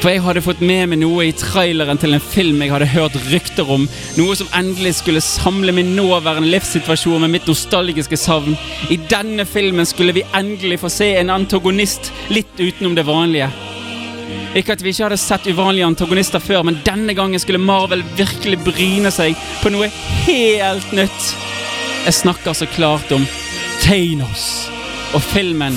For 0.00 0.08
jeg 0.08 0.22
hadde 0.24 0.40
fått 0.40 0.62
med 0.64 0.88
meg 0.88 1.02
noe 1.02 1.26
i 1.28 1.32
traileren 1.36 1.98
til 2.00 2.16
en 2.16 2.22
film 2.24 2.62
jeg 2.64 2.72
hadde 2.72 2.88
hørt 2.88 3.16
rykter 3.28 3.68
om. 3.68 3.82
Noe 4.16 4.36
som 4.38 4.48
endelig 4.56 4.94
skulle 4.96 5.20
samle 5.20 5.74
min 5.76 5.92
nåværende 5.92 6.48
livssituasjon 6.48 7.20
med 7.20 7.34
mitt 7.34 7.48
nostalgiske 7.50 8.16
savn. 8.16 8.56
I 8.88 8.96
denne 9.10 9.44
filmen 9.44 9.84
skulle 9.88 10.14
vi 10.16 10.24
endelig 10.32 10.78
få 10.80 10.88
se 10.92 11.10
en 11.20 11.32
antagonist 11.34 12.08
litt 12.32 12.54
utenom 12.56 12.96
det 12.96 13.04
vanlige. 13.04 13.50
Ikke 14.56 14.72
at 14.72 14.80
vi 14.82 14.94
ikke 14.94 15.04
hadde 15.04 15.20
sett 15.20 15.50
uvanlige 15.50 15.86
antagonister 15.86 16.40
før, 16.42 16.64
men 16.66 16.80
denne 16.86 17.12
gangen 17.14 17.42
skulle 17.42 17.60
Marvel 17.60 18.00
virkelig 18.16 18.56
bryne 18.64 19.12
seg 19.12 19.36
på 19.60 19.70
noe 19.74 19.90
helt 20.24 20.96
nytt. 20.96 21.28
Jeg 22.06 22.16
snakker 22.22 22.56
så 22.56 22.70
klart 22.72 23.12
om 23.12 23.28
Thanos 23.84 24.48
og 25.12 25.20
filmen 25.28 25.76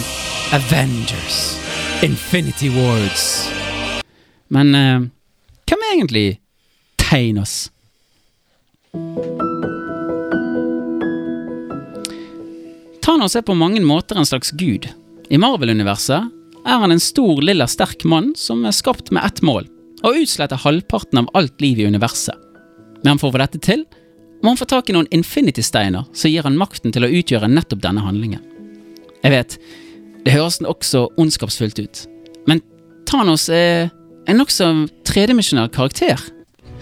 Avengers. 0.55 1.59
Infinity 2.07 2.71
Wars. 2.71 3.51
Men 4.53 4.75
eh, 4.77 5.05
hvem 5.65 5.83
er 5.83 5.95
egentlig 5.95 6.25
Thanos? 7.01 7.55
Thanos 13.03 13.35
er 13.35 13.45
på 13.45 13.57
mange 13.57 13.81
måter 13.81 14.19
en 14.19 14.29
slags 14.29 14.53
gud. 14.59 14.85
I 15.29 15.39
Marvel-universet 15.41 16.29
er 16.63 16.83
han 16.83 16.93
en 16.93 17.01
stor, 17.01 17.41
lilla, 17.41 17.65
sterk 17.67 18.05
mann 18.05 18.31
som 18.39 18.61
er 18.65 18.75
skapt 18.75 19.09
med 19.11 19.25
ett 19.25 19.41
mål 19.43 19.65
å 20.03 20.13
utslette 20.19 20.59
halvparten 20.61 21.23
av 21.23 21.31
alt 21.33 21.61
liv 21.63 21.79
i 21.79 21.87
universet. 21.87 22.35
Men 23.03 23.19
for 23.19 23.31
å 23.31 23.35
få 23.35 23.41
dette 23.41 23.59
til, 23.63 23.85
må 24.43 24.51
han 24.51 24.59
få 24.59 24.67
tak 24.69 24.91
i 24.91 24.95
noen 24.95 25.09
infinity-steiner 25.15 26.05
som 26.11 26.31
gir 26.31 26.45
han 26.45 26.59
makten 26.59 26.93
til 26.93 27.07
å 27.07 27.11
utgjøre 27.11 27.49
nettopp 27.51 27.81
denne 27.83 28.03
handlingen. 28.03 28.43
Jeg 29.23 29.31
vet, 29.31 29.57
det 30.27 30.35
høres 30.35 30.59
også 30.61 31.07
ondskapsfullt 31.19 31.79
ut, 31.79 32.05
men 32.47 32.61
Thanos 33.07 33.47
er 33.51 33.89
en 34.27 34.35
nokså 34.35 34.87
tredimensjonal 35.05 35.69
karakter. 35.69 36.19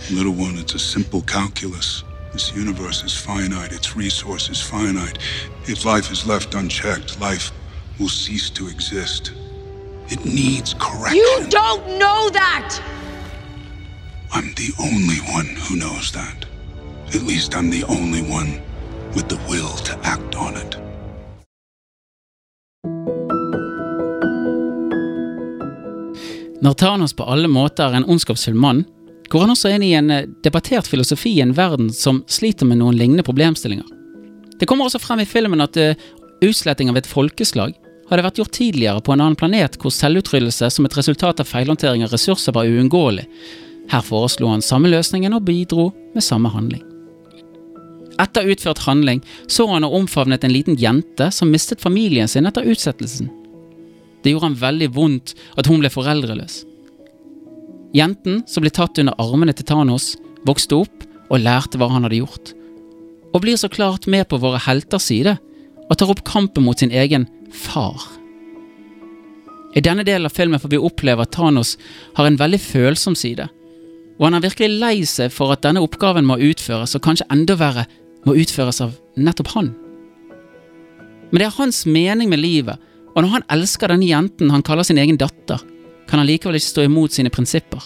Little 0.10 0.34
one, 0.34 0.58
it's 0.58 0.76
a 0.76 0.80
simple 0.80 1.22
calculus. 1.22 2.04
This 2.34 2.52
universe 2.56 3.04
is 3.06 3.18
finite, 3.18 3.72
its 3.74 3.96
resources 3.96 4.62
finite. 4.62 5.18
If 5.68 5.86
life 5.86 6.12
is 6.12 6.26
left 6.26 6.54
unchecked, 6.56 7.20
life 7.20 7.52
will 8.00 8.10
cease 8.10 8.50
to 8.52 8.68
exist. 8.68 9.34
It 10.10 10.26
needs 10.26 10.74
correction. 10.80 11.18
You 11.18 11.46
don't 11.50 12.00
know 12.00 12.30
that! 12.30 12.82
I'm 14.34 14.54
the 14.56 14.74
only 14.80 15.20
one 15.34 15.56
who 15.68 15.76
knows 15.76 16.12
that. 16.12 16.46
At 17.14 17.24
least 17.24 17.56
I'm 17.56 17.70
the 17.70 17.84
only 17.84 18.22
one 18.22 18.62
with 19.14 19.28
the 19.28 19.40
will 19.50 19.76
to 19.84 20.00
act 20.04 20.36
on 20.36 20.56
it. 20.56 20.78
Når 26.62 26.74
Thanos 26.78 27.14
på 27.18 27.26
alle 27.26 27.50
måter 27.50 27.90
er 27.90 27.98
en 27.98 28.06
ondskapsfull 28.06 28.58
mann, 28.58 28.84
går 29.32 29.46
han 29.46 29.54
også 29.54 29.72
inn 29.74 29.86
i 29.86 29.96
en 29.98 30.12
eh, 30.14 30.28
debattert 30.46 30.90
filosofi 30.90 31.34
i 31.38 31.42
en 31.42 31.56
verden 31.58 31.90
som 31.96 32.22
sliter 32.30 32.70
med 32.70 32.82
noen 32.82 32.98
lignende 33.00 33.26
problemstillinger. 33.26 33.88
Det 34.60 34.68
kommer 34.70 34.86
også 34.86 35.02
frem 35.02 35.24
i 35.24 35.26
filmen 35.26 35.64
at 35.64 35.78
uh, 35.82 35.96
utsletting 36.46 36.92
av 36.92 37.00
et 37.00 37.10
folkeslag 37.10 37.74
hadde 38.12 38.26
vært 38.28 38.38
gjort 38.38 38.54
tidligere 38.54 39.02
på 39.02 39.16
en 39.16 39.24
annen 39.24 39.40
planet 39.40 39.80
hvor 39.82 39.94
selvutryddelse 39.96 40.70
som 40.70 40.86
et 40.86 40.98
resultat 41.00 41.42
av 41.42 41.50
feilhåndtering 41.50 42.06
av 42.06 42.14
ressurser 42.14 42.54
var 42.54 42.70
uunngåelig. 42.70 43.26
Her 43.90 44.06
foreslo 44.06 44.52
han 44.52 44.62
samme 44.62 44.92
løsningen 44.92 45.34
og 45.34 45.48
bidro 45.48 45.90
med 46.14 46.22
samme 46.22 46.52
handling. 46.54 46.84
Etter 48.22 48.52
utført 48.54 48.84
handling 48.86 49.24
så 49.50 49.66
han 49.72 49.88
og 49.88 49.96
omfavnet 50.04 50.46
en 50.46 50.54
liten 50.54 50.78
jente 50.78 51.32
som 51.34 51.50
mistet 51.50 51.82
familien 51.82 52.30
sin 52.30 52.46
etter 52.46 52.70
utsettelsen. 52.70 53.32
Det 54.22 54.34
gjorde 54.34 54.52
han 54.52 54.60
veldig 54.62 54.90
vondt 54.96 55.34
at 55.58 55.70
hun 55.70 55.82
ble 55.82 55.92
foreldreløs. 55.92 56.62
Jenten, 57.98 58.42
som 58.48 58.64
ble 58.64 58.72
tatt 58.72 59.00
under 59.02 59.18
armene 59.20 59.54
til 59.56 59.68
Thanos, 59.68 60.14
vokste 60.48 60.78
opp 60.84 61.06
og 61.32 61.44
lærte 61.44 61.80
hva 61.80 61.90
han 61.92 62.06
hadde 62.08 62.22
gjort. 62.22 62.54
Og 63.32 63.44
blir 63.44 63.60
så 63.60 63.70
klart 63.72 64.08
med 64.12 64.28
på 64.32 64.40
våre 64.42 64.62
helters 64.64 65.10
side 65.12 65.38
og 65.88 65.98
tar 66.00 66.12
opp 66.14 66.24
kampen 66.28 66.64
mot 66.64 66.80
sin 66.80 66.94
egen 66.96 67.28
far. 67.52 68.00
I 69.76 69.84
denne 69.84 70.04
delen 70.08 70.28
av 70.28 70.36
filmen 70.36 70.60
får 70.60 70.72
vi 70.74 70.80
oppleve 70.80 71.24
at 71.24 71.34
Thanos 71.36 71.78
har 72.18 72.28
en 72.28 72.40
veldig 72.40 72.60
følsom 72.60 73.16
side, 73.16 73.48
og 74.20 74.26
han 74.28 74.38
er 74.38 74.44
virkelig 74.44 74.80
lei 74.82 74.96
seg 75.08 75.32
for 75.34 75.54
at 75.54 75.64
denne 75.64 75.84
oppgaven 75.84 76.28
må 76.28 76.38
utføres, 76.44 76.96
og 76.96 77.04
kanskje 77.06 77.28
enda 77.32 77.56
verre, 77.60 77.88
må 78.28 78.36
utføres 78.38 78.82
av 78.84 78.94
nettopp 79.18 79.54
han. 79.56 79.72
Men 81.32 81.40
det 81.40 81.48
er 81.48 81.56
hans 81.58 81.86
mening 81.88 82.30
med 82.30 82.44
livet, 82.44 82.78
og 83.12 83.24
når 83.24 83.34
han 83.36 83.48
elsker 83.58 83.92
denne 83.92 84.08
jenten 84.08 84.52
han 84.54 84.64
kaller 84.66 84.88
sin 84.88 85.00
egen 85.02 85.20
datter, 85.20 85.62
kan 86.08 86.20
han 86.20 86.28
likevel 86.28 86.58
ikke 86.60 86.72
stå 86.74 86.86
imot 86.88 87.16
sine 87.16 87.32
prinsipper. 87.34 87.84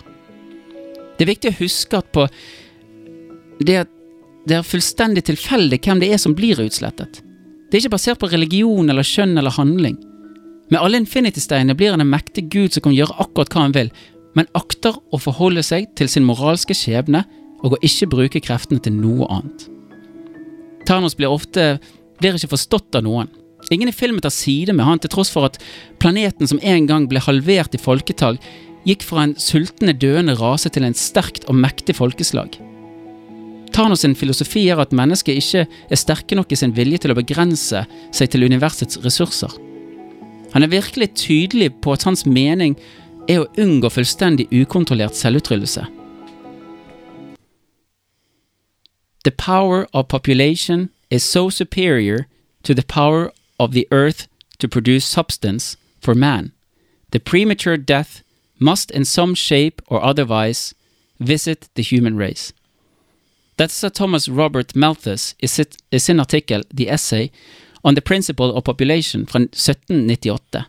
Det 1.16 1.26
er 1.26 1.32
viktig 1.32 1.52
å 1.54 1.60
huske 1.60 2.00
at 2.00 2.10
på 2.14 2.26
det, 3.66 3.86
det 4.46 4.58
er 4.58 4.68
fullstendig 4.68 5.24
tilfeldig 5.30 5.80
hvem 5.86 6.02
det 6.02 6.12
er 6.14 6.22
som 6.22 6.36
blir 6.38 6.60
utslettet. 6.62 7.22
Det 7.70 7.78
er 7.78 7.86
ikke 7.86 7.96
basert 7.96 8.22
på 8.22 8.30
religion 8.32 8.90
eller 8.92 9.08
kjønn 9.08 9.38
eller 9.40 9.56
handling. 9.56 9.96
Med 10.74 10.82
alle 10.82 11.00
Infinity-steinene 11.02 11.78
blir 11.78 11.94
han 11.94 12.02
en 12.04 12.12
mektig 12.12 12.48
gud 12.54 12.74
som 12.74 12.86
kan 12.86 12.96
gjøre 12.96 13.18
akkurat 13.22 13.54
hva 13.54 13.66
han 13.68 13.76
vil, 13.76 13.92
men 14.36 14.50
akter 14.58 14.98
å 15.14 15.20
forholde 15.22 15.64
seg 15.64 15.88
til 15.98 16.10
sin 16.12 16.26
moralske 16.28 16.76
skjebne 16.76 17.24
og 17.64 17.78
å 17.78 17.82
ikke 17.86 18.10
bruke 18.12 18.42
kreftene 18.44 18.84
til 18.84 18.98
noe 18.98 19.30
annet. 19.32 19.70
Thanos 20.86 21.16
blir 21.18 21.32
ofte 21.34 21.76
blir 22.20 22.38
ikke 22.38 22.54
forstått 22.54 22.98
av 22.98 23.06
noen. 23.06 23.30
Ingen 23.74 23.90
i 23.90 23.96
filmen 23.96 24.22
tar 24.22 24.34
side 24.34 24.74
med 24.74 24.86
han 24.86 25.02
til 25.02 25.10
tross 25.10 25.32
for 25.34 25.48
at 25.48 25.58
planeten 26.02 26.50
som 26.50 26.62
en 26.62 26.86
gang 26.90 27.08
ble 27.10 27.22
halvert 27.24 27.74
i 27.74 27.82
folketall, 27.82 28.38
gikk 28.86 29.02
fra 29.06 29.26
en 29.26 29.34
sultne, 29.42 29.96
døende 29.98 30.36
rase 30.38 30.70
til 30.70 30.86
en 30.86 30.98
sterkt 30.98 31.48
og 31.50 31.58
mektig 31.58 31.98
folkeslag. 31.98 32.60
Thanos 33.76 34.06
sin 34.06 34.16
filosofi 34.16 34.68
er 34.72 34.80
at 34.80 34.94
mennesket 34.96 35.42
ikke 35.42 35.66
er 35.66 36.00
sterke 36.00 36.38
nok 36.38 36.54
i 36.54 36.60
sin 36.60 36.76
vilje 36.78 37.02
til 37.04 37.12
å 37.12 37.18
begrense 37.18 37.82
seg 38.16 38.30
til 38.32 38.46
universets 38.46 39.02
ressurser. 39.04 39.52
Han 40.54 40.64
er 40.64 40.72
virkelig 40.72 41.10
tydelig 41.20 41.74
på 41.84 41.92
at 41.92 42.06
hans 42.08 42.24
mening 42.24 42.78
er 43.28 43.42
å 43.42 43.50
unngå 43.60 43.90
fullstendig 43.92 44.46
ukontrollert 44.54 45.18
selvutryddelse. 45.18 45.84
The 49.26 49.34
power 49.34 49.88
of 49.92 50.08
population 50.08 50.92
is 51.10 51.24
so 51.24 51.50
superior 51.50 52.28
to 52.64 52.74
the 52.74 52.86
power 52.86 53.32
of 53.60 53.72
the 53.72 53.88
earth 53.92 54.28
to 54.60 54.68
produce 54.68 55.06
substance 55.06 55.78
for 56.02 56.16
man. 56.16 56.52
The 57.12 57.20
premature 57.20 57.78
death 57.78 58.24
must 58.60 58.92
in 58.92 59.06
some 59.06 59.36
shape 59.36 59.82
or 59.88 60.04
otherwise 60.04 60.74
visit 61.20 61.70
the 61.76 61.84
human 61.84 62.18
race. 62.18 62.54
That's 63.58 63.74
Sir 63.74 63.90
Thomas 63.90 64.28
Robert 64.28 64.76
Malthus 64.76 65.36
i, 65.42 65.48
sin 65.98 66.20
artikkel 66.20 66.64
The 66.74 66.90
Essay 66.90 67.30
on 67.84 67.96
the 67.96 68.02
Principle 68.02 68.52
of 68.52 68.64
Population 68.64 69.26
fra 69.28 69.40
1798, 69.40 70.66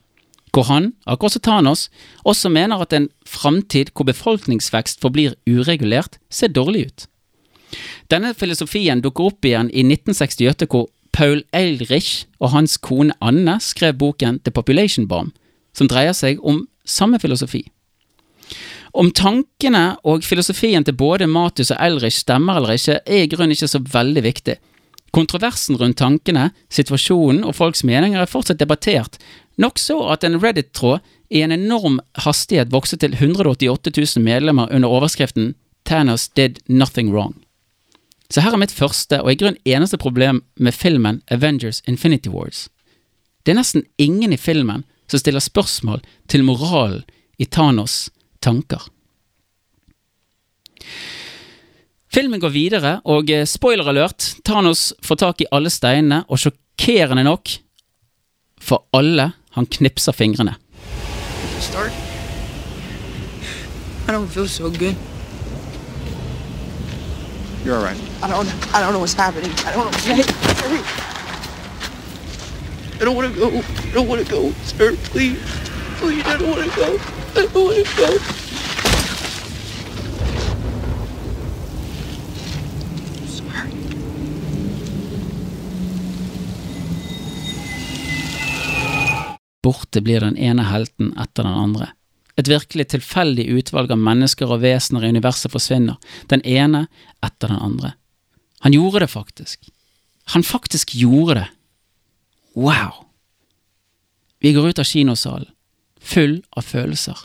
hvor 0.52 0.62
han, 0.62 0.92
akkurat 1.06 1.32
som 1.32 1.42
Thanos, 1.42 1.90
også 2.24 2.48
mener 2.48 2.78
at 2.78 2.92
en 2.92 3.08
framtid 3.26 3.90
hvor 3.94 4.04
befolkningsvekst 4.04 5.00
forblir 5.00 5.34
uregulert, 5.46 6.18
ser 6.30 6.48
dårlig 6.48 6.86
ut. 6.86 7.06
Denne 8.10 8.34
filosofien 8.34 9.02
dukker 9.02 9.32
opp 9.32 9.44
igjen 9.44 9.70
i 9.72 9.82
1968, 9.82 10.68
hvor 10.70 10.86
Paul 11.16 11.40
Eilrich 11.56 12.26
og 12.42 12.52
hans 12.52 12.76
kone 12.76 13.14
Anne 13.24 13.56
skrev 13.64 13.96
boken 13.96 14.42
The 14.44 14.52
Population 14.52 15.06
Bomb, 15.08 15.32
som 15.72 15.88
dreier 15.88 16.12
seg 16.16 16.42
om 16.44 16.66
samme 16.84 17.20
filosofi. 17.22 17.62
Om 18.96 19.10
tankene 19.16 19.96
og 20.08 20.24
filosofien 20.24 20.84
til 20.84 20.96
både 20.96 21.28
Matus 21.28 21.72
og 21.72 21.80
Eilrich 21.80 22.20
stemmer 22.20 22.60
eller 22.60 22.76
ikke, 22.76 22.98
er 23.04 23.24
i 23.24 23.30
grunnen 23.32 23.56
ikke 23.56 23.68
så 23.68 23.80
veldig 23.80 24.24
viktig. 24.24 24.58
Kontroversen 25.16 25.78
rundt 25.80 25.98
tankene, 26.00 26.50
situasjonen 26.68 27.44
og 27.48 27.56
folks 27.56 27.84
meninger 27.88 28.20
er 28.20 28.28
fortsatt 28.28 28.60
debattert, 28.60 29.16
nok 29.56 29.80
så 29.80 29.96
at 30.12 30.24
en 30.24 30.36
Reddit-tråd 30.42 31.00
i 31.32 31.40
en 31.40 31.54
enorm 31.56 31.96
hastighet 32.26 32.72
vokste 32.72 33.00
til 33.00 33.16
188 33.16 33.88
000 33.96 34.24
medlemmer 34.24 34.68
under 34.68 34.92
overskriften 34.92 35.54
Thanos 35.88 36.28
did 36.28 36.60
nothing 36.68 37.12
wrong. 37.14 37.45
Så 38.30 38.42
her 38.42 38.54
er 38.54 38.60
mitt 38.60 38.74
første 38.74 39.20
og 39.22 39.30
i 39.30 39.38
grunnen 39.38 39.60
eneste 39.68 39.98
problem 40.02 40.42
med 40.58 40.74
filmen 40.74 41.22
Avengers 41.30 41.82
Infinity 41.86 42.32
Wars. 42.32 42.66
Det 43.46 43.54
er 43.54 43.60
nesten 43.60 43.86
ingen 44.02 44.34
i 44.34 44.40
filmen 44.40 44.82
som 45.06 45.22
stiller 45.22 45.40
spørsmål 45.40 46.02
til 46.28 46.42
moralen 46.44 47.04
i 47.38 47.46
Thanos' 47.46 48.08
tanker. 48.42 48.82
Filmen 52.16 52.40
går 52.40 52.52
videre, 52.54 52.92
og 53.04 53.30
eh, 53.30 53.44
spoiler 53.46 53.90
alert, 53.92 54.30
Thanos 54.44 54.94
får 55.04 55.18
tak 55.20 55.42
i 55.44 55.48
alle 55.52 55.70
steinene, 55.70 56.22
og 56.32 56.40
sjokkerende 56.40 57.26
nok, 57.26 57.58
for 58.56 58.86
alle, 58.96 59.30
han 59.52 59.68
knipser 59.68 60.16
fingrene. 60.16 60.56
Start. 61.60 61.92
I 64.08 64.12
don't 64.12 64.28
feel 64.28 64.48
so 64.48 64.70
good. 64.70 65.15
You're 67.66 67.78
all 67.78 67.82
right. 67.82 67.98
I 68.22 68.28
don't. 68.28 68.46
I 68.72 68.80
don't 68.80 68.92
know 68.92 69.00
what's 69.00 69.14
happening. 69.14 69.50
I 69.66 69.72
don't 69.72 69.90
know. 69.90 69.98
Hey, 69.98 70.22
hurry. 70.62 70.80
I 73.00 73.04
don't 73.04 73.16
want 73.16 73.34
to 73.34 73.40
go. 73.40 73.48
I 73.58 73.92
don't 73.92 74.06
want 74.06 74.24
to 74.24 74.30
go, 74.30 74.52
sir. 74.62 74.94
Please, 75.10 75.36
please. 75.98 76.24
I 76.26 76.36
don't 76.38 76.48
want 76.48 76.62
to 76.62 76.76
go. 76.76 76.96
I 77.34 77.42
don't 77.42 77.54
want 77.54 77.84
to 77.84 77.96
go. 77.96 78.18
Sorry. 83.26 83.70
Borte 89.60 90.00
blir 90.00 90.20
den 90.20 90.36
ene 90.36 90.62
helten 90.62 91.18
etter 91.18 91.42
den 91.42 91.52
andre. 91.52 91.88
Et 92.36 92.48
virkelig 92.48 92.90
tilfeldig 92.92 93.46
utvalg 93.58 93.92
av 93.92 94.00
mennesker 94.00 94.50
og 94.50 94.60
vesener 94.64 95.06
i 95.06 95.12
universet 95.14 95.52
forsvinner, 95.52 95.96
den 96.28 96.42
ene 96.44 96.84
etter 97.24 97.48
den 97.48 97.62
andre. 97.62 97.94
Han 98.60 98.76
gjorde 98.76 99.04
det 99.04 99.12
faktisk. 99.12 99.70
Han 100.34 100.44
faktisk 100.44 100.94
gjorde 100.94 101.40
det. 101.40 101.48
Wow! 102.54 103.06
Vi 104.38 104.52
går 104.52 104.68
ut 104.68 104.78
av 104.78 104.84
kinosalen, 104.84 105.48
full 106.00 106.42
av 106.50 106.62
følelser, 106.68 107.18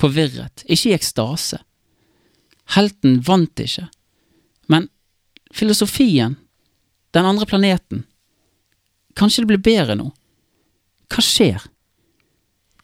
forvirret, 0.00 0.64
ikke 0.64 0.90
i 0.90 0.96
ekstase. 0.96 1.58
Helten 2.76 3.18
vant 3.26 3.60
ikke, 3.60 3.88
men 4.70 4.88
filosofien, 5.52 6.36
den 7.14 7.26
andre 7.28 7.46
planeten, 7.46 8.04
kanskje 9.18 9.44
det 9.44 9.50
blir 9.52 9.64
bedre 9.66 9.98
nå? 9.98 10.08
Hva 11.12 11.22
skjer? 11.22 11.66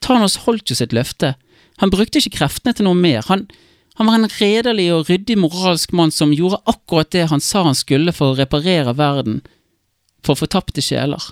Thanos 0.01 0.39
holdt 0.45 0.71
jo 0.71 0.77
sitt 0.77 0.93
løfte. 0.95 1.33
Han 1.81 1.89
brukte 1.89 2.21
ikke 2.21 2.37
kreftene 2.37 2.75
til 2.77 2.85
noe 2.85 2.97
mer. 2.97 3.25
Han, 3.25 3.47
han 3.97 4.09
var 4.09 4.19
en 4.19 4.29
redelig 4.37 4.87
og 4.93 5.07
ryddig 5.09 5.37
moralsk 5.41 5.95
mann 5.97 6.13
som 6.13 6.33
gjorde 6.35 6.61
akkurat 6.69 7.09
det 7.13 7.25
han 7.31 7.41
sa 7.41 7.63
han 7.65 7.77
skulle 7.77 8.13
for 8.13 8.31
å 8.31 8.37
reparere 8.37 8.93
verden, 8.97 9.41
for 10.21 10.37
fortapte 10.37 10.83
sjeler. 10.85 11.31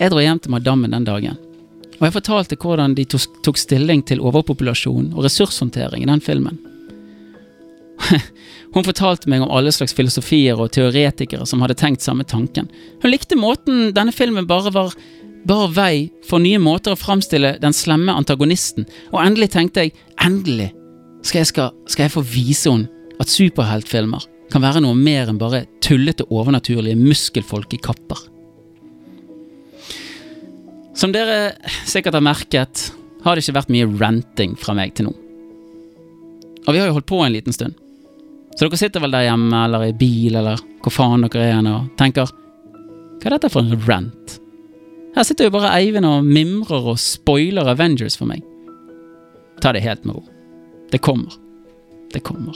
Jeg 0.00 0.10
dro 0.10 0.22
hjem 0.24 0.40
til 0.42 0.52
madammen 0.56 0.96
den 0.96 1.04
dagen, 1.06 1.36
og 2.00 2.06
jeg 2.08 2.16
fortalte 2.16 2.58
hvordan 2.58 2.96
de 2.96 3.04
tok, 3.06 3.60
stilling 3.60 4.00
til 4.08 4.24
overpopulasjon 4.24 5.12
og 5.12 5.28
ressurshåndtering 5.28 6.02
i 6.02 6.08
den 6.08 6.24
filmen. 6.24 6.56
Hun 8.74 8.86
fortalte 8.86 9.30
meg 9.30 9.44
om 9.44 9.52
alle 9.54 9.70
slags 9.74 9.94
filosofier 9.94 10.58
og 10.58 10.72
teoretikere 10.74 11.46
som 11.46 11.62
hadde 11.62 11.76
tenkt 11.78 12.02
samme 12.02 12.26
tanken. 12.26 12.66
Hun 13.02 13.12
likte 13.12 13.38
måten 13.38 13.92
denne 13.94 14.14
filmen 14.14 14.48
bare 14.50 14.72
var 14.74 14.96
bar 15.44 15.68
vei 15.76 16.08
for 16.26 16.42
nye 16.42 16.58
måter 16.62 16.94
å 16.94 16.98
framstille 16.98 17.58
den 17.62 17.76
slemme 17.76 18.14
antagonisten, 18.16 18.86
og 19.12 19.20
endelig 19.22 19.50
tenkte 19.54 19.84
jeg, 19.84 19.94
endelig 20.24 20.70
skal 21.24 21.42
jeg, 21.42 21.50
skal, 21.52 21.74
skal 21.88 22.06
jeg 22.06 22.14
få 22.14 22.24
vise 22.26 22.72
henne 22.72 23.20
at 23.20 23.30
superheltfilmer 23.30 24.24
kan 24.52 24.64
være 24.64 24.82
noe 24.84 24.96
mer 24.96 25.30
enn 25.30 25.40
bare 25.40 25.64
tullete 25.84 26.26
overnaturlige 26.32 26.98
muskelfolk 26.98 27.76
i 27.76 27.80
kapper. 27.82 28.20
Som 30.94 31.12
dere 31.14 31.54
sikkert 31.90 32.16
har 32.16 32.24
merket, 32.24 32.88
har 33.24 33.34
det 33.34 33.44
ikke 33.44 33.58
vært 33.58 33.72
mye 33.74 33.88
ranting 33.98 34.54
fra 34.60 34.76
meg 34.76 34.94
til 34.96 35.08
nå. 35.08 35.14
Og 36.64 36.70
vi 36.72 36.80
har 36.80 36.88
jo 36.88 36.96
holdt 36.96 37.10
på 37.10 37.20
en 37.24 37.34
liten 37.34 37.56
stund. 37.56 37.76
Så 38.54 38.68
dere 38.68 38.78
sitter 38.78 39.02
vel 39.02 39.14
der 39.14 39.26
hjemme 39.26 39.64
eller 39.66 39.88
i 39.88 39.94
bil 39.98 40.36
eller 40.38 40.60
hvor 40.84 40.94
faen 40.94 41.26
dere 41.26 41.48
er 41.56 41.68
og 41.72 41.88
tenker 41.98 42.30
Hva 42.30 43.26
er 43.26 43.34
dette 43.34 43.50
for 43.50 43.64
en 43.64 43.80
rant? 43.88 44.36
Her 45.14 45.26
sitter 45.26 45.48
jo 45.48 45.54
bare 45.54 45.72
Eivind 45.78 46.06
og 46.06 46.26
mimrer 46.26 46.86
og 46.92 47.00
spoiler 47.02 47.70
Avengers 47.70 48.18
for 48.18 48.30
meg. 48.30 48.42
Ta 49.62 49.72
det 49.74 49.82
helt 49.82 50.06
med 50.06 50.18
ro. 50.18 50.22
Det 50.90 51.00
kommer. 51.02 51.34
Det 52.12 52.22
kommer. 52.26 52.54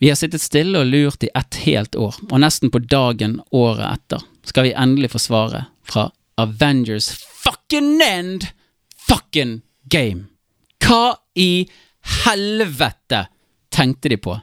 Vi 0.00 0.08
har 0.08 0.16
sittet 0.16 0.40
stille 0.40 0.80
og 0.80 0.88
lurt 0.88 1.26
i 1.26 1.28
ett 1.36 1.58
helt 1.66 1.98
år, 1.98 2.14
og 2.30 2.38
nesten 2.40 2.70
på 2.72 2.80
dagen 2.80 3.42
året 3.52 3.84
etter 3.98 4.22
skal 4.48 4.70
vi 4.70 4.72
endelig 4.72 5.10
få 5.12 5.20
svaret 5.20 5.68
fra 5.84 6.06
Avengers 6.40 7.12
fucking 7.44 7.98
end 8.00 8.48
fucking 9.10 9.60
game. 9.90 10.26
Hva 10.84 11.16
i 11.34 11.68
helvete 12.24 13.26
tenkte 13.74 14.08
de 14.08 14.16
på? 14.16 14.36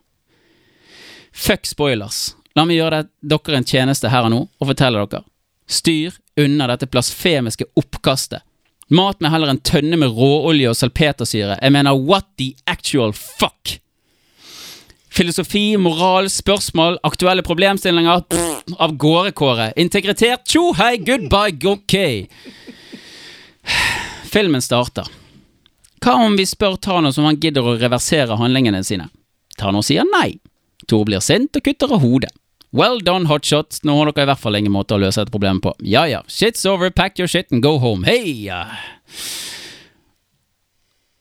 Fuck 1.32 1.66
spoilers. 1.66 2.36
La 2.58 2.66
meg 2.66 2.80
gjøre 2.80 3.04
det, 3.04 3.12
dere 3.22 3.60
en 3.60 3.68
tjeneste 3.68 4.12
her 4.12 4.28
og 4.28 4.34
nå 4.34 4.42
og 4.48 4.70
fortelle 4.72 5.06
dere. 5.06 5.24
Styr 5.68 6.16
unna 6.40 6.68
dette 6.72 6.90
blasfemiske 6.92 7.68
oppkastet. 7.80 8.44
Mat 8.88 9.20
med 9.20 9.34
heller 9.34 9.52
en 9.52 9.60
tønne 9.60 10.00
med 10.00 10.16
råolje 10.16 10.72
og 10.72 10.78
salpetersyre. 10.80 11.58
Jeg 11.60 11.76
mener, 11.76 11.96
what 11.96 12.28
the 12.40 12.54
actual 12.68 13.12
fuck? 13.16 13.78
Filosofi, 15.12 15.76
moral, 15.82 16.30
spørsmål, 16.32 17.00
aktuelle 17.08 17.44
problemstillinger 17.44 18.24
pff, 18.30 18.76
Av 18.80 18.94
gårde, 19.00 19.32
Kåre. 19.36 19.72
Integritert, 19.80 20.44
tjo 20.48 20.74
hei, 20.78 20.98
goodbye, 21.04 21.56
ok. 21.72 21.96
Filmen 24.28 24.62
starter. 24.62 25.08
Hva 26.04 26.18
om 26.26 26.36
vi 26.38 26.46
spør 26.46 26.76
Thanos 26.84 27.18
om 27.18 27.26
han 27.26 27.40
gidder 27.42 27.66
å 27.66 27.78
reversere 27.80 28.38
handlingene 28.38 28.84
sine? 28.86 29.08
Thanos 29.58 29.90
sier 29.90 30.06
nei. 30.08 30.38
Thor 30.88 31.08
blir 31.08 31.24
sint 31.24 31.58
og 31.58 31.66
kutter 31.66 31.96
av 31.96 32.04
hodet. 32.04 32.34
Well 32.76 33.00
done, 33.02 33.30
hotshot. 33.30 33.80
Nå 33.88 33.96
har 33.98 34.12
dere 34.12 34.28
i 34.28 34.30
hvert 34.30 34.44
fall 34.44 34.60
ingen 34.60 34.76
måte 34.76 34.96
å 34.96 35.02
løse 35.02 35.24
dette 35.24 35.34
problemet 35.34 35.64
på. 35.64 35.74
Ja 35.82 36.06
ja, 36.10 36.22
shit's 36.28 36.68
over, 36.70 36.92
pack 36.92 37.18
your 37.20 37.32
shit 37.32 37.52
and 37.52 37.64
go 37.64 37.78
home. 37.82 38.06
Hei! 38.06 38.52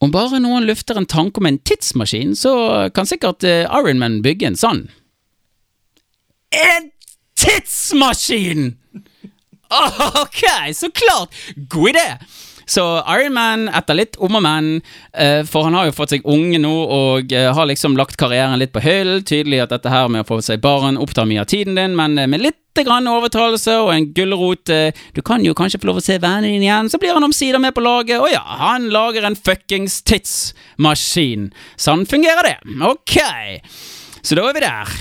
Om 0.02 0.12
bare 0.12 0.40
noen 0.42 0.66
løfter 0.68 0.98
en 1.00 1.08
tanke 1.08 1.40
om 1.40 1.48
en 1.48 1.60
tidsmaskin, 1.64 2.34
så 2.36 2.52
kan 2.94 3.08
sikkert 3.08 3.46
uh, 3.46 3.64
Ironman 3.78 4.20
bygge 4.26 4.50
en 4.50 4.58
sånn. 4.60 4.82
En 6.54 6.90
tidsmaskin! 7.38 8.74
Ok, 9.66 10.44
så 10.78 10.92
klart! 10.94 11.34
God 11.72 11.88
idé! 11.90 12.04
Så 12.66 12.82
Iron 13.14 13.34
Man 13.36 13.68
etter 13.70 13.94
litt 13.94 14.16
om 14.18 14.34
og 14.36 14.42
men, 14.42 14.70
eh, 15.14 15.44
for 15.46 15.68
han 15.68 15.74
har 15.78 15.86
jo 15.86 15.94
fått 15.94 16.16
seg 16.16 16.26
unge 16.26 16.58
nå 16.58 16.74
og 16.74 17.32
eh, 17.32 17.48
har 17.54 17.68
liksom 17.70 17.96
lagt 17.98 18.18
karrieren 18.18 18.58
litt 18.58 18.74
på 18.74 18.82
hyllen. 18.82 19.22
Tydelig 19.26 19.62
at 19.62 19.74
dette 19.76 19.92
her 19.92 20.10
med 20.10 20.24
å 20.24 20.28
få 20.28 20.40
seg 20.42 20.60
barn 20.64 20.98
opptar 20.98 21.28
mye 21.30 21.44
av 21.44 21.50
tiden 21.52 21.78
din, 21.78 21.94
men 21.98 22.18
eh, 22.18 22.26
med 22.30 22.42
litt 22.42 22.62
grann 22.76 23.06
overtalelse 23.08 23.72
og 23.80 23.88
en 23.88 24.10
gulrot 24.12 24.68
Du 25.16 25.22
kan 25.24 25.40
jo 25.40 25.54
kanskje 25.56 25.78
få 25.80 25.88
lov 25.88 26.02
å 26.02 26.04
se 26.04 26.18
vennen 26.20 26.44
din 26.50 26.66
igjen, 26.66 26.90
så 26.92 27.00
blir 27.00 27.16
han 27.16 27.24
omsider 27.24 27.62
med 27.62 27.72
på 27.72 27.80
laget. 27.80 28.18
Og 28.20 28.28
ja, 28.28 28.42
han 28.66 28.90
lager 28.92 29.24
en 29.24 29.38
fuckings 29.38 30.02
tidsmaskin. 30.04 31.48
Sånn 31.80 32.04
fungerer 32.04 32.50
det. 32.50 32.58
Ok. 32.84 33.16
Så 34.20 34.36
da 34.36 34.44
er 34.50 34.58
vi 34.58 34.66
der. 34.66 34.98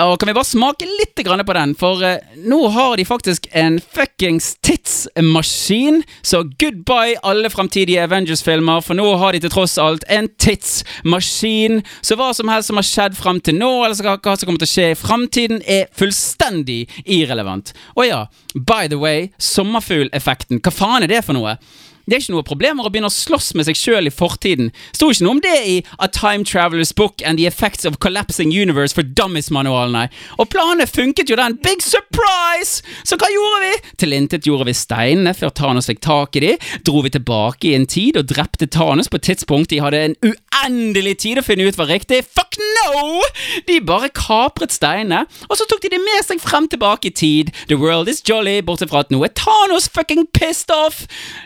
Og 0.00 0.14
kan 0.18 0.30
vi 0.30 0.34
bare 0.36 0.48
smake 0.48 0.86
litt 0.88 1.18
på 1.18 1.54
den, 1.56 1.74
for 1.76 2.00
uh, 2.00 2.16
nå 2.36 2.58
har 2.72 2.96
de 2.96 3.04
faktisk 3.04 3.48
en 3.52 3.78
fuckings 3.80 4.54
tidsmaskin. 4.64 6.02
Så 6.22 6.42
goodbye 6.60 7.18
alle 7.22 7.50
framtidige 7.52 8.02
Avengers-filmer, 8.02 8.80
for 8.80 8.96
nå 8.96 9.06
har 9.20 9.32
de 9.32 9.42
til 9.44 9.52
tross 9.52 9.76
alt 9.78 10.04
en 10.08 10.30
tidsmaskin. 10.40 11.82
Så 12.00 12.16
hva 12.16 12.32
som 12.34 12.48
helst 12.48 12.72
som 12.72 12.80
har 12.80 12.88
skjedd 12.88 13.18
fram 13.18 13.40
til 13.44 13.58
nå, 13.60 13.70
eller 13.84 14.00
hva 14.00 14.36
som 14.36 14.48
kommer 14.48 14.64
til 14.64 14.70
å 14.70 14.72
skje 14.72 14.90
i 14.94 14.98
framtiden, 14.98 15.62
er 15.68 15.90
fullstendig 15.98 16.86
irrelevant. 17.04 17.74
Og 17.96 18.08
ja, 18.08 18.24
by 18.54 18.88
the 18.88 19.00
way, 19.00 19.30
sommerfugleffekten, 19.38 20.62
hva 20.64 20.72
faen 20.74 21.04
er 21.04 21.12
det 21.12 21.24
for 21.26 21.36
noe? 21.36 21.58
Det 22.06 22.16
er 22.16 22.22
ikke 22.22 22.34
noe 22.34 22.46
problemer 22.46 22.86
å 22.86 22.90
begynne 22.92 23.10
å 23.10 23.14
slåss 23.14 23.52
med 23.58 23.68
seg 23.68 23.78
sjøl 23.78 24.10
i 24.10 24.14
fortiden. 24.14 24.72
Sto 24.94 25.10
ikke 25.12 25.26
noe 25.26 25.36
om 25.36 25.42
det 25.44 25.54
i 25.68 25.76
A 26.02 26.08
Time 26.10 26.46
Travelers 26.48 26.92
Book 26.96 27.22
and 27.24 27.38
the 27.38 27.46
Effects 27.46 27.86
of 27.88 28.00
Collapsing 28.02 28.50
Universe 28.50 28.96
for 28.96 29.06
Dummies-manualen, 29.06 29.94
nei. 29.94 30.06
Og 30.42 30.50
planene 30.52 30.88
funket 30.90 31.30
jo, 31.30 31.38
den. 31.38 31.58
Big 31.62 31.84
surprise! 31.84 32.82
Så 33.06 33.18
hva 33.20 33.30
gjorde 33.30 33.62
vi? 33.64 33.92
Tilintetgjorde 34.02 34.66
vi 34.68 34.76
steinene 34.76 35.34
før 35.36 35.54
Thanos 35.54 35.88
fikk 35.90 36.02
tak 36.04 36.38
i 36.38 36.44
de, 36.44 36.52
dro 36.86 37.04
vi 37.04 37.12
tilbake 37.14 37.70
i 37.70 37.76
en 37.78 37.86
tid 37.90 38.18
og 38.18 38.28
drepte 38.30 38.66
Thanos 38.72 39.10
på 39.12 39.20
et 39.20 39.28
tidspunkt 39.30 39.70
de 39.72 39.80
hadde 39.82 40.02
en 40.08 40.16
uendelig 40.26 41.16
tid 41.22 41.40
å 41.40 41.46
finne 41.46 41.68
ut 41.68 41.78
var 41.78 41.90
riktig. 41.92 42.22
Fuck 42.26 42.58
no! 42.58 43.22
De 43.68 43.78
bare 43.84 44.10
kapret 44.16 44.74
steinene, 44.74 45.24
og 45.48 45.58
så 45.58 45.66
tok 45.70 45.84
de 45.84 45.92
det 45.94 46.02
med 46.02 46.26
seg 46.26 46.42
frem 46.42 46.68
tilbake 46.72 47.10
i 47.10 47.14
tid. 47.14 47.52
The 47.70 47.78
world 47.78 48.10
is 48.10 48.22
jolly, 48.26 48.58
bortsett 48.64 48.92
fra 48.92 49.04
at 49.06 49.12
nå 49.14 49.22
er 49.26 49.34
Thanos 49.38 49.88
fucking 49.92 50.26
pissed 50.34 50.72
off! 50.74 51.04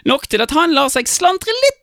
Nok 0.08 0.28
til 0.30 0.42
at 0.44 0.45
han 0.54 0.74
lar 0.76 0.90
seg 0.92 1.08
slantre 1.08 1.54
litt 1.64 1.82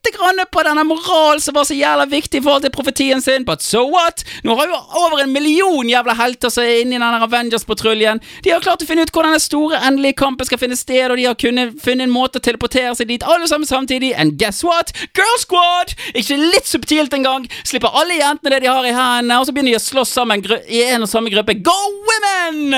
på 0.53 0.63
denne 0.65 0.83
moralen 0.85 1.41
som 1.41 1.55
var 1.55 1.65
så 1.65 1.73
jævla 1.73 2.05
viktig 2.11 2.37
i 2.37 2.43
forhold 2.43 2.65
til 2.65 2.71
profetien 2.75 3.21
sin, 3.23 3.45
but 3.47 3.63
so 3.63 3.85
what? 3.89 4.23
Nå 4.43 4.55
har 4.59 4.67
jo 4.67 4.79
over 4.99 5.23
en 5.23 5.31
million 5.33 5.87
jævla 5.89 6.13
helter 6.19 6.51
som 6.53 6.63
er 6.63 6.83
inne 6.83 6.97
i 6.97 7.01
denne 7.01 7.21
Avengers-patruljen. 7.23 8.21
De 8.43 8.51
har 8.51 8.61
klart 8.61 8.83
å 8.83 8.87
finne 8.87 9.05
ut 9.07 9.13
hvordan 9.15 9.33
den 9.33 9.43
store 9.43 9.79
endelige 9.87 10.19
kampen 10.19 10.47
skal 10.47 10.61
finne 10.61 10.77
sted, 10.77 11.07
og 11.09 11.17
de 11.17 11.27
har 11.29 11.39
kunnet 11.39 11.79
finne 11.81 12.05
en 12.05 12.13
måte 12.13 12.39
å 12.41 12.43
teleportere 12.43 12.93
seg 12.99 13.09
dit, 13.09 13.25
alle 13.25 13.47
sammen 13.49 13.67
samtidig, 13.69 14.13
and 14.19 14.37
guess 14.37 14.63
what? 14.67 14.93
Girl 15.17 15.39
Squad! 15.41 15.95
Ikke 16.13 16.37
litt 16.37 16.69
subtilt 16.69 17.15
engang! 17.15 17.47
Slipper 17.63 17.95
alle 17.97 18.19
jentene 18.19 18.53
det 18.53 18.63
de 18.67 18.71
har 18.71 18.85
i 18.85 18.93
hendene, 18.93 19.39
og 19.39 19.47
så 19.47 19.55
begynner 19.55 19.73
de 19.73 19.81
å 19.81 19.85
slåss 19.87 20.13
sammen 20.19 20.43
i 20.67 20.83
en 20.91 21.07
og 21.07 21.11
samme 21.11 21.33
gruppe. 21.33 21.57
Go 21.65 21.79
women! 22.11 22.75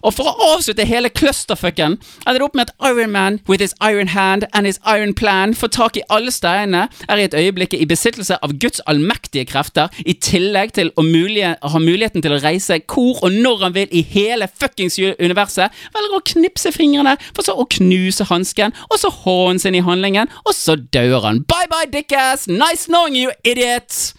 Og 0.00 0.14
for 0.16 0.30
å 0.30 0.54
avslutte 0.54 0.86
hele 0.88 1.12
clusterfucken, 1.12 1.98
ender 2.24 2.40
det 2.40 2.46
opp 2.46 2.56
med 2.56 2.70
at 2.70 2.90
Iron 2.90 3.12
Man 3.12 3.40
with 3.48 3.60
his 3.60 3.74
iron 3.84 4.08
hand 4.14 4.46
and 4.54 4.66
his 4.66 4.79
Iron 4.88 5.14
Plan 5.14 5.54
få 5.54 5.68
tak 5.72 5.96
i 5.96 6.04
alle 6.10 6.32
steinene, 6.34 6.86
er 7.08 7.20
i 7.20 7.26
et 7.28 7.36
øyeblikk 7.36 7.74
i 7.76 7.86
besittelse 7.88 8.38
av 8.44 8.54
Guds 8.62 8.80
allmektige 8.90 9.46
krefter, 9.50 9.88
i 10.06 10.14
tillegg 10.14 10.74
til 10.78 10.92
å 10.96 11.04
mulige, 11.06 11.54
ha 11.60 11.82
muligheten 11.82 12.24
til 12.24 12.36
å 12.36 12.40
reise 12.42 12.80
hvor 12.90 13.20
og 13.24 13.32
når 13.32 13.64
han 13.64 13.76
vil 13.76 13.92
i 13.92 14.02
hele 14.06 14.48
fuckings 14.48 14.98
universet, 14.98 15.74
velger 15.94 16.16
å 16.16 16.24
knipse 16.32 16.72
fingrene, 16.74 17.16
for 17.34 17.46
så 17.46 17.56
å 17.58 17.68
knuse 17.76 18.26
hansken, 18.30 18.74
og 18.90 18.98
så 19.02 19.12
hånden 19.22 19.62
sin 19.62 19.78
i 19.78 19.84
handlingen, 19.84 20.30
og 20.44 20.56
så 20.56 20.78
dør 20.78 21.20
han. 21.28 21.44
Bye 21.50 21.70
bye, 21.70 21.90
dickass! 21.90 22.48
Nice 22.48 22.88
knowing 22.88 23.16
you, 23.16 23.30
idiot! 23.44 24.14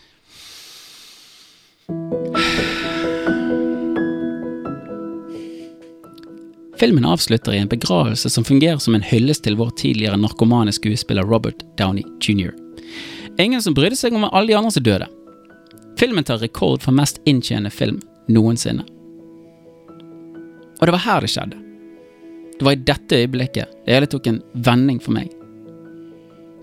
Filmen 6.82 7.06
avslutter 7.06 7.54
i 7.54 7.58
en 7.58 7.68
begravelse 7.68 8.30
som 8.30 8.44
fungerer 8.44 8.78
som 8.78 8.96
en 8.96 9.04
hyllest 9.06 9.44
til 9.46 9.54
vår 9.54 9.70
tidligere 9.78 10.18
narkomane 10.18 10.72
skuespiller 10.74 11.28
Robert 11.30 11.60
Downey 11.78 12.02
jr. 12.26 12.56
Ingen 13.38 13.62
som 13.62 13.76
brydde 13.78 14.00
seg 14.00 14.16
om 14.18 14.24
alle 14.26 14.48
de 14.50 14.56
andre 14.58 14.72
som 14.74 14.84
døde. 14.84 15.06
Filmen 16.02 16.26
tar 16.26 16.42
rekord 16.42 16.82
for 16.82 16.98
mest 16.98 17.20
inntjenende 17.30 17.70
film 17.70 18.00
noensinne. 18.34 18.82
Og 20.80 20.90
det 20.90 20.96
var 20.96 21.04
her 21.06 21.22
det 21.22 21.30
skjedde. 21.30 21.60
Det 22.58 22.66
var 22.66 22.74
i 22.74 22.82
dette 22.90 23.20
øyeblikket 23.20 23.78
det 23.86 23.94
hele 24.00 24.10
tok 24.10 24.32
en 24.32 24.42
vending 24.66 24.98
for 25.06 25.14
meg. 25.14 25.30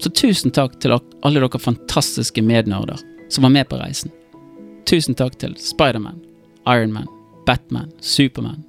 Så 0.03 0.11
tusen 0.11 0.51
takk 0.51 0.81
til 0.82 0.97
alle 0.99 1.45
dere 1.45 1.62
fantastiske 1.62 2.43
mednerder 2.43 2.99
som 3.31 3.47
var 3.47 3.55
med 3.55 3.70
på 3.70 3.78
reisen. 3.78 4.11
Tusen 4.82 5.15
takk 5.15 5.39
til 5.39 5.55
Spiderman, 5.62 6.19
Ironman, 6.66 7.07
Batman, 7.47 7.95
Superman, 8.03 8.65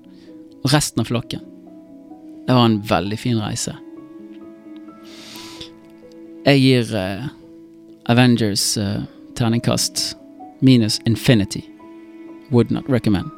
og 0.64 0.74
resten 0.74 1.02
av 1.02 1.10
flokken. 1.10 1.44
Det 2.48 2.56
var 2.56 2.66
en 2.66 2.80
veldig 2.90 3.20
fin 3.20 3.40
reise. 3.42 3.76
Jeg 6.46 6.62
gir 6.64 6.94
uh, 6.96 7.28
Avengers 8.10 8.78
uh, 8.78 9.04
terningkast 9.38 10.16
minus 10.60 11.00
infinity. 11.06 11.62
Would 12.50 12.72
not 12.72 12.90
recommend. 12.90 13.30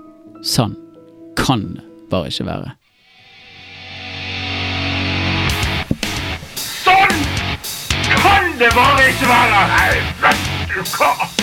Sånn 0.41 0.77
kan 1.35 1.73
det 1.76 1.84
bare 2.14 2.31
ikke 2.31 2.48
være. 2.48 2.72
Sånn 6.56 7.22
kan 8.23 8.52
det 8.61 8.72
bare 8.77 9.11
ikke 9.11 9.30
være! 9.30 9.68
Nei, 9.76 9.93
vet 10.23 10.76
du 10.77 10.84
hva? 10.95 11.40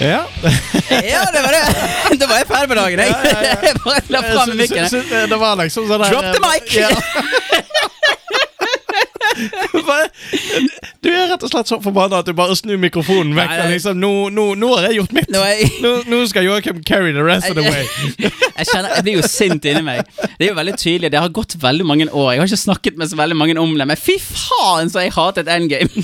Ja. 0.00 0.26
ja, 1.12 1.22
det 1.32 1.42
var 1.42 1.52
det! 1.56 1.64
Da 2.20 2.26
var 2.26 2.36
jeg 2.36 2.46
ferdig 2.50 2.68
med 2.68 2.76
dagen, 2.76 2.98
jeg. 3.00 3.14
Jeg 3.62 3.76
bare 3.84 4.02
la 4.12 4.22
fram 4.22 4.56
mikken. 4.56 4.88
Det 5.30 5.38
var 5.40 5.56
liksom 5.62 5.88
sånn 5.88 6.04
der 6.04 6.14
Drop 6.14 6.32
the 6.36 6.42
mic! 6.44 6.74
Ja. 6.76 6.90
Du 11.04 11.08
er 11.12 11.26
rett 11.30 11.42
og 11.44 11.50
slett 11.52 11.68
så 11.70 11.76
forbanna 11.84 12.16
at 12.22 12.28
du 12.28 12.32
bare 12.36 12.54
snur 12.58 12.78
mikrofonen 12.82 13.34
vekk. 13.36 13.50
Nei. 13.52 13.66
Liksom, 13.74 13.94
nå, 14.00 14.10
nå, 14.34 14.44
nå 14.58 14.68
har 14.74 14.82
jeg 14.88 14.94
gjort 15.00 15.12
mitt! 15.16 15.28
Nå 15.34 15.40
jeg- 15.46 15.70
Nå, 15.84 15.90
nå 16.10 16.16
skal 16.30 16.42
Joakim 16.46 16.78
carry 16.88 17.12
the 17.12 17.22
rest 17.26 17.46
of 17.50 17.54
the 17.58 17.64
way. 17.66 17.84
Jeg 18.56 18.66
kjenner, 18.70 18.90
jeg 18.96 19.02
blir 19.04 19.16
jo 19.18 19.24
sint 19.28 19.64
inni 19.68 19.82
meg. 19.84 19.98
Det 20.38 20.46
er 20.46 20.48
jo 20.48 20.54
veldig 20.56 20.76
tydelig. 20.80 21.10
Det 21.12 21.20
har 21.20 21.28
gått 21.36 21.52
veldig 21.60 21.84
mange 21.84 22.06
år. 22.08 22.30
Jeg 22.32 22.40
har 22.40 22.48
ikke 22.48 22.56
snakket 22.62 22.94
med 22.96 23.04
så 23.10 23.16
veldig 23.20 23.36
mange 23.36 23.52
om 23.60 23.74
det, 23.76 23.84
men 23.90 23.98
fy 24.00 24.14
faen 24.22 24.88
så 24.88 25.02
jeg 25.04 25.12
hatet 25.12 25.44
endgame! 25.52 25.92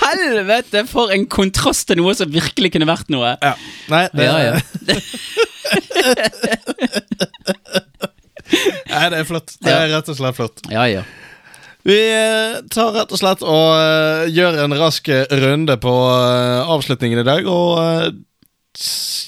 Helvete, 0.00 0.86
for 0.88 1.12
en 1.12 1.26
kontrast 1.30 1.84
til 1.90 1.96
noe 2.00 2.14
som 2.16 2.32
virkelig 2.32 2.70
kunne 2.74 2.88
vært 2.88 3.12
noe. 3.12 3.34
Ja. 3.44 3.52
Nei, 3.92 4.06
det, 4.16 4.24
Ja, 4.24 4.38
ja. 4.40 4.56
nei, 8.90 9.04
det 9.12 9.20
er 9.20 9.26
flott. 9.28 9.52
Det 9.62 9.72
er 9.74 9.88
rett 9.92 10.08
og 10.10 10.16
slett 10.18 10.36
flott. 10.40 10.62
Ja, 10.72 10.84
ja. 10.90 11.02
Vi 11.86 11.98
eh, 12.12 12.58
tar 12.72 12.92
rett 12.92 13.12
og 13.12 13.20
slett 13.20 13.44
og 13.46 13.68
eh, 13.76 14.26
gjør 14.34 14.58
en 14.66 14.76
rask 14.76 15.06
runde 15.40 15.76
på 15.80 15.94
eh, 16.12 16.72
avslutningen 16.74 17.22
i 17.22 17.26
dag. 17.26 17.48
Og 17.48 17.78
eh, 17.80 18.10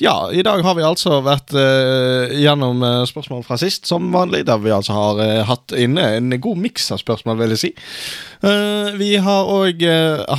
ja, 0.03 0.17
i 0.31 0.43
dag 0.45 0.61
har 0.63 0.77
vi 0.77 0.85
altså 0.87 1.21
vært 1.25 1.55
eh, 1.59 2.35
gjennom 2.43 2.83
eh, 2.87 2.99
spørsmål 3.09 3.43
fra 3.47 3.57
sist, 3.61 3.89
som 3.89 4.11
vanlig. 4.15 4.45
Der 4.49 4.61
vi 4.63 4.75
altså 4.75 4.97
har 4.97 5.23
eh, 5.25 5.41
hatt 5.49 5.73
inne 5.79 6.11
en 6.19 6.37
god 6.45 6.61
miks 6.61 6.91
av 6.93 7.01
spørsmål, 7.03 7.41
vil 7.41 7.57
jeg 7.57 7.63
si. 7.65 7.73
Eh, 8.45 8.93
vi 9.01 9.15
har 9.23 9.49
òg 9.49 9.83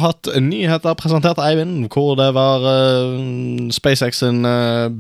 hatt 0.04 0.30
nyheter 0.38 1.00
presentert 1.00 1.42
av 1.42 1.50
Eivind, 1.50 1.90
hvor 1.94 2.14
det 2.20 2.30
var 2.38 2.70
SpaceX 3.74 4.22
sin 4.22 4.46
eh, 4.46 4.94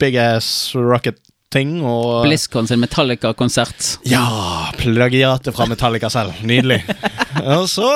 big 0.00 0.20
ass 0.20 0.70
rocket 0.76 1.22
ting. 1.52 1.78
Og, 1.84 2.24
BlizzCon 2.26 2.68
sin 2.70 2.80
Metallica-konsert. 2.82 3.98
ja, 4.08 4.24
plagiatet 4.78 5.54
fra 5.56 5.66
Metallica 5.70 6.10
selv. 6.10 6.38
Nydelig. 6.46 6.82
Og 7.58 7.68
så 7.70 7.88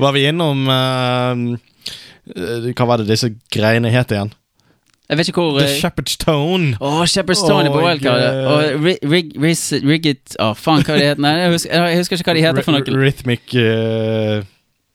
var 0.00 0.16
vi 0.16 0.26
innom 0.30 0.66
eh, 0.72 1.42
eh, 2.34 2.68
Hva 2.72 2.86
var 2.88 3.02
det 3.02 3.10
disse 3.10 3.30
greiene 3.52 3.92
het 3.92 4.14
igjen? 4.14 4.32
Jeg 5.06 5.20
vet 5.20 5.28
ikke 5.30 5.42
hvor 5.44 5.60
The 5.60 5.68
eh, 5.68 5.76
Shepherd's 5.78 6.16
Tone. 6.18 6.72
Å, 6.82 7.04
Shepherd's 7.06 7.44
Tone 7.46 7.70
oh, 7.70 7.86
er 7.86 8.00
på 8.00 8.08
OL, 8.10 8.24
Og 8.50 8.86
Rig, 9.12 9.36
rig, 9.86 10.08
Å, 10.42 10.50
faen, 10.58 10.82
hva 10.82 10.98
det 10.98 11.12
heter 11.12 11.22
Nei, 11.22 11.34
jeg 11.44 11.52
husker, 11.54 11.86
jeg 11.92 12.00
husker 12.00 12.20
ikke 12.22 12.32
hva 12.32 12.36
de 12.38 12.46
heter 12.48 12.66
for 12.66 12.74
noe. 12.74 12.96
Rhythmic 13.04 13.54
eh, 13.60 14.42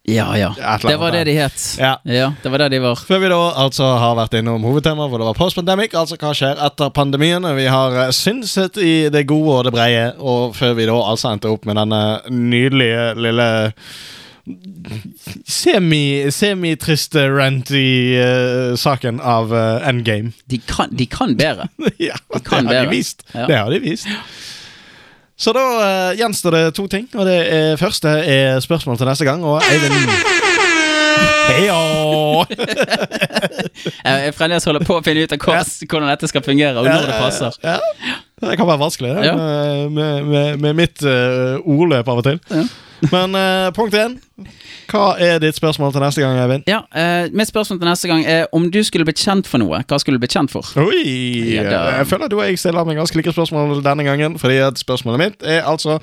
Ja, 0.04 0.38
ja. 0.38 0.78
Det 0.82 0.96
var 0.98 1.12
det 1.12 1.24
de 1.24 1.34
het. 1.38 1.76
Ja. 1.80 2.00
Ja, 2.04 2.32
det 2.44 2.50
var 2.50 2.58
det 2.58 2.70
de 2.70 2.80
var. 2.82 2.96
Før 2.96 3.20
vi 3.22 3.30
da 3.30 3.42
altså 3.64 3.86
har 4.02 4.16
vært 4.18 4.34
innom 4.40 4.64
hovedtemaet, 4.66 5.12
hvor 5.12 5.22
det 5.22 5.28
var 5.30 5.38
post-pandemic, 5.38 5.94
altså 5.94 6.18
hva 6.18 6.32
skjer 6.38 6.64
etter 6.66 6.90
pandemien. 6.96 7.46
Vi 7.58 7.68
har 7.70 7.98
eh, 8.08 8.16
synset 8.16 8.80
i 8.82 8.96
det 9.14 9.28
gode 9.30 9.60
og 9.60 9.68
det 9.70 9.76
breie, 9.76 10.08
og 10.18 10.56
før 10.58 10.74
vi 10.80 10.90
da 10.90 10.98
altså 11.06 11.36
endte 11.36 11.54
opp 11.54 11.70
med 11.70 11.78
denne 11.78 12.02
nydelige 12.34 13.06
lille 13.22 13.48
semi- 15.46 16.32
semi-triste 16.34 17.28
i 17.78 17.92
uh, 18.18 18.76
saken 18.76 19.22
av 19.22 19.54
uh, 19.54 19.88
Endgame. 19.88 20.34
De 20.50 20.58
kan, 20.58 20.90
de 20.92 21.06
kan 21.06 21.38
bedre. 21.38 21.70
ja, 22.02 22.18
det 22.34 22.44
kan 22.44 22.66
har 22.66 22.86
de 22.86 22.90
vist. 22.90 23.22
Ja. 23.36 23.46
Det 23.46 23.58
har 23.62 23.70
de 23.70 23.80
vist. 23.86 24.08
Så 25.42 25.54
da 25.58 25.62
uh, 25.82 26.18
gjenstår 26.20 26.54
det 26.54 26.66
to 26.78 26.86
ting, 26.92 27.08
og 27.18 27.26
det 27.26 27.38
er, 27.50 27.72
første 27.82 28.12
er 28.30 28.60
spørsmål 28.62 29.00
til 29.00 29.10
neste 29.10 29.26
gang. 29.26 29.42
Og 29.42 29.58
Eivind 29.66 30.12
Heio! 31.52 32.46
Jeg 34.06 34.28
er 34.28 34.36
fremdeles 34.38 34.68
holder 34.70 34.86
på 34.86 35.00
å 35.00 35.04
finne 35.06 35.26
ut 35.26 35.34
av 35.34 35.42
hva, 35.42 35.64
hvordan 35.64 36.12
dette 36.12 36.30
skal 36.30 36.46
fungere, 36.46 36.78
og 36.78 36.86
når 36.86 37.10
det 37.10 37.18
passer. 37.18 37.58
Ja, 37.66 37.80
det 38.42 38.58
kan 38.60 38.70
være 38.70 38.84
vanskelig 38.84 39.16
Ja. 39.26 39.34
med, 39.90 40.30
med, 40.30 40.62
med, 40.62 40.78
mitt 40.78 41.02
uh, 41.06 41.58
ordløp 41.66 42.14
av 42.14 42.22
og 42.22 42.28
til. 42.30 42.40
Ja. 42.54 42.64
Men 43.10 43.34
uh, 43.34 43.72
punkt 43.74 43.98
én. 43.98 44.20
Hva 44.92 45.16
er 45.24 45.40
ditt 45.40 45.56
spørsmål 45.56 45.94
til 45.96 46.04
neste 46.04 46.22
gang, 46.24 46.38
Eivind? 46.42 46.64
Ja, 46.68 46.82
eh, 46.96 47.30
Mitt 47.34 47.48
spørsmål 47.52 47.80
til 47.80 47.88
neste 47.90 48.08
gang 48.12 48.26
er 48.28 48.48
om 48.56 48.66
du 48.72 48.80
skulle 48.84 49.06
blitt 49.08 49.22
kjent 49.22 49.48
for 49.48 49.62
noe, 49.62 49.82
hva 49.88 50.00
skulle 50.02 50.18
du 50.20 50.24
blitt 50.26 50.36
kjent 50.36 50.52
for? 50.52 50.68
Oi! 50.82 51.56
Ja, 51.56 51.98
jeg 52.02 52.08
føler 52.10 52.26
at 52.28 52.32
du 52.34 52.38
og 52.40 52.46
jeg 52.48 52.60
stiller 52.60 52.86
meg 52.88 52.98
ganske 53.00 53.16
like 53.20 53.32
spørsmål 53.34 53.82
denne 53.86 54.04
gangen. 54.08 54.38
Fordi 54.42 54.58
at 54.66 54.80
spørsmålet 54.82 55.20
mitt 55.22 55.44
er 55.48 55.64
altså 55.68 56.00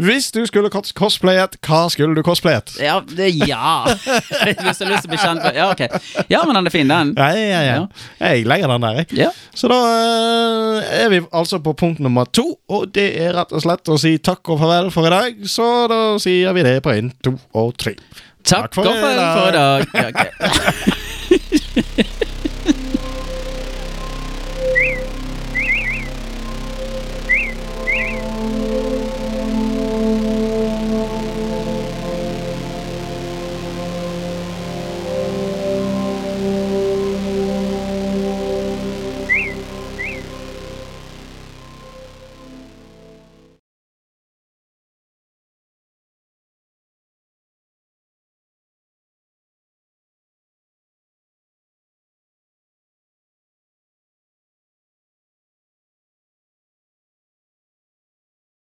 Hvis 0.00 0.30
du 0.34 0.42
skulle 0.46 0.70
cos- 0.72 0.92
cosplayet, 0.96 1.56
hva 1.66 1.84
skulle 1.92 2.14
du 2.16 2.22
cosplayet? 2.26 2.74
Ja, 2.82 3.00
det, 3.06 3.30
ja. 3.48 3.84
Hvis 3.94 4.78
du 4.80 4.84
har 4.86 4.92
lyst 4.94 5.04
til 5.06 5.10
å 5.10 5.14
bli 5.14 5.20
kjent 5.22 5.42
for 5.44 5.54
Ja, 5.54 5.70
ok. 5.70 5.84
Ja, 6.32 6.42
men 6.46 6.54
den 6.58 6.66
er 6.66 6.74
fin, 6.74 6.88
den. 6.90 7.14
Ja, 7.18 7.28
ja, 7.38 7.60
ja. 7.68 7.80
Jeg 8.20 8.46
legger 8.48 8.72
den 8.74 8.84
der, 8.86 9.00
jeg. 9.02 9.06
Ja. 9.24 9.30
Så 9.54 9.68
da 9.70 9.78
eh, 10.18 11.04
er 11.04 11.08
vi 11.12 11.20
altså 11.34 11.58
på 11.64 11.72
punkt 11.78 12.00
nummer 12.04 12.24
to, 12.34 12.44
og 12.68 12.88
det 12.94 13.06
er 13.22 13.34
rett 13.36 13.52
og 13.54 13.62
slett 13.64 13.88
å 13.92 13.98
si 14.00 14.16
takk 14.24 14.48
og 14.54 14.60
farvel 14.62 14.90
for 14.94 15.06
i 15.08 15.12
dag. 15.14 15.44
Så 15.50 15.66
da 15.90 16.00
sier 16.22 16.54
vi 16.56 16.64
det 16.66 16.76
på 16.84 16.94
én, 16.94 17.12
to 17.24 17.34
og 17.54 17.73
tre. 17.78 17.94
Takk, 18.44 18.70
Takk 18.70 18.74
for 18.74 18.84
for, 18.84 18.92
i 18.92 19.16
for 19.36 19.48
i 19.48 19.52
dag. 19.52 19.86
Ja, 19.94 20.08
ok. 20.08 20.20